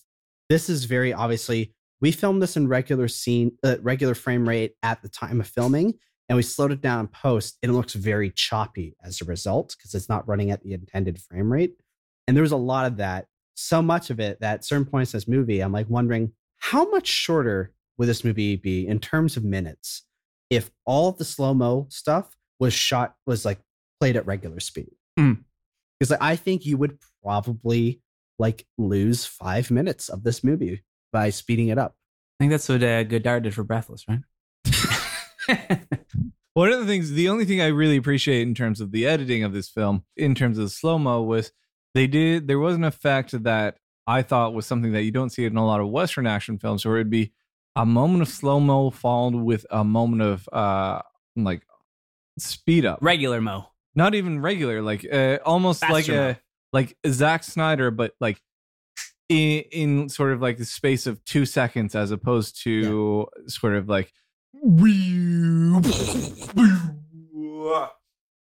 This 0.48 0.70
is 0.70 0.84
very 0.84 1.12
obviously 1.12 1.74
we 2.00 2.10
filmed 2.12 2.42
this 2.42 2.56
in 2.56 2.66
regular 2.68 3.08
scene, 3.08 3.52
uh, 3.62 3.76
regular 3.80 4.14
frame 4.14 4.48
rate 4.48 4.72
at 4.82 5.02
the 5.02 5.08
time 5.08 5.40
of 5.40 5.46
filming, 5.46 5.94
and 6.28 6.36
we 6.36 6.42
slowed 6.42 6.72
it 6.72 6.80
down 6.80 7.00
in 7.00 7.06
post, 7.08 7.58
and 7.62 7.70
it 7.70 7.74
looks 7.74 7.94
very 7.94 8.30
choppy 8.30 8.96
as 9.02 9.20
a 9.20 9.24
result 9.24 9.74
because 9.76 9.94
it's 9.94 10.08
not 10.08 10.26
running 10.26 10.50
at 10.50 10.62
the 10.62 10.72
intended 10.72 11.20
frame 11.20 11.52
rate. 11.52 11.74
And 12.26 12.36
there 12.36 12.42
was 12.42 12.52
a 12.52 12.56
lot 12.56 12.86
of 12.86 12.96
that, 12.96 13.26
so 13.54 13.80
much 13.80 14.10
of 14.10 14.20
it 14.20 14.40
that 14.40 14.54
at 14.54 14.64
certain 14.64 14.84
points 14.84 15.14
in 15.14 15.18
this 15.18 15.28
movie, 15.28 15.60
I'm 15.60 15.72
like 15.72 15.88
wondering 15.88 16.32
how 16.58 16.88
much 16.90 17.06
shorter 17.06 17.72
would 17.98 18.08
this 18.08 18.24
movie 18.24 18.56
be 18.56 18.86
in 18.86 18.98
terms 18.98 19.36
of 19.36 19.44
minutes 19.44 20.04
if 20.50 20.70
all 20.84 21.08
of 21.08 21.18
the 21.18 21.24
slow 21.24 21.54
mo 21.54 21.86
stuff 21.90 22.36
was 22.58 22.74
shot 22.74 23.14
was 23.26 23.44
like 23.44 23.60
played 24.00 24.16
at 24.16 24.26
regular 24.26 24.60
speed. 24.60 24.90
Mm. 25.18 25.44
Because 25.98 26.16
I 26.20 26.36
think 26.36 26.66
you 26.66 26.76
would 26.76 26.98
probably 27.22 28.02
like 28.38 28.66
lose 28.76 29.24
five 29.24 29.70
minutes 29.70 30.08
of 30.08 30.22
this 30.22 30.44
movie 30.44 30.82
by 31.12 31.30
speeding 31.30 31.68
it 31.68 31.78
up. 31.78 31.94
I 32.38 32.44
think 32.44 32.50
that's 32.50 32.68
what 32.68 32.82
uh, 32.82 33.02
Godard 33.04 33.44
did 33.44 33.54
for 33.54 33.64
Breathless, 33.64 34.04
right? 34.08 34.20
One 36.54 36.72
of 36.72 36.80
the 36.80 36.86
things, 36.86 37.10
the 37.10 37.28
only 37.28 37.44
thing 37.44 37.60
I 37.60 37.66
really 37.66 37.96
appreciate 37.96 38.42
in 38.42 38.54
terms 38.54 38.80
of 38.80 38.90
the 38.90 39.06
editing 39.06 39.44
of 39.44 39.52
this 39.52 39.68
film, 39.68 40.04
in 40.16 40.34
terms 40.34 40.56
of 40.56 40.64
the 40.64 40.70
slow 40.70 40.98
mo, 40.98 41.22
was 41.22 41.52
they 41.94 42.06
did, 42.06 42.48
there 42.48 42.58
was 42.58 42.76
an 42.76 42.84
effect 42.84 43.42
that 43.42 43.76
I 44.06 44.22
thought 44.22 44.54
was 44.54 44.66
something 44.66 44.92
that 44.92 45.02
you 45.02 45.10
don't 45.10 45.30
see 45.30 45.44
in 45.44 45.56
a 45.56 45.66
lot 45.66 45.80
of 45.80 45.88
Western 45.88 46.26
action 46.26 46.58
films, 46.58 46.84
where 46.84 46.96
it'd 46.96 47.10
be 47.10 47.32
a 47.74 47.84
moment 47.84 48.22
of 48.22 48.28
slow 48.28 48.58
mo 48.58 48.90
followed 48.90 49.34
with 49.34 49.66
a 49.70 49.84
moment 49.84 50.22
of 50.22 50.48
uh 50.50 51.02
like 51.36 51.62
speed 52.38 52.84
up. 52.84 52.98
Regular 53.02 53.40
Mo. 53.40 53.68
Not 53.94 54.14
even 54.14 54.40
regular, 54.40 54.82
like 54.82 55.06
uh, 55.10 55.38
almost 55.44 55.80
Faster 55.80 55.92
like 55.92 56.08
mo. 56.08 56.30
a 56.30 56.40
like 56.72 56.96
Zack 57.06 57.44
Snyder, 57.44 57.90
but 57.90 58.12
like 58.20 58.40
in, 59.28 59.64
in 59.72 60.08
sort 60.08 60.32
of 60.32 60.42
like 60.42 60.58
the 60.58 60.64
space 60.64 61.06
of 61.06 61.24
two 61.24 61.46
seconds, 61.46 61.94
as 61.94 62.10
opposed 62.10 62.62
to 62.62 63.26
sort 63.46 63.74
of 63.74 63.88
like 63.88 64.12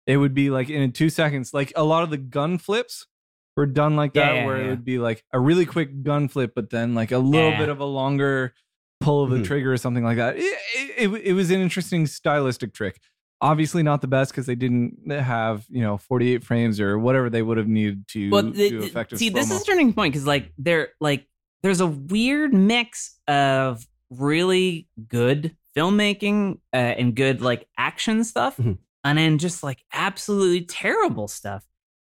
it 0.06 0.18
would 0.18 0.34
be 0.34 0.50
like 0.50 0.70
in 0.70 0.92
two 0.92 1.10
seconds. 1.10 1.54
Like 1.54 1.72
a 1.76 1.84
lot 1.84 2.04
of 2.04 2.10
the 2.10 2.18
gun 2.18 2.58
flips 2.58 3.08
were 3.56 3.66
done 3.66 3.96
like 3.96 4.14
that, 4.14 4.36
yeah, 4.36 4.46
where 4.46 4.58
it 4.62 4.70
would 4.70 4.86
be 4.86 4.98
like 4.98 5.24
a 5.34 5.40
really 5.40 5.66
quick 5.66 6.04
gun 6.04 6.28
flip, 6.28 6.54
but 6.56 6.70
then 6.70 6.96
like 6.96 7.12
a 7.12 7.18
little 7.18 7.52
Yeah. 7.52 7.60
bit 7.60 7.70
of 7.70 7.80
a 7.80 7.86
longer 7.86 8.54
pull 9.00 9.24
of 9.24 9.30
the 9.32 9.38
Mhm. 9.38 9.46
trigger 9.46 9.74
or 9.74 9.78
something 9.78 10.04
like 10.04 10.18
that. 10.18 10.38
It, 10.38 10.44
it, 10.44 11.12
it, 11.14 11.22
it 11.28 11.34
was 11.34 11.52
an 11.52 11.60
interesting 11.60 12.06
stylistic 12.08 12.74
trick. 12.74 13.00
Obviously, 13.42 13.82
not 13.82 14.02
the 14.02 14.08
best 14.08 14.32
because 14.32 14.46
they 14.46 14.54
didn't 14.56 15.10
have 15.10 15.66
you 15.70 15.82
know 15.82 15.98
48 15.98 16.44
frames 16.44 16.80
or 16.80 17.00
whatever 17.00 17.30
they 17.30 17.42
would 17.42 17.58
have 17.58 17.68
needed 17.68 18.08
to 18.10 18.30
Well, 18.30 18.44
do 18.44 18.52
the- 18.80 18.86
effective 18.86 19.18
see, 19.20 19.30
this 19.30 19.48
slow-mo. 19.48 19.58
is 19.62 19.64
a 19.64 19.66
turning 19.72 19.94
point 19.94 20.14
because 20.14 20.28
like 20.28 20.54
there, 20.60 20.90
like 21.02 21.28
there's 21.64 21.80
a 21.82 21.88
weird 21.88 22.54
mix 22.54 23.20
of 23.28 23.86
really 24.12 24.88
good 25.08 25.56
filmmaking 25.78 26.60
uh, 26.74 26.78
and 26.78 27.16
good 27.16 27.42
like 27.42 27.68
action 27.78 28.24
stuff, 28.24 28.58
Mhm. 28.58 28.78
and 29.04 29.18
then 29.18 29.38
just 29.38 29.64
like 29.64 29.84
absolutely 29.94 30.62
terrible 30.66 31.28
stuff. 31.28 31.64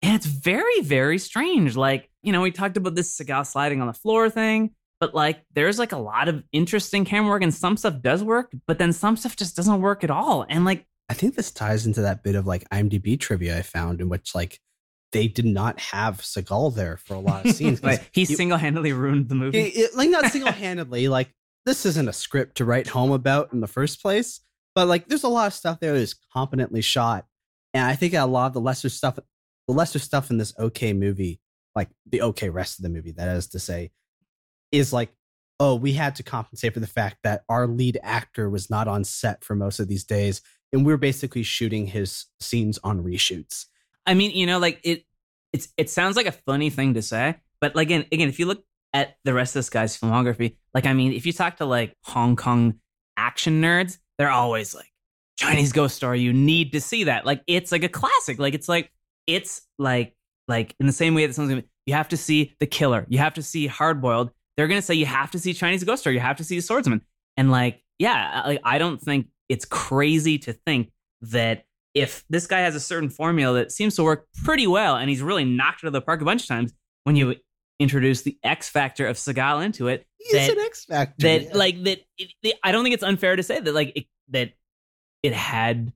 And 0.01 0.15
it's 0.15 0.25
very, 0.25 0.81
very 0.81 1.17
strange. 1.17 1.75
Like, 1.77 2.09
you 2.23 2.31
know, 2.33 2.41
we 2.41 2.51
talked 2.51 2.75
about 2.77 2.95
this 2.95 3.17
Seagal 3.17 3.47
sliding 3.47 3.79
on 3.81 3.87
the 3.87 3.93
floor 3.93 4.29
thing, 4.29 4.71
but 4.99 5.15
like 5.15 5.41
there's 5.53 5.79
like 5.79 5.91
a 5.93 5.97
lot 5.97 6.27
of 6.27 6.43
interesting 6.51 7.05
camera 7.05 7.29
work 7.31 7.41
and 7.43 7.53
some 7.53 7.77
stuff 7.77 8.01
does 8.01 8.21
work, 8.23 8.51
but 8.67 8.79
then 8.79 8.91
some 8.91 9.15
stuff 9.15 9.35
just 9.35 9.55
doesn't 9.55 9.81
work 9.81 10.03
at 10.03 10.11
all. 10.11 10.45
And 10.49 10.65
like, 10.65 10.85
I 11.09 11.13
think 11.13 11.35
this 11.35 11.51
ties 11.51 11.85
into 11.85 12.01
that 12.01 12.23
bit 12.23 12.35
of 12.35 12.45
like 12.45 12.67
IMDb 12.69 13.19
trivia 13.19 13.57
I 13.57 13.61
found 13.61 14.01
in 14.01 14.09
which 14.09 14.33
like 14.35 14.59
they 15.11 15.27
did 15.27 15.45
not 15.45 15.79
have 15.79 16.21
Seagal 16.21 16.75
there 16.75 16.97
for 16.97 17.13
a 17.13 17.19
lot 17.19 17.45
of 17.45 17.55
scenes. 17.55 17.79
he 18.13 18.25
single 18.25 18.57
handedly 18.57 18.91
ruined 18.93 19.29
the 19.29 19.35
movie. 19.35 19.59
it- 19.59 19.75
it- 19.77 19.95
like 19.95 20.09
not 20.09 20.31
single 20.31 20.51
handedly, 20.51 21.07
like 21.07 21.29
this 21.65 21.85
isn't 21.85 22.09
a 22.09 22.13
script 22.13 22.57
to 22.57 22.65
write 22.65 22.87
home 22.87 23.11
about 23.11 23.53
in 23.53 23.61
the 23.61 23.67
first 23.67 24.01
place, 24.01 24.41
but 24.75 24.87
like 24.87 25.07
there's 25.07 25.23
a 25.23 25.29
lot 25.29 25.47
of 25.47 25.53
stuff 25.53 25.79
there 25.79 25.93
that 25.93 25.99
is 25.99 26.15
competently 26.33 26.81
shot, 26.81 27.25
and 27.73 27.85
I 27.85 27.95
think 27.95 28.13
a 28.13 28.25
lot 28.25 28.47
of 28.47 28.53
the 28.53 28.61
lesser 28.61 28.89
stuff, 28.89 29.17
the 29.67 29.73
lesser 29.73 29.99
stuff 29.99 30.29
in 30.29 30.37
this 30.37 30.53
okay 30.59 30.93
movie, 30.93 31.39
like 31.75 31.89
the 32.09 32.21
okay 32.21 32.49
rest 32.49 32.79
of 32.79 32.83
the 32.83 32.89
movie, 32.89 33.11
that 33.11 33.35
is 33.35 33.47
to 33.49 33.59
say, 33.59 33.91
is 34.71 34.93
like, 34.93 35.13
oh, 35.59 35.75
we 35.75 35.93
had 35.93 36.15
to 36.15 36.23
compensate 36.23 36.73
for 36.73 36.79
the 36.79 36.87
fact 36.87 37.17
that 37.23 37.43
our 37.47 37.67
lead 37.67 37.99
actor 38.03 38.49
was 38.49 38.69
not 38.69 38.87
on 38.87 39.03
set 39.03 39.43
for 39.43 39.55
most 39.55 39.79
of 39.79 39.87
these 39.87 40.03
days, 40.03 40.41
and 40.71 40.85
we're 40.85 40.97
basically 40.97 41.43
shooting 41.43 41.87
his 41.87 42.25
scenes 42.39 42.79
on 42.83 43.03
reshoots. 43.03 43.65
I 44.05 44.15
mean, 44.15 44.31
you 44.31 44.45
know, 44.45 44.59
like 44.59 44.81
it 44.83 45.05
it's 45.53 45.69
it 45.77 45.89
sounds 45.89 46.17
like 46.17 46.25
a 46.25 46.31
funny 46.31 46.69
thing 46.69 46.95
to 46.95 47.01
say, 47.01 47.35
but 47.61 47.75
like 47.75 47.87
again, 47.87 48.05
again, 48.11 48.27
if 48.27 48.39
you 48.39 48.47
look 48.47 48.65
at 48.93 49.15
the 49.23 49.33
rest 49.33 49.55
of 49.55 49.59
this 49.59 49.69
guy's 49.69 49.99
filmography, 49.99 50.57
like 50.73 50.85
I 50.85 50.93
mean, 50.93 51.13
if 51.13 51.25
you 51.25 51.33
talk 51.33 51.57
to 51.57 51.65
like 51.65 51.95
Hong 52.03 52.35
Kong 52.35 52.75
action 53.17 53.61
nerds, 53.61 53.97
they're 54.17 54.29
always 54.31 54.75
like 54.75 54.91
Chinese 55.37 55.71
Ghost 55.71 55.95
Story, 55.95 56.21
you 56.21 56.33
need 56.33 56.71
to 56.73 56.81
see 56.81 57.05
that. 57.05 57.25
Like 57.25 57.41
it's 57.47 57.71
like 57.71 57.83
a 57.83 57.89
classic. 57.89 58.39
Like 58.39 58.53
it's 58.53 58.69
like 58.69 58.91
it's 59.27 59.61
like 59.79 60.15
like 60.47 60.75
in 60.79 60.87
the 60.87 60.93
same 60.93 61.15
way 61.15 61.25
that 61.25 61.33
someone's 61.33 61.55
gonna 61.55 61.67
you 61.85 61.93
have 61.93 62.09
to 62.09 62.17
see 62.17 62.55
the 62.59 62.67
killer, 62.67 63.05
you 63.09 63.17
have 63.17 63.33
to 63.35 63.43
see 63.43 63.67
hard 63.67 64.01
boiled. 64.01 64.31
They're 64.55 64.67
gonna 64.67 64.81
say 64.81 64.93
you 64.93 65.05
have 65.05 65.31
to 65.31 65.39
see 65.39 65.53
Chinese 65.53 65.83
Ghost 65.83 66.01
Story, 66.01 66.15
you 66.15 66.21
have 66.21 66.37
to 66.37 66.43
see 66.43 66.59
swordsman. 66.61 67.01
And 67.35 67.51
like, 67.51 67.83
yeah, 67.97 68.43
like 68.45 68.61
I 68.63 68.77
don't 68.77 69.01
think 69.01 69.27
it's 69.49 69.65
crazy 69.65 70.37
to 70.39 70.53
think 70.53 70.91
that 71.21 71.65
if 71.93 72.23
this 72.29 72.47
guy 72.47 72.59
has 72.59 72.75
a 72.75 72.79
certain 72.79 73.09
formula 73.09 73.59
that 73.59 73.71
seems 73.71 73.95
to 73.95 74.03
work 74.03 74.27
pretty 74.43 74.67
well 74.67 74.95
and 74.95 75.09
he's 75.09 75.21
really 75.21 75.45
knocked 75.45 75.83
it 75.83 75.85
out 75.85 75.87
of 75.87 75.93
the 75.93 76.01
park 76.01 76.21
a 76.21 76.25
bunch 76.25 76.43
of 76.43 76.47
times, 76.47 76.73
when 77.03 77.15
you 77.15 77.35
introduce 77.79 78.21
the 78.21 78.37
X 78.43 78.69
factor 78.69 79.07
of 79.07 79.17
Seagal 79.17 79.63
into 79.65 79.87
it, 79.87 80.05
He's 80.19 80.33
That- 80.33 80.51
an 80.51 80.59
X 80.59 80.85
factor. 80.85 81.27
that 81.27 81.41
yeah. 81.43 81.49
like 81.57 81.83
that 81.83 81.99
it, 82.17 82.31
it- 82.43 82.59
I 82.63 82.71
don't 82.71 82.83
think 82.83 82.93
it's 82.93 83.03
unfair 83.03 83.35
to 83.35 83.43
say 83.43 83.59
that 83.59 83.73
like 83.73 83.91
it, 83.95 84.05
that 84.29 84.53
it 85.21 85.33
had 85.33 85.91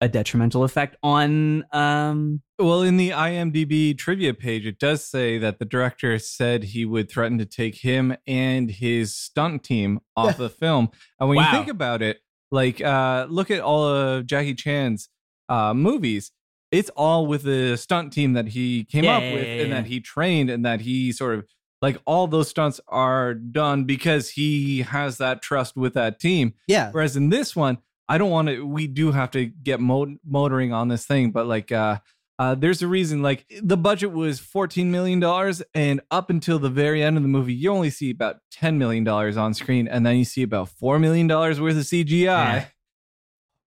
a 0.00 0.08
detrimental 0.08 0.62
effect 0.64 0.96
on 1.02 1.64
um 1.72 2.40
Well, 2.58 2.82
in 2.82 2.96
the 2.96 3.10
IMDb 3.10 3.96
trivia 3.98 4.32
page, 4.34 4.64
it 4.66 4.78
does 4.78 5.04
say 5.04 5.38
that 5.38 5.58
the 5.58 5.64
director 5.64 6.18
said 6.20 6.62
he 6.64 6.84
would 6.84 7.10
threaten 7.10 7.38
to 7.38 7.46
take 7.46 7.76
him 7.76 8.16
and 8.26 8.70
his 8.70 9.14
stunt 9.16 9.64
team 9.64 10.00
off 10.16 10.36
the 10.38 10.48
film. 10.50 10.90
And 11.20 11.28
when 11.28 11.36
Wow. 11.36 11.50
you 11.50 11.58
think 11.58 11.68
about 11.68 12.02
it, 12.02 12.18
like 12.50 12.80
uh, 12.80 13.26
look 13.28 13.50
at 13.50 13.60
all 13.60 13.84
of 13.84 14.26
Jackie 14.26 14.54
Chan's 14.54 15.08
uh, 15.48 15.74
movies. 15.74 16.30
It's 16.70 16.90
all 16.96 17.26
with 17.26 17.42
the 17.44 17.76
stunt 17.76 18.12
team 18.12 18.34
that 18.34 18.48
he 18.48 18.84
came 18.84 19.04
Yeah, 19.04 19.16
up 19.16 19.22
yeah, 19.24 19.32
with 19.32 19.48
yeah, 19.48 19.62
and 19.62 19.72
that 19.72 19.86
he 19.86 20.00
trained 20.00 20.50
and 20.50 20.64
that 20.66 20.80
he 20.82 21.12
sort 21.12 21.38
of 21.38 21.46
like 21.80 21.96
all 22.06 22.26
those 22.26 22.48
stunts 22.48 22.80
are 22.88 23.34
done 23.34 23.84
because 23.84 24.30
he 24.30 24.82
has 24.82 25.18
that 25.18 25.40
trust 25.42 25.76
with 25.76 25.94
that 25.94 26.18
team. 26.20 26.54
yeah, 26.66 26.90
Whereas 26.90 27.16
in 27.16 27.30
this 27.30 27.54
one, 27.56 27.78
I 28.08 28.18
don't 28.18 28.30
want 28.30 28.48
to. 28.48 28.66
We 28.66 28.86
do 28.86 29.12
have 29.12 29.30
to 29.32 29.46
get 29.46 29.80
mo- 29.80 30.16
motoring 30.26 30.72
on 30.72 30.88
this 30.88 31.06
thing, 31.06 31.30
but 31.30 31.46
like, 31.46 31.70
uh, 31.72 31.98
Uh, 32.40 32.54
there's 32.54 32.82
a 32.82 32.86
reason, 32.86 33.20
like 33.20 33.44
the 33.62 33.76
budget 33.76 34.12
was 34.12 34.38
fourteen 34.38 34.90
million 34.92 35.18
dollars, 35.20 35.60
and 35.74 36.00
up 36.10 36.30
until 36.30 36.58
the 36.60 36.70
very 36.70 37.02
end 37.02 37.16
of 37.16 37.22
the 37.24 37.28
movie, 37.28 37.52
you 37.52 37.68
only 37.70 37.90
see 37.90 38.10
about 38.10 38.36
ten 38.52 38.78
million 38.78 39.02
dollars 39.02 39.36
on 39.36 39.52
screen, 39.54 39.88
and 39.88 40.06
then 40.06 40.16
you 40.16 40.24
see 40.24 40.42
about 40.44 40.68
four 40.68 41.00
million 41.00 41.26
dollars 41.26 41.60
worth 41.60 41.76
of 41.76 41.82
CGI. 41.82 42.66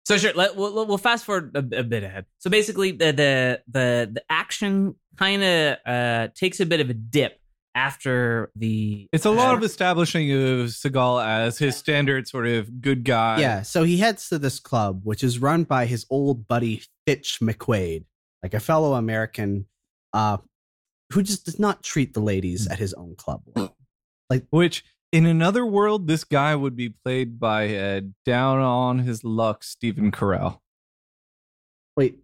Yeah. 0.07 0.17
So 0.17 0.17
sure, 0.17 0.33
let, 0.33 0.55
we'll, 0.55 0.85
we'll 0.85 0.97
fast 0.97 1.25
forward 1.25 1.55
a, 1.55 1.79
a 1.79 1.83
bit 1.83 2.03
ahead. 2.03 2.25
So 2.39 2.49
basically, 2.49 2.91
the 2.91 3.11
the 3.11 3.61
the, 3.67 4.09
the 4.13 4.23
action 4.29 4.95
kind 5.17 5.43
of 5.43 5.77
uh, 5.85 6.27
takes 6.35 6.59
a 6.59 6.65
bit 6.65 6.79
of 6.79 6.89
a 6.89 6.93
dip 6.93 7.39
after 7.75 8.51
the. 8.55 9.07
It's 9.11 9.25
a 9.25 9.31
lot 9.31 9.55
of 9.55 9.63
establishing 9.63 10.31
of 10.31 10.67
Seagal 10.69 11.25
as 11.25 11.57
his 11.57 11.75
standard 11.75 12.27
sort 12.27 12.47
of 12.47 12.81
good 12.81 13.03
guy. 13.03 13.39
yeah, 13.39 13.61
so 13.61 13.83
he 13.83 13.97
heads 13.97 14.29
to 14.29 14.39
this 14.39 14.59
club, 14.59 15.01
which 15.03 15.23
is 15.23 15.39
run 15.39 15.63
by 15.63 15.85
his 15.85 16.05
old 16.09 16.47
buddy 16.47 16.81
Fitch 17.05 17.39
McQuaid, 17.41 18.05
like 18.43 18.53
a 18.53 18.59
fellow 18.59 18.93
American, 18.93 19.65
uh, 20.13 20.37
who 21.13 21.21
just 21.21 21.45
does 21.45 21.59
not 21.59 21.83
treat 21.83 22.13
the 22.13 22.21
ladies 22.21 22.67
at 22.67 22.79
his 22.79 22.93
own 22.93 23.15
club 23.15 23.41
well. 23.55 23.75
Like, 24.29 24.45
which 24.49 24.83
in 25.11 25.25
another 25.25 25.65
world, 25.65 26.07
this 26.07 26.23
guy 26.23 26.55
would 26.55 26.75
be 26.75 26.89
played 26.89 27.39
by 27.39 27.63
a 27.63 28.01
down 28.25 28.59
on 28.59 28.99
his 28.99 29.23
luck 29.23 29.63
Stephen 29.63 30.11
Carell 30.11 30.59
Wait, 31.97 32.19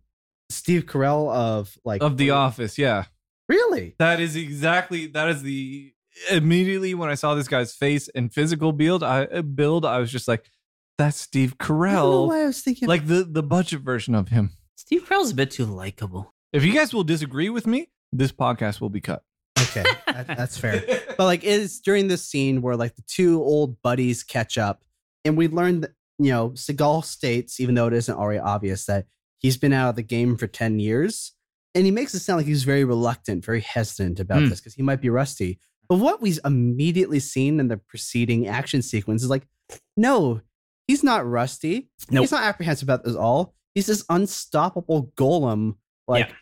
Steve 0.49 0.85
Carell 0.85 1.31
of 1.33 1.77
like 1.83 2.01
of 2.01 2.17
The 2.17 2.29
Office. 2.31 2.77
Yeah, 2.77 3.05
Really? 3.49 3.95
that 3.99 4.19
is 4.19 4.35
exactly 4.35 5.07
that 5.07 5.29
is 5.29 5.41
the 5.43 5.93
immediately 6.31 6.93
when 6.93 7.09
I 7.09 7.15
saw 7.15 7.35
this 7.35 7.47
guy's 7.47 7.73
face 7.75 8.09
and 8.15 8.33
physical 8.33 8.71
build, 8.71 9.03
I 9.03 9.25
uh, 9.25 9.41
build, 9.41 9.85
I 9.85 9.99
was 9.99 10.11
just 10.11 10.27
like, 10.27 10.49
that's 10.97 11.19
Steve 11.19 11.55
I 11.59 11.67
don't 11.67 11.77
know 11.79 11.83
Carell, 11.83 12.27
why 12.27 12.41
I 12.43 12.45
was 12.45 12.61
thinking 12.61 12.87
like 12.87 13.07
the 13.07 13.23
the 13.23 13.43
budget 13.43 13.81
version 13.81 14.15
of 14.15 14.29
him. 14.29 14.51
Steve 14.75 15.05
Carell's 15.07 15.31
a 15.31 15.35
bit 15.35 15.51
too 15.51 15.65
likable. 15.65 16.33
If 16.53 16.63
you 16.63 16.73
guys 16.73 16.93
will 16.93 17.03
disagree 17.03 17.49
with 17.49 17.67
me, 17.67 17.89
this 18.13 18.31
podcast 18.31 18.79
will 18.79 18.89
be 18.89 19.01
cut. 19.01 19.23
Okay, 19.69 19.83
that, 20.07 20.27
that's 20.27 20.57
fair. 20.57 20.83
But 21.17 21.25
like 21.25 21.43
is 21.43 21.79
during 21.79 22.07
this 22.07 22.23
scene 22.23 22.61
where 22.61 22.75
like 22.75 22.95
the 22.95 23.03
two 23.07 23.41
old 23.41 23.81
buddies 23.81 24.23
catch 24.23 24.57
up, 24.57 24.83
and 25.25 25.37
we 25.37 25.47
learn 25.47 25.81
that 25.81 25.91
you 26.19 26.31
know 26.31 26.49
Seagal 26.51 27.05
states, 27.05 27.59
even 27.59 27.75
though 27.75 27.87
it 27.87 27.93
isn't 27.93 28.15
already 28.15 28.39
obvious, 28.39 28.85
that 28.85 29.05
he's 29.39 29.57
been 29.57 29.73
out 29.73 29.89
of 29.89 29.95
the 29.95 30.03
game 30.03 30.35
for 30.37 30.47
ten 30.47 30.79
years, 30.79 31.33
and 31.75 31.85
he 31.85 31.91
makes 31.91 32.13
it 32.13 32.19
sound 32.19 32.37
like 32.37 32.47
he's 32.47 32.63
very 32.63 32.83
reluctant, 32.83 33.45
very 33.45 33.61
hesitant 33.61 34.19
about 34.19 34.41
Hmm. 34.43 34.49
this 34.49 34.59
because 34.59 34.73
he 34.73 34.81
might 34.83 35.01
be 35.01 35.09
rusty. 35.09 35.59
But 35.89 35.99
what 35.99 36.21
we've 36.21 36.39
immediately 36.43 37.19
seen 37.19 37.59
in 37.61 37.69
the 37.69 37.77
preceding 37.77 38.45
action 38.47 38.81
sequence 38.81 39.23
is 39.23 39.29
like, 39.29 39.47
no, 39.95 40.41
he's 40.85 41.01
not 41.03 41.25
rusty. 41.25 41.89
Nope. 42.11 42.23
He's 42.23 42.31
not 42.31 42.43
apprehensive 42.43 42.87
about 42.87 43.05
this 43.05 43.15
all. 43.15 43.53
He's 43.73 43.85
this 43.87 44.03
unstoppable 44.09 45.13
golem, 45.15 45.75
like 46.07 46.27
Yeah. 46.27 46.33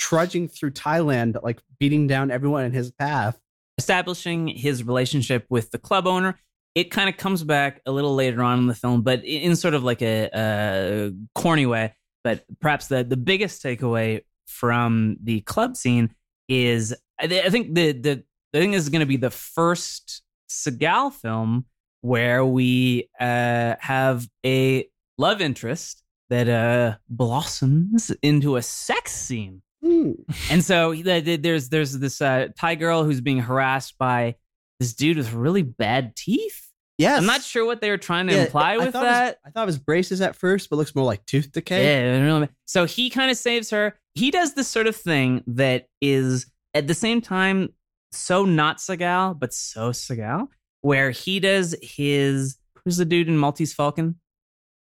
Trudging 0.00 0.48
through 0.48 0.72
Thailand, 0.72 1.40
like 1.42 1.60
beating 1.78 2.06
down 2.06 2.30
everyone 2.30 2.64
in 2.64 2.72
his 2.72 2.90
path. 2.90 3.38
establishing 3.78 4.46
his 4.46 4.84
relationship 4.84 5.46
with 5.48 5.70
the 5.70 5.78
club 5.78 6.06
owner. 6.06 6.38
It 6.74 6.90
kind 6.90 7.08
of 7.08 7.16
comes 7.16 7.42
back 7.44 7.80
a 7.86 7.92
little 7.92 8.14
later 8.14 8.42
on 8.42 8.58
in 8.60 8.66
the 8.66 8.74
film, 8.74 9.02
but 9.02 9.24
in 9.24 9.56
sort 9.56 9.74
of 9.74 9.82
like 9.84 10.02
a, 10.02 10.30
a 10.34 11.12
corny 11.34 11.66
way. 11.66 11.94
But 12.22 12.44
perhaps 12.60 12.88
the 12.88 13.04
the 13.04 13.16
biggest 13.16 13.62
takeaway 13.62 14.22
from 14.46 15.16
the 15.22 15.40
club 15.42 15.76
scene 15.76 16.14
is 16.48 16.94
I 17.18 17.26
think 17.50 17.74
the 17.74 17.92
the 17.92 18.24
I 18.54 18.58
think 18.58 18.72
this 18.72 18.82
is 18.82 18.88
going 18.88 19.00
to 19.00 19.06
be 19.06 19.16
the 19.16 19.30
first 19.30 20.22
Seagal 20.48 21.14
film 21.14 21.66
where 22.00 22.44
we 22.44 23.08
uh, 23.18 23.74
have 23.80 24.28
a 24.44 24.86
love 25.18 25.40
interest 25.40 26.02
that 26.30 26.48
uh, 26.48 26.96
blossoms 27.08 28.10
into 28.22 28.56
a 28.56 28.62
sex 28.62 29.12
scene. 29.12 29.62
Hmm. 29.84 30.12
And 30.50 30.64
so 30.64 30.94
the- 30.94 31.20
the- 31.20 31.36
there's 31.36 31.68
there's 31.68 31.92
this 31.98 32.22
uh, 32.22 32.48
Thai 32.56 32.76
girl 32.76 33.04
who's 33.04 33.20
being 33.20 33.38
harassed 33.40 33.98
by 33.98 34.36
this 34.80 34.94
dude 34.94 35.18
with 35.18 35.32
really 35.32 35.62
bad 35.62 36.16
teeth. 36.16 36.62
Yes. 36.96 37.18
I'm 37.18 37.26
not 37.26 37.42
sure 37.42 37.66
what 37.66 37.80
they 37.80 37.90
were 37.90 37.98
trying 37.98 38.28
to 38.28 38.34
Yeah, 38.34 38.44
imply 38.44 38.76
with 38.78 38.86
it 38.88 38.94
was- 38.94 39.02
that. 39.02 39.38
I 39.44 39.50
thought 39.50 39.64
it 39.64 39.66
was 39.66 39.78
braces 39.78 40.20
at 40.20 40.36
first, 40.36 40.70
but 40.70 40.76
looks 40.76 40.94
more 40.94 41.04
like 41.04 41.26
tooth 41.26 41.52
decay. 41.52 42.18
Yeah, 42.18 42.36
I 42.42 42.48
so 42.66 42.86
he 42.86 43.10
kind 43.10 43.30
of 43.30 43.36
saves 43.36 43.70
her. 43.70 43.98
He 44.14 44.30
does 44.30 44.54
this 44.54 44.68
sort 44.68 44.86
of 44.86 44.94
thing 44.96 45.42
that 45.48 45.88
is 46.00 46.46
at 46.72 46.86
the 46.86 46.94
same 46.94 47.20
time 47.20 47.70
so 48.12 48.44
not 48.44 48.78
Seagal, 48.78 49.38
but 49.40 49.52
so 49.52 49.90
Seagal, 49.90 50.48
where 50.82 51.10
he 51.10 51.40
does 51.40 51.74
his 51.82 52.56
who's 52.84 52.96
the 52.96 53.04
dude 53.04 53.28
in 53.28 53.36
Maltese 53.36 53.74
Falcon? 53.74 54.20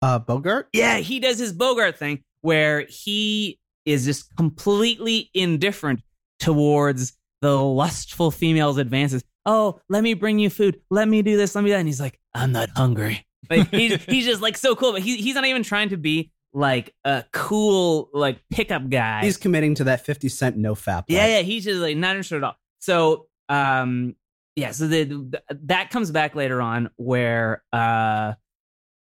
Uh, 0.02 0.18
Bogart? 0.18 0.68
Yeah, 0.72 0.96
he 0.98 1.20
does 1.20 1.38
his 1.38 1.52
Bogart 1.52 1.96
thing 1.98 2.24
where 2.40 2.84
he 2.88 3.60
is 3.84 4.04
just 4.04 4.34
completely 4.36 5.30
indifferent 5.34 6.00
towards 6.38 7.12
the 7.40 7.56
lustful 7.56 8.30
female's 8.30 8.78
advances. 8.78 9.24
Oh, 9.44 9.80
let 9.88 10.02
me 10.02 10.14
bring 10.14 10.38
you 10.38 10.50
food. 10.50 10.80
Let 10.90 11.08
me 11.08 11.22
do 11.22 11.36
this. 11.36 11.54
Let 11.54 11.62
me 11.64 11.70
do 11.70 11.74
that. 11.74 11.80
And 11.80 11.88
he's 11.88 12.00
like, 12.00 12.18
I'm 12.34 12.52
not 12.52 12.70
hungry. 12.76 13.26
Like 13.50 13.68
he's 13.70 14.02
he's 14.08 14.24
just 14.24 14.40
like 14.40 14.56
so 14.56 14.76
cool, 14.76 14.92
but 14.92 15.02
he, 15.02 15.16
he's 15.16 15.34
not 15.34 15.44
even 15.46 15.62
trying 15.64 15.88
to 15.88 15.96
be 15.96 16.30
like 16.52 16.94
a 17.04 17.24
cool 17.32 18.08
like 18.12 18.38
pickup 18.50 18.88
guy. 18.88 19.24
He's 19.24 19.36
committing 19.36 19.74
to 19.76 19.84
that 19.84 20.04
50 20.04 20.28
cent 20.28 20.56
no 20.56 20.74
fap. 20.74 21.04
Yeah, 21.08 21.20
life. 21.22 21.30
yeah, 21.30 21.40
he's 21.40 21.64
just 21.64 21.80
like 21.80 21.96
not 21.96 22.10
interested 22.10 22.36
at 22.36 22.44
all. 22.44 22.54
So, 22.78 23.26
um, 23.48 24.14
yeah, 24.54 24.70
so 24.70 24.86
the, 24.86 25.04
the 25.04 25.42
that 25.64 25.90
comes 25.90 26.10
back 26.10 26.34
later 26.36 26.60
on 26.62 26.90
where 26.96 27.62
uh 27.72 28.34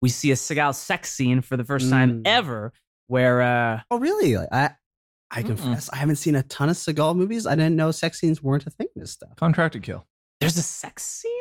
we 0.01 0.09
see 0.09 0.32
a 0.32 0.36
Seagal 0.36 0.76
sex 0.76 1.11
scene 1.11 1.41
for 1.41 1.57
the 1.57 1.63
first 1.63 1.89
time 1.89 2.19
Mm. 2.19 2.22
ever, 2.26 2.74
where 3.12 3.41
uh 3.41 3.82
Oh, 3.91 3.99
really? 3.99 4.38
I, 4.38 4.72
I 5.30 5.43
confess, 5.43 5.89
I 5.91 5.97
haven't 5.97 6.16
seen 6.16 6.36
a 6.36 6.43
ton 6.43 6.70
of 6.70 6.76
Seagal 6.78 7.16
movies. 7.16 7.45
I 7.45 7.55
didn't 7.55 7.76
know 7.76 7.91
sex 7.91 8.20
scenes 8.20 8.41
weren't 8.41 8.66
a 8.66 8.70
thing. 8.70 8.88
in 8.95 9.01
This 9.01 9.12
stuff. 9.12 9.36
Contract 9.36 9.74
to 9.74 9.80
kill. 9.80 10.07
there's 10.39 10.57
a 10.57 10.62
sex 10.64 11.03
scene. 11.03 11.32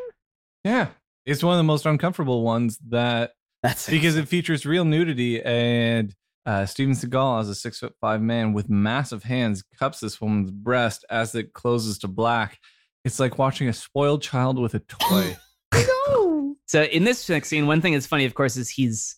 Yeah. 0.64 0.88
It's 1.26 1.42
one 1.44 1.54
of 1.54 1.58
the 1.58 1.64
most 1.64 1.86
uncomfortable 1.86 2.42
ones 2.42 2.78
that 2.88 3.32
That's 3.62 3.88
because 3.88 4.16
it 4.16 4.26
features 4.26 4.64
real 4.66 4.84
nudity 4.84 5.42
and 5.42 6.14
uh, 6.46 6.66
Steven 6.66 6.94
Seagal 6.94 7.40
as 7.42 7.48
a 7.48 7.54
six 7.54 7.78
foot 7.78 7.94
five 8.00 8.20
man 8.22 8.52
with 8.52 8.68
massive 8.70 9.22
hands 9.22 9.62
cups 9.78 10.00
this 10.00 10.20
woman's 10.20 10.50
breast 10.50 11.04
as 11.10 11.34
it 11.34 11.52
closes 11.52 11.98
to 11.98 12.08
black. 12.08 12.58
It's 13.04 13.20
like 13.20 13.38
watching 13.38 13.68
a 13.68 13.72
spoiled 13.72 14.22
child 14.22 14.58
with 14.58 14.74
a 14.74 14.78
toy. 14.88 15.36
no. 15.74 16.56
So 16.66 16.82
in 16.82 17.04
this 17.04 17.18
sex 17.18 17.48
scene, 17.48 17.66
one 17.66 17.80
thing 17.80 17.92
that's 17.92 18.06
funny, 18.06 18.24
of 18.24 18.34
course, 18.34 18.56
is 18.56 18.68
he's 18.70 19.16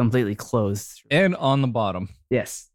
completely 0.00 0.34
closed. 0.34 1.02
and 1.10 1.36
on 1.36 1.62
the 1.62 1.68
bottom. 1.68 2.08
Yes. 2.30 2.68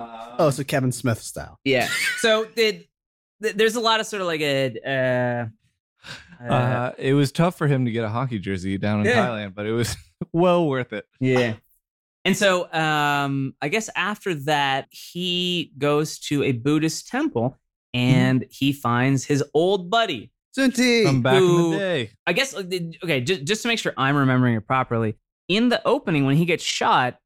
Oh, 0.00 0.50
so 0.50 0.62
Kevin 0.64 0.92
Smith 0.92 1.20
style. 1.22 1.58
Yeah. 1.64 1.88
So 2.18 2.46
the, 2.56 2.84
the, 3.40 3.52
there's 3.52 3.76
a 3.76 3.80
lot 3.80 4.00
of 4.00 4.06
sort 4.06 4.20
of 4.22 4.26
like 4.26 4.40
a. 4.40 4.76
Uh, 4.84 5.46
uh, 6.44 6.52
Uh, 6.52 6.92
it 6.98 7.14
was 7.14 7.32
tough 7.32 7.56
for 7.58 7.66
him 7.66 7.84
to 7.84 7.90
get 7.90 8.04
a 8.04 8.08
hockey 8.08 8.38
jersey 8.38 8.78
down 8.78 9.00
in 9.00 9.06
Yeah. 9.06 9.26
Thailand, 9.28 9.54
but 9.54 9.66
it 9.66 9.72
was 9.72 9.96
well 10.32 10.66
worth 10.68 10.92
it. 10.92 11.04
Yeah. 11.20 11.54
And 12.24 12.36
so 12.36 12.70
um 12.72 13.54
I 13.62 13.68
guess 13.68 13.88
after 13.96 14.34
that 14.34 14.86
he 14.90 15.72
goes 15.78 16.18
to 16.28 16.42
a 16.42 16.52
Buddhist 16.52 17.08
temple 17.08 17.56
and 17.94 18.44
he 18.50 18.72
finds 18.72 19.24
his 19.24 19.42
old 19.54 19.90
buddy. 19.90 20.30
Sunti. 20.56 21.04
From 21.04 21.22
back 21.22 21.34
in 21.36 21.42
Who- 21.42 21.70
the 21.72 21.78
day. 21.78 22.10
I 22.26 22.32
guess 22.32 22.54
uh, 22.54 22.62
okay, 23.04 23.20
just, 23.20 23.44
just 23.44 23.62
to 23.62 23.68
make 23.68 23.78
sure 23.78 23.92
I'm 23.96 24.16
remembering 24.16 24.54
it 24.56 24.66
properly. 24.66 25.16
In 25.48 25.70
the 25.70 25.80
opening 25.86 26.26
when 26.26 26.36
he 26.36 26.44
gets 26.44 26.62
shot, 26.62 27.18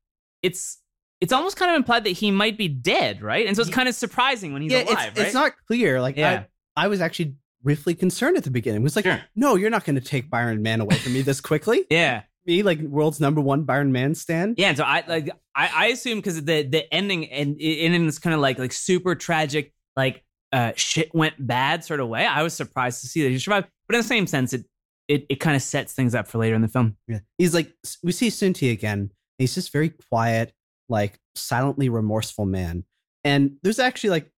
it's 0.42 0.78
it's 1.20 1.32
almost 1.32 1.56
kind 1.56 1.70
of 1.70 1.76
implied 1.76 2.04
that 2.04 2.10
he 2.10 2.30
might 2.30 2.58
be 2.58 2.66
dead, 2.68 3.22
right? 3.22 3.46
And 3.46 3.54
so 3.54 3.62
it's 3.62 3.70
kind 3.70 3.88
of 3.88 3.94
surprising 3.94 4.52
when 4.52 4.62
he's 4.62 4.72
yeah, 4.72 4.82
alive, 4.82 5.08
it's, 5.10 5.18
right? 5.18 5.26
it's 5.26 5.34
not 5.34 5.52
clear. 5.68 6.00
Like, 6.00 6.16
Yeah. 6.16 6.44
I, 6.76 6.84
I 6.86 6.88
was 6.88 7.00
actually 7.00 7.36
briefly 7.62 7.94
concerned 7.94 8.36
at 8.36 8.42
the 8.42 8.50
beginning. 8.50 8.80
It 8.80 8.84
was 8.84 8.96
like, 8.96 9.04
Sure. 9.04 9.20
no, 9.36 9.54
you're 9.54 9.70
not 9.70 9.84
going 9.84 9.94
to 9.94 10.00
take 10.00 10.28
Byron 10.28 10.62
Mann 10.62 10.80
away 10.80 10.96
from 10.96 11.12
me 11.12 11.22
this 11.22 11.40
quickly. 11.40 11.84
yeah. 11.90 12.22
me, 12.44 12.64
like 12.64 12.80
world's 12.80 13.20
number 13.20 13.40
one 13.40 13.62
Byron 13.62 13.92
Mann 13.92 14.16
stand. 14.16 14.56
Yeah, 14.58 14.68
and 14.70 14.76
so 14.76 14.82
I 14.82 15.04
like 15.06 15.30
I, 15.54 15.70
I 15.72 15.86
assume 15.88 16.18
because 16.18 16.42
the 16.44 16.62
the 16.64 16.92
ending 16.92 17.30
and 17.30 17.50
and 17.50 17.94
in 17.94 18.06
this 18.06 18.18
kind 18.18 18.34
of 18.34 18.40
like 18.40 18.58
like 18.58 18.72
super 18.72 19.14
tragic 19.14 19.72
like 19.96 20.24
uh 20.52 20.72
shit 20.74 21.14
went 21.14 21.34
bad 21.38 21.84
sort 21.84 22.00
of 22.00 22.08
way. 22.08 22.26
I 22.26 22.42
was 22.42 22.52
surprised 22.52 23.00
to 23.02 23.06
see 23.06 23.22
that 23.22 23.28
he 23.28 23.38
survived, 23.38 23.68
but 23.86 23.94
in 23.94 24.00
the 24.00 24.08
same 24.08 24.26
sense, 24.26 24.52
it 24.52 24.64
it 25.08 25.26
it 25.28 25.36
kind 25.36 25.56
of 25.56 25.62
sets 25.62 25.92
things 25.92 26.14
up 26.14 26.26
for 26.26 26.38
later 26.38 26.54
in 26.54 26.62
the 26.62 26.68
film. 26.68 26.96
Yeah. 27.08 27.20
He's 27.38 27.54
like, 27.54 27.72
we 28.02 28.12
see 28.12 28.28
Sunti 28.28 28.72
again. 28.72 29.10
He's 29.38 29.54
just 29.54 29.72
very 29.72 29.90
quiet, 30.10 30.52
like 30.88 31.18
silently 31.34 31.88
remorseful 31.88 32.46
man. 32.46 32.84
And 33.24 33.56
there's 33.62 33.78
actually 33.78 34.10
like 34.10 34.30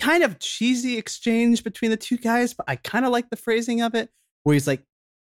kind 0.00 0.22
of 0.22 0.38
cheesy 0.38 0.98
exchange 0.98 1.64
between 1.64 1.90
the 1.90 1.96
two 1.96 2.16
guys, 2.16 2.54
but 2.54 2.66
I 2.68 2.76
kind 2.76 3.04
of 3.04 3.12
like 3.12 3.30
the 3.30 3.36
phrasing 3.36 3.80
of 3.80 3.94
it 3.94 4.10
where 4.42 4.54
he's 4.54 4.66
like, 4.66 4.82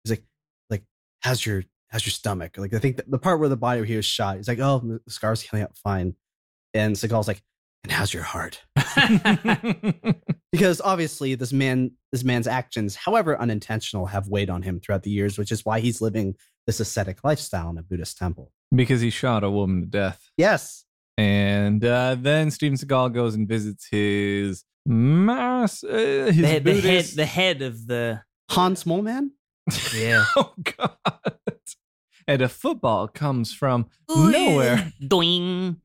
he's 0.04 0.12
like, 0.12 0.24
like, 0.70 0.84
how's 1.22 1.46
your, 1.46 1.64
how's 1.90 2.06
your 2.06 2.12
stomach? 2.12 2.58
Like, 2.58 2.74
I 2.74 2.80
think 2.80 3.02
the, 3.06 3.20
part 3.20 3.40
where 3.40 3.50
the 3.50 3.58
body 3.58 3.82
where 3.82 3.86
he 3.86 3.96
was 3.96 4.06
shot, 4.06 4.38
he's 4.38 4.48
like, 4.48 4.60
oh, 4.60 4.80
the 5.06 5.12
scar's 5.12 5.42
healing 5.42 5.64
up 5.64 5.78
fine. 5.78 6.16
And 6.74 6.96
Seagal's 6.96 7.28
like, 7.28 7.42
and 7.84 7.92
how's 7.92 8.14
your 8.14 8.24
heart? 8.24 8.62
Because 10.52 10.82
obviously 10.82 11.34
this 11.36 11.54
man, 11.54 11.92
this 12.12 12.26
man's 12.26 12.46
actions, 12.46 12.96
however 12.96 13.40
unintentional, 13.40 14.08
have 14.08 14.28
weighed 14.28 14.50
on 14.50 14.64
him 14.64 14.82
throughout 14.82 15.04
the 15.04 15.10
years, 15.10 15.38
which 15.38 15.50
is 15.50 15.64
why 15.66 15.80
he's 15.80 16.02
living 16.02 16.36
this 16.68 16.82
ascetic 16.82 17.24
lifestyle 17.24 17.70
in 17.70 17.78
a 17.78 17.82
Buddhist 17.84 18.18
temple. 18.18 18.52
because 18.76 19.00
he 19.00 19.10
shot 19.10 19.46
a 19.46 19.50
woman 19.50 19.80
to 19.82 19.88
death 19.88 20.30
Yes. 20.38 20.84
And 21.18 21.84
uh, 21.86 22.18
then 22.20 22.52
Steven 22.52 22.78
Seagal 22.78 23.14
goes 23.14 23.34
and 23.36 23.48
visits 23.48 23.88
his 23.90 24.66
mass, 24.86 25.84
uh, 25.86 25.88
his 26.28 26.36
The, 26.38 26.48
head- 26.48 26.64
the 26.66 26.74
head, 26.74 26.82
Buddhist. 26.84 27.16
the 27.16 27.26
head 27.26 27.62
of 27.62 27.88
the 27.88 28.22
Hans 28.50 28.84
Moleman? 28.84 29.30
yeah. 29.96 30.26
oh 30.36 30.54
God! 30.78 30.98
And 32.28 32.42
a 32.42 32.50
football 32.50 33.08
comes 33.08 33.54
from 33.54 33.86
nowhere. 34.10 34.92
Doing. 35.06 35.78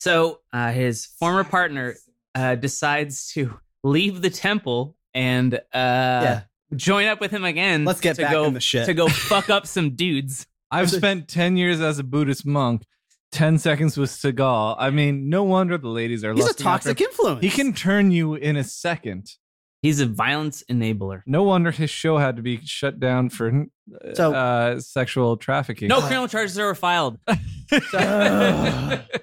So 0.00 0.40
uh, 0.52 0.72
his 0.72 1.06
former 1.06 1.44
partner 1.44 1.94
uh, 2.34 2.54
decides 2.56 3.32
to 3.32 3.58
leave 3.84 4.22
the 4.22 4.30
temple 4.30 4.96
and 5.14 5.54
uh, 5.54 5.58
yeah. 5.72 6.42
join 6.74 7.06
up 7.06 7.20
with 7.20 7.30
him 7.30 7.44
again. 7.44 7.84
Let's 7.84 8.00
get 8.00 8.16
to 8.16 8.22
back 8.22 8.32
go, 8.32 8.44
in 8.44 8.54
the 8.54 8.60
shit. 8.60 8.86
to 8.86 8.94
go 8.94 9.08
fuck 9.08 9.50
up 9.50 9.66
some 9.66 9.94
dudes. 9.94 10.46
I've 10.70 10.90
spent 10.90 11.28
ten 11.28 11.56
years 11.56 11.80
as 11.80 11.98
a 11.98 12.04
Buddhist 12.04 12.46
monk. 12.46 12.84
Ten 13.32 13.58
seconds 13.58 13.96
with 13.96 14.10
Seagal. 14.10 14.76
I 14.78 14.90
mean, 14.90 15.28
no 15.28 15.44
wonder 15.44 15.78
the 15.78 15.88
ladies 15.88 16.24
are. 16.24 16.32
He's 16.32 16.42
a 16.42 16.46
lusting 16.46 16.66
after 16.66 16.88
toxic 16.88 17.00
him. 17.00 17.06
influence. 17.10 17.40
He 17.42 17.50
can 17.50 17.72
turn 17.72 18.10
you 18.10 18.34
in 18.34 18.56
a 18.56 18.64
second. 18.64 19.36
He's 19.82 20.00
a 20.00 20.06
violence 20.06 20.62
enabler. 20.70 21.22
No 21.26 21.42
wonder 21.42 21.70
his 21.70 21.88
show 21.88 22.18
had 22.18 22.36
to 22.36 22.42
be 22.42 22.60
shut 22.64 23.00
down 23.00 23.30
for 23.30 23.48
uh, 23.48 24.14
So- 24.14 24.34
uh, 24.34 24.80
sexual 24.80 25.36
trafficking. 25.38 25.88
No 25.88 26.00
criminal 26.00 26.28
charges 26.28 26.58
are 26.58 26.74
filed. 26.74 27.18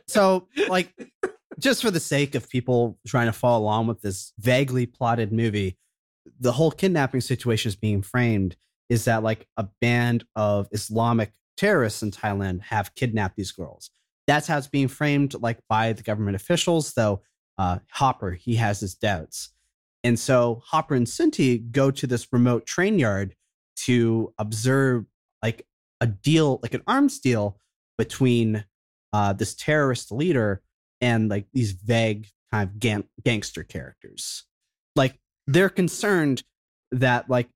so 0.08 0.48
like 0.70 0.94
just 1.60 1.82
for 1.82 1.92
the 1.92 2.00
sake 2.00 2.36
of 2.36 2.50
people 2.50 2.98
trying 3.06 3.28
to 3.28 3.34
follow 3.34 3.60
along 3.64 3.88
with 3.88 4.02
this 4.02 4.34
vaguely 4.40 4.86
plotted 4.86 5.32
movie 5.32 5.78
the 6.40 6.52
whole 6.54 6.72
kidnapping 6.72 7.22
situation 7.22 7.70
is 7.70 7.76
being 7.76 8.02
framed 8.02 8.56
is 8.90 9.06
that 9.06 9.24
like 9.24 9.48
a 9.58 9.68
band 9.82 10.24
of 10.36 10.68
islamic 10.72 11.34
terrorists 11.58 12.02
in 12.02 12.12
thailand 12.12 12.62
have 12.62 12.96
kidnapped 12.96 13.36
these 13.36 13.52
girls 13.52 13.90
that's 14.28 14.48
how 14.48 14.58
it's 14.58 14.68
being 14.68 14.88
framed 14.88 15.34
like 15.42 15.60
by 15.68 15.92
the 15.94 16.04
government 16.04 16.36
officials 16.36 16.94
though 16.94 17.22
uh, 17.58 17.80
hopper 17.92 18.32
he 18.32 18.56
has 18.56 18.80
his 18.80 18.94
doubts 18.96 19.50
and 20.08 20.18
so 20.18 20.62
hopper 20.66 20.96
and 20.96 21.06
Sunti 21.06 21.70
go 21.70 21.92
to 21.92 22.08
this 22.08 22.28
remote 22.32 22.66
train 22.66 22.98
yard 22.98 23.36
to 23.84 24.34
observe 24.38 25.04
like 25.44 25.68
a 26.00 26.08
deal 26.08 26.62
like 26.64 26.74
an 26.74 26.82
arms 26.88 27.20
deal 27.20 27.60
between 27.98 28.64
uh, 29.12 29.34
this 29.34 29.54
terrorist 29.54 30.10
leader 30.10 30.62
and 31.02 31.28
like 31.28 31.48
these 31.54 31.74
vague 31.74 32.28
kind 32.54 32.70
of 32.70 32.80
gang- 32.80 33.10
gangster 33.26 33.64
characters. 33.64 34.46
Like 34.96 35.20
they're 35.46 35.70
concerned 35.70 36.44
that 36.94 37.30
like 37.30 37.50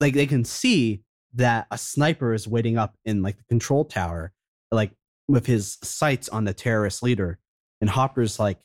like 0.00 0.14
they 0.14 0.26
can 0.26 0.44
see 0.44 1.04
that 1.34 1.68
a 1.70 1.78
sniper 1.78 2.34
is 2.34 2.48
waiting 2.48 2.78
up 2.78 2.96
in 3.04 3.22
like 3.22 3.36
the 3.36 3.44
control 3.44 3.84
tower, 3.84 4.32
like 4.72 4.90
with 5.28 5.46
his 5.46 5.78
sights 5.84 6.28
on 6.28 6.46
the 6.46 6.52
terrorist 6.52 7.00
leader. 7.00 7.38
And 7.80 7.88
Hopper's 7.88 8.40
like, 8.40 8.58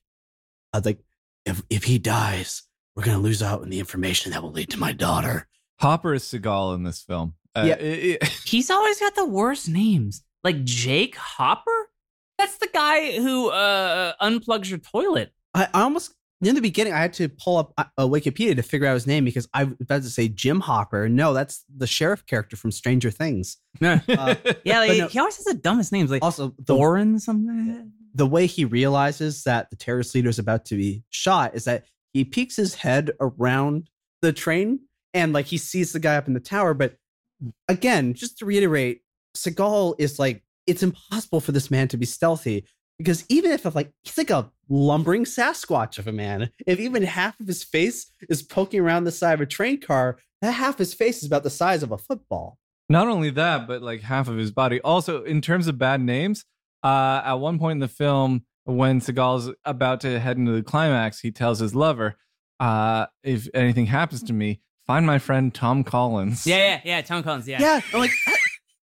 I 0.73 0.79
was 0.79 0.85
like, 0.87 1.03
if 1.45 1.61
if 1.69 1.83
he 1.83 1.99
dies, 1.99 2.63
we're 2.97 3.03
gonna 3.03 3.19
lose 3.19 3.41
out 3.43 3.61
on 3.61 3.69
the 3.69 3.77
information 3.79 4.31
that 4.31 4.41
will 4.41 4.51
lead 4.51 4.69
to 4.71 4.77
my 4.79 4.91
daughter. 4.91 5.47
Hopper 5.79 6.15
is 6.15 6.23
Seagal 6.23 6.73
in 6.75 6.83
this 6.83 7.01
film. 7.01 7.35
Uh, 7.55 7.63
Yeah. 7.67 7.75
it- 7.75 8.21
it- 8.23 8.23
He's 8.45 8.69
always 8.71 8.99
got 8.99 9.13
the 9.15 9.25
worst 9.25 9.69
names. 9.69 10.23
Like 10.43 10.63
Jake 10.63 11.15
Hopper? 11.15 11.89
That's 12.39 12.57
the 12.57 12.69
guy 12.73 13.17
who 13.19 13.49
uh, 13.49 14.13
unplugs 14.21 14.69
your 14.69 14.79
toilet. 14.79 15.31
I, 15.53 15.67
I 15.73 15.81
almost 15.83 16.13
in 16.41 16.53
the 16.55 16.61
beginning 16.61 16.93
I 16.93 16.99
had 16.99 17.13
to 17.13 17.29
pull 17.29 17.57
up 17.57 17.73
uh, 17.77 17.85
uh, 17.97 18.03
Wikipedia 18.07 18.55
to 18.55 18.61
figure 18.63 18.87
out 18.87 18.93
his 18.93 19.07
name 19.07 19.25
because 19.25 19.47
I 19.53 19.63
was 19.65 19.73
about 19.81 20.03
to 20.03 20.09
say 20.09 20.27
Jim 20.27 20.59
Hopper. 20.59 21.09
No, 21.09 21.33
that's 21.33 21.63
the 21.75 21.87
sheriff 21.87 22.25
character 22.27 22.55
from 22.55 22.71
Stranger 22.71 23.11
Things. 23.11 23.57
Uh, 23.81 23.99
Yeah, 24.65 24.79
like, 24.79 24.97
no- 24.97 25.07
he 25.07 25.19
always 25.19 25.35
has 25.37 25.45
the 25.45 25.53
dumbest 25.55 25.91
names, 25.91 26.09
like 26.11 26.23
Also, 26.23 26.53
the, 26.59 26.73
Thorin 26.75 27.19
something. 27.19 27.91
the 28.15 28.25
way 28.27 28.45
he 28.47 28.65
realizes 28.65 29.43
that 29.43 29.69
the 29.69 29.75
terrorist 29.75 30.13
leader 30.15 30.29
is 30.29 30.39
about 30.39 30.65
to 30.65 30.75
be 30.75 31.03
shot 31.09 31.53
is 31.55 31.65
that 31.65 31.85
he 32.13 32.23
peeks 32.23 32.55
his 32.55 32.75
head 32.75 33.11
around 33.19 33.89
the 34.21 34.33
train 34.33 34.79
and 35.13 35.33
like 35.33 35.45
he 35.47 35.57
sees 35.57 35.93
the 35.93 35.99
guy 35.99 36.15
up 36.15 36.27
in 36.27 36.33
the 36.33 36.39
tower. 36.39 36.73
But 36.73 36.95
again, 37.67 38.13
just 38.13 38.37
to 38.39 38.45
reiterate, 38.45 39.01
Seagal 39.35 39.95
is 39.99 40.19
like 40.19 40.43
it's 40.65 40.83
impossible 40.83 41.39
for 41.39 41.51
this 41.51 41.71
man 41.71 41.87
to 41.89 41.97
be 41.97 42.05
stealthy 42.05 42.65
because 42.97 43.25
even 43.29 43.51
if 43.51 43.63
like 43.75 43.91
he's 44.03 44.17
like 44.17 44.29
a 44.29 44.51
lumbering 44.69 45.23
Sasquatch 45.23 45.99
of 45.99 46.07
a 46.07 46.11
man, 46.11 46.49
if 46.65 46.79
even 46.79 47.03
half 47.03 47.39
of 47.39 47.47
his 47.47 47.63
face 47.63 48.11
is 48.29 48.41
poking 48.41 48.79
around 48.79 49.03
the 49.03 49.11
side 49.11 49.35
of 49.35 49.41
a 49.41 49.45
train 49.45 49.79
car, 49.79 50.17
that 50.41 50.51
half 50.51 50.77
his 50.77 50.93
face 50.93 51.17
is 51.19 51.25
about 51.25 51.43
the 51.43 51.49
size 51.49 51.83
of 51.83 51.91
a 51.91 51.97
football. 51.97 52.57
Not 52.89 53.07
only 53.07 53.29
that, 53.31 53.67
but 53.67 53.81
like 53.81 54.01
half 54.01 54.27
of 54.27 54.37
his 54.37 54.51
body. 54.51 54.79
Also, 54.81 55.23
in 55.23 55.41
terms 55.41 55.67
of 55.67 55.77
bad 55.77 56.01
names, 56.01 56.45
uh, 56.83 57.21
at 57.23 57.33
one 57.33 57.59
point 57.59 57.73
in 57.73 57.79
the 57.79 57.87
film, 57.87 58.45
when 58.67 58.99
Seagal's 59.01 59.51
about 59.65 60.01
to 60.01 60.19
head 60.19 60.37
into 60.37 60.51
the 60.51 60.63
climax, 60.63 61.19
he 61.21 61.31
tells 61.31 61.59
his 61.59 61.73
lover, 61.73 62.15
uh, 62.59 63.07
"If 63.23 63.47
anything 63.53 63.87
happens 63.87 64.21
to 64.23 64.33
me, 64.33 64.61
find 64.85 65.05
my 65.05 65.19
friend 65.19 65.53
Tom 65.53 65.83
Collins." 65.83 66.45
Yeah, 66.45 66.57
yeah, 66.57 66.81
yeah. 66.83 67.01
Tom 67.01 67.23
Collins. 67.23 67.47
Yeah. 67.47 67.59
Yeah, 67.61 67.81
I'm 67.93 67.99
like 67.99 68.11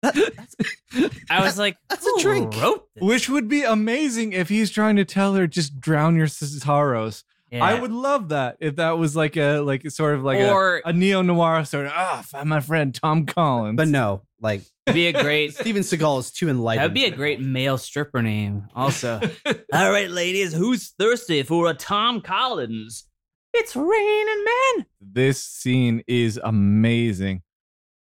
that, 0.01 0.13
that- 0.15 1.11
I 1.29 1.41
was 1.41 1.57
like, 1.57 1.77
That's 1.89 2.05
a 2.05 2.19
drink. 2.19 2.55
Wrote? 2.61 2.87
Which 2.99 3.27
would 3.29 3.47
be 3.47 3.63
amazing 3.63 4.33
if 4.33 4.49
he's 4.49 4.71
trying 4.71 4.95
to 4.95 5.05
tell 5.05 5.33
her 5.35 5.45
just 5.47 5.79
drown 5.79 6.15
your 6.15 6.27
sorrows. 6.27 7.23
Yeah. 7.51 7.63
I 7.63 7.79
would 7.79 7.91
love 7.91 8.29
that 8.29 8.57
if 8.59 8.77
that 8.77 8.97
was 8.97 9.15
like 9.15 9.37
a 9.37 9.59
like 9.59 9.89
sort 9.91 10.15
of 10.15 10.23
like 10.23 10.39
or 10.39 10.77
a, 10.77 10.89
a 10.89 10.93
neo 10.93 11.21
noir 11.21 11.63
sort 11.63 11.85
of 11.85 11.91
ah 11.95 12.23
find 12.25 12.49
my 12.49 12.59
friend 12.59 12.93
Tom 12.93 13.25
Collins. 13.25 13.77
but 13.77 13.87
no, 13.87 14.23
like 14.41 14.61
be 14.91 15.07
a 15.07 15.13
great. 15.23 15.53
Steven 15.53 15.83
Seagal 15.83 16.19
is 16.19 16.31
too 16.31 16.49
enlightened. 16.49 16.81
That'd 16.83 16.93
be 16.95 17.05
a 17.05 17.11
great 17.15 17.39
male 17.39 17.77
stripper 17.77 18.21
name. 18.21 18.67
Also, 18.75 19.21
all 19.73 19.91
right, 19.91 20.09
ladies, 20.09 20.53
who's 20.53 20.89
thirsty 20.97 21.43
for 21.43 21.69
a 21.69 21.73
Tom 21.75 22.21
Collins? 22.21 23.05
It's 23.53 23.75
raining 23.75 24.43
men. 24.45 24.85
this 24.99 25.41
scene 25.41 26.03
is 26.07 26.37
amazing. 26.43 27.41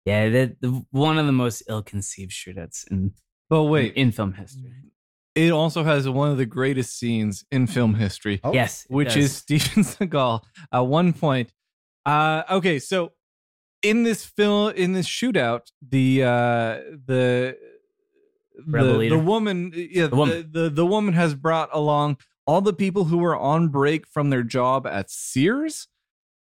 Yeah, 0.06 0.30
that 0.30 0.62
the, 0.62 0.84
one 0.92 1.18
of 1.18 1.28
the 1.28 1.32
most 1.32 1.64
ill-conceived 1.70 2.32
shootouts 2.32 2.90
in 2.92 3.12
But 3.50 3.66
wait, 3.66 3.94
in 3.94 4.12
film 4.12 4.34
history. 4.34 4.72
It 5.36 5.52
also 5.52 5.84
has 5.84 6.08
one 6.08 6.30
of 6.30 6.38
the 6.38 6.46
greatest 6.46 6.98
scenes 6.98 7.44
in 7.52 7.66
film 7.68 7.96
history, 7.96 8.40
Oh, 8.44 8.54
yes, 8.54 8.86
which 8.88 9.18
is 9.18 9.36
Steven 9.36 9.84
Seagal 9.84 10.44
at 10.72 10.80
one 10.80 11.14
point. 11.14 11.52
Uh, 12.06 12.44
okay, 12.52 12.80
so 12.80 13.14
in 13.82 14.04
this 14.04 14.26
film, 14.26 14.74
in 14.76 14.94
this 14.94 15.08
shootout, 15.08 15.72
the 15.88 16.24
uh, 16.24 16.28
the 17.06 17.58
Rebel 18.68 18.94
the, 18.94 18.98
leader. 18.98 19.18
the 19.18 19.24
woman, 19.24 19.72
yeah, 19.76 20.08
the, 20.08 20.16
woman. 20.16 20.50
the 20.52 20.70
the 20.70 20.86
woman 20.86 21.14
has 21.14 21.34
brought 21.34 21.70
along 21.74 22.18
all 22.46 22.62
the 22.62 22.74
people 22.74 23.06
who 23.06 23.18
were 23.18 23.36
on 23.36 23.70
break 23.70 24.08
from 24.08 24.30
their 24.30 24.44
job 24.44 24.86
at 24.86 25.10
Sears. 25.10 25.88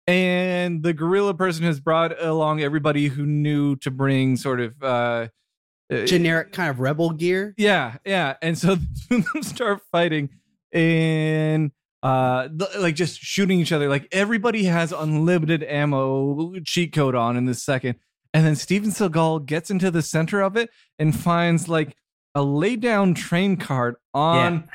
And 0.08 0.84
the 0.84 0.94
guerrilla 0.94 1.34
person 1.36 1.64
has 1.64 1.80
brought 1.80 2.22
along 2.22 2.62
everybody 2.62 3.08
who 3.08 3.26
knew 3.26 3.76
to 3.78 3.92
bring 3.92 4.36
sort 4.36 4.60
of 4.60 4.82
uh, 4.82 5.28
generic 6.06 6.52
kind 6.52 6.70
of 6.70 6.80
rebel 6.80 7.12
gear. 7.12 7.54
yeah, 7.58 7.98
yeah. 8.06 8.36
And 8.42 8.58
so 8.58 8.76
the 8.76 9.26
them 9.34 9.44
start 9.44 9.82
fighting 9.92 10.30
and 10.72 11.72
uh 12.04 12.48
like 12.80 12.96
just 12.96 13.20
shooting 13.20 13.60
each 13.60 13.72
other. 13.72 13.90
Like 13.90 14.08
everybody 14.12 14.64
has 14.66 14.92
unlimited 14.92 15.64
ammo 15.64 16.54
cheat 16.66 16.94
code 16.94 17.16
on 17.16 17.38
in 17.38 17.46
this 17.46 17.64
second. 17.64 17.96
And 18.34 18.46
then 18.46 18.56
Steven 18.56 18.92
Seagal 18.92 19.46
gets 19.46 19.70
into 19.70 19.92
the 19.92 20.02
center 20.02 20.42
of 20.42 20.56
it 20.56 20.70
and 20.98 21.18
finds 21.18 21.68
like 21.68 21.98
a 22.34 22.42
lay 22.42 22.78
down 22.78 23.14
train 23.14 23.58
cart 23.58 23.98
on 24.14 24.70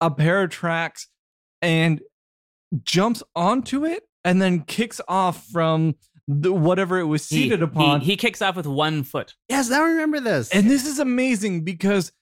a 0.00 0.10
pair 0.10 0.42
of 0.42 0.50
tracks 0.50 1.06
and 1.62 2.00
jumps 2.82 3.22
onto 3.34 3.84
it 3.84 4.02
and 4.24 4.42
then 4.42 4.62
kicks 4.62 5.00
off 5.08 5.46
from 5.46 5.94
the, 6.28 6.52
whatever 6.52 6.98
it 6.98 7.06
was 7.06 7.24
seated 7.24 7.60
he, 7.60 7.64
upon. 7.64 8.02
He, 8.02 8.16
kicks 8.16 8.40
off 8.42 8.54
with 8.54 8.66
one 8.66 9.02
foot. 9.02 9.34
Yes, 9.48 9.70
now 9.70 9.82
I 9.82 9.88
remember 9.88 10.20
this. 10.20 10.50
And 10.50 10.70
this 10.70 10.86
is 10.86 10.98
amazing 10.98 11.64
because 11.64 12.12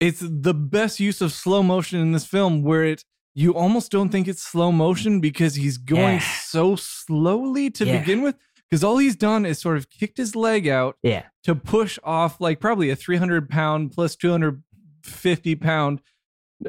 it's 0.00 0.22
the 0.22 0.54
best 0.54 1.00
use 1.00 1.20
of 1.22 1.32
slow 1.32 1.62
motion 1.62 1.98
in 1.98 2.12
this 2.12 2.26
film 2.26 2.62
where 2.62 2.84
it 2.84 3.04
you 3.36 3.52
almost 3.54 3.90
don't 3.90 4.10
think 4.10 4.28
it's 4.28 4.42
slow 4.42 4.70
motion 4.70 5.20
because 5.20 5.56
he's 5.56 5.76
going 5.78 6.16
Yeah. 6.16 6.18
so 6.44 6.76
slowly 6.76 7.68
to 7.70 7.84
Yeah. 7.84 7.98
begin 7.98 8.22
with 8.22 8.36
because 8.70 8.84
all 8.84 8.98
he's 8.98 9.16
done 9.16 9.44
is 9.46 9.58
sort 9.58 9.76
of 9.76 9.88
kicked 9.90 10.18
his 10.18 10.36
leg 10.36 10.68
out 10.68 10.96
Yeah, 11.02 11.24
to 11.44 11.54
push 11.56 11.98
off 12.04 12.40
like 12.40 12.60
probably 12.60 12.90
a 12.90 12.96
300 12.96 13.48
pound 13.48 13.90
plus 13.92 14.14
250 14.16 15.54
pound 15.56 16.00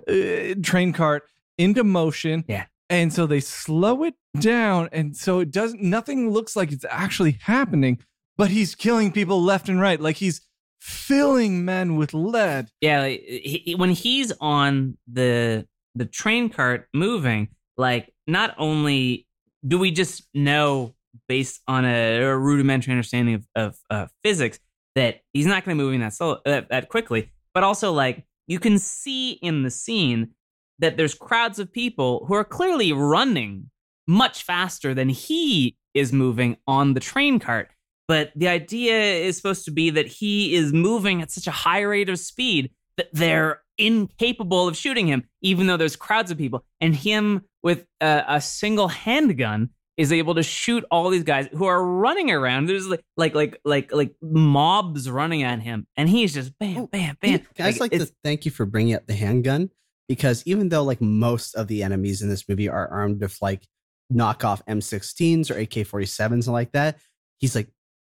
uh, 0.08 0.56
train 0.64 0.94
cart 0.94 1.24
into 1.58 1.84
motion 1.84 2.46
Yeah. 2.48 2.66
And 2.90 3.12
so 3.12 3.26
they 3.26 3.40
slow 3.40 4.04
it 4.04 4.14
down 4.40 4.90
and 4.92 5.16
so 5.16 5.40
it 5.40 5.52
doesn't 5.52 5.82
nothing 5.82 6.30
looks 6.30 6.56
like 6.56 6.72
it's 6.72 6.86
actually 6.90 7.38
happening 7.42 7.98
but 8.38 8.52
he's 8.52 8.76
killing 8.76 9.12
people 9.12 9.42
left 9.42 9.70
and 9.70 9.80
right 9.80 10.00
like 10.02 10.18
he's 10.18 10.42
filling 10.82 11.66
men 11.66 11.96
with 11.96 12.14
lead 12.14 12.68
yeah. 12.82 13.02
Like, 13.02 13.22
he, 13.22 13.62
he- 13.66 13.76
when 13.76 13.90
he's 13.92 14.32
on 14.40 14.98
the 15.12 15.66
the 15.96 16.06
train 16.06 16.50
cart 16.50 16.88
moving, 16.94 17.48
like 17.78 18.14
not 18.28 18.54
only 18.58 19.26
do 19.66 19.80
we 19.80 19.90
just 19.92 20.24
know 20.34 20.94
based 21.28 21.62
on 21.68 21.86
a, 21.86 22.22
a 22.22 22.38
rudimentary 22.38 22.92
understanding 22.92 23.36
of, 23.36 23.48
of 23.56 23.78
uh, 23.90 24.08
physics 24.24 24.60
that 24.96 25.22
he's 25.34 25.46
not 25.46 25.64
going 25.66 25.76
to 25.76 25.82
be 25.82 25.86
moving 25.86 26.02
that 26.02 26.14
slow 26.14 26.40
that 26.46 26.90
quickly, 26.90 27.32
but 27.54 27.64
also 27.64 27.92
like 27.94 28.24
you 28.48 28.60
can 28.60 28.78
see 28.78 29.32
in 29.32 29.64
the 29.64 29.72
scene 29.72 30.32
that 30.80 30.98
there's 30.98 31.14
crowds 31.14 31.60
of 31.60 31.72
people 31.72 32.26
who 32.28 32.34
are 32.34 32.44
clearly 32.44 32.92
running 32.94 33.70
much 34.08 34.44
faster 34.44 34.94
than 34.94 35.10
he 35.10 35.78
is 35.94 36.12
moving 36.14 36.58
on 36.68 36.94
the 36.94 37.00
train 37.00 37.40
cart. 37.40 37.70
But 38.08 38.32
the 38.36 38.48
idea 38.48 39.02
is 39.02 39.38
supposed 39.38 39.66
to 39.66 39.72
be 39.72 39.90
that 39.92 40.06
he 40.06 40.54
is 40.54 40.72
moving 40.74 41.22
at 41.22 41.32
such 41.32 41.48
a 41.48 41.52
high 41.52 41.82
rate 41.82 42.10
of 42.10 42.20
speed 42.20 42.72
that 42.98 43.10
they're 43.14 43.62
incapable 43.78 44.68
of 44.68 44.78
shooting 44.78 45.08
him, 45.08 45.24
even 45.42 45.68
though 45.68 45.78
there's 45.78 45.96
crowds 45.96 46.30
of 46.32 46.38
people. 46.38 46.64
And 46.80 46.96
him 46.96 47.42
with 47.64 47.86
a, 48.02 48.24
a 48.28 48.42
single 48.42 48.90
handgun 48.90 49.70
is 49.98 50.12
able 50.12 50.36
to 50.36 50.44
shoot 50.44 50.84
all 50.92 51.10
these 51.10 51.24
guys 51.24 51.48
who 51.54 51.66
are 51.66 51.84
running 51.84 52.30
around. 52.30 52.68
There's 52.68 52.88
like 52.88 53.04
like 53.18 53.34
like 53.34 53.60
like 53.64 53.92
like 53.92 54.14
mobs 54.22 55.10
running 55.10 55.44
at 55.44 55.62
him, 55.62 55.88
and 55.96 56.08
he's 56.10 56.34
just 56.34 56.58
bam, 56.60 56.78
Oh, 56.78 56.88
bam, 56.88 57.18
bam. 57.22 57.42
I 57.60 57.70
just 57.70 57.80
like 57.80 57.92
to 57.92 58.06
thank 58.24 58.46
you 58.46 58.52
for 58.52 58.66
bringing 58.66 58.94
up 58.94 59.08
the 59.08 59.14
handgun 59.16 59.70
because 60.08 60.44
even 60.46 60.70
though 60.70 60.84
like 60.84 61.02
most 61.02 61.56
of 61.56 61.68
the 61.68 61.84
enemies 61.84 62.22
in 62.22 62.30
this 62.30 62.48
movie 62.48 62.70
are 62.70 62.88
armed 62.88 63.22
with 63.22 63.38
like 63.42 63.68
knockoff 64.14 64.62
M16s 64.66 65.50
or 65.50 65.58
AK-47s 65.58 66.32
and 66.32 66.48
like 66.48 66.72
that, 66.74 67.00
he's 67.38 67.56
like, 67.56 67.70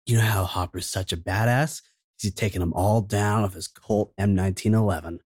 you 0.06 0.18
know 0.18 0.24
how 0.24 0.44
Hopper's 0.44 0.88
such 0.88 1.14
a 1.14 1.18
badass? 1.18 1.82
He's 2.20 2.34
taking 2.34 2.60
them 2.60 2.74
all 2.74 3.02
down 3.02 3.44
with 3.44 3.54
his 3.54 3.68
Colt 3.68 4.14
M1911. 4.20 5.20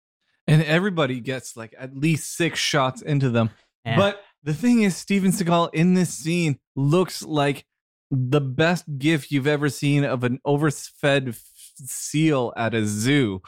And 0.47 0.64
everybody 0.64 1.20
gets 1.20 1.55
like 1.55 1.76
at 1.78 1.95
least 1.95 2.36
six 2.36 2.60
shots 2.60 3.01
into 3.01 3.30
them. 3.30 3.51
Yeah. 3.86 3.95
But 3.97 4.24
the 4.43 4.53
thing 4.53 4.82
is, 4.82 4.95
Steven 4.95 5.32
Seagal 5.32 5.74
in 5.74 5.93
this 5.93 6.14
scene 6.14 6.57
looks 6.76 7.22
like 7.22 7.66
the 8.10 8.41
best 8.41 8.86
gif 8.97 9.32
you've 9.32 9.47
ever 9.47 9.70
seen 9.70 10.03
of 10.03 10.24
an 10.24 10.39
overfed 10.45 11.30
f- 11.30 11.43
seal 11.76 12.53
at 12.57 12.74
a 12.74 12.86
zoo. 12.86 13.41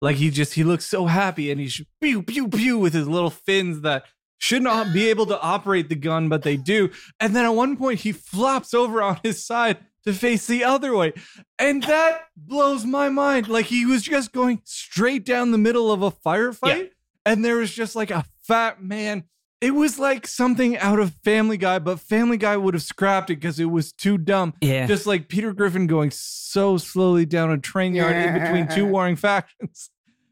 Like 0.00 0.16
he 0.16 0.30
just 0.30 0.54
he 0.54 0.64
looks 0.64 0.86
so 0.86 1.06
happy 1.06 1.50
and 1.50 1.60
he's 1.60 1.82
pew 2.00 2.22
pew 2.22 2.48
pew 2.48 2.78
with 2.78 2.92
his 2.94 3.08
little 3.08 3.30
fins 3.30 3.80
that 3.80 4.04
should 4.38 4.62
not 4.62 4.92
be 4.92 5.08
able 5.08 5.26
to 5.26 5.40
operate 5.40 5.88
the 5.88 5.96
gun, 5.96 6.28
but 6.28 6.42
they 6.42 6.56
do. 6.56 6.90
And 7.18 7.34
then 7.34 7.44
at 7.44 7.54
one 7.54 7.76
point 7.76 8.00
he 8.00 8.12
flops 8.12 8.72
over 8.72 9.02
on 9.02 9.18
his 9.22 9.44
side 9.44 9.78
to 10.04 10.12
face 10.12 10.46
the 10.46 10.64
other 10.64 10.96
way. 10.96 11.12
And 11.58 11.82
that 11.84 12.26
blows 12.36 12.84
my 12.84 13.08
mind. 13.08 13.48
Like 13.48 13.66
he 13.66 13.84
was 13.84 14.02
just 14.02 14.32
going 14.32 14.60
straight 14.64 15.24
down 15.24 15.50
the 15.50 15.58
middle 15.58 15.90
of 15.90 16.02
a 16.02 16.10
firefight. 16.12 16.90
And 17.26 17.44
there 17.44 17.56
was 17.56 17.72
just 17.72 17.96
like 17.96 18.10
a 18.10 18.24
fat 18.44 18.82
man. 18.82 19.24
It 19.60 19.72
was 19.72 19.98
like 19.98 20.26
something 20.26 20.76
out 20.78 21.00
of 21.00 21.12
Family 21.24 21.56
Guy, 21.56 21.78
but 21.80 21.98
Family 21.98 22.36
Guy 22.36 22.56
would 22.56 22.74
have 22.74 22.82
scrapped 22.82 23.28
it 23.30 23.36
because 23.36 23.58
it 23.58 23.64
was 23.66 23.92
too 23.92 24.16
dumb. 24.16 24.54
yeah. 24.60 24.86
Just 24.86 25.06
like 25.06 25.28
Peter 25.28 25.52
Griffin 25.52 25.86
going 25.88 26.10
so 26.12 26.76
slowly 26.76 27.26
down 27.26 27.50
a 27.50 27.58
train 27.58 27.94
yard 27.94 28.14
in 28.14 28.34
between 28.40 28.68
two 28.68 28.86
warring 28.92 29.16
factions. 29.16 29.90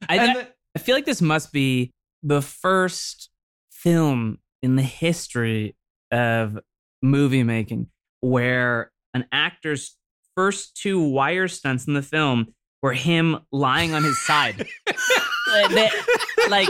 I, 0.08 0.18
I, 0.18 0.34
the- 0.34 0.48
I 0.76 0.78
feel 0.78 0.94
like 0.94 1.06
this 1.06 1.20
must 1.22 1.52
be 1.52 1.92
the 2.22 2.40
first 2.40 3.30
film 3.70 4.38
in 4.62 4.76
the 4.76 4.82
history 4.82 5.74
of 6.12 6.58
movie 7.02 7.42
making 7.42 7.88
where 8.20 8.92
an 9.14 9.24
actor's 9.32 9.96
first 10.36 10.76
two 10.76 11.00
wire 11.02 11.48
stunts 11.48 11.86
in 11.86 11.94
the 11.94 12.02
film 12.02 12.54
were 12.82 12.92
him 12.92 13.38
lying 13.50 13.92
on 13.94 14.04
his 14.04 14.18
side. 14.24 14.66
Like, 15.48 15.70
they- 15.70 16.48
like, 16.50 16.68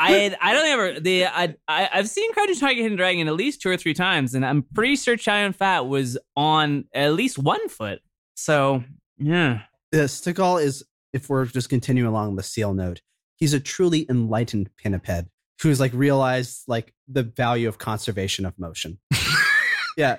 I 0.00 0.10
had, 0.12 0.36
I 0.40 0.52
don't 0.52 0.66
ever 0.66 1.00
the 1.00 1.26
I, 1.26 1.54
I 1.66 1.88
I've 1.92 2.08
seen 2.08 2.32
Crouching 2.32 2.56
Tiger, 2.56 2.82
Hidden 2.82 2.96
Dragon 2.96 3.28
at 3.28 3.34
least 3.34 3.62
two 3.62 3.70
or 3.70 3.76
three 3.76 3.94
times, 3.94 4.34
and 4.34 4.44
I'm 4.44 4.62
pretty 4.74 4.96
sure 4.96 5.16
Chow 5.16 5.40
Yun 5.42 5.52
Fat 5.52 5.86
was 5.86 6.18
on 6.36 6.84
at 6.94 7.12
least 7.14 7.38
one 7.38 7.68
foot. 7.68 8.00
So 8.34 8.84
yeah, 9.18 9.62
Uh, 9.92 9.98
Seagal 9.98 10.62
is, 10.62 10.84
if 11.12 11.28
we're 11.28 11.44
just 11.46 11.68
continuing 11.68 12.08
along 12.08 12.36
the 12.36 12.42
seal 12.42 12.74
note, 12.74 13.00
he's 13.36 13.54
a 13.54 13.60
truly 13.60 14.06
enlightened 14.08 14.70
pinniped 14.76 15.26
who's 15.62 15.80
like 15.80 15.92
realized 15.92 16.62
like 16.68 16.94
the 17.08 17.22
value 17.24 17.66
of 17.68 17.78
conservation 17.78 18.44
of 18.46 18.56
motion. 18.58 18.98
yeah, 19.96 20.18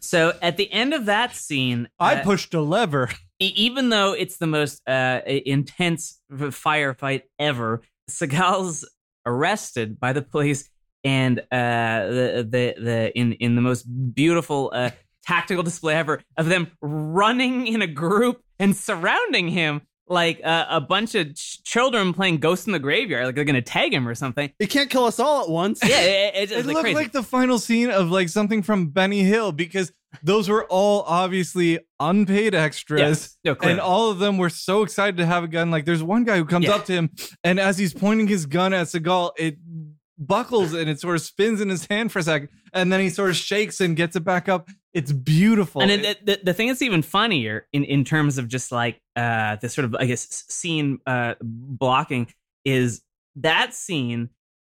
So 0.00 0.32
at 0.42 0.56
the 0.56 0.70
end 0.72 0.92
of 0.94 1.06
that 1.06 1.34
scene, 1.36 1.88
I 1.98 2.16
uh, 2.16 2.24
pushed 2.24 2.52
a 2.54 2.60
lever. 2.60 3.10
even 3.38 3.88
though 3.90 4.12
it's 4.12 4.38
the 4.38 4.46
most 4.46 4.82
uh, 4.88 5.20
intense 5.26 6.20
firefight 6.32 7.22
ever, 7.38 7.82
Seagal's 8.10 8.88
arrested 9.26 9.98
by 10.00 10.12
the 10.12 10.22
police, 10.22 10.68
and 11.04 11.40
uh, 11.50 12.06
the 12.06 12.46
the 12.48 12.74
the 12.82 13.12
in 13.18 13.32
in 13.34 13.54
the 13.56 13.62
most 13.62 13.82
beautiful 14.14 14.70
uh, 14.74 14.90
tactical 15.26 15.62
display 15.62 15.94
ever 15.94 16.20
of 16.36 16.46
them 16.46 16.70
running 16.80 17.66
in 17.66 17.82
a 17.82 17.86
group 17.86 18.42
and 18.58 18.76
surrounding 18.76 19.48
him 19.48 19.82
like 20.08 20.40
uh, 20.44 20.66
a 20.68 20.80
bunch 20.80 21.14
of 21.14 21.34
ch- 21.36 21.62
children 21.62 22.12
playing 22.12 22.38
Ghost 22.38 22.66
in 22.66 22.72
the 22.72 22.80
Graveyard, 22.80 23.26
like 23.26 23.34
they're 23.36 23.44
gonna 23.44 23.62
tag 23.62 23.94
him 23.94 24.08
or 24.08 24.14
something. 24.14 24.52
It 24.58 24.66
can't 24.66 24.90
kill 24.90 25.04
us 25.04 25.20
all 25.20 25.44
at 25.44 25.48
once. 25.48 25.80
Yeah, 25.84 26.00
it, 26.00 26.32
it's 26.34 26.52
It 26.52 26.58
it's 26.58 26.66
like 26.66 26.74
looked 26.74 26.84
crazy. 26.84 26.94
like 26.96 27.12
the 27.12 27.22
final 27.22 27.58
scene 27.58 27.90
of 27.90 28.10
like 28.10 28.28
something 28.28 28.62
from 28.62 28.88
Benny 28.88 29.22
Hill 29.22 29.52
because 29.52 29.92
those 30.22 30.48
were 30.48 30.64
all 30.66 31.02
obviously 31.06 31.78
unpaid 31.98 32.54
extras. 32.54 33.00
Yes. 33.00 33.36
No. 33.44 33.56
And 33.62 33.78
all 33.80 34.10
of 34.10 34.18
them 34.18 34.38
were 34.38 34.50
so 34.50 34.82
excited 34.82 35.16
to 35.18 35.26
have 35.26 35.44
a 35.44 35.48
gun. 35.48 35.70
Like 35.70 35.84
there's 35.84 36.02
one 36.02 36.24
guy 36.24 36.36
who 36.36 36.44
comes 36.44 36.66
Yeah. 36.66 36.74
up 36.74 36.84
to 36.86 36.92
him, 36.92 37.10
and 37.44 37.60
as 37.60 37.78
he's 37.78 37.94
pointing 37.94 38.26
his 38.26 38.46
gun 38.46 38.72
at 38.72 38.86
Seagal, 38.88 39.32
it 39.38 39.56
buckles 40.18 40.74
and 40.74 40.88
it 40.90 41.00
sort 41.00 41.16
of 41.16 41.22
spins 41.22 41.60
in 41.60 41.68
his 41.68 41.86
hand 41.86 42.12
for 42.12 42.18
a 42.18 42.22
second, 42.22 42.48
and 42.74 42.92
then 42.92 43.00
he 43.00 43.08
sort 43.08 43.30
of 43.30 43.36
shakes 43.36 43.80
and 43.80 43.96
gets 43.96 44.16
it 44.16 44.24
back 44.24 44.48
up. 44.48 44.68
It's 44.92 45.12
beautiful. 45.12 45.80
And 45.82 45.90
it, 45.90 46.26
the, 46.26 46.40
the 46.42 46.52
thing 46.52 46.66
that's 46.68 46.82
even 46.82 47.02
funnier 47.02 47.68
in, 47.72 47.84
in 47.84 48.04
terms 48.04 48.36
of 48.38 48.48
just 48.48 48.72
like 48.72 49.00
uh, 49.14 49.56
the 49.56 49.68
sort 49.68 49.84
of, 49.84 49.94
I 49.94 50.06
guess, 50.06 50.26
scene 50.48 50.98
uh, 51.06 51.34
blocking 51.40 52.26
is 52.64 53.00
that 53.36 53.72
scene 53.72 54.30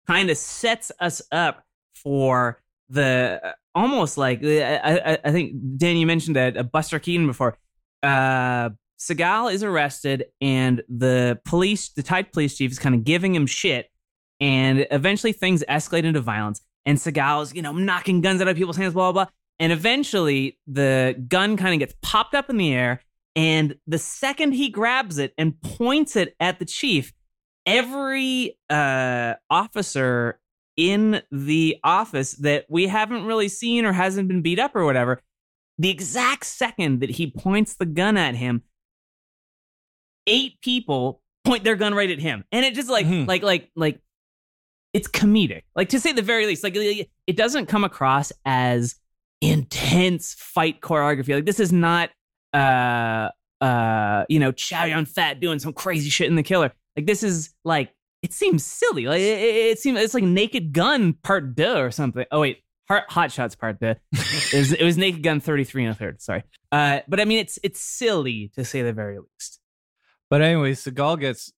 kind 0.07 0.29
of 0.29 0.37
sets 0.37 0.91
us 0.99 1.21
up 1.33 1.65
for 1.93 2.61
the 2.89 3.39
uh, 3.43 3.51
almost 3.73 4.17
like 4.17 4.43
I, 4.43 4.77
I, 4.77 5.17
I 5.23 5.31
think 5.31 5.53
Dan, 5.77 5.97
you 5.97 6.05
mentioned 6.05 6.35
that 6.35 6.57
uh, 6.57 6.63
Buster 6.63 6.99
Keaton 6.99 7.27
before. 7.27 7.57
Uh, 8.03 8.69
Seagal 8.99 9.53
is 9.53 9.63
arrested, 9.63 10.25
and 10.39 10.81
the 10.87 11.39
police, 11.45 11.89
the 11.89 12.03
Thai 12.03 12.23
police 12.23 12.57
chief, 12.57 12.71
is 12.71 12.79
kind 12.79 12.95
of 12.95 13.03
giving 13.03 13.35
him 13.35 13.45
shit, 13.45 13.89
and 14.39 14.87
eventually 14.91 15.33
things 15.33 15.63
escalate 15.69 16.03
into 16.03 16.21
violence. 16.21 16.61
And 16.85 16.97
Seagal 16.97 17.43
is, 17.43 17.55
you 17.55 17.61
know, 17.61 17.73
knocking 17.73 18.21
guns 18.21 18.41
out 18.41 18.47
of 18.47 18.55
people's 18.55 18.77
hands, 18.77 18.93
blah 18.93 19.11
blah 19.11 19.25
blah. 19.25 19.31
And 19.59 19.71
eventually, 19.71 20.59
the 20.67 21.21
gun 21.27 21.57
kind 21.57 21.73
of 21.73 21.79
gets 21.79 21.95
popped 22.01 22.35
up 22.35 22.49
in 22.49 22.57
the 22.57 22.73
air. 22.73 23.01
And 23.35 23.75
the 23.85 23.97
second 23.97 24.53
he 24.53 24.69
grabs 24.69 25.17
it 25.17 25.33
and 25.37 25.59
points 25.61 26.15
it 26.15 26.35
at 26.39 26.59
the 26.59 26.65
chief, 26.65 27.11
every 27.65 28.57
uh, 28.69 29.33
officer 29.49 30.39
in 30.77 31.21
the 31.31 31.77
office 31.83 32.33
that 32.33 32.65
we 32.69 32.87
haven't 32.87 33.25
really 33.25 33.47
seen 33.47 33.85
or 33.85 33.93
hasn't 33.93 34.27
been 34.27 34.41
beat 34.41 34.59
up 34.59 34.75
or 34.75 34.85
whatever, 34.85 35.21
the 35.77 35.89
exact 35.89 36.45
second 36.45 36.99
that 37.01 37.11
he 37.11 37.29
points 37.31 37.75
the 37.75 37.85
gun 37.85 38.17
at 38.17 38.35
him, 38.35 38.63
eight 40.27 40.59
people 40.61 41.21
point 41.43 41.63
their 41.63 41.75
gun 41.75 41.93
right 41.93 42.09
at 42.09 42.19
him. 42.19 42.43
And 42.51 42.65
it 42.65 42.73
just 42.73 42.89
like, 42.89 43.05
Mhm. 43.05 43.27
like, 43.27 43.43
like, 43.43 43.69
like, 43.75 43.99
it's 44.93 45.07
comedic. 45.07 45.63
Like 45.75 45.89
to 45.89 45.99
say 45.99 46.13
the 46.13 46.21
very 46.21 46.45
least, 46.45 46.63
like 46.63 46.75
it 46.75 47.35
doesn't 47.35 47.65
come 47.65 47.83
across 47.83 48.31
as 48.45 48.95
intense 49.41 50.33
fight 50.35 50.79
choreography. 50.79 51.35
Like 51.35 51.45
this 51.45 51.59
is 51.59 51.73
not 51.73 52.09
uh 52.53 53.29
uh 53.59 54.23
you 54.29 54.39
know 54.39 54.53
Chow 54.53 54.85
Yun 54.85 55.05
Fat 55.05 55.41
doing 55.41 55.59
some 55.59 55.73
crazy 55.73 56.09
shit 56.09 56.27
in 56.27 56.35
the 56.35 56.43
killer. 56.43 56.71
Like 56.95 57.05
this 57.05 57.23
is 57.23 57.53
like 57.65 57.91
it 58.25 58.33
seems 58.33 58.65
silly. 58.65 59.05
Like 59.05 59.21
it, 59.21 59.39
it, 59.39 59.55
it 59.71 59.79
seems 59.79 59.99
it's 59.99 60.13
like 60.13 60.23
Naked 60.23 60.73
Gun 60.73 61.13
Part 61.13 61.55
Deux 61.55 61.77
or 61.77 61.91
something. 61.91 62.25
Oh 62.31 62.41
wait, 62.41 62.63
Hot, 62.89 63.03
Hot 63.09 63.31
Shots 63.31 63.55
Part 63.55 63.79
Deux. 63.79 63.95
it, 64.11 64.53
was, 64.53 64.71
it 64.73 64.83
was 64.83 64.97
Naked 64.97 65.23
Gun 65.23 65.39
thirty 65.39 65.63
three 65.63 65.83
and 65.85 65.91
a 65.91 65.95
third. 65.95 66.21
Sorry, 66.21 66.43
uh, 66.71 66.99
but 67.07 67.19
I 67.19 67.25
mean 67.25 67.39
it's 67.39 67.59
it's 67.63 67.79
silly 67.79 68.51
to 68.55 68.65
say 68.65 68.81
the 68.81 68.93
very 68.93 69.19
least. 69.19 69.59
but 70.29 70.41
anyway, 70.41 70.73
Seagal 70.73 71.19
gets 71.19 71.51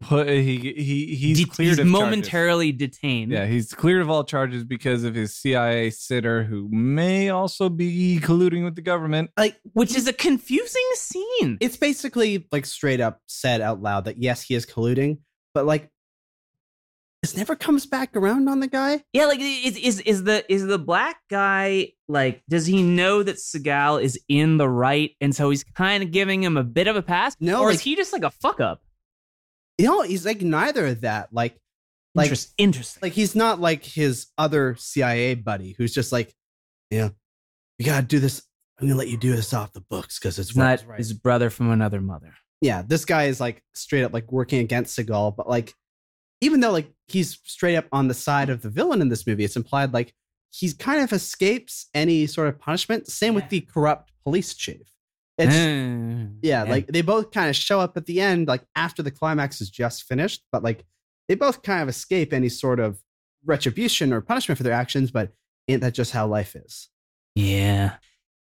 put. 0.00 0.28
He 0.28 0.56
he 0.76 1.14
he's 1.16 1.40
De- 1.44 1.50
cleared 1.50 1.72
of 1.72 1.76
charges. 1.78 1.92
momentarily 1.92 2.72
detained. 2.72 3.32
Yeah, 3.32 3.46
he's 3.46 3.72
cleared 3.74 4.00
of 4.00 4.08
all 4.08 4.24
charges 4.24 4.62
because 4.64 5.04
of 5.04 5.14
his 5.14 5.34
CIA 5.36 5.90
sitter, 5.90 6.44
who 6.44 6.68
may 6.70 7.28
also 7.30 7.68
be 7.68 8.18
colluding 8.22 8.64
with 8.64 8.76
the 8.76 8.82
government. 8.82 9.30
Like 9.36 9.58
which 9.72 9.96
is 9.96 10.06
a 10.06 10.12
confusing 10.12 10.88
scene. 10.94 11.58
it's 11.60 11.76
basically 11.76 12.46
like 12.52 12.66
straight 12.66 13.00
up 13.00 13.20
said 13.26 13.60
out 13.60 13.82
loud 13.82 14.04
that 14.04 14.22
yes, 14.22 14.42
he 14.42 14.54
is 14.54 14.64
colluding, 14.64 15.18
but 15.54 15.66
like 15.66 15.88
this 17.22 17.36
never 17.36 17.54
comes 17.54 17.86
back 17.86 18.16
around 18.16 18.48
on 18.48 18.58
the 18.58 18.66
guy. 18.66 19.04
Yeah, 19.12 19.26
like 19.26 19.38
is 19.40 19.76
is 19.76 20.00
is 20.00 20.24
the 20.24 20.44
is 20.52 20.66
the 20.66 20.78
black 20.78 21.18
guy 21.30 21.92
like 22.08 22.42
does 22.48 22.66
he 22.66 22.82
know 22.82 23.22
that 23.22 23.36
Seagal 23.36 24.02
is 24.02 24.18
in 24.28 24.56
the 24.56 24.68
right 24.68 25.12
and 25.20 25.34
so 25.34 25.50
he's 25.50 25.62
kind 25.62 26.02
of 26.02 26.10
giving 26.10 26.42
him 26.42 26.56
a 26.56 26.64
bit 26.64 26.88
of 26.88 26.96
a 26.96 27.02
pass? 27.02 27.36
No, 27.38 27.60
or 27.60 27.66
like- 27.66 27.74
is 27.76 27.80
he 27.80 27.94
just 27.94 28.12
like 28.12 28.24
a 28.24 28.30
fuck 28.30 28.60
up? 28.60 28.82
You 29.78 29.86
know, 29.86 30.02
he's 30.02 30.26
like 30.26 30.42
neither 30.42 30.86
of 30.86 31.00
that. 31.00 31.28
Like, 31.32 31.58
like, 32.14 32.26
Interest, 32.26 32.52
interesting. 32.58 33.00
like 33.02 33.12
he's 33.12 33.34
not 33.34 33.60
like 33.60 33.84
his 33.84 34.26
other 34.36 34.74
CIA 34.76 35.34
buddy 35.34 35.74
who's 35.78 35.94
just 35.94 36.12
like, 36.12 36.34
yeah, 36.90 37.08
you 37.78 37.86
gotta 37.86 38.04
do 38.06 38.18
this. 38.18 38.42
I'm 38.80 38.88
gonna 38.88 38.98
let 38.98 39.08
you 39.08 39.16
do 39.16 39.34
this 39.34 39.54
off 39.54 39.72
the 39.72 39.80
books 39.80 40.18
because 40.18 40.38
it's 40.40 40.50
it's 40.50 40.56
not 40.58 40.84
right. 40.86 40.98
his 40.98 41.12
brother 41.12 41.50
from 41.50 41.70
another 41.70 42.00
mother. 42.00 42.34
Yeah, 42.62 42.82
this 42.86 43.04
guy 43.04 43.24
is 43.24 43.40
like 43.40 43.62
straight 43.74 44.04
up 44.04 44.12
like 44.12 44.30
working 44.30 44.60
against 44.60 44.96
Seagal, 44.96 45.36
but 45.36 45.48
like 45.48 45.74
even 46.40 46.60
though 46.60 46.70
like 46.70 46.90
he's 47.08 47.38
straight 47.44 47.76
up 47.76 47.86
on 47.92 48.08
the 48.08 48.14
side 48.14 48.48
of 48.48 48.62
the 48.62 48.70
villain 48.70 49.02
in 49.02 49.08
this 49.08 49.26
movie, 49.26 49.44
it's 49.44 49.56
implied 49.56 49.92
like 49.92 50.14
he's 50.50 50.72
kind 50.72 51.02
of 51.02 51.12
escapes 51.12 51.88
any 51.92 52.26
sort 52.26 52.48
of 52.48 52.58
punishment. 52.60 53.08
Same 53.08 53.34
with 53.34 53.48
the 53.48 53.60
corrupt 53.62 54.12
police 54.22 54.54
chief. 54.54 54.88
It's 55.38 55.54
Uh, 55.54 56.28
yeah, 56.40 56.62
like 56.62 56.86
they 56.86 57.02
both 57.02 57.32
kind 57.32 57.50
of 57.50 57.56
show 57.56 57.80
up 57.80 57.96
at 57.96 58.06
the 58.06 58.20
end, 58.20 58.46
like 58.46 58.62
after 58.76 59.02
the 59.02 59.10
climax 59.10 59.60
is 59.60 59.68
just 59.68 60.04
finished, 60.04 60.44
but 60.52 60.62
like 60.62 60.84
they 61.28 61.34
both 61.34 61.62
kind 61.62 61.82
of 61.82 61.88
escape 61.88 62.32
any 62.32 62.48
sort 62.48 62.78
of 62.78 63.02
retribution 63.44 64.12
or 64.12 64.20
punishment 64.20 64.56
for 64.56 64.62
their 64.62 64.72
actions, 64.72 65.10
but 65.10 65.32
ain't 65.66 65.80
that 65.80 65.94
just 65.94 66.12
how 66.12 66.28
life 66.28 66.54
is? 66.54 66.88
Yeah. 67.34 67.96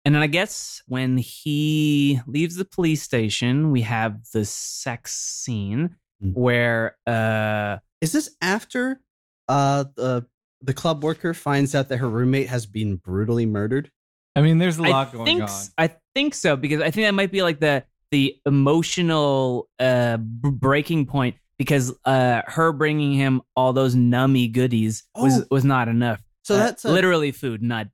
And 0.07 0.15
then 0.15 0.21
I 0.21 0.27
guess 0.27 0.81
when 0.87 1.17
he 1.17 2.21
leaves 2.27 2.55
the 2.55 2.63
police 2.63 3.01
station, 3.03 3.71
we 3.71 3.81
have 3.81 4.23
the 4.33 4.45
sex 4.45 5.13
scene 5.13 5.97
Mm. 6.23 6.33
where 6.33 6.95
uh 7.05 7.77
Is 7.99 8.13
this 8.13 8.35
after 8.41 9.01
uh 9.49 9.83
the 9.97 10.25
the 10.61 10.73
club 10.73 11.03
worker 11.03 11.33
finds 11.33 11.75
out 11.75 11.89
that 11.89 11.97
her 11.97 12.07
roommate 12.09 12.47
has 12.47 12.65
been 12.65 12.95
brutally 12.95 13.45
murdered? 13.45 13.91
I 14.35 14.41
mean, 14.41 14.59
there's 14.59 14.77
a 14.77 14.83
lot 14.83 15.09
I 15.09 15.11
going 15.11 15.25
think 15.25 15.43
on. 15.43 15.49
I 15.77 15.89
think 16.15 16.35
so 16.35 16.55
because 16.55 16.79
I 16.81 16.89
think 16.89 17.05
that 17.05 17.13
might 17.13 17.31
be 17.33 17.43
like 17.43 17.59
the 17.59 17.83
the 18.11 18.35
emotional 18.45 19.67
uh 19.77 20.15
b- 20.17 20.51
breaking 20.51 21.05
point 21.05 21.35
because 21.59 21.93
uh 22.05 22.43
her 22.47 22.71
bringing 22.71 23.11
him 23.11 23.41
all 23.57 23.73
those 23.73 23.93
nummy 23.93 24.49
goodies 24.51 25.03
was 25.15 25.41
Oh. 25.41 25.45
was 25.51 25.65
not 25.65 25.87
enough. 25.89 26.23
So 26.45 26.55
Uh, 26.55 26.59
that's 26.59 26.85
a, 26.85 26.91
literally 26.93 27.31
food, 27.33 27.61
not 27.61 27.87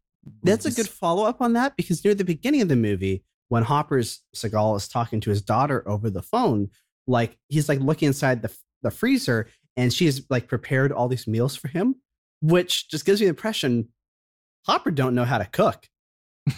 That's 0.44 0.66
a 0.66 0.72
good 0.72 0.88
follow 0.88 1.26
up 1.26 1.42
on 1.42 1.54
that 1.54 1.76
because 1.76 2.04
near 2.04 2.16
the 2.16 2.24
beginning 2.24 2.62
of 2.62 2.70
the 2.70 2.76
movie, 2.76 3.24
when 3.50 3.64
Hopper's 3.64 4.22
Seagal 4.36 4.78
is 4.78 4.88
talking 4.88 5.20
to 5.22 5.30
his 5.30 5.42
daughter 5.42 5.88
over 5.88 6.10
the 6.10 6.22
phone, 6.22 6.70
like 7.08 7.38
he's 7.50 7.68
like 7.68 7.80
looking 7.80 8.08
inside 8.08 8.42
the 8.42 8.56
the 8.82 8.92
freezer 8.92 9.48
and 9.78 9.94
she's 9.94 10.30
like 10.30 10.48
prepared 10.48 10.92
all 10.92 11.08
these 11.08 11.28
meals 11.28 11.56
for 11.56 11.68
him, 11.68 11.96
which 12.42 12.90
just 12.90 13.06
gives 13.06 13.20
me 13.20 13.26
the 13.26 13.30
impression 13.30 13.90
Hopper 14.66 14.92
don't 14.92 15.16
know 15.16 15.26
how 15.26 15.38
to 15.38 15.46
cook. 15.46 15.88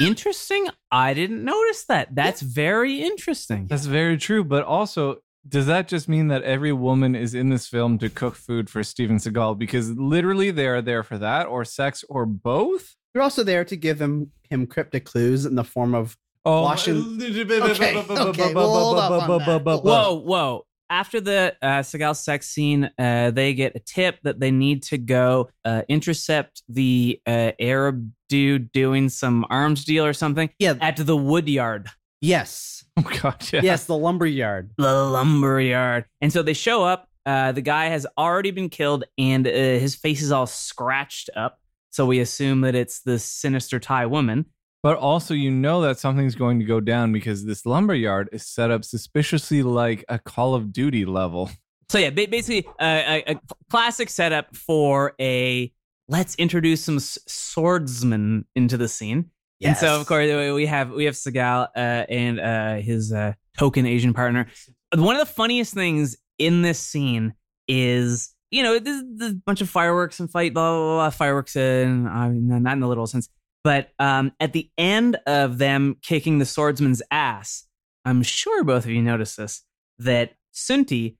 interesting. 0.00 0.68
I 0.90 1.14
didn't 1.14 1.44
notice 1.44 1.84
that. 1.86 2.14
That's 2.14 2.42
very 2.42 3.02
interesting. 3.02 3.66
That's 3.66 3.86
very 3.86 4.16
true. 4.18 4.44
But 4.44 4.64
also, 4.64 5.18
does 5.48 5.66
that 5.66 5.88
just 5.88 6.08
mean 6.08 6.28
that 6.28 6.42
every 6.42 6.72
woman 6.72 7.14
is 7.14 7.34
in 7.34 7.48
this 7.48 7.66
film 7.66 7.98
to 7.98 8.08
cook 8.08 8.36
food 8.36 8.70
for 8.70 8.84
Steven 8.84 9.16
Seagal? 9.16 9.58
Because 9.58 9.90
literally 9.90 10.50
they 10.50 10.66
are 10.66 10.82
there 10.82 11.02
for 11.02 11.18
that, 11.18 11.46
or 11.46 11.64
sex, 11.64 12.04
or 12.08 12.24
both? 12.24 12.96
They're 13.12 13.22
also 13.22 13.42
there 13.44 13.64
to 13.64 13.76
give 13.76 14.00
him 14.00 14.30
him 14.48 14.66
cryptic 14.66 15.04
clues 15.04 15.46
in 15.46 15.54
the 15.54 15.64
form 15.64 15.94
of 15.94 16.16
Oh, 16.44 16.62
Washing- 16.62 17.18
Okay, 17.20 17.96
okay, 17.98 18.54
we'll 18.54 18.70
hold 18.72 18.98
up 18.98 19.10
on 19.12 19.28
that. 19.38 19.46
Whoa, 19.84 20.14
whoa. 20.20 20.66
After 20.88 21.20
the 21.20 21.54
uh, 21.62 21.66
Seagal 21.80 22.16
sex 22.16 22.48
scene, 22.48 22.90
uh, 22.98 23.30
they 23.30 23.54
get 23.54 23.76
a 23.76 23.78
tip 23.78 24.18
that 24.24 24.40
they 24.40 24.50
need 24.50 24.82
to 24.84 24.98
go 24.98 25.50
uh, 25.64 25.82
intercept 25.88 26.62
the 26.68 27.20
uh, 27.26 27.52
Arab 27.60 28.10
dude 28.28 28.72
doing 28.72 29.08
some 29.08 29.44
arms 29.50 29.84
deal 29.84 30.04
or 30.04 30.12
something 30.12 30.50
yeah, 30.58 30.74
at 30.80 30.96
the 30.96 31.16
wood 31.16 31.48
yard, 31.48 31.88
yes, 32.20 32.84
Oh 32.96 33.08
god, 33.22 33.46
yeah. 33.52 33.60
yes, 33.62 33.84
the 33.84 33.96
lumber 33.96 34.26
yard. 34.26 34.70
the 34.78 34.92
lumber 34.92 35.60
yard. 35.60 36.06
And 36.20 36.32
so 36.32 36.42
they 36.42 36.54
show 36.54 36.82
up. 36.82 37.06
Uh, 37.26 37.52
the 37.52 37.60
guy 37.62 37.86
has 37.86 38.06
already 38.18 38.50
been 38.50 38.68
killed, 38.70 39.04
and 39.18 39.46
uh, 39.46 39.50
his 39.50 39.94
face 39.94 40.22
is 40.22 40.32
all 40.32 40.46
scratched 40.46 41.30
up. 41.36 41.59
So 41.90 42.06
we 42.06 42.20
assume 42.20 42.60
that 42.62 42.74
it's 42.74 43.00
the 43.00 43.18
sinister 43.18 43.78
Thai 43.78 44.06
woman. 44.06 44.46
But 44.82 44.96
also, 44.96 45.34
you 45.34 45.50
know 45.50 45.82
that 45.82 45.98
something's 45.98 46.34
going 46.34 46.58
to 46.60 46.64
go 46.64 46.80
down 46.80 47.12
because 47.12 47.44
this 47.44 47.66
lumberyard 47.66 48.30
is 48.32 48.46
set 48.46 48.70
up 48.70 48.84
suspiciously 48.84 49.62
like 49.62 50.04
a 50.08 50.18
Call 50.18 50.54
of 50.54 50.72
Duty 50.72 51.04
level. 51.04 51.50
So 51.90 51.98
yeah, 51.98 52.10
basically 52.10 52.66
uh, 52.78 53.02
a, 53.26 53.32
a 53.32 53.40
classic 53.68 54.08
setup 54.10 54.54
for 54.54 55.14
a 55.20 55.72
let's 56.08 56.36
introduce 56.36 56.84
some 56.84 56.96
s- 56.96 57.18
swordsmen 57.26 58.44
into 58.54 58.76
the 58.76 58.86
scene. 58.86 59.30
Yes. 59.58 59.82
And 59.82 59.88
so 59.88 60.00
of 60.00 60.06
course 60.06 60.54
we 60.54 60.66
have 60.66 60.90
we 60.90 61.04
have 61.06 61.14
Seagal 61.14 61.68
uh, 61.76 61.78
and 61.78 62.38
uh, 62.38 62.76
his 62.76 63.12
uh, 63.12 63.32
token 63.58 63.86
Asian 63.86 64.14
partner. 64.14 64.46
One 64.94 65.16
of 65.16 65.20
the 65.20 65.32
funniest 65.34 65.74
things 65.74 66.16
in 66.38 66.62
this 66.62 66.78
scene 66.78 67.34
is 67.68 68.34
you 68.50 68.62
know 68.62 68.78
there's, 68.78 69.02
there's 69.14 69.32
a 69.32 69.42
bunch 69.46 69.60
of 69.60 69.68
fireworks 69.68 70.20
and 70.20 70.30
fight 70.30 70.54
blah 70.54 70.72
blah 70.72 70.94
blah, 70.96 71.10
fireworks 71.10 71.56
and 71.56 72.08
I 72.08 72.28
mean 72.28 72.62
not 72.62 72.72
in 72.72 72.80
the 72.80 72.88
literal 72.88 73.06
sense, 73.06 73.28
but 73.64 73.90
um, 73.98 74.32
at 74.40 74.52
the 74.52 74.70
end 74.78 75.16
of 75.26 75.58
them 75.58 75.96
kicking 76.02 76.38
the 76.38 76.46
swordsman's 76.46 77.02
ass, 77.10 77.66
I'm 78.04 78.22
sure 78.22 78.64
both 78.64 78.84
of 78.84 78.90
you 78.90 79.02
noticed 79.02 79.36
this 79.36 79.62
that 79.98 80.34
Sunti, 80.54 81.16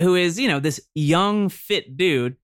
who 0.00 0.14
is 0.14 0.38
you 0.38 0.48
know 0.48 0.60
this 0.60 0.80
young 0.94 1.48
fit 1.48 1.96
dude 1.96 2.36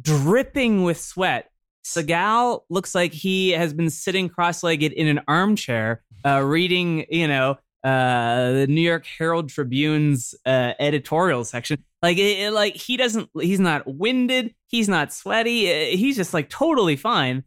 dripping 0.00 0.82
with 0.84 1.00
sweat. 1.00 1.50
Seagal 1.84 2.60
looks 2.68 2.94
like 2.94 3.12
he 3.12 3.50
has 3.50 3.72
been 3.72 3.88
sitting 3.88 4.28
cross-legged 4.28 4.92
in 4.92 5.06
an 5.06 5.22
armchair, 5.26 6.02
uh, 6.26 6.40
reading, 6.42 7.06
you 7.08 7.26
know, 7.26 7.56
uh, 7.82 8.52
the 8.52 8.66
New 8.68 8.82
York 8.82 9.06
Herald 9.06 9.48
Tribune's 9.48 10.34
uh, 10.44 10.74
editorial 10.78 11.42
section. 11.44 11.82
Like, 12.02 12.16
it, 12.18 12.38
it- 12.38 12.52
like 12.52 12.74
he 12.76 12.96
doesn't, 12.96 13.28
he's 13.40 13.60
not 13.60 13.82
winded, 13.86 14.54
he's 14.68 14.88
not 14.88 15.12
sweaty, 15.12 15.70
uh, 15.70 15.96
he's 15.96 16.16
just 16.16 16.32
like 16.34 16.48
totally 16.48 16.96
fine. 16.96 17.44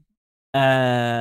Uh, 0.53 0.59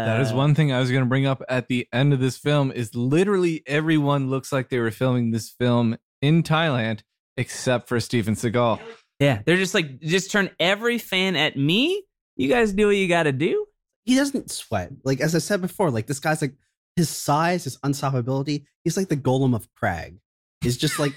That 0.04 0.20
is 0.20 0.32
one 0.32 0.54
thing 0.54 0.72
I 0.72 0.78
was 0.80 0.90
going 0.90 1.02
to 1.04 1.08
bring 1.08 1.24
up 1.26 1.42
at 1.48 1.68
the 1.68 1.88
end 1.92 2.12
of 2.12 2.20
this 2.20 2.36
film 2.36 2.70
is 2.70 2.94
literally 2.94 3.62
everyone 3.66 4.28
looks 4.28 4.52
like 4.52 4.68
they 4.68 4.78
were 4.78 4.90
filming 4.90 5.30
this 5.30 5.48
film 5.48 5.96
in 6.20 6.42
Thailand 6.42 7.00
except 7.38 7.88
for 7.88 7.98
Steven 7.98 8.34
Seagal. 8.34 8.78
Yeah, 9.18 9.40
they're 9.46 9.56
just 9.56 9.72
like, 9.72 10.00
just 10.00 10.30
turn 10.30 10.50
every 10.60 10.98
fan 10.98 11.34
at 11.36 11.56
me. 11.56 12.02
You 12.36 12.48
guys 12.48 12.72
do 12.74 12.86
what 12.88 12.96
you 12.96 13.08
got 13.08 13.22
to 13.22 13.32
do. 13.32 13.64
he 14.04 14.16
doesn't 14.16 14.50
sweat. 14.50 14.90
Like 15.04 15.20
as 15.22 15.34
I 15.34 15.38
said 15.38 15.62
before, 15.62 15.90
like 15.90 16.06
this 16.06 16.20
guy's 16.20 16.42
like 16.42 16.54
his 16.96 17.08
size, 17.08 17.64
his 17.64 17.78
unstoppability. 17.78 18.64
He's 18.84 18.96
like 18.98 19.08
the 19.08 19.16
golem 19.16 19.54
of 19.54 19.72
Prague. 19.74 20.16
He's 20.60 20.76
just 20.76 20.98
like 20.98 21.14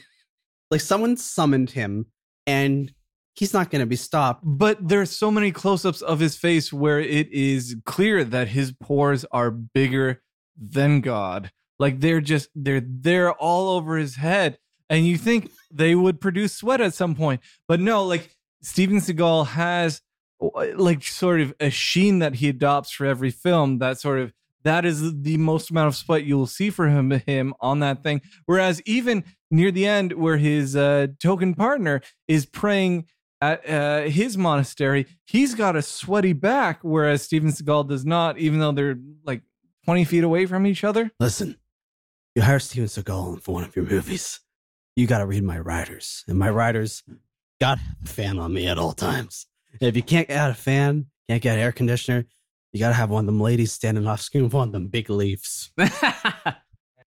like 0.76 0.82
someone 0.82 1.15
summoned 1.15 1.69
him, 1.69 2.07
and 2.45 2.91
he's 3.34 3.53
not 3.53 3.71
going 3.71 3.80
to 3.80 3.86
be 3.86 3.95
stopped. 3.95 4.41
But 4.43 4.86
there's 4.86 5.09
so 5.09 5.32
many 5.32 5.53
close-ups 5.53 6.01
of 6.01 6.19
his 6.19 6.36
face 6.36 6.73
where 6.73 6.99
it 6.99 7.32
is 7.32 7.78
clear 7.86 8.26
that 8.26 8.49
his 8.49 8.73
pores 8.73 9.23
are 9.32 9.51
bigger 9.51 10.21
than 10.57 10.99
God. 10.99 11.49
Like 11.80 12.01
they're 12.01 12.19
just 12.19 12.49
they're 12.53 12.84
they're 12.86 13.32
all 13.32 13.78
over 13.78 13.95
his 13.95 14.17
head. 14.17 14.57
And 14.89 15.07
you 15.07 15.17
think 15.17 15.49
they 15.71 15.95
would 15.95 16.19
produce 16.19 16.51
sweat 16.51 16.82
at 16.82 16.93
some 16.93 17.15
point. 17.15 17.39
But 17.69 17.80
no, 17.80 18.03
like 18.03 18.36
Steven 18.61 18.97
Seagal 18.97 19.47
has 19.47 20.01
like 20.76 21.05
sort 21.05 21.39
of 21.39 21.53
a 21.61 21.69
sheen 21.69 22.19
that 22.19 22.36
he 22.36 22.49
adopts 22.49 22.91
for 22.91 23.05
every 23.05 23.32
film 23.32 23.80
that 23.80 23.97
sort 23.97 24.19
of 24.19 24.34
that 24.65 24.84
is 24.84 25.21
the 25.21 25.38
most 25.38 25.71
amount 25.71 25.88
of 25.88 25.95
sweat 25.95 26.26
you'll 26.26 26.47
see 26.47 26.69
for 26.69 26.89
him 26.89 27.11
him 27.11 27.53
on 27.61 27.80
that 27.80 28.03
thing 28.03 28.21
whereas 28.45 28.82
even 28.86 29.23
near 29.56 29.72
the 29.72 29.86
end 29.86 30.14
where 30.14 30.38
his 30.38 30.76
uh, 30.76 31.08
token 31.20 31.53
partner 31.53 32.01
is 32.28 32.45
praying 32.45 33.06
at 33.41 33.68
uh, 33.70 34.01
his 34.03 34.38
monastery 34.38 35.06
he's 35.26 35.56
got 35.56 35.76
a 35.76 35.82
sweaty 35.82 36.34
back 36.34 36.80
whereas 36.84 37.22
steven 37.22 37.49
seagal 37.49 37.88
does 37.89 38.06
not 38.06 38.38
even 38.38 38.60
though 38.60 38.72
they're 38.72 38.97
like 39.26 39.41
20 39.86 40.06
feet 40.06 40.24
away 40.24 40.45
from 40.45 40.66
each 40.66 40.84
other 40.84 41.12
Listen, 41.20 41.58
you 42.36 42.41
hire 42.41 42.60
Steven 42.60 42.89
Seagal 42.89 43.41
for 43.43 43.53
one 43.53 43.64
of 43.64 43.76
your 43.78 43.86
movies. 43.86 44.41
You 44.97 45.08
got 45.08 45.20
to 45.20 45.26
read 45.26 45.43
my 45.43 45.58
writers, 45.58 46.26
and 46.28 46.38
my 46.38 46.49
writers 46.49 47.01
got 47.62 47.78
a 48.03 48.08
fan 48.08 48.39
on 48.39 48.53
me 48.53 48.68
at 48.68 48.78
all 48.78 48.91
times. 48.91 49.47
And 49.80 49.84
if 49.84 49.95
you 49.95 50.03
can't 50.03 50.28
get 50.28 50.49
a 50.49 50.53
fan, 50.53 51.06
can't 51.30 51.41
get 51.41 51.58
air 51.58 51.72
conditioner, 51.72 52.26
you 52.74 52.80
got 52.82 52.89
to 52.89 52.93
have 52.95 53.10
one 53.10 53.22
of 53.22 53.26
them 53.26 53.39
ladies 53.39 53.72
standing 53.72 54.06
off 54.06 54.20
screen 54.20 54.43
with 54.43 54.53
one 54.53 54.68
of 54.68 54.74
them 54.74 54.88
big 54.88 55.10
leaves. 55.10 55.72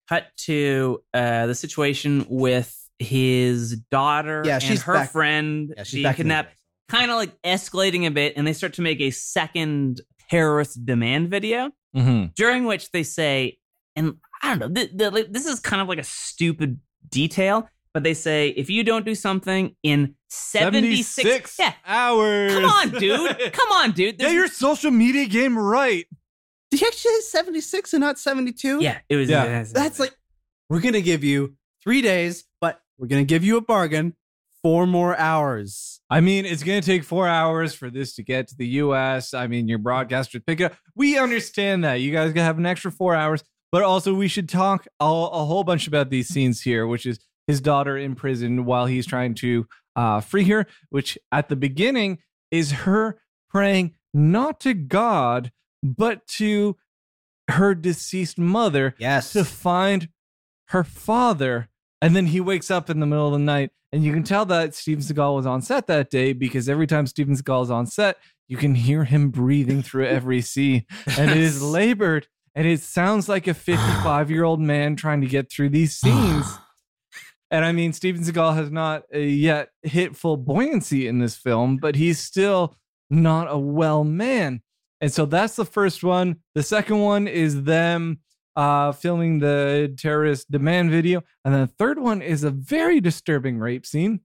Cut 0.09 0.26
to 0.38 1.02
uh, 1.12 1.46
the 1.46 1.54
situation 1.54 2.26
with 2.28 2.74
his 2.98 3.76
daughter 3.90 4.42
Yeah, 4.44 4.54
and 4.54 4.62
she's 4.62 4.82
her 4.82 4.94
back- 4.94 5.11
friend 5.12 5.72
Yeah, 5.76 5.82
she's 5.82 5.94
being 5.94 6.02
back 6.04 6.18
in 6.20 6.28
the- 6.28 6.34
kidnapped. 6.34 6.54
Kind 6.88 7.11
of 7.11 7.18
like 7.18 7.40
escalating 7.42 8.06
a 8.06 8.11
bit, 8.11 8.32
and 8.36 8.46
they 8.46 8.54
start 8.54 8.72
to 8.74 8.82
make 8.82 8.98
a 9.02 9.11
second 9.11 10.00
terrorist 10.30 10.86
demand 10.86 11.28
video 11.28 11.70
mm-hmm. 11.94 12.26
during 12.34 12.64
which 12.64 12.90
they 12.92 13.02
say, 13.02 13.59
and 13.94 14.14
I 14.42 14.48
don't 14.48 14.59
know, 14.59 14.74
th- 14.74 14.96
th- 14.96 15.12
like, 15.12 15.30
this 15.30 15.44
is 15.44 15.61
kind 15.61 15.82
of 15.82 15.88
like 15.88 15.98
a 15.98 16.04
stupid 16.04 16.80
detail, 17.11 17.68
but 17.92 18.04
they 18.04 18.14
say 18.14 18.48
if 18.56 18.70
you 18.70 18.84
don't 18.84 19.04
do 19.04 19.14
something 19.14 19.76
in 19.82 20.14
76, 20.30 21.56
yeah, 21.59 21.74
hours. 21.84 22.54
Come 22.54 22.64
on, 22.64 22.90
dude, 22.90 23.36
come 23.52 23.72
on, 23.72 23.92
dude, 23.92 24.18
get 24.18 24.32
your 24.32 24.48
social 24.48 24.90
media 24.90 25.26
game 25.26 25.59
right 25.59 26.06
Did 26.70 26.80
he 26.80 26.86
actually 26.86 27.20
say 27.20 27.38
76 27.38 27.94
and 27.94 28.00
not 28.00 28.18
72? 28.18 28.80
yeah, 28.80 28.98
it 29.08 29.16
was 29.16 29.28
Yeah. 29.28 29.62
That's 29.72 29.98
like, 29.98 30.14
we're 30.68 30.80
going 30.80 30.94
to 30.94 31.02
give 31.02 31.24
you 31.24 31.56
three 31.82 32.02
days, 32.02 32.44
but 32.60 32.80
we're 32.98 33.06
going 33.06 33.22
to 33.22 33.28
give 33.28 33.44
you 33.44 33.56
a 33.56 33.60
bargain 33.60 34.14
four 34.62 34.86
more 34.86 35.16
hours. 35.16 36.00
I 36.10 36.20
mean, 36.20 36.44
it's 36.44 36.62
going 36.62 36.80
to 36.80 36.86
take 36.86 37.04
four 37.04 37.28
hours 37.28 37.74
for 37.74 37.90
this 37.90 38.14
to 38.16 38.22
get 38.22 38.48
to 38.48 38.56
the 38.56 38.66
US. 38.66 39.32
I 39.34 39.46
mean, 39.46 39.68
your 39.68 39.78
broadcaster 39.78 40.40
pick 40.40 40.60
it 40.60 40.64
up. 40.64 40.74
We 40.94 41.18
understand 41.18 41.84
that. 41.84 42.00
You 42.00 42.12
guys 42.12 42.26
going 42.26 42.34
to 42.34 42.42
have 42.42 42.58
an 42.58 42.66
extra 42.66 42.90
four 42.90 43.14
hours, 43.14 43.42
but 43.70 43.82
also 43.82 44.14
we 44.14 44.28
should 44.28 44.48
talk 44.48 44.86
a, 45.00 45.04
a 45.04 45.44
whole 45.44 45.64
bunch 45.64 45.86
about 45.86 46.10
these 46.10 46.28
scenes 46.28 46.62
here, 46.62 46.86
which 46.86 47.06
is 47.06 47.20
his 47.46 47.60
daughter 47.60 47.96
in 47.96 48.14
prison 48.14 48.64
while 48.64 48.86
he's 48.86 49.06
trying 49.06 49.34
to 49.36 49.66
uh, 49.96 50.20
free 50.20 50.44
her, 50.44 50.66
which 50.90 51.16
at 51.32 51.48
the 51.48 51.56
beginning 51.56 52.18
is 52.50 52.72
her 52.72 53.20
praying 53.48 53.94
not 54.12 54.60
to 54.60 54.74
God, 54.74 55.50
but 55.83 56.26
to 56.26 56.76
her 57.49 57.74
deceased 57.74 58.39
mother 58.39 58.95
Yes. 58.99 59.33
to 59.33 59.45
find 59.45 60.09
her 60.68 60.85
father. 60.85 61.68
And 62.03 62.14
then 62.14 62.26
he 62.26 62.41
wakes 62.41 62.70
up 62.70 62.91
in 62.91 63.01
the 63.01 63.07
middle 63.07 63.26
of 63.26 63.33
the 63.33 63.39
night, 63.39 63.70
and 63.93 64.05
you 64.05 64.12
can 64.12 64.22
tell 64.22 64.45
that 64.47 64.74
Steven 64.74 65.03
Seagal 65.03 65.35
was 65.35 65.47
on 65.47 65.62
set 65.62 65.87
that 65.89 66.11
day 66.11 66.33
because 66.33 66.68
every 66.68 66.87
time 66.87 67.07
Steven 67.07 67.35
Seagal 67.35 67.64
is 67.64 67.70
on 67.70 67.87
set, 67.87 68.18
you 68.47 68.57
can 68.57 68.74
hear 68.74 69.05
him 69.05 69.31
breathing 69.31 69.83
through 69.83 70.07
every 70.07 70.41
scene, 70.43 70.85
and 71.18 71.31
it 71.31 71.37
is 71.37 71.62
labored, 71.62 72.29
and 72.55 72.66
it 72.66 72.81
sounds 72.81 73.29
like 73.29 73.47
a 73.47 73.55
55 73.55 74.31
year 74.31 74.45
old 74.45 74.61
man 74.61 74.95
trying 74.95 75.20
to 75.22 75.26
get 75.26 75.51
through 75.51 75.70
these 75.70 75.97
scenes. 75.97 76.47
And 77.51 77.64
I 77.64 77.72
mean, 77.72 77.95
Steven 77.95 78.22
Seagal 78.22 78.57
has 78.57 78.70
not 78.70 79.05
uh, 79.14 79.16
yet 79.20 79.70
hit 79.83 80.14
full 80.14 80.37
buoyancy 80.37 81.09
in 81.09 81.18
this 81.18 81.35
film, 81.35 81.79
but 81.79 81.95
he's 81.97 82.18
still 82.20 82.76
not 83.09 83.47
a 83.51 83.57
well 83.57 84.05
man. 84.05 84.61
And 85.01 85.12
so 85.12 85.26
that's 85.26 85.57
the 85.57 85.64
first 85.64 86.03
one. 86.03 86.36
The 86.55 86.62
second 86.62 86.99
one 87.01 87.28
is 87.28 87.62
them 87.64 88.18
uh, 88.57 88.92
filming 88.92 89.38
the 89.38 89.94
terrorist 89.96 90.51
demand 90.51 90.90
video. 90.90 91.22
And 91.44 91.55
then 91.55 91.61
the 91.62 91.72
third 91.78 91.99
one 91.99 92.20
is 92.22 92.42
a 92.42 92.51
very 92.51 93.01
disturbing 93.01 93.59
rape 93.59 93.86
scene. 93.86 94.20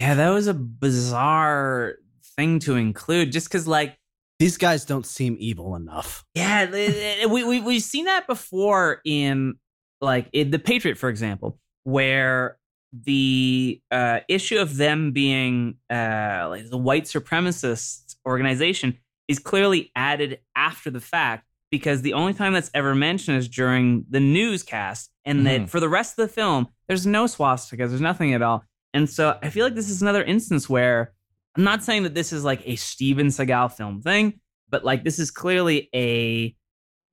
Yeah, 0.00 0.14
that 0.14 0.30
was 0.30 0.46
a 0.46 0.54
bizarre 0.54 1.94
thing 2.36 2.58
to 2.60 2.76
include 2.76 3.32
just 3.32 3.48
because, 3.48 3.66
like, 3.66 3.96
These 4.38 4.56
guys 4.56 4.84
don't 4.84 5.06
seem 5.06 5.36
evil 5.40 5.74
enough. 5.74 6.24
Yeah, 6.34 6.66
th- 6.66 6.92
th- 6.92 7.26
we, 7.28 7.42
we 7.42 7.60
we've 7.60 7.82
seen 7.82 8.04
that 8.04 8.26
before 8.28 9.00
in 9.04 9.54
like 10.00 10.28
in 10.32 10.50
the 10.52 10.60
Patriot, 10.60 10.96
for 10.96 11.08
example, 11.08 11.58
where 11.82 12.56
the 12.92 13.80
uh, 13.90 14.20
issue 14.28 14.58
of 14.58 14.76
them 14.76 15.10
being 15.10 15.78
uh, 15.90 16.46
like 16.48 16.70
the 16.70 16.78
white 16.78 17.04
supremacist 17.04 18.14
organization 18.24 18.98
is 19.28 19.38
clearly 19.38 19.92
added 19.94 20.40
after 20.56 20.90
the 20.90 21.00
fact 21.00 21.46
because 21.70 22.00
the 22.02 22.14
only 22.14 22.32
time 22.32 22.54
that's 22.54 22.70
ever 22.74 22.94
mentioned 22.94 23.36
is 23.36 23.46
during 23.48 24.06
the 24.08 24.20
newscast, 24.20 25.10
and 25.24 25.46
that 25.46 25.60
Mhm. 25.62 25.68
for 25.68 25.80
the 25.80 25.88
rest 25.88 26.18
of 26.18 26.26
the 26.26 26.32
film, 26.32 26.66
there's 26.88 27.06
no 27.06 27.24
swastikas, 27.24 27.88
there's 27.90 28.00
nothing 28.00 28.32
at 28.32 28.40
all, 28.42 28.64
and 28.94 29.08
so 29.08 29.38
I 29.42 29.50
feel 29.50 29.64
like 29.66 29.74
this 29.74 29.90
is 29.90 30.00
another 30.02 30.24
instance 30.24 30.68
where 30.68 31.12
I'm 31.56 31.64
not 31.64 31.82
saying 31.84 32.04
that 32.04 32.14
this 32.14 32.32
is 32.32 32.42
like 32.44 32.62
a 32.66 32.76
Steven 32.76 33.26
Seagal 33.26 33.72
film 33.76 34.00
thing, 34.00 34.40
but 34.70 34.84
like 34.84 35.04
this 35.04 35.18
is 35.18 35.30
clearly 35.30 35.88
a 35.94 36.54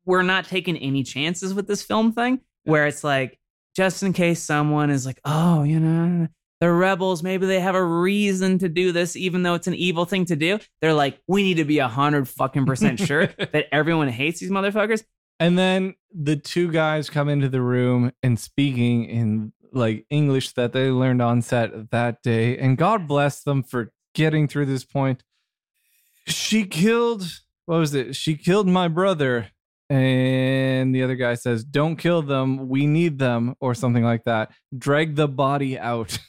we're 0.05 0.21
not 0.21 0.45
taking 0.45 0.77
any 0.77 1.03
chances 1.03 1.53
with 1.53 1.67
this 1.67 1.81
film 1.81 2.11
thing 2.13 2.39
where 2.63 2.85
it's 2.85 3.03
like 3.03 3.39
just 3.75 4.03
in 4.03 4.13
case 4.13 4.41
someone 4.41 4.89
is 4.91 5.05
like 5.05 5.19
oh 5.25 5.63
you 5.63 5.79
know 5.79 6.27
the 6.61 6.71
rebels 6.71 7.21
maybe 7.21 7.45
they 7.45 7.59
have 7.59 7.75
a 7.75 7.83
reason 7.83 8.57
to 8.59 8.69
do 8.69 8.91
this 8.91 9.15
even 9.15 9.43
though 9.43 9.53
it's 9.55 9.67
an 9.67 9.75
evil 9.75 10.05
thing 10.05 10.25
to 10.25 10.35
do 10.35 10.57
they're 10.81 10.93
like 10.93 11.19
we 11.27 11.43
need 11.43 11.55
to 11.55 11.65
be 11.65 11.79
a 11.79 11.87
hundred 11.87 12.27
fucking 12.27 12.65
percent 12.65 12.99
sure 12.99 13.27
that 13.37 13.65
everyone 13.71 14.07
hates 14.07 14.39
these 14.39 14.51
motherfuckers 14.51 15.03
And 15.39 15.57
then 15.57 15.95
the 16.13 16.37
two 16.37 16.71
guys 16.71 17.09
come 17.09 17.27
into 17.27 17.49
the 17.49 17.61
room 17.61 18.11
and 18.23 18.39
speaking 18.39 19.05
in 19.05 19.51
like 19.73 20.05
English 20.09 20.53
that 20.53 20.71
they 20.71 20.89
learned 20.89 21.21
on 21.21 21.41
set 21.41 21.91
that 21.91 22.23
day. 22.23 22.57
And 22.57 22.77
God 22.77 23.07
bless 23.07 23.43
them 23.43 23.61
for 23.61 23.91
getting 24.13 24.47
through 24.47 24.67
this 24.67 24.85
point. 24.85 25.23
She 26.27 26.65
killed, 26.65 27.23
what 27.65 27.79
was 27.79 27.93
it? 27.93 28.15
She 28.15 28.35
killed 28.37 28.67
my 28.67 28.87
brother. 28.87 29.49
And 29.89 30.95
the 30.95 31.03
other 31.03 31.15
guy 31.15 31.35
says, 31.35 31.63
Don't 31.63 31.97
kill 31.97 32.23
them. 32.23 32.69
We 32.69 32.87
need 32.87 33.19
them, 33.19 33.53
or 33.59 33.75
something 33.75 34.03
like 34.03 34.23
that. 34.23 34.51
Drag 34.75 35.15
the 35.15 35.27
body 35.27 35.77
out. 35.77 36.17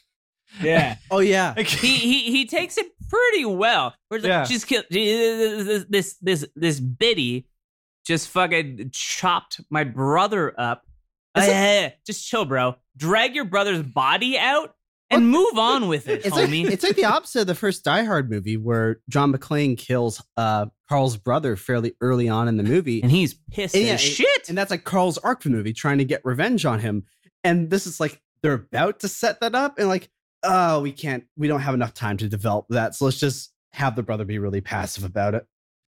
yeah 0.62 0.96
Oh 1.10 1.18
yeah. 1.18 1.54
he, 1.60 1.96
he 1.96 2.30
he 2.30 2.46
takes 2.46 2.78
it 2.78 2.86
pretty 3.08 3.44
well. 3.44 3.94
Where 4.08 4.18
it's 4.18 4.26
like, 4.26 4.46
she's 4.46 4.64
killed 4.64 4.84
this 4.90 5.84
this 5.88 6.16
this 6.20 6.46
this 6.54 6.80
biddy 6.80 7.46
just 8.06 8.28
fucking 8.28 8.90
chopped 8.92 9.60
my 9.70 9.84
brother 9.84 10.54
up. 10.58 10.82
Uh, 11.34 11.42
yeah, 11.46 11.80
yeah, 11.82 11.90
just 12.06 12.26
chill, 12.26 12.44
bro. 12.44 12.76
Drag 12.96 13.34
your 13.34 13.44
brother's 13.44 13.82
body 13.82 14.38
out 14.38 14.74
and 15.10 15.28
move 15.28 15.58
on 15.58 15.86
with 15.88 16.08
it, 16.08 16.24
It's 16.24 16.34
like, 16.34 16.48
homie. 16.48 16.68
it's 16.68 16.82
like 16.82 16.96
the 16.96 17.04
opposite 17.04 17.42
of 17.42 17.46
the 17.46 17.54
first 17.54 17.84
Die 17.84 18.02
Hard 18.04 18.30
movie 18.30 18.56
where 18.56 19.00
John 19.08 19.32
McClane 19.32 19.76
kills 19.78 20.22
uh, 20.36 20.66
Carl's 20.88 21.16
brother 21.16 21.54
fairly 21.56 21.94
early 22.00 22.28
on 22.28 22.48
in 22.48 22.56
the 22.56 22.62
movie. 22.64 23.02
and 23.02 23.10
he's 23.12 23.34
pissed 23.34 23.74
And 23.76 23.84
yeah, 23.84 23.96
shit. 23.96 24.48
And 24.48 24.56
that's 24.58 24.70
like 24.70 24.84
Carl's 24.84 25.18
arc 25.18 25.42
for 25.42 25.48
the 25.48 25.54
movie, 25.56 25.72
trying 25.72 25.98
to 25.98 26.04
get 26.04 26.22
revenge 26.24 26.64
on 26.64 26.80
him. 26.80 27.04
And 27.44 27.70
this 27.70 27.86
is 27.86 28.00
like 28.00 28.20
they're 28.42 28.54
about 28.54 29.00
to 29.00 29.08
set 29.08 29.40
that 29.40 29.54
up, 29.54 29.78
and 29.78 29.88
like, 29.88 30.08
oh, 30.46 30.80
we 30.80 30.92
can't, 30.92 31.24
we 31.36 31.48
don't 31.48 31.60
have 31.60 31.74
enough 31.74 31.94
time 31.94 32.16
to 32.18 32.28
develop 32.28 32.66
that. 32.70 32.94
So 32.94 33.04
let's 33.04 33.18
just 33.18 33.52
have 33.72 33.96
the 33.96 34.02
brother 34.02 34.24
be 34.24 34.38
really 34.38 34.60
passive 34.60 35.04
about 35.04 35.34
it. 35.34 35.46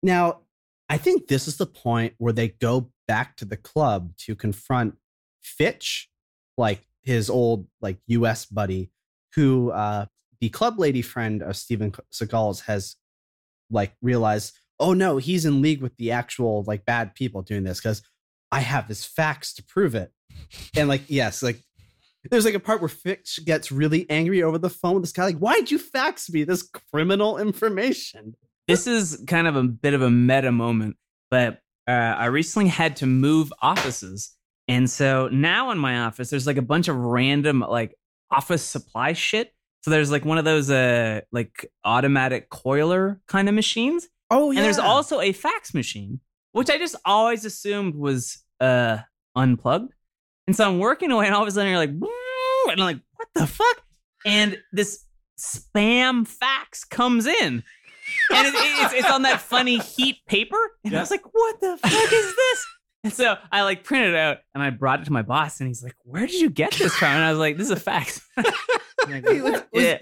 Now, 0.04 0.42
I 0.90 0.98
think 0.98 1.28
this 1.28 1.48
is 1.48 1.58
the 1.58 1.66
point 1.66 2.14
where 2.18 2.34
they 2.34 2.50
go 2.50 2.92
back 3.08 3.38
to 3.38 3.46
the 3.46 3.58
club 3.58 4.16
to 4.18 4.36
confront 4.36 4.96
Fitch, 5.42 6.10
like 6.58 6.86
his 7.02 7.30
old 7.30 7.68
like 7.82 7.98
US 8.08 8.46
buddy, 8.46 8.92
who 9.34 9.72
uh 9.72 10.06
the 10.42 10.50
club 10.50 10.80
lady 10.80 11.02
friend 11.02 11.42
of 11.42 11.56
Steven 11.56 11.94
Seagal's 12.12 12.62
has 12.62 12.98
like 13.70 13.94
realized, 14.02 14.58
oh 14.80 14.94
no, 14.94 15.18
he's 15.18 15.46
in 15.46 15.62
league 15.62 15.82
with 15.82 15.96
the 15.98 16.12
actual 16.12 16.64
like 16.68 16.84
bad 16.84 17.16
people 17.16 17.42
doing 17.42 17.64
this 17.64 17.80
because 17.80 18.02
I 18.52 18.60
have 18.60 18.88
this 18.88 19.06
facts 19.06 19.54
to 19.54 19.64
prove 19.64 19.96
it. 19.96 20.12
And 20.76 20.90
like, 20.90 21.04
yes, 21.08 21.42
like 21.42 21.60
there's 22.30 22.46
like 22.46 22.54
a 22.54 22.60
part 22.60 22.82
where 22.82 22.90
Fitch 22.90 23.40
gets 23.46 23.72
really 23.72 24.08
angry 24.10 24.44
over 24.44 24.58
the 24.58 24.70
phone 24.70 24.94
with 24.94 25.04
this 25.04 25.12
guy, 25.12 25.26
like, 25.26 25.38
why'd 25.38 25.72
you 25.72 25.80
fax 25.80 26.30
me 26.30 26.44
this 26.44 26.70
criminal 26.92 27.38
information? 27.38 28.36
this 28.68 28.88
is 28.88 29.24
kind 29.28 29.48
of 29.48 29.56
a 29.56 29.64
bit 29.64 29.94
of 29.94 30.02
a 30.02 30.10
meta 30.10 30.52
moment, 30.52 30.96
but 31.30 31.62
uh, 31.88 31.92
I 31.92 32.26
recently 32.28 32.70
had 32.70 32.96
to 32.98 33.06
move 33.06 33.52
offices. 33.62 34.36
And 34.68 34.90
so 34.90 35.28
now 35.30 35.72
in 35.72 35.78
my 35.78 36.00
office, 36.02 36.30
there's 36.30 36.48
like 36.48 36.58
a 36.58 36.62
bunch 36.62 36.88
of 36.88 36.96
random 36.96 37.60
like 37.60 37.96
office 38.30 38.64
supply 38.64 39.14
shit. 39.14 39.52
So 39.84 39.92
there's 39.92 40.12
like 40.12 40.24
one 40.24 40.38
of 40.38 40.46
those 40.46 40.70
uh 40.70 41.22
like 41.32 41.70
automatic 41.84 42.50
coiler 42.50 43.20
kind 43.28 43.50
of 43.50 43.56
machines. 43.56 44.08
Oh 44.30 44.52
yeah. 44.52 44.60
And 44.60 44.66
there's 44.66 44.80
also 44.80 45.20
a 45.20 45.34
fax 45.34 45.74
machine, 45.74 46.22
which 46.54 46.70
I 46.70 46.78
just 46.78 46.96
always 47.04 47.44
assumed 47.44 47.96
was 47.96 48.44
uh 48.60 49.00
unplugged. 49.36 49.94
And 50.48 50.56
so 50.56 50.68
I'm 50.68 50.80
working 50.80 51.12
away, 51.12 51.26
and 51.28 51.36
all 51.36 51.42
of 51.42 51.48
a 51.48 51.52
sudden 51.52 51.70
you're 51.70 51.78
like, 51.78 51.90
and 51.90 52.02
I'm 52.72 52.78
like, 52.80 53.00
what 53.16 53.28
the 53.36 53.48
fuck? 53.48 53.84
And 54.26 54.58
this 54.72 55.06
spam 55.40 56.28
fax 56.28 56.84
comes 56.84 57.26
in. 57.26 57.64
And 58.34 58.48
it, 58.48 58.54
it's, 58.56 58.94
it's 58.94 59.10
on 59.12 59.22
that 59.22 59.40
funny 59.42 59.78
heat 59.80 60.18
paper. 60.28 60.58
And 60.84 60.96
I 60.96 61.00
was 61.00 61.12
like, 61.12 61.24
what 61.34 61.62
the 61.62 61.78
fuck 61.78 61.92
is 62.12 62.36
this? 62.36 62.66
And 63.04 63.14
so 63.14 63.36
I 63.52 63.64
like 63.64 63.84
printed 63.84 64.10
it 64.12 64.16
out 64.16 64.38
and 64.54 64.62
I 64.62 64.70
brought 64.70 65.02
it 65.02 65.06
to 65.06 65.12
my 65.14 65.22
boss, 65.24 65.60
and 65.60 65.68
he's 65.68 65.82
like, 65.84 65.96
Where 66.04 66.28
did 66.28 66.40
you 66.40 66.52
get 66.52 66.72
this 66.74 66.94
from? 66.94 67.08
And 67.10 67.24
I 67.24 67.32
was 67.32 67.40
like, 67.40 67.58
This 67.58 67.66
is 67.68 67.72
a 67.72 67.76
fax. 67.80 68.22
Like, 69.08 69.26
was- 69.26 69.42
was- 69.44 69.64
yeah. 69.74 69.98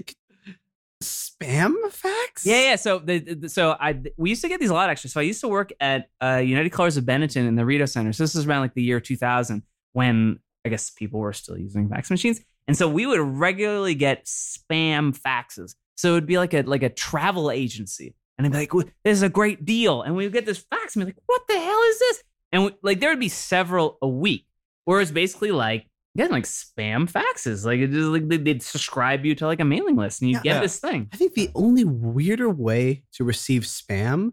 spam 1.01 1.73
fax? 1.91 2.45
Yeah, 2.45 2.61
yeah. 2.71 2.75
So 2.75 2.99
the, 2.99 3.19
the 3.19 3.49
so 3.49 3.77
I 3.79 4.01
we 4.17 4.29
used 4.29 4.41
to 4.41 4.49
get 4.49 4.59
these 4.59 4.69
a 4.69 4.73
lot 4.73 4.89
actually. 4.89 5.11
So 5.11 5.19
I 5.21 5.23
used 5.23 5.39
to 5.41 5.47
work 5.47 5.71
at 5.79 6.09
uh, 6.21 6.41
United 6.43 6.71
Colors 6.71 6.97
of 6.97 7.05
Benetton 7.05 7.47
in 7.47 7.55
the 7.55 7.65
Rideau 7.65 7.85
Center. 7.85 8.11
So 8.11 8.23
this 8.23 8.35
is 8.35 8.45
around 8.45 8.61
like 8.61 8.73
the 8.73 8.83
year 8.83 8.99
2000 8.99 9.63
when 9.93 10.39
I 10.65 10.69
guess 10.69 10.89
people 10.89 11.19
were 11.19 11.33
still 11.33 11.57
using 11.57 11.89
fax 11.89 12.09
machines, 12.11 12.41
and 12.67 12.77
so 12.77 12.87
we 12.87 13.05
would 13.05 13.19
regularly 13.19 13.95
get 13.95 14.25
spam 14.25 15.17
faxes. 15.17 15.75
So 15.95 16.11
it 16.11 16.13
would 16.13 16.25
be 16.27 16.37
like 16.37 16.53
a 16.53 16.61
like 16.61 16.83
a 16.83 16.89
travel 16.89 17.51
agency, 17.51 18.15
and 18.37 18.45
they'd 18.45 18.51
be 18.51 18.57
like, 18.57 18.73
"Well, 18.73 18.85
"This 19.03 19.17
is 19.17 19.23
a 19.23 19.29
great 19.29 19.65
deal," 19.65 20.01
and 20.01 20.15
we 20.15 20.23
would 20.25 20.33
get 20.33 20.45
this 20.45 20.59
fax 20.69 20.95
and 20.95 21.01
be 21.05 21.11
like, 21.11 21.21
"What 21.25 21.41
the 21.47 21.59
hell 21.59 21.81
is 21.89 21.99
this?" 21.99 22.23
And 22.51 22.65
we, 22.65 22.71
like 22.83 22.99
there 22.99 23.09
would 23.09 23.19
be 23.19 23.29
several 23.29 23.97
a 24.01 24.07
week, 24.07 24.45
where 24.85 25.01
it's 25.01 25.11
basically 25.11 25.51
like. 25.51 25.85
Getting 26.17 26.33
like 26.33 26.45
spam 26.45 27.09
faxes, 27.09 27.65
like 27.65 27.79
it 27.79 27.91
just 27.91 28.09
like 28.09 28.27
they- 28.27 28.37
they'd 28.37 28.63
subscribe 28.63 29.23
you 29.25 29.35
to 29.35 29.45
like 29.45 29.59
a 29.59 29.63
mailing 29.63 29.95
list, 29.95 30.21
and 30.21 30.29
you 30.31 30.37
Yeah. 30.37 30.41
get 30.41 30.55
Yeah. 30.55 30.61
this 30.61 30.79
thing. 30.79 31.07
I 31.13 31.17
think 31.17 31.35
the 31.35 31.51
only 31.53 31.83
weirder 31.85 32.49
way 32.49 33.03
to 33.13 33.23
receive 33.23 33.61
spam, 33.61 34.31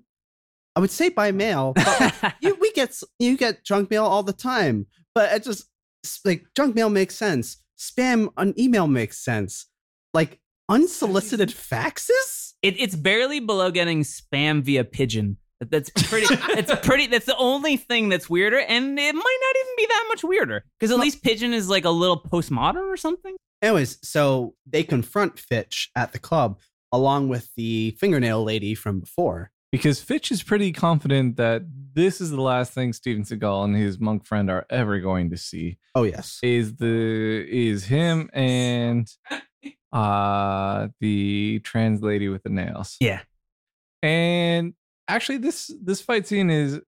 I 0.74 0.80
would 0.80 0.90
say 0.90 1.10
by 1.10 1.32
mail. 1.32 1.74
But 1.74 2.34
you, 2.40 2.56
we 2.60 2.72
get 2.72 2.98
you 3.18 3.36
get 3.36 3.62
junk 3.62 3.90
mail 3.90 4.04
all 4.06 4.22
the 4.22 4.32
time, 4.32 4.86
but 5.16 5.32
it 5.32 5.42
just 5.42 5.66
like 6.26 6.46
junk 6.54 6.74
mail 6.74 6.90
makes 6.90 7.16
sense. 7.16 7.56
Spam 7.78 8.28
on 8.36 8.52
email 8.58 8.86
makes 8.86 9.18
sense. 9.18 9.66
Like 10.12 10.38
unsolicited 10.68 11.48
faxes. 11.48 12.52
It, 12.62 12.78
it's 12.78 12.94
barely 12.94 13.40
below 13.40 13.70
getting 13.70 14.02
spam 14.02 14.62
via 14.62 14.84
pigeon. 14.84 15.38
That's 15.60 15.88
pretty. 15.88 16.26
It's 16.30 16.74
pretty. 16.86 17.06
That's 17.06 17.24
the 17.24 17.36
only 17.38 17.78
thing 17.78 18.10
that's 18.10 18.28
weirder, 18.28 18.58
and 18.58 18.98
it 18.98 19.14
might 19.14 19.38
not 19.42 19.56
even 19.56 19.72
be 19.78 19.86
that 19.86 20.04
much 20.08 20.22
weirder 20.22 20.64
because 20.78 20.90
at 20.90 20.98
least 20.98 21.22
pigeon 21.22 21.54
is 21.54 21.70
like 21.70 21.86
a 21.86 21.90
little 21.90 22.20
postmodern 22.20 22.92
or 22.92 22.98
something. 22.98 23.36
Anyways, 23.62 23.98
so 24.06 24.54
they 24.66 24.82
confront 24.82 25.38
Fitch 25.38 25.90
at 25.96 26.12
the 26.12 26.18
club 26.18 26.60
along 26.92 27.30
with 27.30 27.48
the 27.56 27.92
fingernail 27.92 28.44
lady 28.44 28.74
from 28.74 29.00
before. 29.00 29.50
Because 29.72 30.00
Fitch 30.00 30.30
is 30.30 30.42
pretty 30.42 30.72
confident 30.72 31.36
that 31.36 31.62
this 31.94 32.20
is 32.20 32.30
the 32.30 32.40
last 32.40 32.72
thing 32.72 32.92
Steven 32.92 33.24
Seagal 33.24 33.64
and 33.64 33.76
his 33.76 33.98
monk 33.98 34.26
friend 34.26 34.50
are 34.50 34.66
ever 34.70 35.00
going 35.00 35.30
to 35.30 35.36
see. 35.36 35.78
Oh 35.94 36.04
yes. 36.04 36.38
Is 36.42 36.76
the 36.76 37.46
is 37.48 37.84
him 37.84 38.30
and 38.32 39.10
uh, 39.92 40.88
the 41.00 41.60
trans 41.64 42.02
lady 42.02 42.28
with 42.28 42.42
the 42.42 42.50
nails. 42.50 42.96
Yeah. 43.00 43.20
And 44.02 44.74
actually, 45.08 45.38
this 45.38 45.70
this 45.82 46.00
fight 46.00 46.26
scene 46.26 46.50
is 46.50 46.80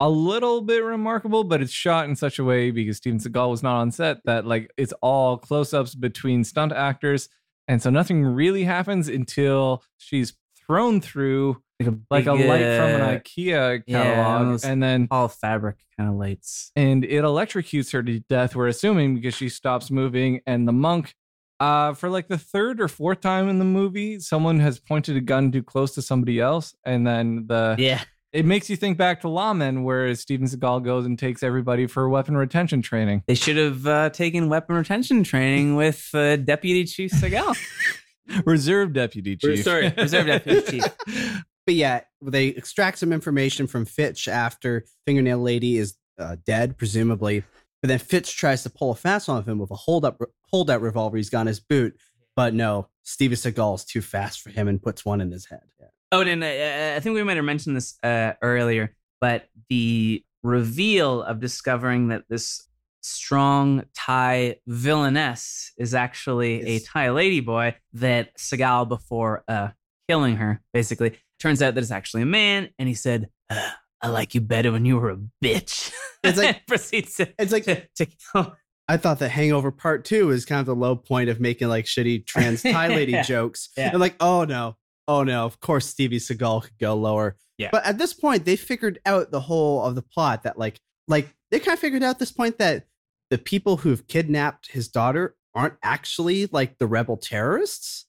a 0.00 0.08
little 0.08 0.60
bit 0.60 0.84
remarkable, 0.84 1.44
but 1.44 1.62
it's 1.62 1.72
shot 1.72 2.08
in 2.08 2.16
such 2.16 2.38
a 2.38 2.44
way 2.44 2.70
because 2.70 2.98
Steven 2.98 3.18
Seagal 3.18 3.50
was 3.50 3.62
not 3.62 3.80
on 3.80 3.90
set 3.90 4.18
that 4.24 4.46
like 4.46 4.70
it's 4.76 4.92
all 5.00 5.38
close-ups 5.38 5.94
between 5.94 6.44
stunt 6.44 6.72
actors, 6.72 7.28
and 7.66 7.80
so 7.80 7.90
nothing 7.90 8.24
really 8.24 8.64
happens 8.64 9.08
until 9.08 9.82
she's 9.96 10.34
thrown 10.66 11.00
through 11.00 11.62
like 11.80 11.88
a 12.26 12.36
big, 12.36 12.46
light 12.46 12.60
from 12.60 13.00
an 13.00 13.18
IKEA 13.20 13.86
catalog, 13.86 14.46
those- 14.48 14.64
and 14.64 14.82
then 14.82 15.08
all 15.10 15.28
fabric 15.28 15.76
kind 15.96 16.08
of 16.08 16.16
lights. 16.16 16.70
and 16.76 17.04
it 17.04 17.22
electrocutes 17.24 17.92
her 17.92 18.02
to 18.02 18.20
death. 18.20 18.54
We're 18.54 18.68
assuming 18.68 19.14
because 19.16 19.34
she 19.34 19.48
stops 19.48 19.90
moving, 19.90 20.40
and 20.46 20.68
the 20.68 20.72
monk, 20.72 21.14
uh, 21.60 21.94
for 21.94 22.08
like 22.08 22.28
the 22.28 22.38
third 22.38 22.80
or 22.80 22.88
fourth 22.88 23.20
time 23.20 23.48
in 23.48 23.58
the 23.58 23.64
movie, 23.64 24.18
someone 24.20 24.60
has 24.60 24.78
pointed 24.78 25.16
a 25.16 25.20
gun 25.20 25.50
too 25.52 25.62
close 25.62 25.94
to 25.94 26.02
somebody 26.02 26.40
else, 26.40 26.74
and 26.84 27.06
then 27.06 27.46
the 27.48 27.74
Yeah. 27.78 28.02
it 28.32 28.44
makes 28.44 28.68
you 28.70 28.76
think 28.76 28.96
back 28.98 29.20
to 29.22 29.28
Lawman, 29.28 29.82
where 29.84 30.14
Steven 30.14 30.46
Seagal 30.46 30.84
goes 30.84 31.06
and 31.06 31.18
takes 31.18 31.42
everybody 31.42 31.86
for 31.86 32.08
weapon 32.08 32.36
retention 32.36 32.82
training. 32.82 33.22
They 33.26 33.34
should 33.36 33.56
have 33.56 33.86
uh, 33.86 34.10
taken 34.10 34.48
weapon 34.48 34.76
retention 34.76 35.22
training 35.24 35.76
with 35.76 36.08
uh, 36.14 36.36
Deputy 36.36 36.84
Chief 36.84 37.10
Seagal. 37.12 37.56
Reserve 38.46 38.94
deputy 38.94 39.36
chief. 39.36 39.62
Sorry, 39.64 39.92
Reserve 39.98 40.26
Deputy 40.28 40.80
Chief. 40.80 41.44
But 41.66 41.74
yeah, 41.76 42.00
they 42.22 42.48
extract 42.48 42.98
some 42.98 43.12
information 43.12 43.66
from 43.66 43.84
Fitch 43.84 44.28
after 44.28 44.84
Fingernail 45.06 45.38
Lady 45.38 45.78
is 45.78 45.96
uh, 46.18 46.36
dead, 46.44 46.76
presumably. 46.76 47.44
But 47.82 47.88
then 47.88 47.98
Fitch 47.98 48.36
tries 48.36 48.62
to 48.62 48.70
pull 48.70 48.90
a 48.90 48.94
fast 48.94 49.28
one 49.28 49.38
of 49.38 49.48
him 49.48 49.58
with 49.58 49.70
a 49.70 49.74
hold 49.74 50.04
up 50.04 50.20
holdout 50.50 50.80
revolver 50.80 51.16
he's 51.16 51.30
got 51.30 51.42
in 51.42 51.46
his 51.48 51.60
boot. 51.60 51.96
But 52.36 52.54
no, 52.54 52.88
Steven 53.02 53.36
Seagal 53.36 53.76
is 53.76 53.84
too 53.84 54.00
fast 54.00 54.40
for 54.40 54.50
him 54.50 54.68
and 54.68 54.82
puts 54.82 55.04
one 55.04 55.20
in 55.20 55.30
his 55.30 55.46
head. 55.46 55.62
Yeah. 55.80 55.86
Oh, 56.12 56.20
and 56.22 56.42
uh, 56.42 56.96
I 56.96 57.00
think 57.00 57.14
we 57.14 57.22
might 57.22 57.36
have 57.36 57.44
mentioned 57.44 57.76
this 57.76 57.96
uh, 58.02 58.32
earlier, 58.40 58.94
but 59.20 59.48
the 59.68 60.24
reveal 60.42 61.22
of 61.22 61.40
discovering 61.40 62.08
that 62.08 62.24
this 62.28 62.68
strong 63.02 63.84
Thai 63.94 64.56
villainess 64.66 65.72
is 65.76 65.94
actually 65.94 66.62
a 66.62 66.72
Yes. 66.74 66.84
Thai 66.84 67.08
ladyboy 67.08 67.74
that 67.94 68.36
Seagal, 68.38 68.88
before 68.88 69.44
uh, 69.46 69.68
killing 70.08 70.36
her, 70.36 70.62
basically 70.72 71.18
turns 71.44 71.60
out 71.62 71.74
that 71.74 71.82
it's 71.82 71.90
actually 71.90 72.22
a 72.22 72.26
man, 72.26 72.70
and 72.78 72.88
he 72.88 72.94
said, 72.94 73.28
uh, 73.50 73.70
"I 74.02 74.08
like 74.08 74.34
you 74.34 74.40
better 74.40 74.72
when 74.72 74.84
you 74.86 74.98
were 74.98 75.10
a 75.10 75.18
bitch." 75.44 75.92
It's 76.24 76.38
like- 76.38 76.66
proceeds 76.66 77.16
to, 77.16 77.28
It's 77.38 77.52
like 77.52 77.64
to, 77.64 77.82
to 77.96 78.06
kill. 78.06 78.56
I 78.88 78.96
thought 78.96 79.18
that 79.18 79.28
Hangover 79.28 79.70
Part 79.70 80.04
Two 80.06 80.30
is 80.30 80.44
kind 80.46 80.60
of 80.60 80.66
the 80.66 80.74
low 80.74 80.96
point 80.96 81.28
of 81.28 81.38
making 81.40 81.68
like 81.68 81.84
shitty 81.84 82.26
trans 82.26 82.62
Thai 82.64 82.88
lady 82.88 83.12
Yeah. 83.12 83.22
jokes. 83.22 83.68
Yeah. 83.76 83.90
And 83.90 84.00
like, 84.00 84.16
oh 84.20 84.44
no, 84.44 84.76
oh 85.06 85.22
no, 85.22 85.44
of 85.44 85.60
course 85.60 85.86
Stevie 85.86 86.16
Seagal 86.18 86.62
could 86.64 86.78
go 86.80 86.94
lower. 86.94 87.36
Yeah. 87.58 87.68
But 87.70 87.84
at 87.84 87.98
this 87.98 88.14
point, 88.14 88.44
they 88.46 88.56
figured 88.56 88.98
out 89.06 89.30
the 89.30 89.40
whole 89.40 89.82
of 89.84 89.94
the 89.94 90.02
plot 90.02 90.42
that 90.44 90.58
like 90.58 90.80
like 91.08 91.28
they 91.50 91.60
kind 91.60 91.74
of 91.74 91.78
figured 91.78 92.02
out 92.02 92.10
at 92.10 92.18
this 92.18 92.32
point 92.32 92.56
that 92.58 92.84
the 93.30 93.38
people 93.38 93.76
who've 93.76 94.06
kidnapped 94.06 94.70
his 94.72 94.88
daughter 94.88 95.34
aren't 95.54 95.74
actually 95.82 96.46
like 96.46 96.78
the 96.78 96.86
rebel 96.86 97.16
terrorists. 97.18 98.06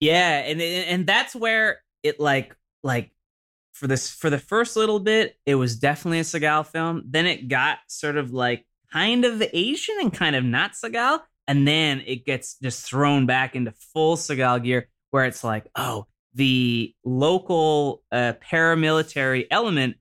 Yeah, 0.00 0.38
and 0.40 0.60
and 0.60 1.06
that's 1.06 1.34
where 1.34 1.78
it 2.06 2.20
like 2.20 2.54
like 2.82 3.10
for 3.72 3.86
this 3.86 4.10
for 4.10 4.30
the 4.30 4.38
first 4.38 4.76
little 4.76 5.00
bit, 5.00 5.36
it 5.44 5.54
was 5.56 5.76
definitely 5.76 6.20
a 6.20 6.22
Seagal 6.22 6.66
film. 6.68 7.02
Then 7.06 7.26
it 7.26 7.48
got 7.48 7.78
sort 7.88 8.16
of 8.16 8.32
like 8.32 8.66
kind 8.92 9.24
of 9.24 9.42
Asian 9.52 9.96
and 10.00 10.12
kind 10.12 10.34
of 10.34 10.44
not 10.44 10.72
Seagal, 10.72 11.20
and 11.46 11.68
then 11.68 12.02
it 12.06 12.24
gets 12.24 12.58
just 12.58 12.86
thrown 12.86 13.26
back 13.26 13.54
into 13.54 13.72
full 13.92 14.16
Seagal 14.16 14.64
gear, 14.64 14.88
where 15.10 15.26
it's 15.26 15.44
like, 15.44 15.66
oh, 15.76 16.06
the 16.34 16.94
local 17.04 18.02
uh, 18.12 18.34
paramilitary 18.44 19.46
element, 19.50 19.96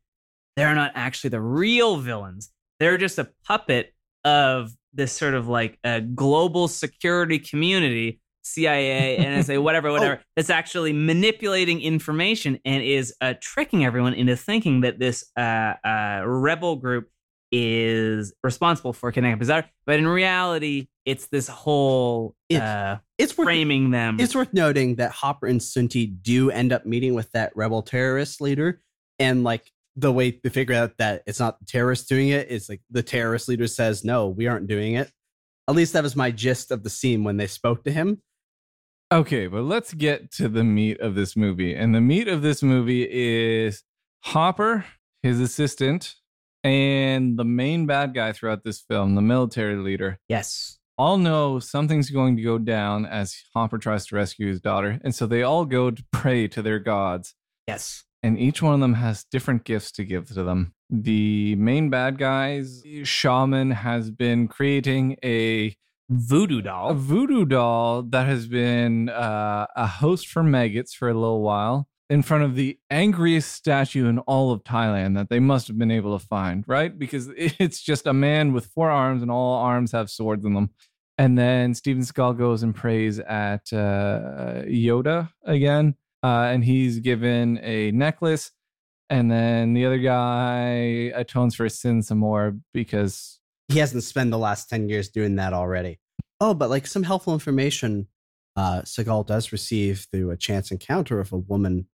they're 0.55 0.75
not 0.75 0.91
actually 0.95 1.31
the 1.31 1.41
real 1.41 1.97
villains. 1.97 2.51
They're 2.79 2.97
just 2.97 3.19
a 3.19 3.29
puppet 3.45 3.93
of 4.23 4.71
this 4.93 5.11
sort 5.11 5.33
of 5.33 5.47
like 5.47 5.77
a 5.83 6.01
global 6.01 6.67
security 6.67 7.39
community 7.39 8.21
CIA, 8.45 9.17
NSA, 9.19 9.61
whatever, 9.63 9.91
whatever, 9.91 10.21
that's 10.35 10.49
actually 10.49 10.93
manipulating 10.93 11.81
information 11.81 12.59
and 12.63 12.83
is 12.83 13.13
uh, 13.21 13.33
tricking 13.41 13.83
everyone 13.85 14.13
into 14.13 14.35
thinking 14.35 14.81
that 14.81 14.99
this 14.99 15.25
uh, 15.37 15.73
uh, 15.83 16.21
rebel 16.25 16.75
group 16.75 17.09
is 17.51 18.33
responsible 18.43 18.93
for 18.93 19.11
his 19.11 19.47
daughter. 19.47 19.69
But 19.85 19.99
in 19.99 20.07
reality, 20.07 20.87
it's 21.05 21.27
this 21.27 21.47
whole 21.47 22.35
uh, 22.53 22.97
It's 23.17 23.37
worth 23.37 23.45
framing 23.45 23.91
them. 23.91 24.19
it's 24.19 24.35
worth 24.35 24.53
noting 24.53 24.95
that 24.95 25.11
Hopper 25.11 25.47
and 25.47 25.61
Sunti 25.61 26.21
do 26.21 26.49
end 26.49 26.73
up 26.73 26.85
meeting 26.85 27.13
with 27.13 27.31
that 27.31 27.55
rebel 27.55 27.81
terrorist 27.81 28.41
leader, 28.41 28.81
and 29.19 29.43
like 29.43 29.71
the 29.95 30.11
way 30.11 30.39
they 30.43 30.49
figure 30.49 30.75
out 30.75 30.97
that 30.97 31.23
it's 31.25 31.39
not 31.39 31.59
the 31.59 31.65
terrorists 31.65 32.07
doing 32.07 32.29
it 32.29 32.49
is 32.49 32.67
like 32.67 32.81
the 32.89 33.03
terrorist 33.03 33.47
leader 33.47 33.67
says, 33.67 34.03
"No, 34.03 34.27
we 34.27 34.47
aren't 34.47 34.67
doing 34.67 34.95
it." 34.95 35.09
At 35.67 35.75
least 35.75 35.93
that 35.93 36.03
was 36.03 36.15
my 36.15 36.31
gist 36.31 36.71
of 36.71 36.83
the 36.83 36.89
scene 36.89 37.23
when 37.23 37.37
they 37.37 37.47
spoke 37.47 37.83
to 37.85 37.91
him. 37.91 38.21
Okay, 39.11 39.47
but 39.47 39.63
let's 39.63 39.93
get 39.93 40.31
to 40.33 40.49
the 40.49 40.63
meat 40.63 40.99
of 40.99 41.15
this 41.15 41.35
movie. 41.35 41.75
And 41.75 41.93
the 41.93 42.01
meat 42.01 42.27
of 42.27 42.41
this 42.41 42.63
movie 42.63 43.07
is 43.09 43.83
Hopper, 44.23 44.85
his 45.21 45.39
assistant, 45.39 46.15
and 46.63 47.37
the 47.37 47.45
main 47.45 47.85
bad 47.85 48.15
guy 48.15 48.31
throughout 48.31 48.63
this 48.63 48.81
film, 48.81 49.13
the 49.13 49.21
military 49.21 49.75
leader, 49.75 50.19
yes. 50.27 50.79
all 50.97 51.17
know 51.19 51.59
something's 51.59 52.09
going 52.09 52.35
to 52.37 52.41
go 52.41 52.57
down 52.57 53.05
as 53.05 53.35
Hopper 53.53 53.77
tries 53.77 54.07
to 54.07 54.15
rescue 54.15 54.47
his 54.47 54.61
daughter. 54.61 54.99
And 55.03 55.13
so 55.13 55.27
they 55.27 55.43
all 55.43 55.65
go 55.65 55.91
to 55.91 56.03
pray 56.11 56.47
to 56.47 56.63
their 56.63 56.79
gods. 56.79 57.35
Yes. 57.67 58.03
And 58.23 58.39
each 58.39 58.63
one 58.63 58.73
of 58.73 58.79
them 58.79 58.95
has 58.95 59.23
different 59.23 59.65
gifts 59.65 59.91
to 59.93 60.03
give 60.03 60.29
to 60.29 60.43
them. 60.43 60.73
The 60.89 61.55
main 61.57 61.91
bad 61.91 62.17
guy's 62.17 62.81
shaman 63.03 63.69
has 63.69 64.09
been 64.09 64.47
creating 64.47 65.17
a 65.23 65.75
Voodoo 66.09 66.61
doll. 66.61 66.91
a 66.91 66.93
voodoo 66.93 67.45
doll 67.45 68.03
that 68.03 68.27
has 68.27 68.47
been 68.47 69.09
uh, 69.09 69.65
a 69.75 69.87
host 69.87 70.27
for 70.27 70.43
maggots 70.43 70.93
for 70.93 71.09
a 71.09 71.13
little 71.13 71.41
while 71.41 71.87
in 72.09 72.21
front 72.21 72.43
of 72.43 72.55
the 72.55 72.77
angriest 72.91 73.51
statue 73.51 74.07
in 74.07 74.19
all 74.19 74.51
of 74.51 74.63
Thailand 74.63 75.15
that 75.15 75.29
they 75.29 75.39
must 75.39 75.67
have 75.67 75.77
been 75.77 75.91
able 75.91 76.17
to 76.17 76.23
find, 76.23 76.63
right? 76.67 76.97
Because 76.97 77.29
it's 77.37 77.81
just 77.81 78.05
a 78.05 78.13
man 78.13 78.53
with 78.53 78.67
four 78.67 78.91
arms 78.91 79.21
and 79.21 79.31
all 79.31 79.55
arms 79.55 79.91
have 79.91 80.09
swords 80.09 80.45
in 80.45 80.53
them. 80.53 80.69
And 81.17 81.37
then 81.37 81.73
Steven 81.73 82.03
Seagal 82.03 82.37
goes 82.37 82.61
and 82.61 82.75
prays 82.75 83.19
at 83.19 83.71
uh, 83.71 84.63
Yoda 84.67 85.29
again, 85.45 85.95
uh, 86.21 86.49
and 86.51 86.63
he's 86.63 86.99
given 86.99 87.57
a 87.63 87.91
necklace. 87.91 88.51
And 89.09 89.31
then 89.31 89.73
the 89.73 89.85
other 89.85 89.99
guy 89.99 91.11
atones 91.15 91.55
for 91.55 91.63
his 91.63 91.79
sins 91.79 92.07
some 92.07 92.17
more 92.17 92.57
because 92.73 93.39
He 93.69 93.79
hasn't 93.79 94.03
spent 94.03 94.31
the 94.31 94.37
last 94.37 94.69
ten 94.69 94.89
years 94.89 95.09
doing 95.09 95.35
that 95.37 95.53
already. 95.53 95.99
Oh, 96.39 96.53
but 96.53 96.69
like 96.69 96.85
some 96.87 97.03
helpful 97.03 97.33
information, 97.33 98.07
uh, 98.55 98.81
Seagal 98.83 99.27
does 99.27 99.51
receive 99.51 100.05
through 100.11 100.31
a 100.31 100.37
chance 100.37 100.71
encounter 100.71 101.19
of 101.19 101.31
a 101.31 101.37
woman 101.37 101.87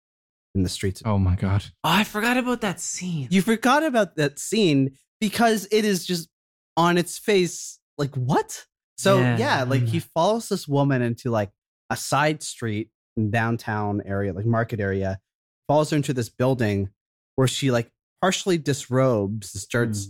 in 0.53 0.63
the 0.63 0.69
streets. 0.69 1.01
oh 1.05 1.17
my 1.17 1.35
god, 1.35 1.63
Oh, 1.83 1.89
I 1.91 2.03
forgot 2.03 2.35
about 2.37 2.61
that 2.61 2.79
scene. 2.81 3.27
You 3.31 3.41
forgot 3.41 3.83
about 3.83 4.15
that 4.17 4.37
scene 4.37 4.97
because 5.21 5.67
it 5.71 5.85
is 5.85 6.05
just 6.05 6.27
on 6.75 6.97
its 6.97 7.17
face 7.17 7.79
like 7.97 8.13
what? 8.15 8.65
So 8.97 9.19
Yeah. 9.19 9.37
yeah, 9.37 9.63
like 9.63 9.83
he 9.83 9.99
follows 9.99 10.49
this 10.49 10.67
woman 10.67 11.01
into 11.01 11.29
like 11.31 11.51
a 11.89 11.95
side 11.95 12.43
street 12.43 12.89
in 13.15 13.31
downtown 13.31 14.01
area, 14.05 14.33
like 14.33 14.45
market 14.45 14.79
area, 14.79 15.19
follows 15.67 15.91
her 15.91 15.95
into 15.97 16.13
this 16.13 16.29
building 16.29 16.89
where 17.35 17.47
she 17.47 17.71
like 17.71 17.89
partially 18.21 18.57
disrobes, 18.57 19.59
starts 19.61 20.09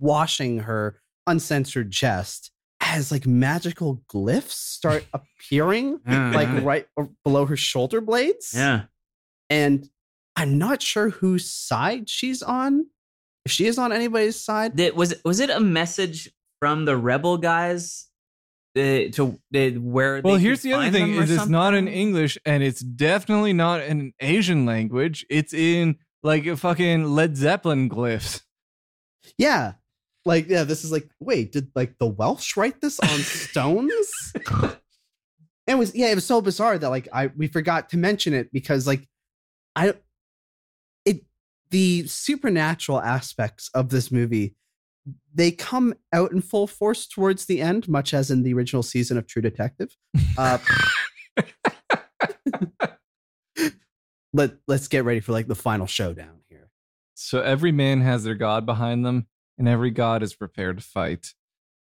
washing 0.00 0.60
her 0.60 1.00
uncensored 1.26 1.92
chest 1.92 2.50
as 2.80 3.12
like 3.12 3.26
magical 3.26 4.02
glyphs 4.12 4.50
start 4.52 5.04
appearing 5.14 6.00
Yeah. 6.08 6.30
like 6.32 6.64
right 6.64 6.86
below 7.24 7.46
her 7.46 7.56
shoulder 7.56 8.00
blades 8.00 8.52
yeah. 8.54 8.84
and 9.48 9.88
I'm 10.36 10.58
not 10.58 10.80
sure 10.80 11.10
whose 11.10 11.50
side 11.50 12.08
she's 12.08 12.42
on. 12.42 12.86
If 13.44 13.52
she 13.52 13.66
is 13.66 13.78
on 13.78 13.92
anybody's 13.92 14.42
side, 14.42 14.76
Did, 14.76 14.96
was 14.96 15.12
it 15.12 15.20
was 15.24 15.40
it 15.40 15.50
a 15.50 15.60
message 15.60 16.30
from 16.60 16.84
the 16.86 16.96
rebel 16.96 17.36
guys 17.36 18.06
uh, 18.76 19.10
to 19.12 19.38
uh, 19.54 19.70
where? 19.80 20.20
Well, 20.22 20.36
they 20.36 20.40
here's 20.42 20.62
the 20.62 20.72
other 20.74 20.90
thing: 20.90 21.10
them 21.12 21.20
or 21.20 21.24
is 21.24 21.30
it's 21.30 21.48
not 21.48 21.74
in? 21.74 21.88
English, 21.88 22.38
and 22.46 22.62
it's 22.62 22.80
definitely 22.80 23.52
not 23.52 23.80
in 23.82 24.00
an 24.00 24.12
Asian 24.20 24.64
language. 24.66 25.26
It's 25.28 25.52
in 25.52 25.96
like 26.22 26.46
a 26.46 26.56
fucking 26.56 27.04
Led 27.04 27.36
Zeppelin 27.36 27.88
glyphs. 27.90 28.42
yeah, 29.36 29.72
like 30.30 30.48
yeah, 30.48 30.62
this 30.62 30.84
is 30.84 30.92
like 30.92 31.10
wait, 31.18 31.50
did 31.50 31.72
like 31.74 31.98
the 31.98 32.06
Welsh 32.06 32.56
write 32.56 32.80
this 32.80 33.00
on 33.00 33.08
stones? 33.18 34.32
it 35.66 35.74
was 35.74 35.92
yeah, 35.94 36.06
it 36.06 36.14
was 36.14 36.24
so 36.24 36.40
bizarre 36.40 36.78
that 36.78 36.88
like 36.88 37.08
I 37.12 37.32
we 37.36 37.48
forgot 37.48 37.88
to 37.90 37.96
mention 37.96 38.32
it 38.32 38.52
because 38.52 38.86
like 38.86 39.08
I 39.74 39.94
it 41.04 41.24
the 41.70 42.06
supernatural 42.06 43.00
aspects 43.00 43.70
of 43.74 43.88
this 43.88 44.12
movie 44.12 44.54
they 45.34 45.50
come 45.50 45.94
out 46.12 46.30
in 46.30 46.42
full 46.42 46.68
force 46.68 47.08
towards 47.08 47.46
the 47.46 47.60
end, 47.60 47.88
much 47.88 48.14
as 48.14 48.30
in 48.30 48.44
the 48.44 48.54
original 48.54 48.84
season 48.84 49.18
of 49.18 49.26
True 49.26 49.42
Detective. 49.42 49.96
Uh, 50.38 50.58
let 54.32 54.52
let's 54.68 54.86
get 54.86 55.04
ready 55.04 55.18
for 55.18 55.32
like 55.32 55.48
the 55.48 55.56
final 55.56 55.86
showdown 55.86 56.38
here. 56.48 56.70
So 57.14 57.40
every 57.40 57.72
man 57.72 58.00
has 58.02 58.22
their 58.22 58.36
god 58.36 58.64
behind 58.64 59.04
them, 59.04 59.26
and 59.60 59.68
every 59.68 59.90
god 59.90 60.22
is 60.24 60.34
prepared 60.34 60.78
to 60.78 60.82
fight. 60.82 61.34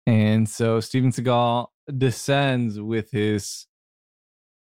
And 0.07 0.47
so 0.49 0.79
Steven 0.81 1.11
Seagal 1.11 1.67
descends 1.97 2.79
with 2.81 3.11
his. 3.11 3.67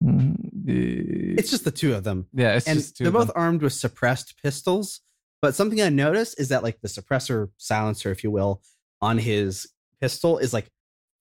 It's 0.03 1.41
It's 1.41 1.51
just 1.51 1.65
the 1.65 1.71
two 1.71 1.95
of 1.95 2.05
them. 2.05 2.27
yeah, 2.33 2.55
it's 2.57 2.67
and 2.67 2.79
just 2.79 2.97
2 2.97 3.05
they're 3.05 3.13
both 3.13 3.29
them. 3.29 3.37
armed 3.37 3.63
with 3.63 3.75
suppressed 3.75 4.35
pistols. 4.43 5.01
But 5.43 5.55
something 5.55 5.81
I 5.81 5.91
noticed 5.91 6.41
is 6.41 6.49
that 6.49 6.63
like 6.63 6.81
the 6.81 6.89
suppressor 6.89 7.51
silencer, 7.59 8.11
if 8.11 8.25
you 8.25 8.31
will, 8.31 8.63
on 9.03 9.19
his 9.19 9.69
pistol 10.01 10.39
is 10.39 10.53
like 10.55 10.69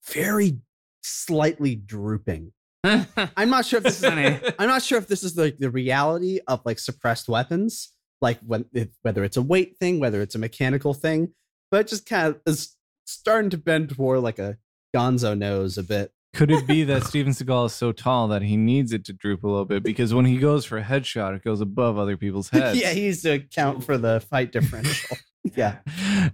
very 0.08 0.60
slightly 1.04 1.76
drooping. 1.76 2.54
I'm 2.86 3.50
not 3.50 3.66
sure 3.66 3.78
if 3.80 3.84
this 3.84 4.02
is. 4.02 4.54
I'm 4.60 4.70
not 4.70 4.82
sure 4.82 4.98
if 4.98 5.08
this 5.08 5.24
is 5.24 5.38
like 5.38 5.58
the 5.58 5.70
reality 5.70 6.40
of 6.48 6.62
like 6.66 6.80
suppressed 6.80 7.28
weapons, 7.28 7.92
like 8.22 8.40
when 8.40 8.66
if, 8.74 8.88
whether 9.02 9.24
it's 9.26 9.38
a 9.38 9.42
weight 9.42 9.78
thing, 9.78 10.00
whether 10.00 10.22
it's 10.22 10.36
a 10.36 10.40
mechanical 10.40 10.94
thing, 10.94 11.34
but 11.72 11.88
just 11.88 12.06
kind 12.08 12.28
of 12.36 12.42
is 12.46 12.76
starting 13.06 13.50
to 13.52 13.58
bend 13.58 13.90
toward 13.90 14.22
like 14.22 14.40
a 14.40 14.58
Gonzo 14.96 15.38
nose 15.38 15.78
a 15.78 15.84
bit. 15.84 16.12
Could 16.34 16.52
it 16.52 16.68
be 16.68 16.84
that 16.84 17.04
Steven 17.04 17.32
Seagal 17.32 17.68
is 17.68 17.74
so 17.74 17.92
tall 17.94 18.28
that 18.28 18.42
he 18.42 18.58
needs 18.58 18.92
it 18.92 19.06
to 19.06 19.14
droop 19.14 19.44
a 19.44 19.48
little 19.48 19.64
bit 19.66 19.84
because 19.84 20.14
when 20.14 20.26
he 20.26 20.38
goes 20.38 20.66
for 20.66 20.78
a 20.78 20.84
headshot, 20.84 21.34
it 21.36 21.44
goes 21.44 21.62
above 21.62 21.98
other 21.98 22.18
people's 22.18 22.50
heads? 22.50 22.78
yeah, 22.80 22.90
he 22.92 23.02
needs 23.02 23.22
to 23.22 23.32
account 23.36 23.84
for 23.86 23.98
the 23.98 24.20
fight 24.20 24.52
differential. 24.52 25.16
yeah. 25.56 25.78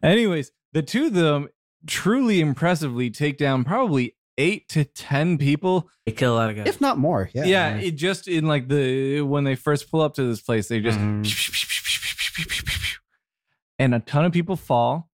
Anyways, 0.02 0.52
the 0.74 0.82
two 0.82 1.06
of 1.08 1.14
them 1.14 1.50
truly 1.86 2.42
impressively 2.42 3.12
take 3.12 3.38
down 3.38 3.64
probably 3.64 4.16
eight 4.40 4.68
to 4.70 4.86
ten 4.86 5.38
people. 5.38 5.88
They 6.08 6.14
kill 6.14 6.34
a 6.34 6.36
lot 6.38 6.50
of 6.50 6.56
guys. 6.56 6.68
If 6.68 6.82
not 6.82 6.98
more. 6.98 7.30
Yeah. 7.34 7.44
Yeah, 7.46 7.76
it 7.78 7.92
just 7.92 8.28
in 8.28 8.46
like 8.48 8.70
the 8.70 9.22
when 9.22 9.44
they 9.44 9.54
first 9.56 9.92
pull 9.92 10.02
up 10.02 10.16
to 10.16 10.24
this 10.24 10.42
place, 10.42 10.68
they 10.68 10.80
just 10.80 10.98
Mhm. 10.98 11.26
and 13.78 13.94
a 13.94 14.00
ton 14.00 14.26
of 14.26 14.32
people 14.32 14.56
fall. 14.56 15.10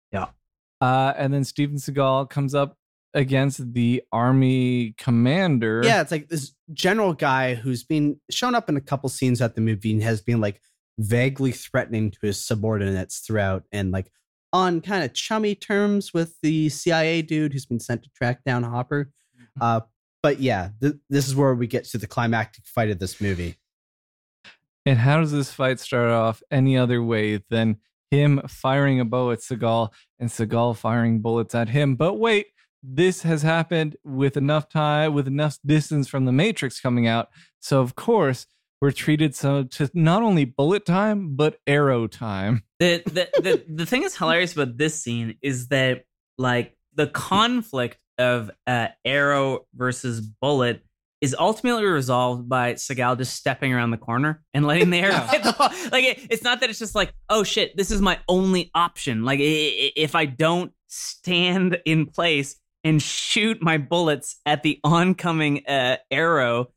Uh, 0.79 1.13
and 1.17 1.33
then 1.33 1.43
Steven 1.43 1.77
Seagal 1.77 2.29
comes 2.29 2.53
up 2.53 2.77
against 3.13 3.73
the 3.73 4.03
army 4.11 4.93
commander. 4.97 5.81
Yeah, 5.83 6.01
it's 6.01 6.11
like 6.11 6.29
this 6.29 6.53
general 6.73 7.13
guy 7.13 7.55
who's 7.55 7.83
been 7.83 8.19
shown 8.29 8.53
up 8.53 8.69
in 8.69 8.77
a 8.77 8.81
couple 8.81 9.09
scenes 9.09 9.41
at 9.41 9.55
the 9.55 9.61
movie 9.61 9.91
and 9.93 10.03
has 10.03 10.21
been 10.21 10.39
like 10.39 10.61
vaguely 10.99 11.51
threatening 11.51 12.11
to 12.11 12.19
his 12.21 12.43
subordinates 12.43 13.19
throughout 13.19 13.63
and 13.71 13.91
like 13.91 14.11
on 14.53 14.81
kind 14.81 15.03
of 15.03 15.13
chummy 15.13 15.55
terms 15.55 16.13
with 16.13 16.35
the 16.41 16.69
CIA 16.69 17.21
dude 17.21 17.53
who's 17.53 17.65
been 17.65 17.79
sent 17.79 18.03
to 18.03 18.09
track 18.09 18.43
down 18.43 18.63
Hopper. 18.63 19.11
Uh, 19.59 19.81
but 20.23 20.39
yeah, 20.39 20.69
th- 20.81 20.95
this 21.09 21.27
is 21.27 21.35
where 21.35 21.53
we 21.53 21.67
get 21.67 21.85
to 21.85 21.97
the 21.97 22.07
climactic 22.07 22.65
fight 22.65 22.89
of 22.89 22.99
this 22.99 23.19
movie. 23.21 23.55
And 24.85 24.97
how 24.97 25.19
does 25.19 25.31
this 25.31 25.51
fight 25.51 25.79
start 25.79 26.09
off 26.09 26.41
any 26.49 26.77
other 26.77 27.03
way 27.03 27.43
than 27.49 27.77
him 28.11 28.41
firing 28.47 28.99
a 28.99 29.05
bow 29.05 29.31
at 29.31 29.39
Seagal 29.39 29.89
and 30.19 30.29
Seagal 30.29 30.77
firing 30.77 31.21
bullets 31.21 31.55
at 31.55 31.69
him? 31.69 31.95
But 31.95 32.15
wait, 32.15 32.47
this 32.83 33.23
has 33.23 33.41
happened 33.41 33.97
with 34.03 34.37
enough 34.37 34.69
time, 34.69 35.13
with 35.13 35.27
enough 35.27 35.57
distance 35.65 36.07
from 36.07 36.25
the 36.25 36.31
Matrix 36.31 36.79
coming 36.79 37.07
out. 37.07 37.29
So 37.59 37.81
of 37.81 37.95
course, 37.95 38.45
we're 38.81 38.91
treated 38.91 39.35
so 39.35 39.63
to 39.63 39.89
not 39.93 40.21
only 40.21 40.45
bullet 40.45 40.85
time, 40.85 41.35
but 41.35 41.57
arrow 41.65 42.07
time. 42.07 42.63
the, 42.79 43.01
the 43.05 43.29
the 43.41 43.65
the 43.67 43.85
thing 43.85 44.01
that's 44.01 44.17
hilarious 44.17 44.53
about 44.53 44.77
this 44.77 45.01
scene 45.01 45.37
is 45.41 45.69
that 45.69 46.05
like 46.37 46.77
the 46.93 47.07
conflict 47.07 47.97
of 48.17 48.51
uh, 48.65 48.87
arrow 49.05 49.65
versus 49.75 50.21
bullet 50.21 50.81
is 51.21 51.35
ultimately 51.39 51.83
resolved 51.85 52.47
by 52.47 52.73
Seagal 52.73 53.17
just 53.17 53.35
stepping 53.35 53.73
around 53.73 53.91
the 53.91 53.97
corner 53.97 54.43
and 54.53 54.67
letting 54.67 54.89
the 54.91 54.99
arrow 54.99 55.13
hit 55.27 55.43
the 55.43 55.53
ball. 55.53 55.69
Like 55.91 56.03
it, 56.03 56.27
it's 56.29 56.43
not 56.43 56.59
that 56.61 56.69
it's 56.69 56.79
just 56.79 56.93
like, 56.95 57.11
oh 57.29 57.43
shit, 57.43 57.75
this 57.75 57.89
is 57.91 58.01
my 58.01 58.19
only 58.29 58.69
option. 58.75 59.23
Like 59.25 59.39
i- 59.39 59.43
i- 59.43 59.91
if 59.95 60.13
I 60.15 60.25
don't 60.25 60.71
stand 60.87 61.79
in 61.85 62.05
place 62.05 62.55
and 62.83 63.01
shoot 63.01 63.61
my 63.61 63.77
bullets 63.77 64.35
at 64.45 64.61
the 64.63 64.79
oncoming 64.83 65.65
uh, 65.67 65.97
arrow, 66.11 66.67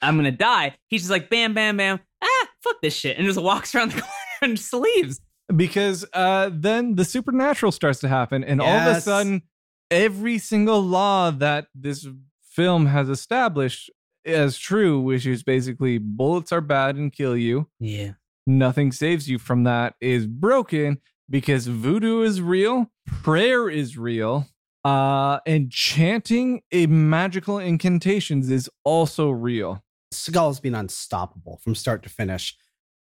I'm 0.00 0.16
gonna 0.16 0.32
die. 0.32 0.74
He's 0.88 1.02
just 1.02 1.10
like, 1.10 1.28
bam, 1.30 1.52
bam, 1.54 1.76
bam. 1.76 2.00
Ah, 2.24 2.48
fuck 2.62 2.80
this 2.82 2.94
shit, 2.94 3.18
and 3.18 3.26
just 3.26 3.40
walks 3.40 3.74
around 3.74 3.92
the 3.92 4.00
corner 4.00 4.14
and 4.42 4.56
just 4.56 4.72
leaves. 4.72 5.20
because 5.54 6.04
uh, 6.14 6.50
then 6.52 6.94
the 6.96 7.04
supernatural 7.04 7.70
starts 7.72 8.00
to 8.00 8.08
happen, 8.08 8.42
and 8.42 8.60
all 8.60 8.68
of 8.68 8.96
a 8.96 9.00
sudden, 9.00 9.42
every 9.90 10.38
single 10.38 10.80
law 10.80 11.30
that 11.30 11.66
this 11.74 12.06
film 12.54 12.86
has 12.86 13.08
established 13.08 13.90
as 14.24 14.58
true, 14.58 15.00
which 15.00 15.26
is 15.26 15.42
basically 15.42 15.98
bullets 15.98 16.52
are 16.52 16.60
bad 16.60 16.96
and 16.96 17.12
kill 17.12 17.36
you, 17.36 17.68
Yeah. 17.80 18.12
nothing 18.46 18.92
saves 18.92 19.28
you 19.28 19.38
from 19.38 19.64
that, 19.64 19.94
is 20.00 20.26
broken 20.26 20.98
because 21.28 21.66
voodoo 21.66 22.22
is 22.22 22.40
real, 22.40 22.90
prayer 23.06 23.68
is 23.68 23.96
real. 23.98 24.46
Uh, 24.84 25.38
and 25.46 25.70
chanting 25.70 26.60
a 26.72 26.86
magical 26.86 27.58
incantations 27.58 28.50
is 28.50 28.68
also 28.84 29.30
real. 29.30 29.82
Seagal's 30.12 30.58
been 30.60 30.74
unstoppable 30.74 31.58
from 31.62 31.74
start 31.76 32.02
to 32.02 32.08
finish. 32.08 32.56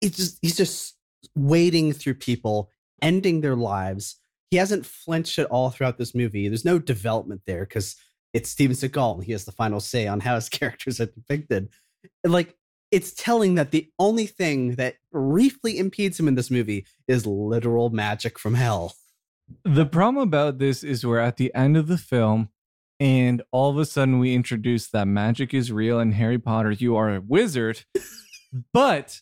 It's 0.00 0.16
just 0.16 0.38
he's 0.40 0.56
just 0.56 0.96
wading 1.34 1.92
through 1.92 2.14
people, 2.14 2.70
ending 3.02 3.40
their 3.40 3.56
lives. 3.56 4.16
He 4.50 4.56
hasn't 4.56 4.86
flinched 4.86 5.38
at 5.38 5.46
all 5.46 5.70
throughout 5.70 5.98
this 5.98 6.14
movie. 6.14 6.46
There's 6.48 6.64
no 6.64 6.78
development 6.78 7.42
there 7.46 7.64
because 7.66 7.96
it's 8.34 8.50
Steven 8.50 8.76
Seagal 8.76 9.14
and 9.14 9.24
he 9.24 9.32
has 9.32 9.44
the 9.44 9.52
final 9.52 9.80
say 9.80 10.06
on 10.06 10.20
how 10.20 10.34
his 10.34 10.48
characters 10.50 11.00
are 11.00 11.06
depicted. 11.06 11.70
And 12.22 12.32
like 12.32 12.54
it's 12.90 13.12
telling 13.12 13.54
that 13.54 13.70
the 13.70 13.90
only 13.98 14.26
thing 14.26 14.74
that 14.74 14.96
briefly 15.10 15.78
impedes 15.78 16.20
him 16.20 16.28
in 16.28 16.34
this 16.34 16.50
movie 16.50 16.86
is 17.08 17.26
literal 17.26 17.90
magic 17.90 18.38
from 18.38 18.54
hell. 18.54 18.94
The 19.64 19.86
problem 19.86 20.22
about 20.22 20.58
this 20.58 20.84
is 20.84 21.04
we're 21.04 21.18
at 21.18 21.36
the 21.36 21.54
end 21.54 21.76
of 21.76 21.86
the 21.86 21.98
film, 21.98 22.50
and 23.00 23.42
all 23.50 23.70
of 23.70 23.78
a 23.78 23.84
sudden 23.84 24.18
we 24.18 24.34
introduce 24.34 24.88
that 24.88 25.08
magic 25.08 25.52
is 25.52 25.72
real 25.72 25.98
and 25.98 26.14
Harry 26.14 26.38
Potter, 26.38 26.70
you 26.70 26.96
are 26.96 27.14
a 27.14 27.20
wizard. 27.20 27.84
but 28.72 29.20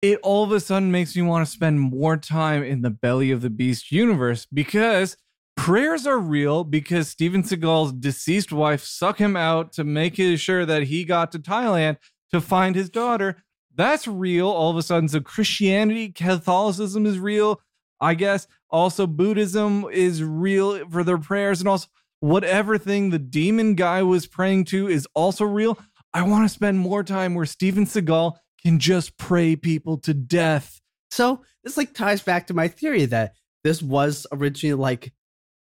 it 0.00 0.18
all 0.22 0.42
of 0.42 0.50
a 0.50 0.58
sudden 0.58 0.90
makes 0.90 1.14
me 1.14 1.22
want 1.22 1.46
to 1.46 1.52
spend 1.52 1.80
more 1.80 2.16
time 2.16 2.62
in 2.64 2.82
the 2.82 2.90
belly 2.90 3.30
of 3.30 3.42
the 3.42 3.50
beast 3.50 3.92
universe 3.92 4.46
because 4.52 5.16
prayers 5.56 6.06
are 6.06 6.18
real 6.18 6.64
because 6.64 7.08
Steven 7.08 7.42
Seagal's 7.42 7.92
deceased 7.92 8.52
wife 8.52 8.84
suck 8.84 9.18
him 9.18 9.36
out 9.36 9.72
to 9.72 9.84
make 9.84 10.16
sure 10.16 10.66
that 10.66 10.84
he 10.84 11.04
got 11.04 11.32
to 11.32 11.38
Thailand 11.38 11.98
to 12.30 12.40
find 12.40 12.74
his 12.74 12.90
daughter. 12.90 13.36
That's 13.74 14.06
real 14.06 14.48
all 14.48 14.70
of 14.70 14.76
a 14.76 14.82
sudden. 14.82 15.08
So 15.08 15.20
Christianity, 15.20 16.10
Catholicism 16.10 17.06
is 17.06 17.18
real. 17.18 17.60
I 18.00 18.14
guess 18.14 18.46
also 18.70 19.06
Buddhism 19.06 19.86
is 19.92 20.22
real 20.22 20.88
for 20.88 21.04
their 21.04 21.18
prayers 21.18 21.60
and 21.60 21.68
also 21.68 21.88
whatever 22.20 22.78
thing 22.78 23.10
the 23.10 23.18
demon 23.18 23.74
guy 23.74 24.02
was 24.02 24.26
praying 24.26 24.64
to 24.66 24.88
is 24.88 25.06
also 25.14 25.44
real. 25.44 25.78
I 26.12 26.22
want 26.22 26.44
to 26.44 26.52
spend 26.52 26.78
more 26.78 27.02
time 27.02 27.34
where 27.34 27.46
Steven 27.46 27.86
Seagal 27.86 28.36
can 28.62 28.78
just 28.78 29.16
pray 29.16 29.56
people 29.56 29.98
to 29.98 30.14
death. 30.14 30.80
So 31.10 31.42
this 31.64 31.76
like 31.76 31.94
ties 31.94 32.22
back 32.22 32.46
to 32.48 32.54
my 32.54 32.68
theory 32.68 33.06
that 33.06 33.34
this 33.64 33.82
was 33.82 34.26
originally 34.32 34.74
like 34.74 35.12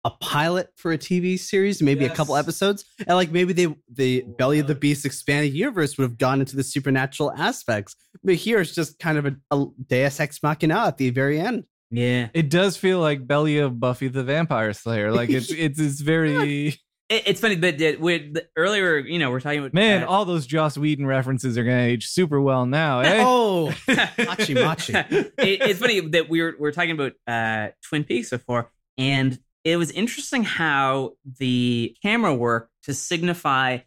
a 0.05 0.11
pilot 0.21 0.69
for 0.77 0.93
a 0.93 0.97
TV 0.97 1.37
series, 1.37 1.81
maybe 1.81 2.05
a 2.05 2.09
couple 2.09 2.37
episodes, 2.37 2.85
and 2.99 3.15
like 3.17 3.31
maybe 3.31 3.51
they 3.53 3.75
the 3.91 4.23
Belly 4.37 4.59
of 4.59 4.67
the 4.67 4.75
Beast 4.75 5.05
expanded 5.05 5.53
universe 5.53 5.97
would 5.97 6.03
have 6.03 6.17
gone 6.17 6.39
into 6.39 6.55
the 6.55 6.63
supernatural 6.63 7.33
aspects. 7.35 7.95
But 8.23 8.35
here 8.35 8.61
it's 8.61 8.73
just 8.73 8.99
kind 8.99 9.17
of 9.17 9.25
a, 9.25 9.35
a 9.51 9.65
Deus 9.87 10.19
Ex 10.19 10.41
Machina 10.43 10.85
at 10.85 10.97
the 10.97 11.09
very 11.09 11.39
end. 11.39 11.65
Yeah. 11.91 12.29
It 12.33 12.49
does 12.49 12.77
feel 12.77 12.99
like 12.99 13.27
Belly 13.27 13.57
of 13.57 13.79
Buffy 13.79 14.07
the 14.07 14.23
Vampire 14.23 14.73
Slayer. 14.73 15.11
Like 15.11 15.29
it's 15.31 15.51
it's 15.51 15.79
it's 15.79 16.01
very 16.01 16.67
It, 17.09 17.23
it's 17.27 17.39
funny, 17.41 17.55
but 17.55 17.81
uh, 17.81 17.93
we 17.99 18.31
the, 18.31 18.47
earlier, 18.55 18.97
you 18.97 19.19
know, 19.19 19.29
we're 19.31 19.39
talking 19.39 19.59
about 19.59 19.73
man. 19.73 20.03
uh, 20.03 20.07
All 20.07 20.25
those 20.25 20.45
Joss 20.45 20.77
Whedon 20.77 21.05
references 21.05 21.57
are 21.57 21.63
gonna 21.63 21.81
age 21.81 22.07
super 22.07 22.39
well 22.41 22.65
now. 22.65 22.99
Eh? 23.01 23.23
Oh, 23.25 23.73
machi 24.17 24.53
machi. 24.55 24.93
it, 24.93 25.33
it's 25.39 25.79
funny 25.79 25.99
that 25.99 26.29
we 26.29 26.41
were 26.41 26.55
we 26.59 26.67
are 26.67 26.71
talking 26.71 26.91
about 26.91 27.13
uh, 27.27 27.71
Twin 27.87 28.03
Peaks 28.03 28.29
before, 28.31 28.71
and 28.97 29.39
it 29.65 29.77
was 29.77 29.89
interesting 29.91 30.43
how 30.43 31.13
the 31.39 31.95
camera 32.01 32.33
work 32.33 32.69
to 32.83 32.93
signify, 32.93 33.79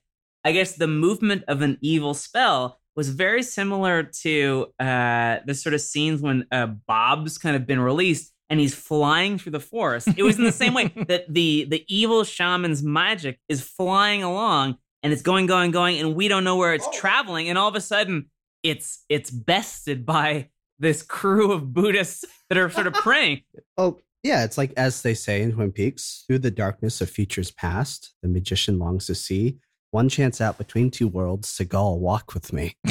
I 0.45 0.53
guess, 0.53 0.75
the 0.75 0.89
movement 0.89 1.45
of 1.47 1.63
an 1.63 1.79
evil 1.81 2.15
spell 2.15 2.81
was 2.97 3.11
very 3.11 3.45
similar 3.45 4.03
to 4.03 4.67
uh, 4.81 5.39
the 5.47 5.55
sort 5.55 5.73
of 5.73 5.81
scenes 5.81 6.21
when 6.21 6.47
uh, 6.51 6.67
Bob's 6.67 7.39
kind 7.39 7.55
of 7.55 7.65
been 7.65 7.79
released 7.79 8.33
and 8.51 8.59
he's 8.59 8.75
flying 8.75 9.39
through 9.39 9.53
the 9.53 9.61
forest. 9.61 10.09
It 10.17 10.25
was 10.25 10.37
in 10.37 10.43
the 10.43 10.53
same 10.53 10.75
way 10.75 10.89
that 11.09 11.33
the 11.33 11.67
the 11.71 11.85
evil 11.87 12.25
shaman's 12.25 12.83
magic 12.83 13.39
is 13.49 13.63
flying 13.63 14.25
along 14.25 14.79
and 15.05 15.13
it's 15.13 15.23
going, 15.23 15.47
going, 15.47 15.71
going, 15.71 16.01
and 16.01 16.17
we 16.17 16.27
don't 16.27 16.43
know 16.43 16.57
where 16.57 16.75
it's 16.75 16.89
traveling, 16.99 17.49
and 17.49 17.57
all 17.57 17.69
of 17.69 17.77
a 17.77 17.81
sudden 17.81 18.31
it's 18.65 19.05
it's 19.09 19.31
bested 19.31 20.05
by 20.05 20.49
this 20.81 21.03
crew 21.03 21.53
of 21.53 21.73
Buddhists 21.73 22.25
that 22.49 22.59
are 22.59 22.69
sort 22.69 22.89
of 22.89 22.95
praying. 22.95 23.43
Oh, 23.81 24.01
Yeah, 24.29 24.45
it's 24.45 24.59
like 24.59 24.75
as 24.77 25.01
they 25.01 25.15
say 25.15 25.41
in 25.41 25.53
Twin 25.53 25.73
Peaks, 25.73 26.25
through 26.27 26.41
the 26.41 26.51
darkness 26.51 27.01
of 27.01 27.09
futures 27.09 27.51
past, 27.51 28.13
the 28.23 28.29
magician 28.29 28.79
longs 28.79 29.07
to 29.07 29.15
see 29.15 29.57
one 29.91 30.11
chance 30.11 30.43
out 30.43 30.59
between 30.59 30.91
two 30.91 31.09
worlds. 31.09 31.49
Seagal, 31.49 31.99
walk 31.99 32.35
with 32.35 32.53
me. 32.53 32.77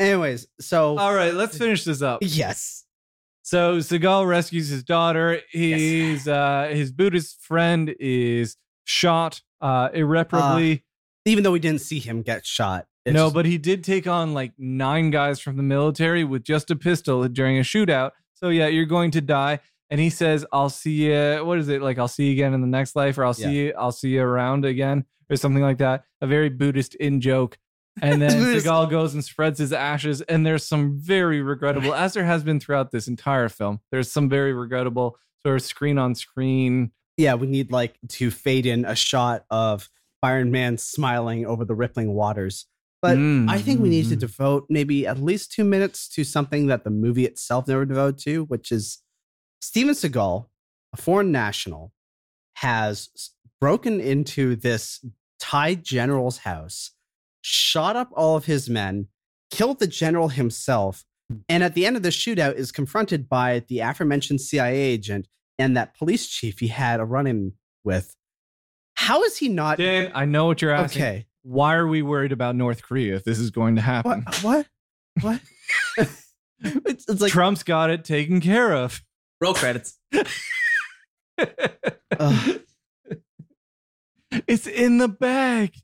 Anyways, 0.00 0.46
so 0.58 0.96
All 0.96 1.12
right, 1.14 1.34
let's 1.34 1.58
finish 1.58 1.84
this 1.84 2.00
up. 2.00 2.20
yes, 2.22 2.86
So 3.42 3.76
Seagal 3.76 4.26
rescues 4.26 4.68
his 4.68 4.84
daughter. 4.84 5.40
He's 5.50 6.26
uh 6.26 6.70
his 6.72 6.92
Buddhist 6.92 7.42
friend 7.42 7.94
is 8.00 8.56
shot 8.84 9.42
uh 9.60 9.90
irreparably. 9.92 10.86
even 11.26 11.44
though 11.44 11.52
we 11.52 11.58
didn't 11.58 11.82
see 11.82 11.98
him 11.98 12.22
get 12.22 12.46
shot. 12.46 12.86
no, 13.06 13.30
but 13.30 13.44
he 13.44 13.58
did 13.58 13.84
take 13.84 14.06
on 14.06 14.32
like 14.32 14.52
nine 14.56 15.10
guys 15.10 15.40
from 15.40 15.58
the 15.58 15.62
military 15.62 16.24
with 16.24 16.42
just 16.42 16.70
a 16.70 16.76
pistol 16.76 17.28
during 17.28 17.58
a 17.58 17.62
shootout. 17.62 18.12
So 18.40 18.48
yeah, 18.48 18.66
you're 18.68 18.86
going 18.86 19.10
to 19.12 19.20
die. 19.20 19.60
And 19.90 20.00
he 20.00 20.08
says, 20.08 20.46
"I'll 20.52 20.70
see 20.70 21.06
you." 21.06 21.44
What 21.44 21.58
is 21.58 21.68
it 21.68 21.82
like? 21.82 21.98
I'll 21.98 22.08
see 22.08 22.26
you 22.26 22.32
again 22.32 22.54
in 22.54 22.60
the 22.60 22.66
next 22.66 22.96
life, 22.96 23.18
or 23.18 23.24
I'll 23.24 23.34
see 23.34 23.50
you. 23.50 23.74
I'll 23.76 23.92
see 23.92 24.10
you 24.10 24.22
around 24.22 24.64
again, 24.64 25.04
or 25.28 25.36
something 25.36 25.62
like 25.62 25.78
that. 25.78 26.04
A 26.20 26.26
very 26.26 26.48
Buddhist 26.48 26.94
in 26.94 27.20
joke. 27.20 27.58
And 28.00 28.22
then 28.22 28.30
Seagal 28.30 28.88
goes 28.90 29.14
and 29.14 29.24
spreads 29.24 29.58
his 29.58 29.72
ashes. 29.72 30.20
And 30.22 30.46
there's 30.46 30.64
some 30.64 30.98
very 30.98 31.42
regrettable, 31.42 31.92
as 31.92 32.14
there 32.14 32.24
has 32.24 32.44
been 32.44 32.60
throughout 32.60 32.92
this 32.92 33.08
entire 33.08 33.48
film. 33.48 33.80
There's 33.90 34.10
some 34.10 34.28
very 34.28 34.52
regrettable 34.52 35.18
sort 35.42 35.56
of 35.56 35.62
screen 35.62 35.98
on 35.98 36.14
screen. 36.14 36.92
yeah, 37.16 37.34
we 37.34 37.46
need 37.48 37.72
like 37.72 37.98
to 38.08 38.30
fade 38.30 38.66
in 38.66 38.84
a 38.84 38.94
shot 38.94 39.44
of 39.50 39.88
Iron 40.22 40.50
Man 40.50 40.78
smiling 40.78 41.46
over 41.46 41.64
the 41.64 41.74
rippling 41.74 42.14
waters. 42.14 42.66
But 43.02 43.16
Mm, 43.16 43.48
I 43.48 43.58
think 43.58 43.80
we 43.80 43.88
need 43.88 44.08
to 44.10 44.16
mm, 44.16 44.20
devote 44.20 44.66
maybe 44.68 45.06
at 45.06 45.18
least 45.18 45.52
two 45.52 45.64
minutes 45.64 46.08
to 46.10 46.24
something 46.24 46.66
that 46.66 46.84
the 46.84 46.90
movie 46.90 47.24
itself 47.24 47.66
never 47.66 47.86
devoted 47.86 48.18
to, 48.24 48.44
which 48.44 48.70
is 48.70 49.02
Steven 49.62 49.94
Seagal, 49.94 50.46
a 50.92 50.96
foreign 50.96 51.32
national, 51.32 51.92
has 52.56 53.08
broken 53.60 54.00
into 54.00 54.54
this 54.56 55.04
Thai 55.38 55.76
general's 55.76 56.38
house, 56.38 56.90
shot 57.40 57.96
up 57.96 58.10
all 58.14 58.36
of 58.36 58.44
his 58.44 58.68
men, 58.68 59.06
killed 59.50 59.78
the 59.78 59.86
general 59.86 60.28
himself, 60.28 61.04
and 61.48 61.62
at 61.62 61.74
the 61.74 61.86
end 61.86 61.96
of 61.96 62.02
the 62.02 62.10
shootout 62.10 62.54
is 62.54 62.72
confronted 62.72 63.28
by 63.28 63.64
the 63.68 63.80
aforementioned 63.80 64.40
CIA 64.40 64.76
agent 64.76 65.26
and 65.58 65.76
that 65.76 65.96
police 65.96 66.26
chief 66.26 66.58
he 66.58 66.68
had 66.68 67.00
a 67.00 67.04
run 67.04 67.26
in 67.26 67.52
with. 67.84 68.14
How 68.94 69.22
is 69.22 69.38
he 69.38 69.48
not 69.48 69.78
Dan, 69.78 70.10
I 70.14 70.24
know 70.26 70.46
what 70.46 70.60
you're 70.60 70.72
asking. 70.72 71.02
okay? 71.02 71.26
Why 71.42 71.74
are 71.74 71.86
we 71.86 72.02
worried 72.02 72.32
about 72.32 72.56
North 72.56 72.82
Korea 72.82 73.16
if 73.16 73.24
this 73.24 73.38
is 73.38 73.50
going 73.50 73.76
to 73.76 73.82
happen? 73.82 74.24
What? 74.42 74.42
What? 74.42 74.66
What? 75.22 75.40
it's, 76.60 77.08
it's 77.08 77.20
like 77.20 77.32
Trump's 77.32 77.62
got 77.62 77.90
it 77.90 78.04
taken 78.04 78.40
care 78.40 78.72
of. 78.72 79.02
Roll 79.40 79.54
credits. 79.54 79.98
Ugh. 82.18 82.60
it's 84.46 84.66
in 84.66 84.98
the 84.98 85.08
bag. 85.08 85.74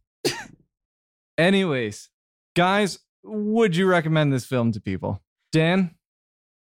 Anyways, 1.38 2.10
guys, 2.54 2.98
would 3.22 3.76
you 3.76 3.86
recommend 3.86 4.32
this 4.32 4.46
film 4.46 4.72
to 4.72 4.80
people? 4.80 5.22
Dan? 5.52 5.94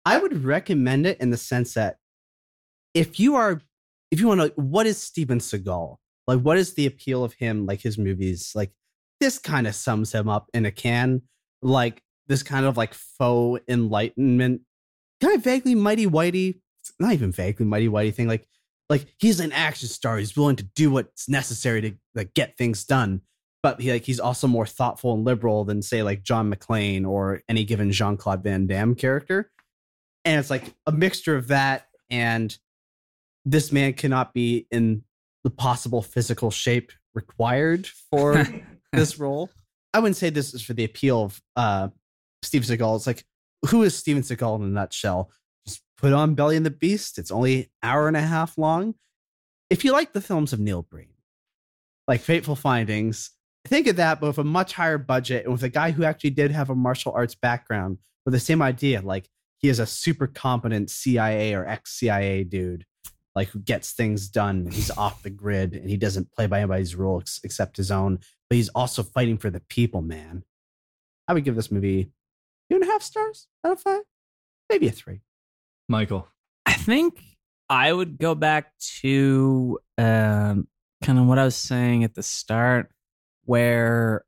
I 0.06 0.18
would 0.18 0.44
recommend 0.44 1.06
it 1.06 1.20
in 1.20 1.30
the 1.30 1.38
sense 1.38 1.74
that 1.76 1.98
if 2.94 3.20
you 3.20 3.36
are, 3.36 3.62
if 4.12 4.20
you 4.20 4.28
want 4.28 4.42
to, 4.42 4.54
what 4.56 4.86
is 4.86 5.02
Steven 5.02 5.40
Seagal? 5.40 5.98
Like, 6.28 6.40
what 6.40 6.58
is 6.58 6.74
the 6.74 6.86
appeal 6.86 7.24
of 7.24 7.34
him? 7.34 7.66
Like 7.66 7.82
his 7.82 7.98
movies, 7.98 8.52
like 8.56 8.72
this 9.22 9.40
kind 9.40 9.68
of 9.68 9.76
sums 9.76 10.12
him 10.12 10.28
up 10.28 10.50
in 10.54 10.66
a 10.66 10.72
can. 10.72 11.22
Like 11.62 12.02
this 12.28 12.44
kind 12.44 12.66
of 12.66 12.76
like 12.76 12.94
faux 12.94 13.62
enlightenment, 13.68 14.62
kind 15.22 15.36
of 15.36 15.44
vaguely 15.44 15.76
mighty 15.76 16.08
whitey, 16.08 16.60
not 17.00 17.14
even 17.14 17.32
vaguely 17.32 17.66
mighty 17.66 17.88
whitey 17.88 18.14
thing. 18.14 18.28
Like, 18.28 18.48
like 18.90 19.06
he's 19.20 19.40
an 19.40 19.54
action 19.54 19.88
star. 19.88 20.18
He's 20.18 20.36
willing 20.36 20.58
to 20.58 20.64
do 20.76 20.92
what's 20.92 21.30
necessary 21.30 21.82
to 21.82 21.94
like 22.16 22.34
get 22.34 22.58
things 22.58 22.84
done. 22.84 23.22
But 23.64 23.80
he 23.80 23.92
like 23.92 24.04
he's 24.04 24.20
also 24.20 24.48
more 24.48 24.66
thoughtful 24.66 25.14
and 25.14 25.24
liberal 25.24 25.64
than 25.64 25.82
say 25.82 26.04
like 26.04 26.24
John 26.24 26.52
McClane 26.52 27.08
or 27.08 27.42
any 27.48 27.64
given 27.64 27.92
Jean 27.92 28.18
Claude 28.18 28.44
Van 28.44 28.66
Damme 28.66 28.96
character 28.96 29.52
and 30.26 30.40
it's 30.40 30.50
like 30.50 30.74
a 30.86 30.92
mixture 30.92 31.36
of 31.36 31.48
that 31.48 31.88
and 32.10 32.58
this 33.46 33.72
man 33.72 33.94
cannot 33.94 34.34
be 34.34 34.68
in 34.72 35.04
the 35.44 35.50
possible 35.50 36.02
physical 36.02 36.52
shape 36.52 36.92
required 37.14 37.88
for 37.88 38.46
this 39.00 39.20
role. 39.20 39.50
I 39.94 40.00
wouldn't 40.00 40.18
say 40.18 40.30
this 40.30 40.54
is 40.54 40.62
for 40.62 40.74
the 40.74 40.84
appeal 40.84 41.24
of 41.24 41.42
uh 41.56 41.90
Steve 42.44 42.64
Seagal. 42.64 42.96
It's 42.98 43.08
like 43.08 43.26
who 43.68 43.84
is 43.84 43.98
Steven 43.98 44.24
Seagal 44.24 44.58
in 44.58 44.64
a 44.64 44.68
nutshell? 44.68 45.32
Just 45.68 45.82
put 45.98 46.14
on 46.14 46.36
Belly 46.36 46.58
and 46.58 46.66
the 46.66 46.72
Beast. 46.72 47.18
It's 47.18 47.32
only 47.32 47.72
hour 47.84 48.08
and 48.08 48.18
a 48.18 48.22
half 48.22 48.58
long. 48.58 48.96
If 49.70 49.86
you 49.86 49.92
like 49.92 50.14
the 50.14 50.22
films 50.22 50.52
of 50.52 50.60
Neil 50.60 50.82
Breen, 50.82 51.14
like 52.08 52.22
Fateful 52.22 52.56
Findings, 52.56 53.32
think 53.68 53.88
of 53.88 53.98
that, 53.98 54.20
but 54.20 54.28
with 54.28 54.38
a 54.40 54.44
much 54.44 54.74
higher 54.74 54.98
budget 54.98 55.46
and 55.46 55.54
with 55.54 55.64
a 55.64 55.70
guy 55.70 55.92
who 55.92 56.04
actually 56.04 56.32
did 56.32 56.52
have 56.52 56.70
a 56.70 56.76
martial 56.76 57.12
arts 57.14 57.36
background 57.36 58.00
with 58.26 58.34
the 58.34 58.40
same 58.40 58.62
idea. 58.62 59.02
Like 59.02 59.30
he 59.60 59.70
is 59.70 59.80
a 59.80 59.86
super 59.86 60.28
competent 60.28 60.90
CIA 60.90 61.54
or 61.54 61.66
ex 61.68 61.94
CIA 61.94 62.44
dude, 62.44 62.86
like 63.36 63.50
who 63.50 63.60
gets 63.60 63.94
things 63.94 64.28
done. 64.28 64.68
He's 64.72 64.92
off 64.92 65.24
the 65.24 65.30
grid 65.30 65.74
and 65.74 65.90
he 65.90 65.98
doesn't 65.98 66.32
play 66.32 66.48
by 66.48 66.60
anybody's 66.60 66.96
rules 66.96 67.40
except 67.44 67.78
his 67.78 67.92
own, 67.92 68.20
but 68.50 68.56
he's 68.56 68.70
also 68.70 69.04
fighting 69.04 69.38
for 69.38 69.50
the 69.50 69.62
people, 69.62 70.02
man. 70.02 70.44
I 71.28 71.34
would 71.34 71.46
give 71.46 71.56
this 71.56 71.72
movie 71.72 72.12
two 72.70 72.76
and 72.76 72.84
a 72.84 72.88
half 72.88 73.02
stars 73.02 73.48
out 73.66 73.74
of 73.74 73.80
five, 73.82 74.02
maybe 74.70 74.88
a 74.88 74.92
three. 74.92 75.22
Michael. 75.88 76.28
I 76.66 76.74
think 76.74 77.22
I 77.70 77.92
would 77.92 78.18
go 78.18 78.36
back 78.36 78.78
to 79.02 79.80
um, 79.98 80.68
kind 81.04 81.20
of 81.20 81.26
what 81.26 81.40
I 81.40 81.46
was 81.46 81.56
saying 81.56 82.04
at 82.04 82.16
the 82.16 82.24
start, 82.24 82.92
where 83.46 84.26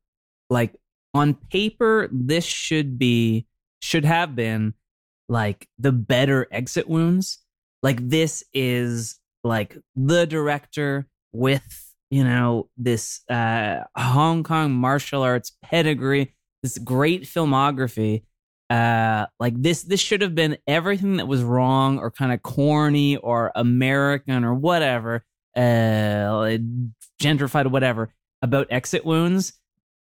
like 0.50 0.74
on 1.12 1.34
paper, 1.34 2.08
this 2.10 2.44
should 2.44 2.98
be, 2.98 3.46
should 3.80 4.04
have 4.04 4.34
been 4.34 4.74
like 5.28 5.68
the 5.78 5.92
better 5.92 6.46
exit 6.50 6.88
wounds. 6.88 7.43
Like 7.84 8.08
this 8.08 8.42
is 8.52 9.20
like 9.44 9.76
the 9.94 10.26
director 10.26 11.06
with, 11.32 11.94
you 12.10 12.24
know, 12.24 12.68
this 12.76 13.22
uh, 13.28 13.80
Hong 13.96 14.42
Kong 14.42 14.72
martial 14.72 15.22
arts 15.22 15.52
pedigree, 15.62 16.34
this 16.64 16.78
great 16.78 17.22
filmography. 17.22 18.24
Uh 18.70 19.26
like 19.38 19.54
this 19.60 19.82
this 19.82 20.00
should 20.00 20.22
have 20.22 20.34
been 20.34 20.56
everything 20.66 21.18
that 21.18 21.28
was 21.28 21.42
wrong 21.42 21.98
or 21.98 22.10
kind 22.10 22.32
of 22.32 22.42
corny 22.42 23.18
or 23.18 23.52
american 23.54 24.42
or 24.42 24.54
whatever 24.54 25.22
uh 25.54 26.56
gentrified 27.22 27.66
or 27.66 27.68
whatever 27.68 28.08
about 28.40 28.66
exit 28.70 29.04
wounds 29.04 29.52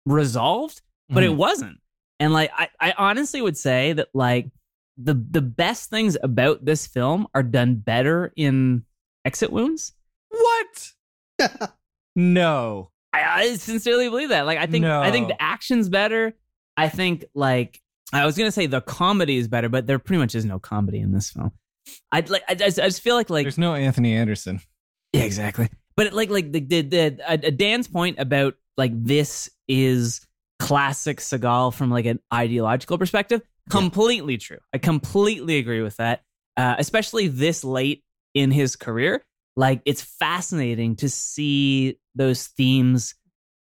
resolved 0.07 0.81
but 1.09 1.23
it 1.23 1.35
wasn't. 1.35 1.79
And 2.19 2.33
like 2.33 2.51
I, 2.55 2.69
I 2.79 2.93
honestly 2.97 3.41
would 3.41 3.57
say 3.57 3.93
that 3.93 4.09
like 4.13 4.49
the 4.97 5.13
the 5.13 5.41
best 5.41 5.89
things 5.89 6.17
about 6.23 6.65
this 6.65 6.87
film 6.87 7.27
are 7.33 7.43
done 7.43 7.75
better 7.75 8.33
in 8.35 8.83
exit 9.25 9.51
wounds 9.51 9.93
What? 10.29 10.91
no. 12.15 12.91
I, 13.13 13.41
I 13.41 13.55
sincerely 13.55 14.09
believe 14.09 14.29
that. 14.29 14.45
Like, 14.45 14.57
I 14.57 14.65
think 14.65 14.85
I 14.85 15.11
think 15.11 15.29
the 15.29 15.41
action's 15.41 15.89
better. 15.89 16.33
I 16.75 16.89
think 16.89 17.25
like 17.33 17.81
I 18.13 18.25
was 18.25 18.37
gonna 18.37 18.51
say 18.51 18.65
the 18.67 18.81
comedy 18.81 19.37
is 19.37 19.47
better, 19.47 19.69
but 19.69 19.87
there 19.87 19.99
pretty 19.99 20.19
much 20.19 20.35
is 20.35 20.45
no 20.45 20.59
comedy 20.59 20.99
in 20.99 21.11
this 21.11 21.31
film. 21.31 21.51
I'd 22.11 22.29
like 22.29 22.43
I 22.47 22.55
just, 22.55 22.79
I 22.79 22.85
just 22.85 23.01
feel 23.01 23.15
like 23.15 23.29
like 23.29 23.45
There's 23.45 23.57
no 23.57 23.73
Anthony 23.73 24.13
Anderson. 24.13 24.59
yeah, 25.13 25.23
exactly. 25.23 25.69
But 25.95 26.13
like 26.13 26.29
like 26.29 26.51
the 26.51 26.59
the, 26.59 26.81
the 26.81 27.19
uh, 27.27 27.37
Dan's 27.37 27.87
point 27.87 28.19
about 28.19 28.55
like 28.77 28.91
this 28.93 29.49
is 29.67 30.25
classic 30.59 31.19
Seagal 31.19 31.73
from 31.73 31.89
like 31.89 32.05
an 32.05 32.19
ideological 32.33 32.97
perspective, 32.97 33.41
completely 33.69 34.37
true. 34.37 34.59
I 34.73 34.77
completely 34.77 35.57
agree 35.57 35.81
with 35.81 35.97
that. 35.97 36.21
Uh, 36.55 36.75
especially 36.79 37.27
this 37.27 37.63
late 37.63 38.03
in 38.33 38.51
his 38.51 38.75
career, 38.75 39.23
like 39.55 39.81
it's 39.85 40.01
fascinating 40.01 40.95
to 40.97 41.09
see 41.09 41.99
those 42.15 42.47
themes 42.47 43.15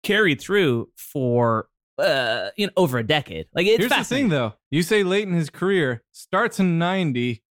carried 0.04 0.40
through 0.40 0.90
for 0.98 1.68
uh 1.98 2.50
you 2.56 2.68
know 2.68 2.74
over 2.78 2.98
a 2.98 3.04
decade. 3.04 3.48
Like 3.54 3.66
it's 3.68 3.80
Here's 3.80 3.92
the 3.92 4.04
thing, 4.06 4.30
though. 4.30 4.54
You 4.72 4.82
say 4.84 5.04
late 5.04 5.28
in 5.28 5.34
his 5.34 5.50
career, 5.50 6.04
starts 6.14 6.60
in 6.60 6.78
90. 6.80 7.44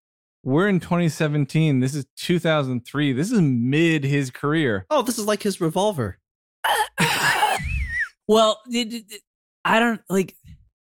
We're 0.45 0.69
in 0.69 0.81
2017. 0.81 1.81
This 1.81 1.95
is 1.95 2.07
2003. 2.17 3.13
This 3.13 3.31
is 3.31 3.41
mid 3.43 4.05
his 4.05 4.31
career. 4.31 4.87
Oh, 4.89 5.03
this 5.03 5.19
is 5.19 5.27
like 5.27 5.43
his 5.43 5.61
revolver. 5.61 6.19
well, 8.29 8.61
it- 8.71 8.93
it- 8.93 9.05
it- 9.11 9.23
I 9.65 9.79
don't 9.81 10.01
like 10.09 10.35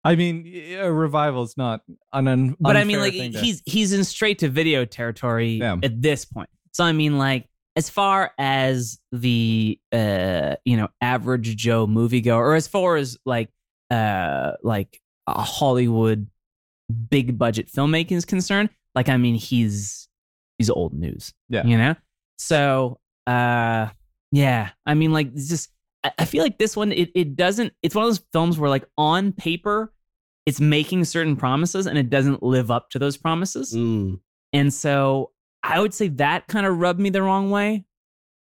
I 0.06 0.14
mean, 0.16 0.46
a 0.78 0.92
revival 0.92 1.42
is 1.42 1.56
not 1.56 1.82
an 2.12 2.28
un- 2.28 2.56
but 2.60 2.76
I 2.76 2.84
mean, 2.84 3.00
like 3.00 3.12
to- 3.14 3.38
he's 3.38 3.62
he's 3.66 3.92
in 3.92 4.04
straight 4.04 4.38
to 4.40 4.48
video 4.48 4.84
territory 4.84 5.54
Yeah. 5.54 5.76
at 5.82 6.00
this 6.00 6.24
point. 6.24 6.48
So 6.72 6.84
I 6.84 6.92
mean, 6.92 7.18
like 7.18 7.48
as 7.74 7.90
far 7.90 8.30
as 8.38 8.98
the 9.12 9.78
uh 9.92 10.56
you 10.64 10.76
know 10.76 10.88
average 11.00 11.56
Joe 11.56 11.86
moviegoer, 11.86 12.36
or 12.38 12.54
as 12.54 12.68
far 12.68 12.96
as 12.96 13.18
like 13.26 13.50
uh 13.90 14.52
like 14.62 15.00
a 15.26 15.42
Hollywood 15.42 16.28
big 17.10 17.36
budget 17.36 17.68
filmmaking 17.70 18.12
is 18.16 18.24
concerned, 18.24 18.70
like 18.94 19.08
I 19.08 19.16
mean 19.16 19.34
he's 19.34 20.08
he's 20.58 20.70
old 20.70 20.94
news. 20.94 21.34
Yeah. 21.48 21.66
You 21.66 21.76
know? 21.78 21.94
So 22.38 23.00
uh 23.26 23.88
yeah. 24.32 24.70
I 24.86 24.94
mean 24.94 25.12
like 25.12 25.34
just 25.34 25.70
I, 26.04 26.12
I 26.20 26.24
feel 26.26 26.42
like 26.42 26.58
this 26.58 26.76
one 26.76 26.92
it, 26.92 27.10
it 27.14 27.36
doesn't 27.36 27.72
it's 27.82 27.94
one 27.94 28.04
of 28.04 28.10
those 28.10 28.24
films 28.32 28.58
where 28.58 28.70
like 28.70 28.84
on 28.96 29.32
paper 29.32 29.92
it's 30.46 30.60
making 30.60 31.04
certain 31.04 31.36
promises 31.36 31.86
and 31.86 31.98
it 31.98 32.08
doesn't 32.08 32.42
live 32.42 32.70
up 32.70 32.88
to 32.90 32.98
those 32.98 33.16
promises. 33.16 33.74
Mm. 33.74 34.20
And 34.52 34.72
so 34.72 35.32
I 35.62 35.80
would 35.80 35.92
say 35.92 36.08
that 36.08 36.46
kind 36.46 36.64
of 36.66 36.78
rubbed 36.78 37.00
me 37.00 37.10
the 37.10 37.22
wrong 37.22 37.50
way 37.50 37.84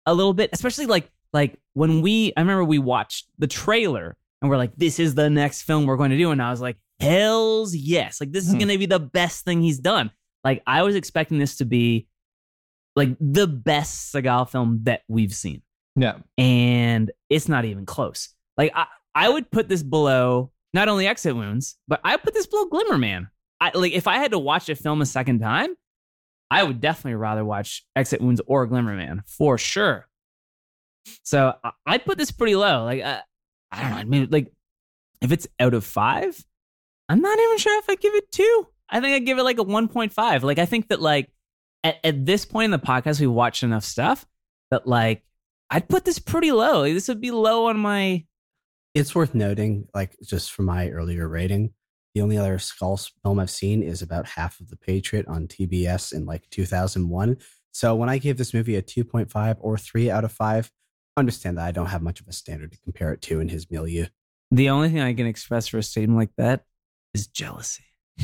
a 0.05 0.13
little 0.13 0.33
bit, 0.33 0.49
especially 0.53 0.85
like 0.85 1.09
like 1.31 1.57
when 1.73 2.01
we 2.01 2.33
I 2.37 2.41
remember 2.41 2.63
we 2.65 2.77
watched 2.79 3.27
the 3.39 3.47
trailer 3.47 4.17
and 4.41 4.49
we're 4.51 4.57
like, 4.57 4.75
this 4.75 4.99
is 4.99 5.15
the 5.15 5.29
next 5.29 5.61
film 5.63 5.85
we're 5.85 5.97
going 5.97 6.11
to 6.11 6.17
do. 6.17 6.31
And 6.31 6.41
I 6.41 6.51
was 6.51 6.61
like, 6.61 6.77
Hells 6.99 7.75
yes. 7.75 8.21
Like 8.21 8.31
this 8.31 8.45
is 8.45 8.53
Hmm. 8.53 8.59
gonna 8.59 8.77
be 8.77 8.85
the 8.85 8.99
best 8.99 9.43
thing 9.45 9.61
he's 9.61 9.79
done. 9.79 10.11
Like 10.43 10.61
I 10.67 10.83
was 10.83 10.95
expecting 10.95 11.39
this 11.39 11.55
to 11.57 11.65
be 11.65 12.07
like 12.95 13.15
the 13.19 13.47
best 13.47 14.13
Seagal 14.13 14.49
film 14.51 14.81
that 14.83 15.01
we've 15.07 15.33
seen. 15.33 15.63
Yeah. 15.95 16.17
And 16.37 17.11
it's 17.29 17.49
not 17.49 17.65
even 17.65 17.85
close. 17.85 18.29
Like 18.57 18.71
I, 18.75 18.85
I 19.15 19.29
would 19.29 19.49
put 19.51 19.67
this 19.69 19.83
below 19.83 20.51
not 20.73 20.87
only 20.89 21.07
exit 21.07 21.35
wounds, 21.35 21.77
but 21.87 22.01
I 22.03 22.17
put 22.17 22.33
this 22.33 22.47
below 22.47 22.65
Glimmer 22.65 22.97
Man. 22.97 23.29
I 23.59 23.71
like 23.73 23.93
if 23.93 24.07
I 24.07 24.17
had 24.17 24.31
to 24.31 24.39
watch 24.39 24.69
a 24.69 24.75
film 24.75 25.01
a 25.01 25.05
second 25.05 25.39
time, 25.39 25.75
I 26.51 26.63
would 26.63 26.81
definitely 26.81 27.15
rather 27.15 27.43
watch 27.45 27.85
Exit 27.95 28.21
Wounds 28.21 28.41
or 28.45 28.65
Glimmer 28.67 28.95
Man 28.95 29.23
for 29.25 29.57
sure. 29.57 30.07
So 31.23 31.53
I- 31.63 31.71
I'd 31.85 32.05
put 32.05 32.17
this 32.17 32.31
pretty 32.31 32.55
low. 32.55 32.83
Like 32.83 33.03
uh, 33.03 33.21
I 33.71 33.81
don't 33.81 33.91
know. 33.91 33.97
I 33.97 34.03
mean, 34.03 34.27
like 34.31 34.51
if 35.21 35.31
it's 35.31 35.47
out 35.59 35.73
of 35.73 35.83
five, 35.85 36.37
I'm 37.09 37.21
not 37.21 37.39
even 37.39 37.57
sure 37.57 37.77
if 37.79 37.89
I 37.89 37.95
give 37.95 38.13
it 38.15 38.31
two. 38.31 38.67
I 38.89 38.99
think 38.99 39.15
I 39.15 39.19
give 39.19 39.39
it 39.39 39.43
like 39.43 39.59
a 39.59 39.63
1.5. 39.65 40.43
Like 40.43 40.59
I 40.59 40.65
think 40.65 40.89
that 40.89 41.01
like 41.01 41.31
at, 41.83 41.97
at 42.03 42.25
this 42.25 42.45
point 42.45 42.65
in 42.65 42.71
the 42.71 42.79
podcast, 42.85 43.19
we 43.19 43.27
watched 43.27 43.63
enough 43.63 43.83
stuff 43.83 44.25
that 44.71 44.85
like 44.87 45.23
I'd 45.69 45.89
put 45.89 46.05
this 46.05 46.19
pretty 46.19 46.51
low. 46.51 46.81
Like, 46.81 46.93
this 46.93 47.07
would 47.07 47.21
be 47.21 47.31
low 47.31 47.67
on 47.67 47.79
my. 47.79 48.25
It's 48.93 49.15
worth 49.15 49.33
noting, 49.33 49.87
like 49.95 50.15
just 50.23 50.51
from 50.51 50.65
my 50.65 50.89
earlier 50.89 51.27
rating, 51.27 51.71
the 52.13 52.21
only 52.21 52.37
other 52.37 52.59
Skulls 52.59 53.11
film 53.23 53.39
I've 53.39 53.49
seen 53.49 53.81
is 53.81 54.03
about 54.03 54.27
half 54.27 54.59
of 54.59 54.69
the 54.69 54.77
Patriot 54.77 55.27
on 55.27 55.47
TBS 55.47 56.13
in 56.13 56.25
like 56.25 56.47
2001. 56.51 57.37
So 57.71 57.95
when 57.95 58.09
I 58.09 58.19
gave 58.19 58.37
this 58.37 58.53
movie 58.53 58.75
a 58.75 58.83
2.5 58.83 59.57
or 59.59 59.77
3 59.79 60.11
out 60.11 60.23
of 60.23 60.31
5, 60.31 60.69
understand 61.17 61.57
that 61.57 61.65
I 61.65 61.71
don't 61.71 61.87
have 61.87 62.03
much 62.03 62.21
of 62.21 62.27
a 62.27 62.33
standard 62.33 62.71
to 62.71 62.77
compare 62.83 63.11
it 63.13 63.21
to 63.23 63.39
in 63.39 63.49
his 63.49 63.69
milieu. 63.71 64.05
The 64.51 64.69
only 64.69 64.89
thing 64.89 64.99
I 65.01 65.15
can 65.15 65.25
express 65.25 65.67
for 65.67 65.79
a 65.79 65.83
statement 65.83 66.19
like 66.19 66.35
that 66.37 66.63
is 67.13 67.27
jealousy. 67.27 67.83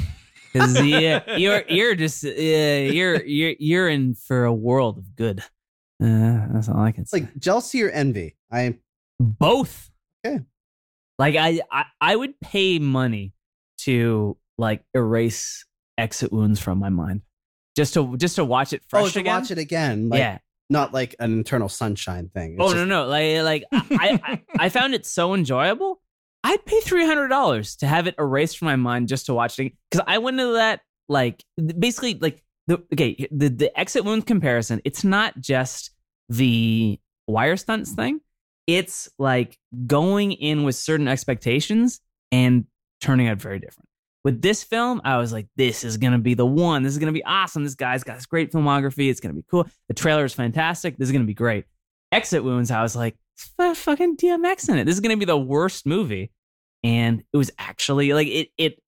Because 0.51 0.81
yeah, 0.83 1.35
you're 1.37 1.61
you're 1.69 1.93
just 1.93 2.25
uh, 2.25 2.29
you're 2.29 3.23
you're 3.23 3.53
you're 3.59 3.87
in 3.87 4.15
for 4.15 4.45
a 4.45 4.53
world 4.53 4.97
of 4.97 5.15
good. 5.15 5.41
Uh, 6.03 6.47
that's 6.51 6.67
all 6.67 6.79
I 6.79 6.91
can 6.91 7.03
It's 7.03 7.11
say. 7.11 7.19
like 7.19 7.37
jealousy 7.37 7.83
or 7.83 7.91
envy. 7.91 8.35
I 8.51 8.79
both. 9.19 9.91
Okay. 10.25 10.39
Like 11.19 11.35
I, 11.35 11.59
I 11.71 11.85
I 12.01 12.15
would 12.15 12.39
pay 12.39 12.79
money 12.79 13.33
to 13.79 14.37
like 14.57 14.83
erase 14.95 15.65
exit 15.97 16.31
wounds 16.31 16.59
from 16.59 16.79
my 16.79 16.89
mind. 16.89 17.21
Just 17.75 17.93
to 17.93 18.17
just 18.17 18.37
to 18.37 18.45
watch 18.45 18.73
it 18.73 18.81
oh, 18.85 18.87
fresh 18.89 19.05
oh 19.05 19.09
to 19.09 19.19
again. 19.19 19.41
watch 19.41 19.51
it 19.51 19.57
again, 19.57 20.09
like 20.09 20.19
yeah. 20.19 20.37
not 20.69 20.93
like 20.93 21.15
an 21.19 21.39
Eternal 21.41 21.69
Sunshine 21.69 22.29
thing. 22.33 22.53
It's 22.53 22.61
Oh 22.61 22.73
just- 22.73 22.77
no 22.77 22.85
no 22.85 23.07
like 23.07 23.43
like 23.43 23.63
I, 23.71 24.19
I 24.57 24.65
I 24.65 24.69
found 24.77 24.93
it 24.95 25.05
so 25.05 25.33
enjoyable. 25.33 26.01
I'd 26.43 26.65
pay 26.65 26.79
three 26.79 27.05
hundred 27.05 27.27
dollars 27.27 27.75
to 27.77 27.87
have 27.87 28.07
it 28.07 28.15
erased 28.17 28.57
from 28.57 28.67
my 28.67 28.77
mind 28.77 29.09
just 29.09 29.25
to 29.25 29.33
watch 29.33 29.59
it 29.59 29.73
because 29.91 30.03
I 30.07 30.19
went 30.19 30.39
into 30.39 30.53
that 30.53 30.79
like 31.09 31.43
basically 31.77 32.15
like 32.15 32.41
the 32.67 32.81
okay 32.93 33.27
the 33.29 33.49
the 33.49 33.77
exit 33.79 34.05
wound 34.05 34.25
comparison. 34.25 34.81
It's 34.85 35.03
not 35.03 35.39
just 35.41 35.91
the 36.29 36.97
wire 37.27 37.57
stunts 37.57 37.91
thing. 37.91 38.21
It's 38.77 39.09
like 39.17 39.57
going 39.87 40.31
in 40.33 40.63
with 40.63 40.75
certain 40.75 41.07
expectations 41.07 42.01
and 42.31 42.65
turning 43.01 43.27
out 43.27 43.37
very 43.37 43.59
different. 43.59 43.87
With 44.23 44.41
this 44.41 44.63
film, 44.63 45.01
I 45.03 45.17
was 45.17 45.31
like, 45.31 45.47
this 45.55 45.83
is 45.83 45.97
gonna 45.97 46.19
be 46.19 46.33
the 46.33 46.45
one. 46.45 46.83
This 46.83 46.93
is 46.93 46.99
gonna 46.99 47.11
be 47.11 47.23
awesome. 47.23 47.63
This 47.63 47.75
guy's 47.75 48.03
got 48.03 48.17
this 48.17 48.25
great 48.25 48.51
filmography. 48.51 49.09
It's 49.09 49.19
gonna 49.19 49.33
be 49.33 49.45
cool. 49.49 49.67
The 49.87 49.93
trailer 49.93 50.25
is 50.25 50.33
fantastic. 50.33 50.97
This 50.97 51.07
is 51.07 51.11
gonna 51.11 51.25
be 51.25 51.33
great. 51.33 51.65
Exit 52.11 52.43
Wounds, 52.43 52.71
I 52.71 52.81
was 52.81 52.95
like, 52.95 53.15
it's 53.59 53.79
fucking 53.79 54.17
DMX 54.17 54.69
in 54.69 54.77
it. 54.77 54.85
This 54.85 54.95
is 54.95 54.99
gonna 54.99 55.17
be 55.17 55.25
the 55.25 55.37
worst 55.37 55.85
movie. 55.85 56.31
And 56.83 57.23
it 57.33 57.37
was 57.37 57.51
actually 57.57 58.13
like 58.13 58.27
it 58.27 58.49
it 58.57 58.79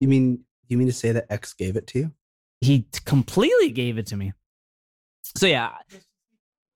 You 0.00 0.08
mean 0.08 0.40
you 0.68 0.78
mean 0.78 0.88
to 0.88 0.92
say 0.92 1.12
that 1.12 1.26
X 1.30 1.54
gave 1.54 1.76
it 1.76 1.86
to 1.88 1.98
you? 1.98 2.12
he 2.64 2.86
completely 3.04 3.70
gave 3.70 3.98
it 3.98 4.06
to 4.06 4.16
me. 4.16 4.32
So 5.36 5.46
yeah, 5.46 5.72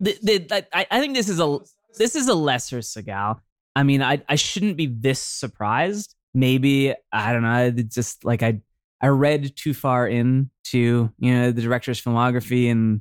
the, 0.01 0.19
the, 0.23 0.67
I, 0.73 0.87
I 0.91 1.01
think 1.01 1.15
this 1.15 1.29
is 1.29 1.39
a 1.39 1.59
this 1.97 2.15
is 2.15 2.29
a 2.29 2.35
lesser 2.35 2.79
Seagal. 2.79 3.41
I 3.77 3.83
mean, 3.83 4.03
I 4.03 4.23
I 4.29 4.35
shouldn't 4.35 4.77
be 4.77 4.87
this 4.87 5.21
surprised. 5.21 6.15
Maybe 6.35 6.95
I 7.13 7.33
don't 7.33 7.43
know. 7.43 7.71
Just 7.71 8.25
like 8.25 8.43
I 8.43 8.61
I 9.01 9.09
read 9.09 9.57
too 9.57 9.75
far 9.75 10.07
into 10.07 11.13
you 11.19 11.35
know 11.35 11.53
the 11.53 11.63
director's 11.63 12.03
filmography, 12.03 12.71
and 12.71 13.01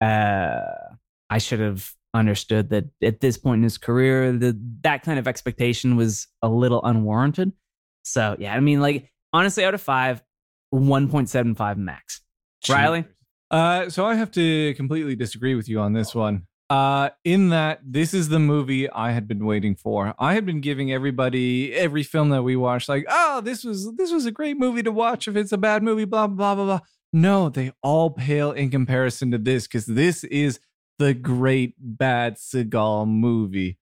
uh, 0.00 0.60
I 1.28 1.38
should 1.38 1.60
have 1.60 1.90
understood 2.12 2.70
that 2.70 2.86
at 3.02 3.20
this 3.20 3.38
point 3.38 3.58
in 3.60 3.62
his 3.62 3.78
career, 3.78 4.32
the 4.32 4.58
that 4.82 5.02
kind 5.02 5.18
of 5.18 5.26
expectation 5.28 5.96
was 5.96 6.26
a 6.42 6.48
little 6.48 6.82
unwarranted. 6.84 7.52
So 8.04 8.36
yeah, 8.38 8.54
I 8.54 8.60
mean, 8.60 8.80
like 8.80 9.10
honestly, 9.32 9.64
out 9.64 9.74
of 9.74 9.80
five, 9.80 10.22
one 10.70 11.08
point 11.08 11.28
seven 11.28 11.54
five 11.54 11.78
max. 11.78 12.20
Riley, 12.68 13.04
Uh, 13.50 13.88
so 13.88 14.04
I 14.04 14.14
have 14.16 14.30
to 14.32 14.74
completely 14.74 15.16
disagree 15.16 15.54
with 15.54 15.68
you 15.68 15.80
on 15.80 15.94
this 15.94 16.14
one. 16.14 16.46
Uh, 16.70 17.10
in 17.24 17.48
that 17.48 17.80
this 17.84 18.14
is 18.14 18.28
the 18.28 18.38
movie 18.38 18.88
I 18.88 19.10
had 19.10 19.26
been 19.26 19.44
waiting 19.44 19.74
for. 19.74 20.14
I 20.20 20.34
had 20.34 20.46
been 20.46 20.60
giving 20.60 20.92
everybody 20.92 21.74
every 21.74 22.04
film 22.04 22.28
that 22.28 22.44
we 22.44 22.54
watched, 22.54 22.88
like, 22.88 23.04
oh, 23.08 23.40
this 23.40 23.64
was 23.64 23.92
this 23.96 24.12
was 24.12 24.24
a 24.24 24.30
great 24.30 24.56
movie 24.56 24.84
to 24.84 24.92
watch. 24.92 25.26
If 25.26 25.34
it's 25.34 25.50
a 25.50 25.58
bad 25.58 25.82
movie, 25.82 26.04
blah 26.04 26.28
blah 26.28 26.54
blah 26.54 26.64
blah. 26.64 26.80
No, 27.12 27.48
they 27.48 27.72
all 27.82 28.10
pale 28.10 28.52
in 28.52 28.70
comparison 28.70 29.32
to 29.32 29.38
this 29.38 29.66
because 29.66 29.86
this 29.86 30.22
is 30.22 30.60
the 31.00 31.12
great 31.12 31.74
bad 31.76 32.36
Seagal 32.36 33.08
movie 33.08 33.78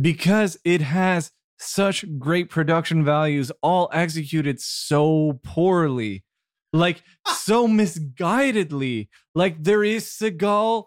because 0.00 0.56
it 0.64 0.82
has 0.82 1.32
such 1.58 2.04
great 2.18 2.48
production 2.48 3.04
values, 3.04 3.50
all 3.62 3.90
executed 3.92 4.60
so 4.60 5.40
poorly, 5.42 6.24
like 6.72 7.02
so 7.26 7.66
misguidedly. 7.66 9.08
Like 9.34 9.64
there 9.64 9.82
is 9.82 10.04
Seagal 10.04 10.84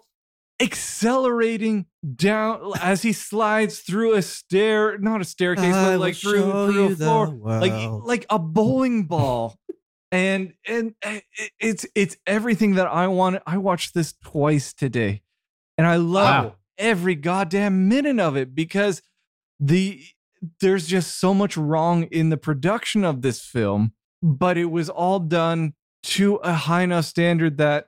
accelerating 0.63 1.85
down 2.15 2.71
as 2.81 3.01
he 3.01 3.13
slides 3.13 3.79
through 3.79 4.13
a 4.15 4.21
stair, 4.21 4.97
not 4.97 5.21
a 5.21 5.25
staircase, 5.25 5.73
I 5.75 5.91
but 5.91 5.99
like 5.99 6.15
through, 6.15 6.51
through 6.71 6.85
a 6.87 6.95
floor, 6.95 7.27
like 7.27 7.73
like 8.03 8.25
a 8.29 8.39
bowling 8.39 9.05
ball. 9.05 9.57
and 10.11 10.53
and 10.67 10.95
uh, 11.05 11.19
it's 11.59 11.85
it's 11.95 12.17
everything 12.25 12.75
that 12.75 12.87
I 12.87 13.07
wanted. 13.07 13.41
I 13.45 13.57
watched 13.57 13.93
this 13.93 14.13
twice 14.23 14.73
today, 14.73 15.21
and 15.77 15.87
I 15.87 15.95
love 15.97 16.45
Wow. 16.45 16.55
every 16.77 17.15
goddamn 17.15 17.87
minute 17.87 18.19
of 18.19 18.35
it 18.35 18.53
because 18.55 19.01
the 19.59 20.01
there's 20.59 20.87
just 20.87 21.19
so 21.19 21.33
much 21.33 21.55
wrong 21.55 22.03
in 22.03 22.29
the 22.29 22.37
production 22.37 23.03
of 23.05 23.21
this 23.21 23.41
film, 23.41 23.93
but 24.21 24.57
it 24.57 24.65
was 24.71 24.89
all 24.89 25.19
done 25.19 25.73
to 26.03 26.35
a 26.37 26.53
high 26.53 26.81
enough 26.83 27.05
standard 27.05 27.57
that 27.57 27.87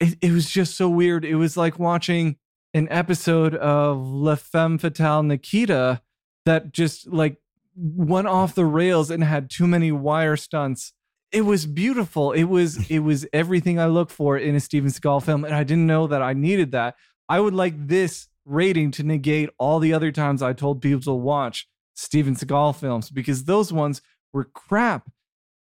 it, 0.00 0.18
it 0.20 0.32
was 0.32 0.50
just 0.50 0.76
so 0.76 0.88
weird. 0.88 1.24
It 1.24 1.36
was 1.36 1.56
like 1.56 1.78
watching 1.78 2.36
an 2.74 2.88
episode 2.90 3.54
of 3.54 3.98
La 4.06 4.34
Femme 4.34 4.78
Fatale 4.78 5.22
Nikita 5.22 6.02
that 6.44 6.72
just 6.72 7.06
like 7.08 7.38
went 7.74 8.26
off 8.26 8.54
the 8.54 8.64
rails 8.64 9.10
and 9.10 9.22
had 9.24 9.50
too 9.50 9.66
many 9.66 9.92
wire 9.92 10.36
stunts. 10.36 10.92
It 11.32 11.42
was 11.42 11.66
beautiful. 11.66 12.32
It 12.32 12.44
was 12.44 12.90
it 12.90 13.00
was 13.00 13.26
everything 13.32 13.78
I 13.78 13.86
look 13.86 14.10
for 14.10 14.36
in 14.36 14.54
a 14.54 14.60
Steven 14.60 14.90
Seagal 14.90 15.24
film, 15.24 15.44
and 15.44 15.54
I 15.54 15.64
didn't 15.64 15.86
know 15.86 16.06
that 16.06 16.22
I 16.22 16.32
needed 16.32 16.72
that. 16.72 16.96
I 17.28 17.40
would 17.40 17.54
like 17.54 17.88
this 17.88 18.28
rating 18.44 18.92
to 18.92 19.02
negate 19.02 19.50
all 19.58 19.80
the 19.80 19.92
other 19.92 20.12
times 20.12 20.40
I 20.40 20.52
told 20.52 20.80
people 20.80 21.00
to 21.02 21.12
watch 21.12 21.66
Steven 21.94 22.36
Seagal 22.36 22.76
films 22.76 23.10
because 23.10 23.44
those 23.44 23.72
ones 23.72 24.00
were 24.32 24.44
crap. 24.44 25.10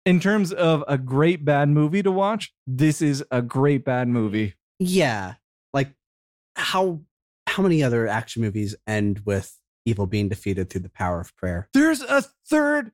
In 0.05 0.21
terms 0.21 0.53
of 0.53 0.85
a 0.87 0.99
great 0.99 1.45
bad 1.45 1.71
movie 1.71 2.03
to 2.03 2.11
watch, 2.11 2.53
this 2.67 3.01
is 3.01 3.25
a 3.31 3.41
great 3.41 3.85
bad 3.85 4.07
movie. 4.07 4.55
Yeah. 4.79 5.35
Like 5.73 5.93
how 6.57 7.01
how 7.47 7.63
many 7.63 7.83
other 7.83 8.07
action 8.07 8.43
movies 8.43 8.75
end 8.87 9.23
with 9.25 9.59
evil 9.87 10.07
being 10.07 10.29
defeated 10.29 10.69
through 10.69 10.83
the 10.83 10.91
power 10.91 11.21
of 11.21 11.35
prayer? 11.37 11.69
There's 11.73 12.03
a 12.03 12.23
third 12.47 12.93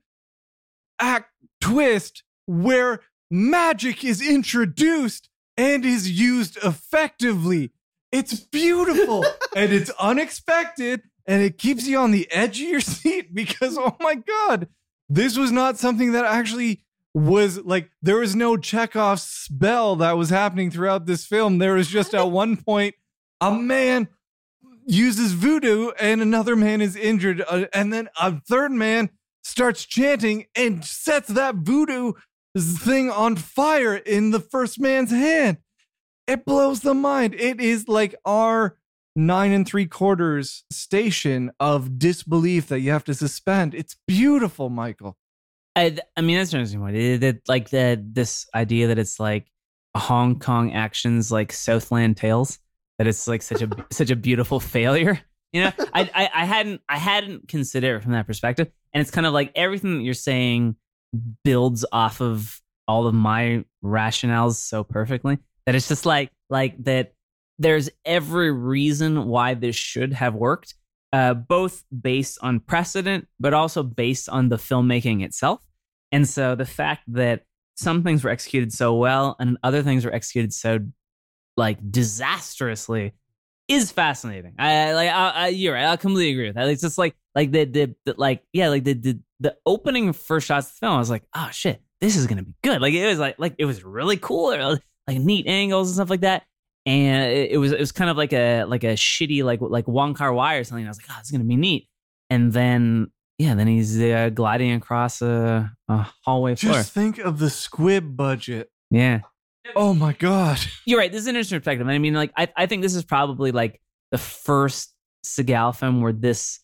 act 0.99 1.31
twist 1.59 2.23
where 2.45 3.01
magic 3.29 4.03
is 4.03 4.21
introduced 4.21 5.29
and 5.57 5.85
is 5.85 6.09
used 6.09 6.57
effectively. 6.63 7.71
It's 8.11 8.39
beautiful 8.39 9.25
and 9.55 9.73
it's 9.73 9.89
unexpected 9.99 11.01
and 11.25 11.41
it 11.41 11.57
keeps 11.57 11.87
you 11.87 11.97
on 11.97 12.11
the 12.11 12.31
edge 12.31 12.61
of 12.61 12.67
your 12.67 12.81
seat 12.81 13.33
because 13.33 13.77
oh 13.77 13.97
my 13.99 14.15
god, 14.15 14.69
this 15.09 15.37
was 15.37 15.51
not 15.51 15.77
something 15.77 16.13
that 16.13 16.25
actually 16.25 16.83
was 17.13 17.59
like 17.59 17.91
there 18.01 18.17
was 18.17 18.35
no 18.35 18.57
Chekhov's 18.57 19.23
spell 19.23 19.95
that 19.97 20.17
was 20.17 20.29
happening 20.29 20.71
throughout 20.71 21.05
this 21.05 21.25
film. 21.25 21.57
There 21.57 21.73
was 21.73 21.87
just 21.87 22.13
at 22.13 22.29
one 22.31 22.57
point 22.57 22.95
a 23.39 23.51
man 23.51 24.07
uses 24.85 25.33
voodoo 25.33 25.91
and 25.99 26.21
another 26.21 26.55
man 26.55 26.81
is 26.81 26.95
injured, 26.95 27.43
uh, 27.47 27.65
and 27.73 27.91
then 27.91 28.09
a 28.19 28.39
third 28.41 28.71
man 28.71 29.09
starts 29.43 29.85
chanting 29.85 30.45
and 30.55 30.85
sets 30.85 31.27
that 31.29 31.55
voodoo 31.55 32.13
thing 32.57 33.09
on 33.09 33.35
fire 33.35 33.95
in 33.95 34.31
the 34.31 34.39
first 34.39 34.79
man's 34.79 35.11
hand. 35.11 35.57
It 36.27 36.45
blows 36.45 36.81
the 36.81 36.93
mind. 36.93 37.33
It 37.35 37.59
is 37.59 37.87
like 37.87 38.15
our 38.25 38.77
nine 39.15 39.51
and 39.51 39.67
three 39.67 39.85
quarters 39.85 40.63
station 40.71 41.51
of 41.59 41.99
disbelief 41.99 42.67
that 42.67 42.79
you 42.79 42.91
have 42.91 43.03
to 43.05 43.13
suspend. 43.13 43.73
It's 43.73 43.97
beautiful, 44.07 44.69
Michael. 44.69 45.17
I, 45.75 45.97
I 46.17 46.21
mean, 46.21 46.37
that's 46.37 46.53
an 46.53 46.59
interesting 46.59 46.81
one. 46.81 46.95
It, 46.95 47.23
it, 47.23 47.41
like 47.47 47.69
the 47.69 48.03
this 48.05 48.45
idea 48.53 48.87
that 48.87 48.99
it's 48.99 49.19
like 49.19 49.47
Hong 49.95 50.39
Kong 50.39 50.73
actions 50.73 51.31
like 51.31 51.53
Southland 51.53 52.17
Tales. 52.17 52.59
That 52.97 53.07
it's 53.07 53.27
like 53.27 53.41
such 53.41 53.61
a 53.61 53.69
such 53.91 54.11
a 54.11 54.15
beautiful 54.15 54.59
failure. 54.59 55.19
You 55.53 55.63
know, 55.63 55.71
I, 55.93 56.09
I 56.13 56.29
I 56.33 56.45
hadn't 56.45 56.81
I 56.87 56.97
hadn't 56.97 57.47
considered 57.47 57.97
it 57.97 58.03
from 58.03 58.11
that 58.13 58.27
perspective, 58.27 58.69
and 58.93 59.01
it's 59.01 59.11
kind 59.11 59.27
of 59.27 59.33
like 59.33 59.51
everything 59.55 59.97
that 59.97 60.03
you're 60.03 60.13
saying 60.13 60.75
builds 61.43 61.85
off 61.91 62.21
of 62.21 62.61
all 62.87 63.07
of 63.07 63.13
my 63.13 63.63
rationales 63.83 64.55
so 64.55 64.83
perfectly 64.83 65.37
that 65.65 65.75
it's 65.75 65.87
just 65.87 66.05
like 66.05 66.31
like 66.49 66.83
that. 66.83 67.13
There's 67.59 67.91
every 68.05 68.51
reason 68.51 69.27
why 69.27 69.53
this 69.53 69.75
should 69.75 70.13
have 70.13 70.33
worked, 70.33 70.73
uh, 71.13 71.33
both 71.33 71.83
based 72.01 72.39
on 72.41 72.59
precedent, 72.59 73.27
but 73.39 73.53
also 73.53 73.83
based 73.83 74.29
on 74.29 74.49
the 74.49 74.57
filmmaking 74.57 75.23
itself. 75.23 75.61
And 76.11 76.27
so 76.27 76.55
the 76.55 76.65
fact 76.65 77.03
that 77.07 77.43
some 77.75 78.03
things 78.03 78.23
were 78.23 78.29
executed 78.29 78.71
so 78.71 78.95
well 78.95 79.35
and 79.39 79.57
other 79.63 79.81
things 79.81 80.05
were 80.05 80.13
executed 80.13 80.53
so 80.53 80.79
like 81.57 81.77
disastrously 81.91 83.13
is 83.67 83.91
fascinating. 83.91 84.55
I 84.59 84.93
like 84.93 85.09
I, 85.09 85.29
I, 85.29 85.47
you're 85.47 85.73
right. 85.73 85.85
I 85.85 85.95
completely 85.95 86.31
agree 86.31 86.47
with 86.47 86.55
that. 86.55 86.69
It's 86.69 86.81
just 86.81 86.97
like 86.97 87.15
like 87.35 87.51
the, 87.51 87.65
the 87.65 87.95
the 88.05 88.15
like 88.17 88.43
yeah 88.53 88.69
like 88.69 88.83
the 88.83 88.93
the 88.93 89.19
the 89.39 89.57
opening 89.65 90.13
first 90.13 90.47
shots 90.47 90.67
of 90.67 90.73
the 90.73 90.79
film. 90.79 90.95
I 90.95 90.99
was 90.99 91.09
like 91.09 91.23
oh 91.33 91.49
shit 91.51 91.81
this 92.01 92.15
is 92.15 92.27
gonna 92.27 92.43
be 92.43 92.53
good. 92.63 92.81
Like 92.81 92.93
it 92.93 93.07
was 93.07 93.19
like 93.19 93.35
like 93.39 93.55
it 93.57 93.65
was 93.65 93.83
really 93.83 94.17
cool. 94.17 94.77
Like 95.07 95.19
neat 95.19 95.47
angles 95.47 95.89
and 95.89 95.95
stuff 95.95 96.09
like 96.09 96.21
that 96.21 96.43
and 96.85 97.31
it, 97.31 97.51
it, 97.51 97.57
was 97.57 97.71
it 97.71 97.79
was 97.79 97.91
kind 97.91 98.09
of 98.09 98.17
like 98.17 98.33
a 98.33 98.63
like 98.63 98.83
a 98.83 98.93
shitty 98.93 99.43
like 99.43 99.59
like 99.61 99.87
Wong 99.87 100.13
Kar 100.13 100.33
Wai 100.33 100.55
or 100.55 100.63
something. 100.63 100.85
I 100.85 100.89
was 100.89 100.97
like, 100.97 101.07
oh, 101.09 101.17
it's 101.19 101.31
gonna 101.31 101.43
be 101.43 101.55
neat. 101.55 101.87
And 102.29 102.51
then 102.51 103.11
yeah, 103.37 103.55
then 103.55 103.67
he's 103.67 103.99
uh, 103.99 104.29
gliding 104.29 104.73
across 104.73 105.21
a, 105.21 105.71
a 105.87 106.07
hallway 106.23 106.55
floor. 106.55 106.75
Just 106.75 106.93
think 106.93 107.17
of 107.17 107.39
the 107.39 107.49
squib 107.49 108.15
budget. 108.15 108.69
Yeah. 108.89 109.21
Oh 109.75 109.93
my 109.93 110.13
god. 110.13 110.59
You're 110.85 110.99
right. 110.99 111.11
This 111.11 111.21
is 111.21 111.27
an 111.27 111.35
interesting 111.35 111.59
perspective. 111.59 111.87
I 111.87 111.97
mean, 111.97 112.13
like 112.13 112.31
I 112.37 112.47
I 112.55 112.65
think 112.65 112.81
this 112.81 112.95
is 112.95 113.03
probably 113.03 113.51
like 113.51 113.81
the 114.11 114.17
first 114.17 114.93
Seagal 115.25 115.75
film 115.77 116.01
where 116.01 116.13
this 116.13 116.59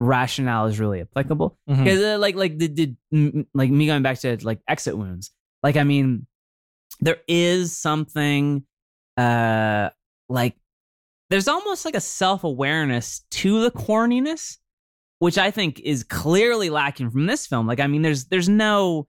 rationale 0.00 0.66
is 0.66 0.78
really 0.78 1.00
applicable 1.00 1.58
because 1.66 2.00
uh, 2.00 2.18
like 2.18 2.36
like 2.36 2.56
the, 2.56 2.68
the 2.68 2.94
m- 3.12 3.46
like 3.52 3.68
me 3.68 3.86
going 3.86 4.02
back 4.02 4.18
to 4.20 4.38
like 4.42 4.60
exit 4.68 4.96
wounds 4.96 5.32
like 5.64 5.76
i 5.76 5.82
mean 5.82 6.24
there 7.00 7.16
is 7.26 7.76
something 7.76 8.62
uh 9.18 9.90
like 10.28 10.54
there's 11.28 11.48
almost 11.48 11.84
like 11.84 11.96
a 11.96 12.00
self-awareness 12.00 13.24
to 13.30 13.60
the 13.62 13.70
corniness 13.70 14.58
which 15.18 15.36
i 15.36 15.50
think 15.50 15.80
is 15.80 16.04
clearly 16.04 16.70
lacking 16.70 17.10
from 17.10 17.26
this 17.26 17.46
film. 17.46 17.66
Like 17.66 17.80
i 17.80 17.86
mean 17.86 18.02
there's 18.02 18.26
there's 18.26 18.48
no 18.48 19.06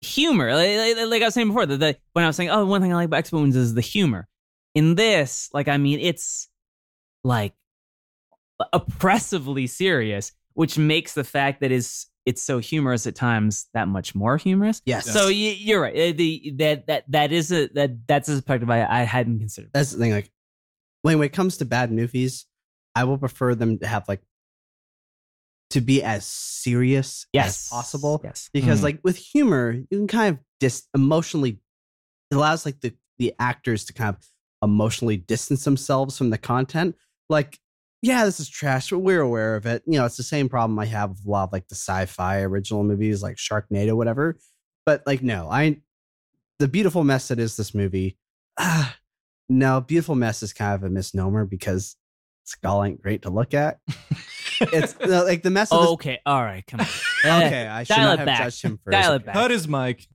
humor. 0.00 0.54
Like, 0.54 0.96
like, 0.96 1.08
like 1.08 1.22
i 1.22 1.26
was 1.26 1.34
saying 1.34 1.48
before 1.48 1.66
the, 1.66 1.76
the 1.76 1.96
when 2.12 2.24
i 2.24 2.28
was 2.28 2.36
saying 2.36 2.50
oh 2.50 2.64
one 2.64 2.80
thing 2.80 2.92
i 2.92 2.96
like 2.96 3.06
about 3.06 3.30
wounds 3.32 3.56
is 3.56 3.74
the 3.74 3.80
humor. 3.80 4.28
In 4.74 4.94
this 4.94 5.50
like 5.52 5.68
i 5.68 5.76
mean 5.76 6.00
it's 6.00 6.48
like 7.22 7.54
oppressively 8.72 9.66
serious 9.66 10.32
which 10.52 10.78
makes 10.78 11.14
the 11.14 11.24
fact 11.24 11.60
that 11.60 11.72
is 11.72 12.06
it's 12.26 12.42
so 12.42 12.58
humorous 12.58 13.06
at 13.06 13.14
times 13.14 13.66
that 13.74 13.86
much 13.88 14.14
more 14.14 14.36
humorous 14.38 14.80
Yes. 14.86 15.10
so 15.12 15.28
you, 15.28 15.50
you're 15.50 15.80
right. 15.82 15.94
Uh, 15.94 16.16
The 16.16 16.52
that 16.58 16.86
that 16.86 17.04
that 17.08 17.32
is 17.32 17.52
a 17.52 17.68
that 17.74 18.06
that's 18.06 18.28
a 18.28 18.32
perspective 18.36 18.70
I, 18.70 18.84
I 18.84 19.02
hadn't 19.02 19.38
considered. 19.40 19.70
that's 19.74 19.90
the 19.92 19.98
thing. 19.98 20.12
Like 20.12 20.30
when 21.02 21.22
it 21.22 21.30
comes 21.32 21.58
to 21.58 21.64
bad 21.64 21.92
movies, 21.92 22.46
I 22.94 23.04
will 23.04 23.18
prefer 23.18 23.54
them 23.54 23.78
to 23.78 23.86
have 23.86 24.08
like 24.08 24.22
to 25.70 25.80
be 25.80 26.02
as 26.02 26.24
serious 26.24 27.26
Yes, 27.32 27.66
as 27.66 27.68
possible. 27.70 28.20
Yes. 28.24 28.48
Because 28.52 28.80
Mhm. 28.80 28.84
like 28.84 29.00
with 29.02 29.16
humor, 29.16 29.72
you 29.72 29.86
can 29.90 30.06
kind 30.06 30.34
of 30.38 30.44
dis 30.60 30.86
emotionally 30.94 31.60
it 32.30 32.34
allows 32.36 32.64
like 32.64 32.80
the 32.80 32.94
the 33.18 33.34
actors 33.38 33.84
to 33.86 33.92
kind 33.92 34.14
of 34.16 34.26
emotionally 34.62 35.16
distance 35.16 35.64
themselves 35.64 36.16
from 36.18 36.30
the 36.30 36.38
content. 36.38 36.96
Like, 37.28 37.58
yeah, 38.04 38.26
this 38.26 38.38
is 38.38 38.50
trash, 38.50 38.90
but 38.90 38.98
we're 38.98 39.22
aware 39.22 39.56
of 39.56 39.64
it. 39.64 39.82
You 39.86 39.98
know, 39.98 40.04
it's 40.04 40.18
the 40.18 40.22
same 40.22 40.50
problem 40.50 40.78
I 40.78 40.84
have 40.84 41.08
with 41.10 41.24
a 41.24 41.30
lot 41.30 41.44
of 41.44 41.52
like 41.54 41.68
the 41.68 41.74
Syfy 41.74 42.42
original 42.44 42.84
movies 42.84 43.22
like 43.22 43.36
Sharknado, 43.36 43.94
whatever. 43.96 44.36
But 44.84 45.02
like, 45.06 45.22
no, 45.22 45.48
I 45.50 45.80
the 46.58 46.68
beautiful 46.68 47.02
mess 47.02 47.28
that 47.28 47.38
is 47.38 47.56
this 47.56 47.74
movie. 47.74 48.18
Ah, 48.58 48.94
no, 49.48 49.80
beautiful 49.80 50.16
mess 50.16 50.42
is 50.42 50.52
kind 50.52 50.74
of 50.74 50.84
a 50.84 50.90
misnomer 50.90 51.46
because 51.46 51.96
Skull 52.44 52.84
ain't 52.84 53.00
great 53.00 53.22
to 53.22 53.30
look 53.30 53.54
at. 53.54 53.78
It's 54.60 54.98
no, 55.06 55.24
like 55.24 55.42
the 55.42 55.48
mess 55.48 55.72
of 55.72 55.80
this 55.80 55.90
okay. 55.92 56.20
All 56.26 56.42
right. 56.42 56.64
Come 56.66 56.80
on. 56.80 56.86
Okay, 57.24 57.66
I 57.66 57.84
should 57.84 57.96
dial 57.96 58.04
not 58.08 58.12
it 58.12 58.18
have 58.18 58.26
back. 58.26 58.38
judged 58.40 58.62
him 58.62 58.78
first. 58.84 58.92
Dial 58.92 59.14
it 59.14 59.24
back. 59.24 59.32
Cut 59.34 59.50
his 59.50 59.66
mic. 59.66 60.06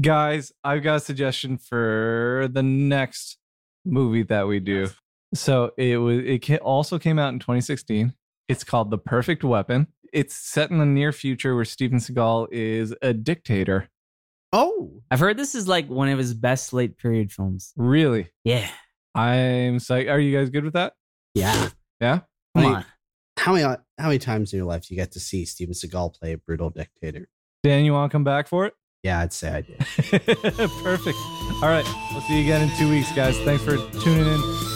Guys, 0.00 0.52
I've 0.62 0.84
got 0.84 0.94
a 0.94 1.00
suggestion 1.00 1.58
for 1.58 2.48
the 2.52 2.62
next 2.62 3.38
movie 3.84 4.22
that 4.22 4.46
we 4.46 4.60
do. 4.60 4.88
So 5.34 5.72
it 5.76 5.96
was 5.98 6.20
it 6.24 6.60
also 6.60 6.98
came 6.98 7.18
out 7.18 7.32
in 7.32 7.38
2016. 7.38 8.14
It's 8.48 8.64
called 8.64 8.90
The 8.90 8.98
Perfect 8.98 9.42
Weapon. 9.44 9.88
It's 10.12 10.34
set 10.34 10.70
in 10.70 10.78
the 10.78 10.86
near 10.86 11.12
future 11.12 11.54
where 11.54 11.64
Steven 11.64 11.98
Seagal 11.98 12.48
is 12.52 12.94
a 13.02 13.12
dictator. 13.12 13.88
Oh, 14.52 15.02
I've 15.10 15.20
heard 15.20 15.36
this 15.36 15.54
is 15.54 15.66
like 15.66 15.88
one 15.88 16.08
of 16.08 16.18
his 16.18 16.32
best 16.32 16.72
late 16.72 16.96
period 16.96 17.32
films. 17.32 17.72
Really? 17.76 18.30
Yeah. 18.44 18.68
I'm 19.14 19.78
psyched. 19.78 20.10
Are 20.10 20.20
you 20.20 20.36
guys 20.36 20.50
good 20.50 20.64
with 20.64 20.74
that? 20.74 20.94
yeah. 21.34 21.70
Yeah? 22.00 22.20
Come 22.54 22.64
Wait. 22.64 22.74
on. 22.74 22.84
How 23.38 23.52
many 23.52 23.64
how 23.64 24.06
many 24.08 24.18
times 24.18 24.52
in 24.52 24.58
your 24.58 24.66
life 24.66 24.86
do 24.86 24.94
you 24.94 25.00
get 25.00 25.12
to 25.12 25.20
see 25.20 25.44
Steven 25.44 25.74
Seagal 25.74 26.18
play 26.18 26.32
a 26.32 26.38
brutal 26.38 26.70
dictator? 26.70 27.28
Dan, 27.62 27.84
you 27.84 27.92
want 27.92 28.10
to 28.10 28.14
come 28.14 28.24
back 28.24 28.48
for 28.48 28.66
it? 28.66 28.74
Yeah, 29.02 29.20
I'd 29.20 29.32
say 29.32 29.50
I 29.50 29.60
did. 29.60 29.78
Perfect. 30.82 31.16
All 31.62 31.68
right. 31.68 31.84
We'll 32.12 32.22
see 32.22 32.38
you 32.38 32.42
again 32.42 32.68
in 32.68 32.76
two 32.76 32.90
weeks, 32.90 33.12
guys. 33.12 33.38
Thanks 33.40 33.62
for 33.62 33.76
tuning 34.00 34.26
in. 34.26 34.75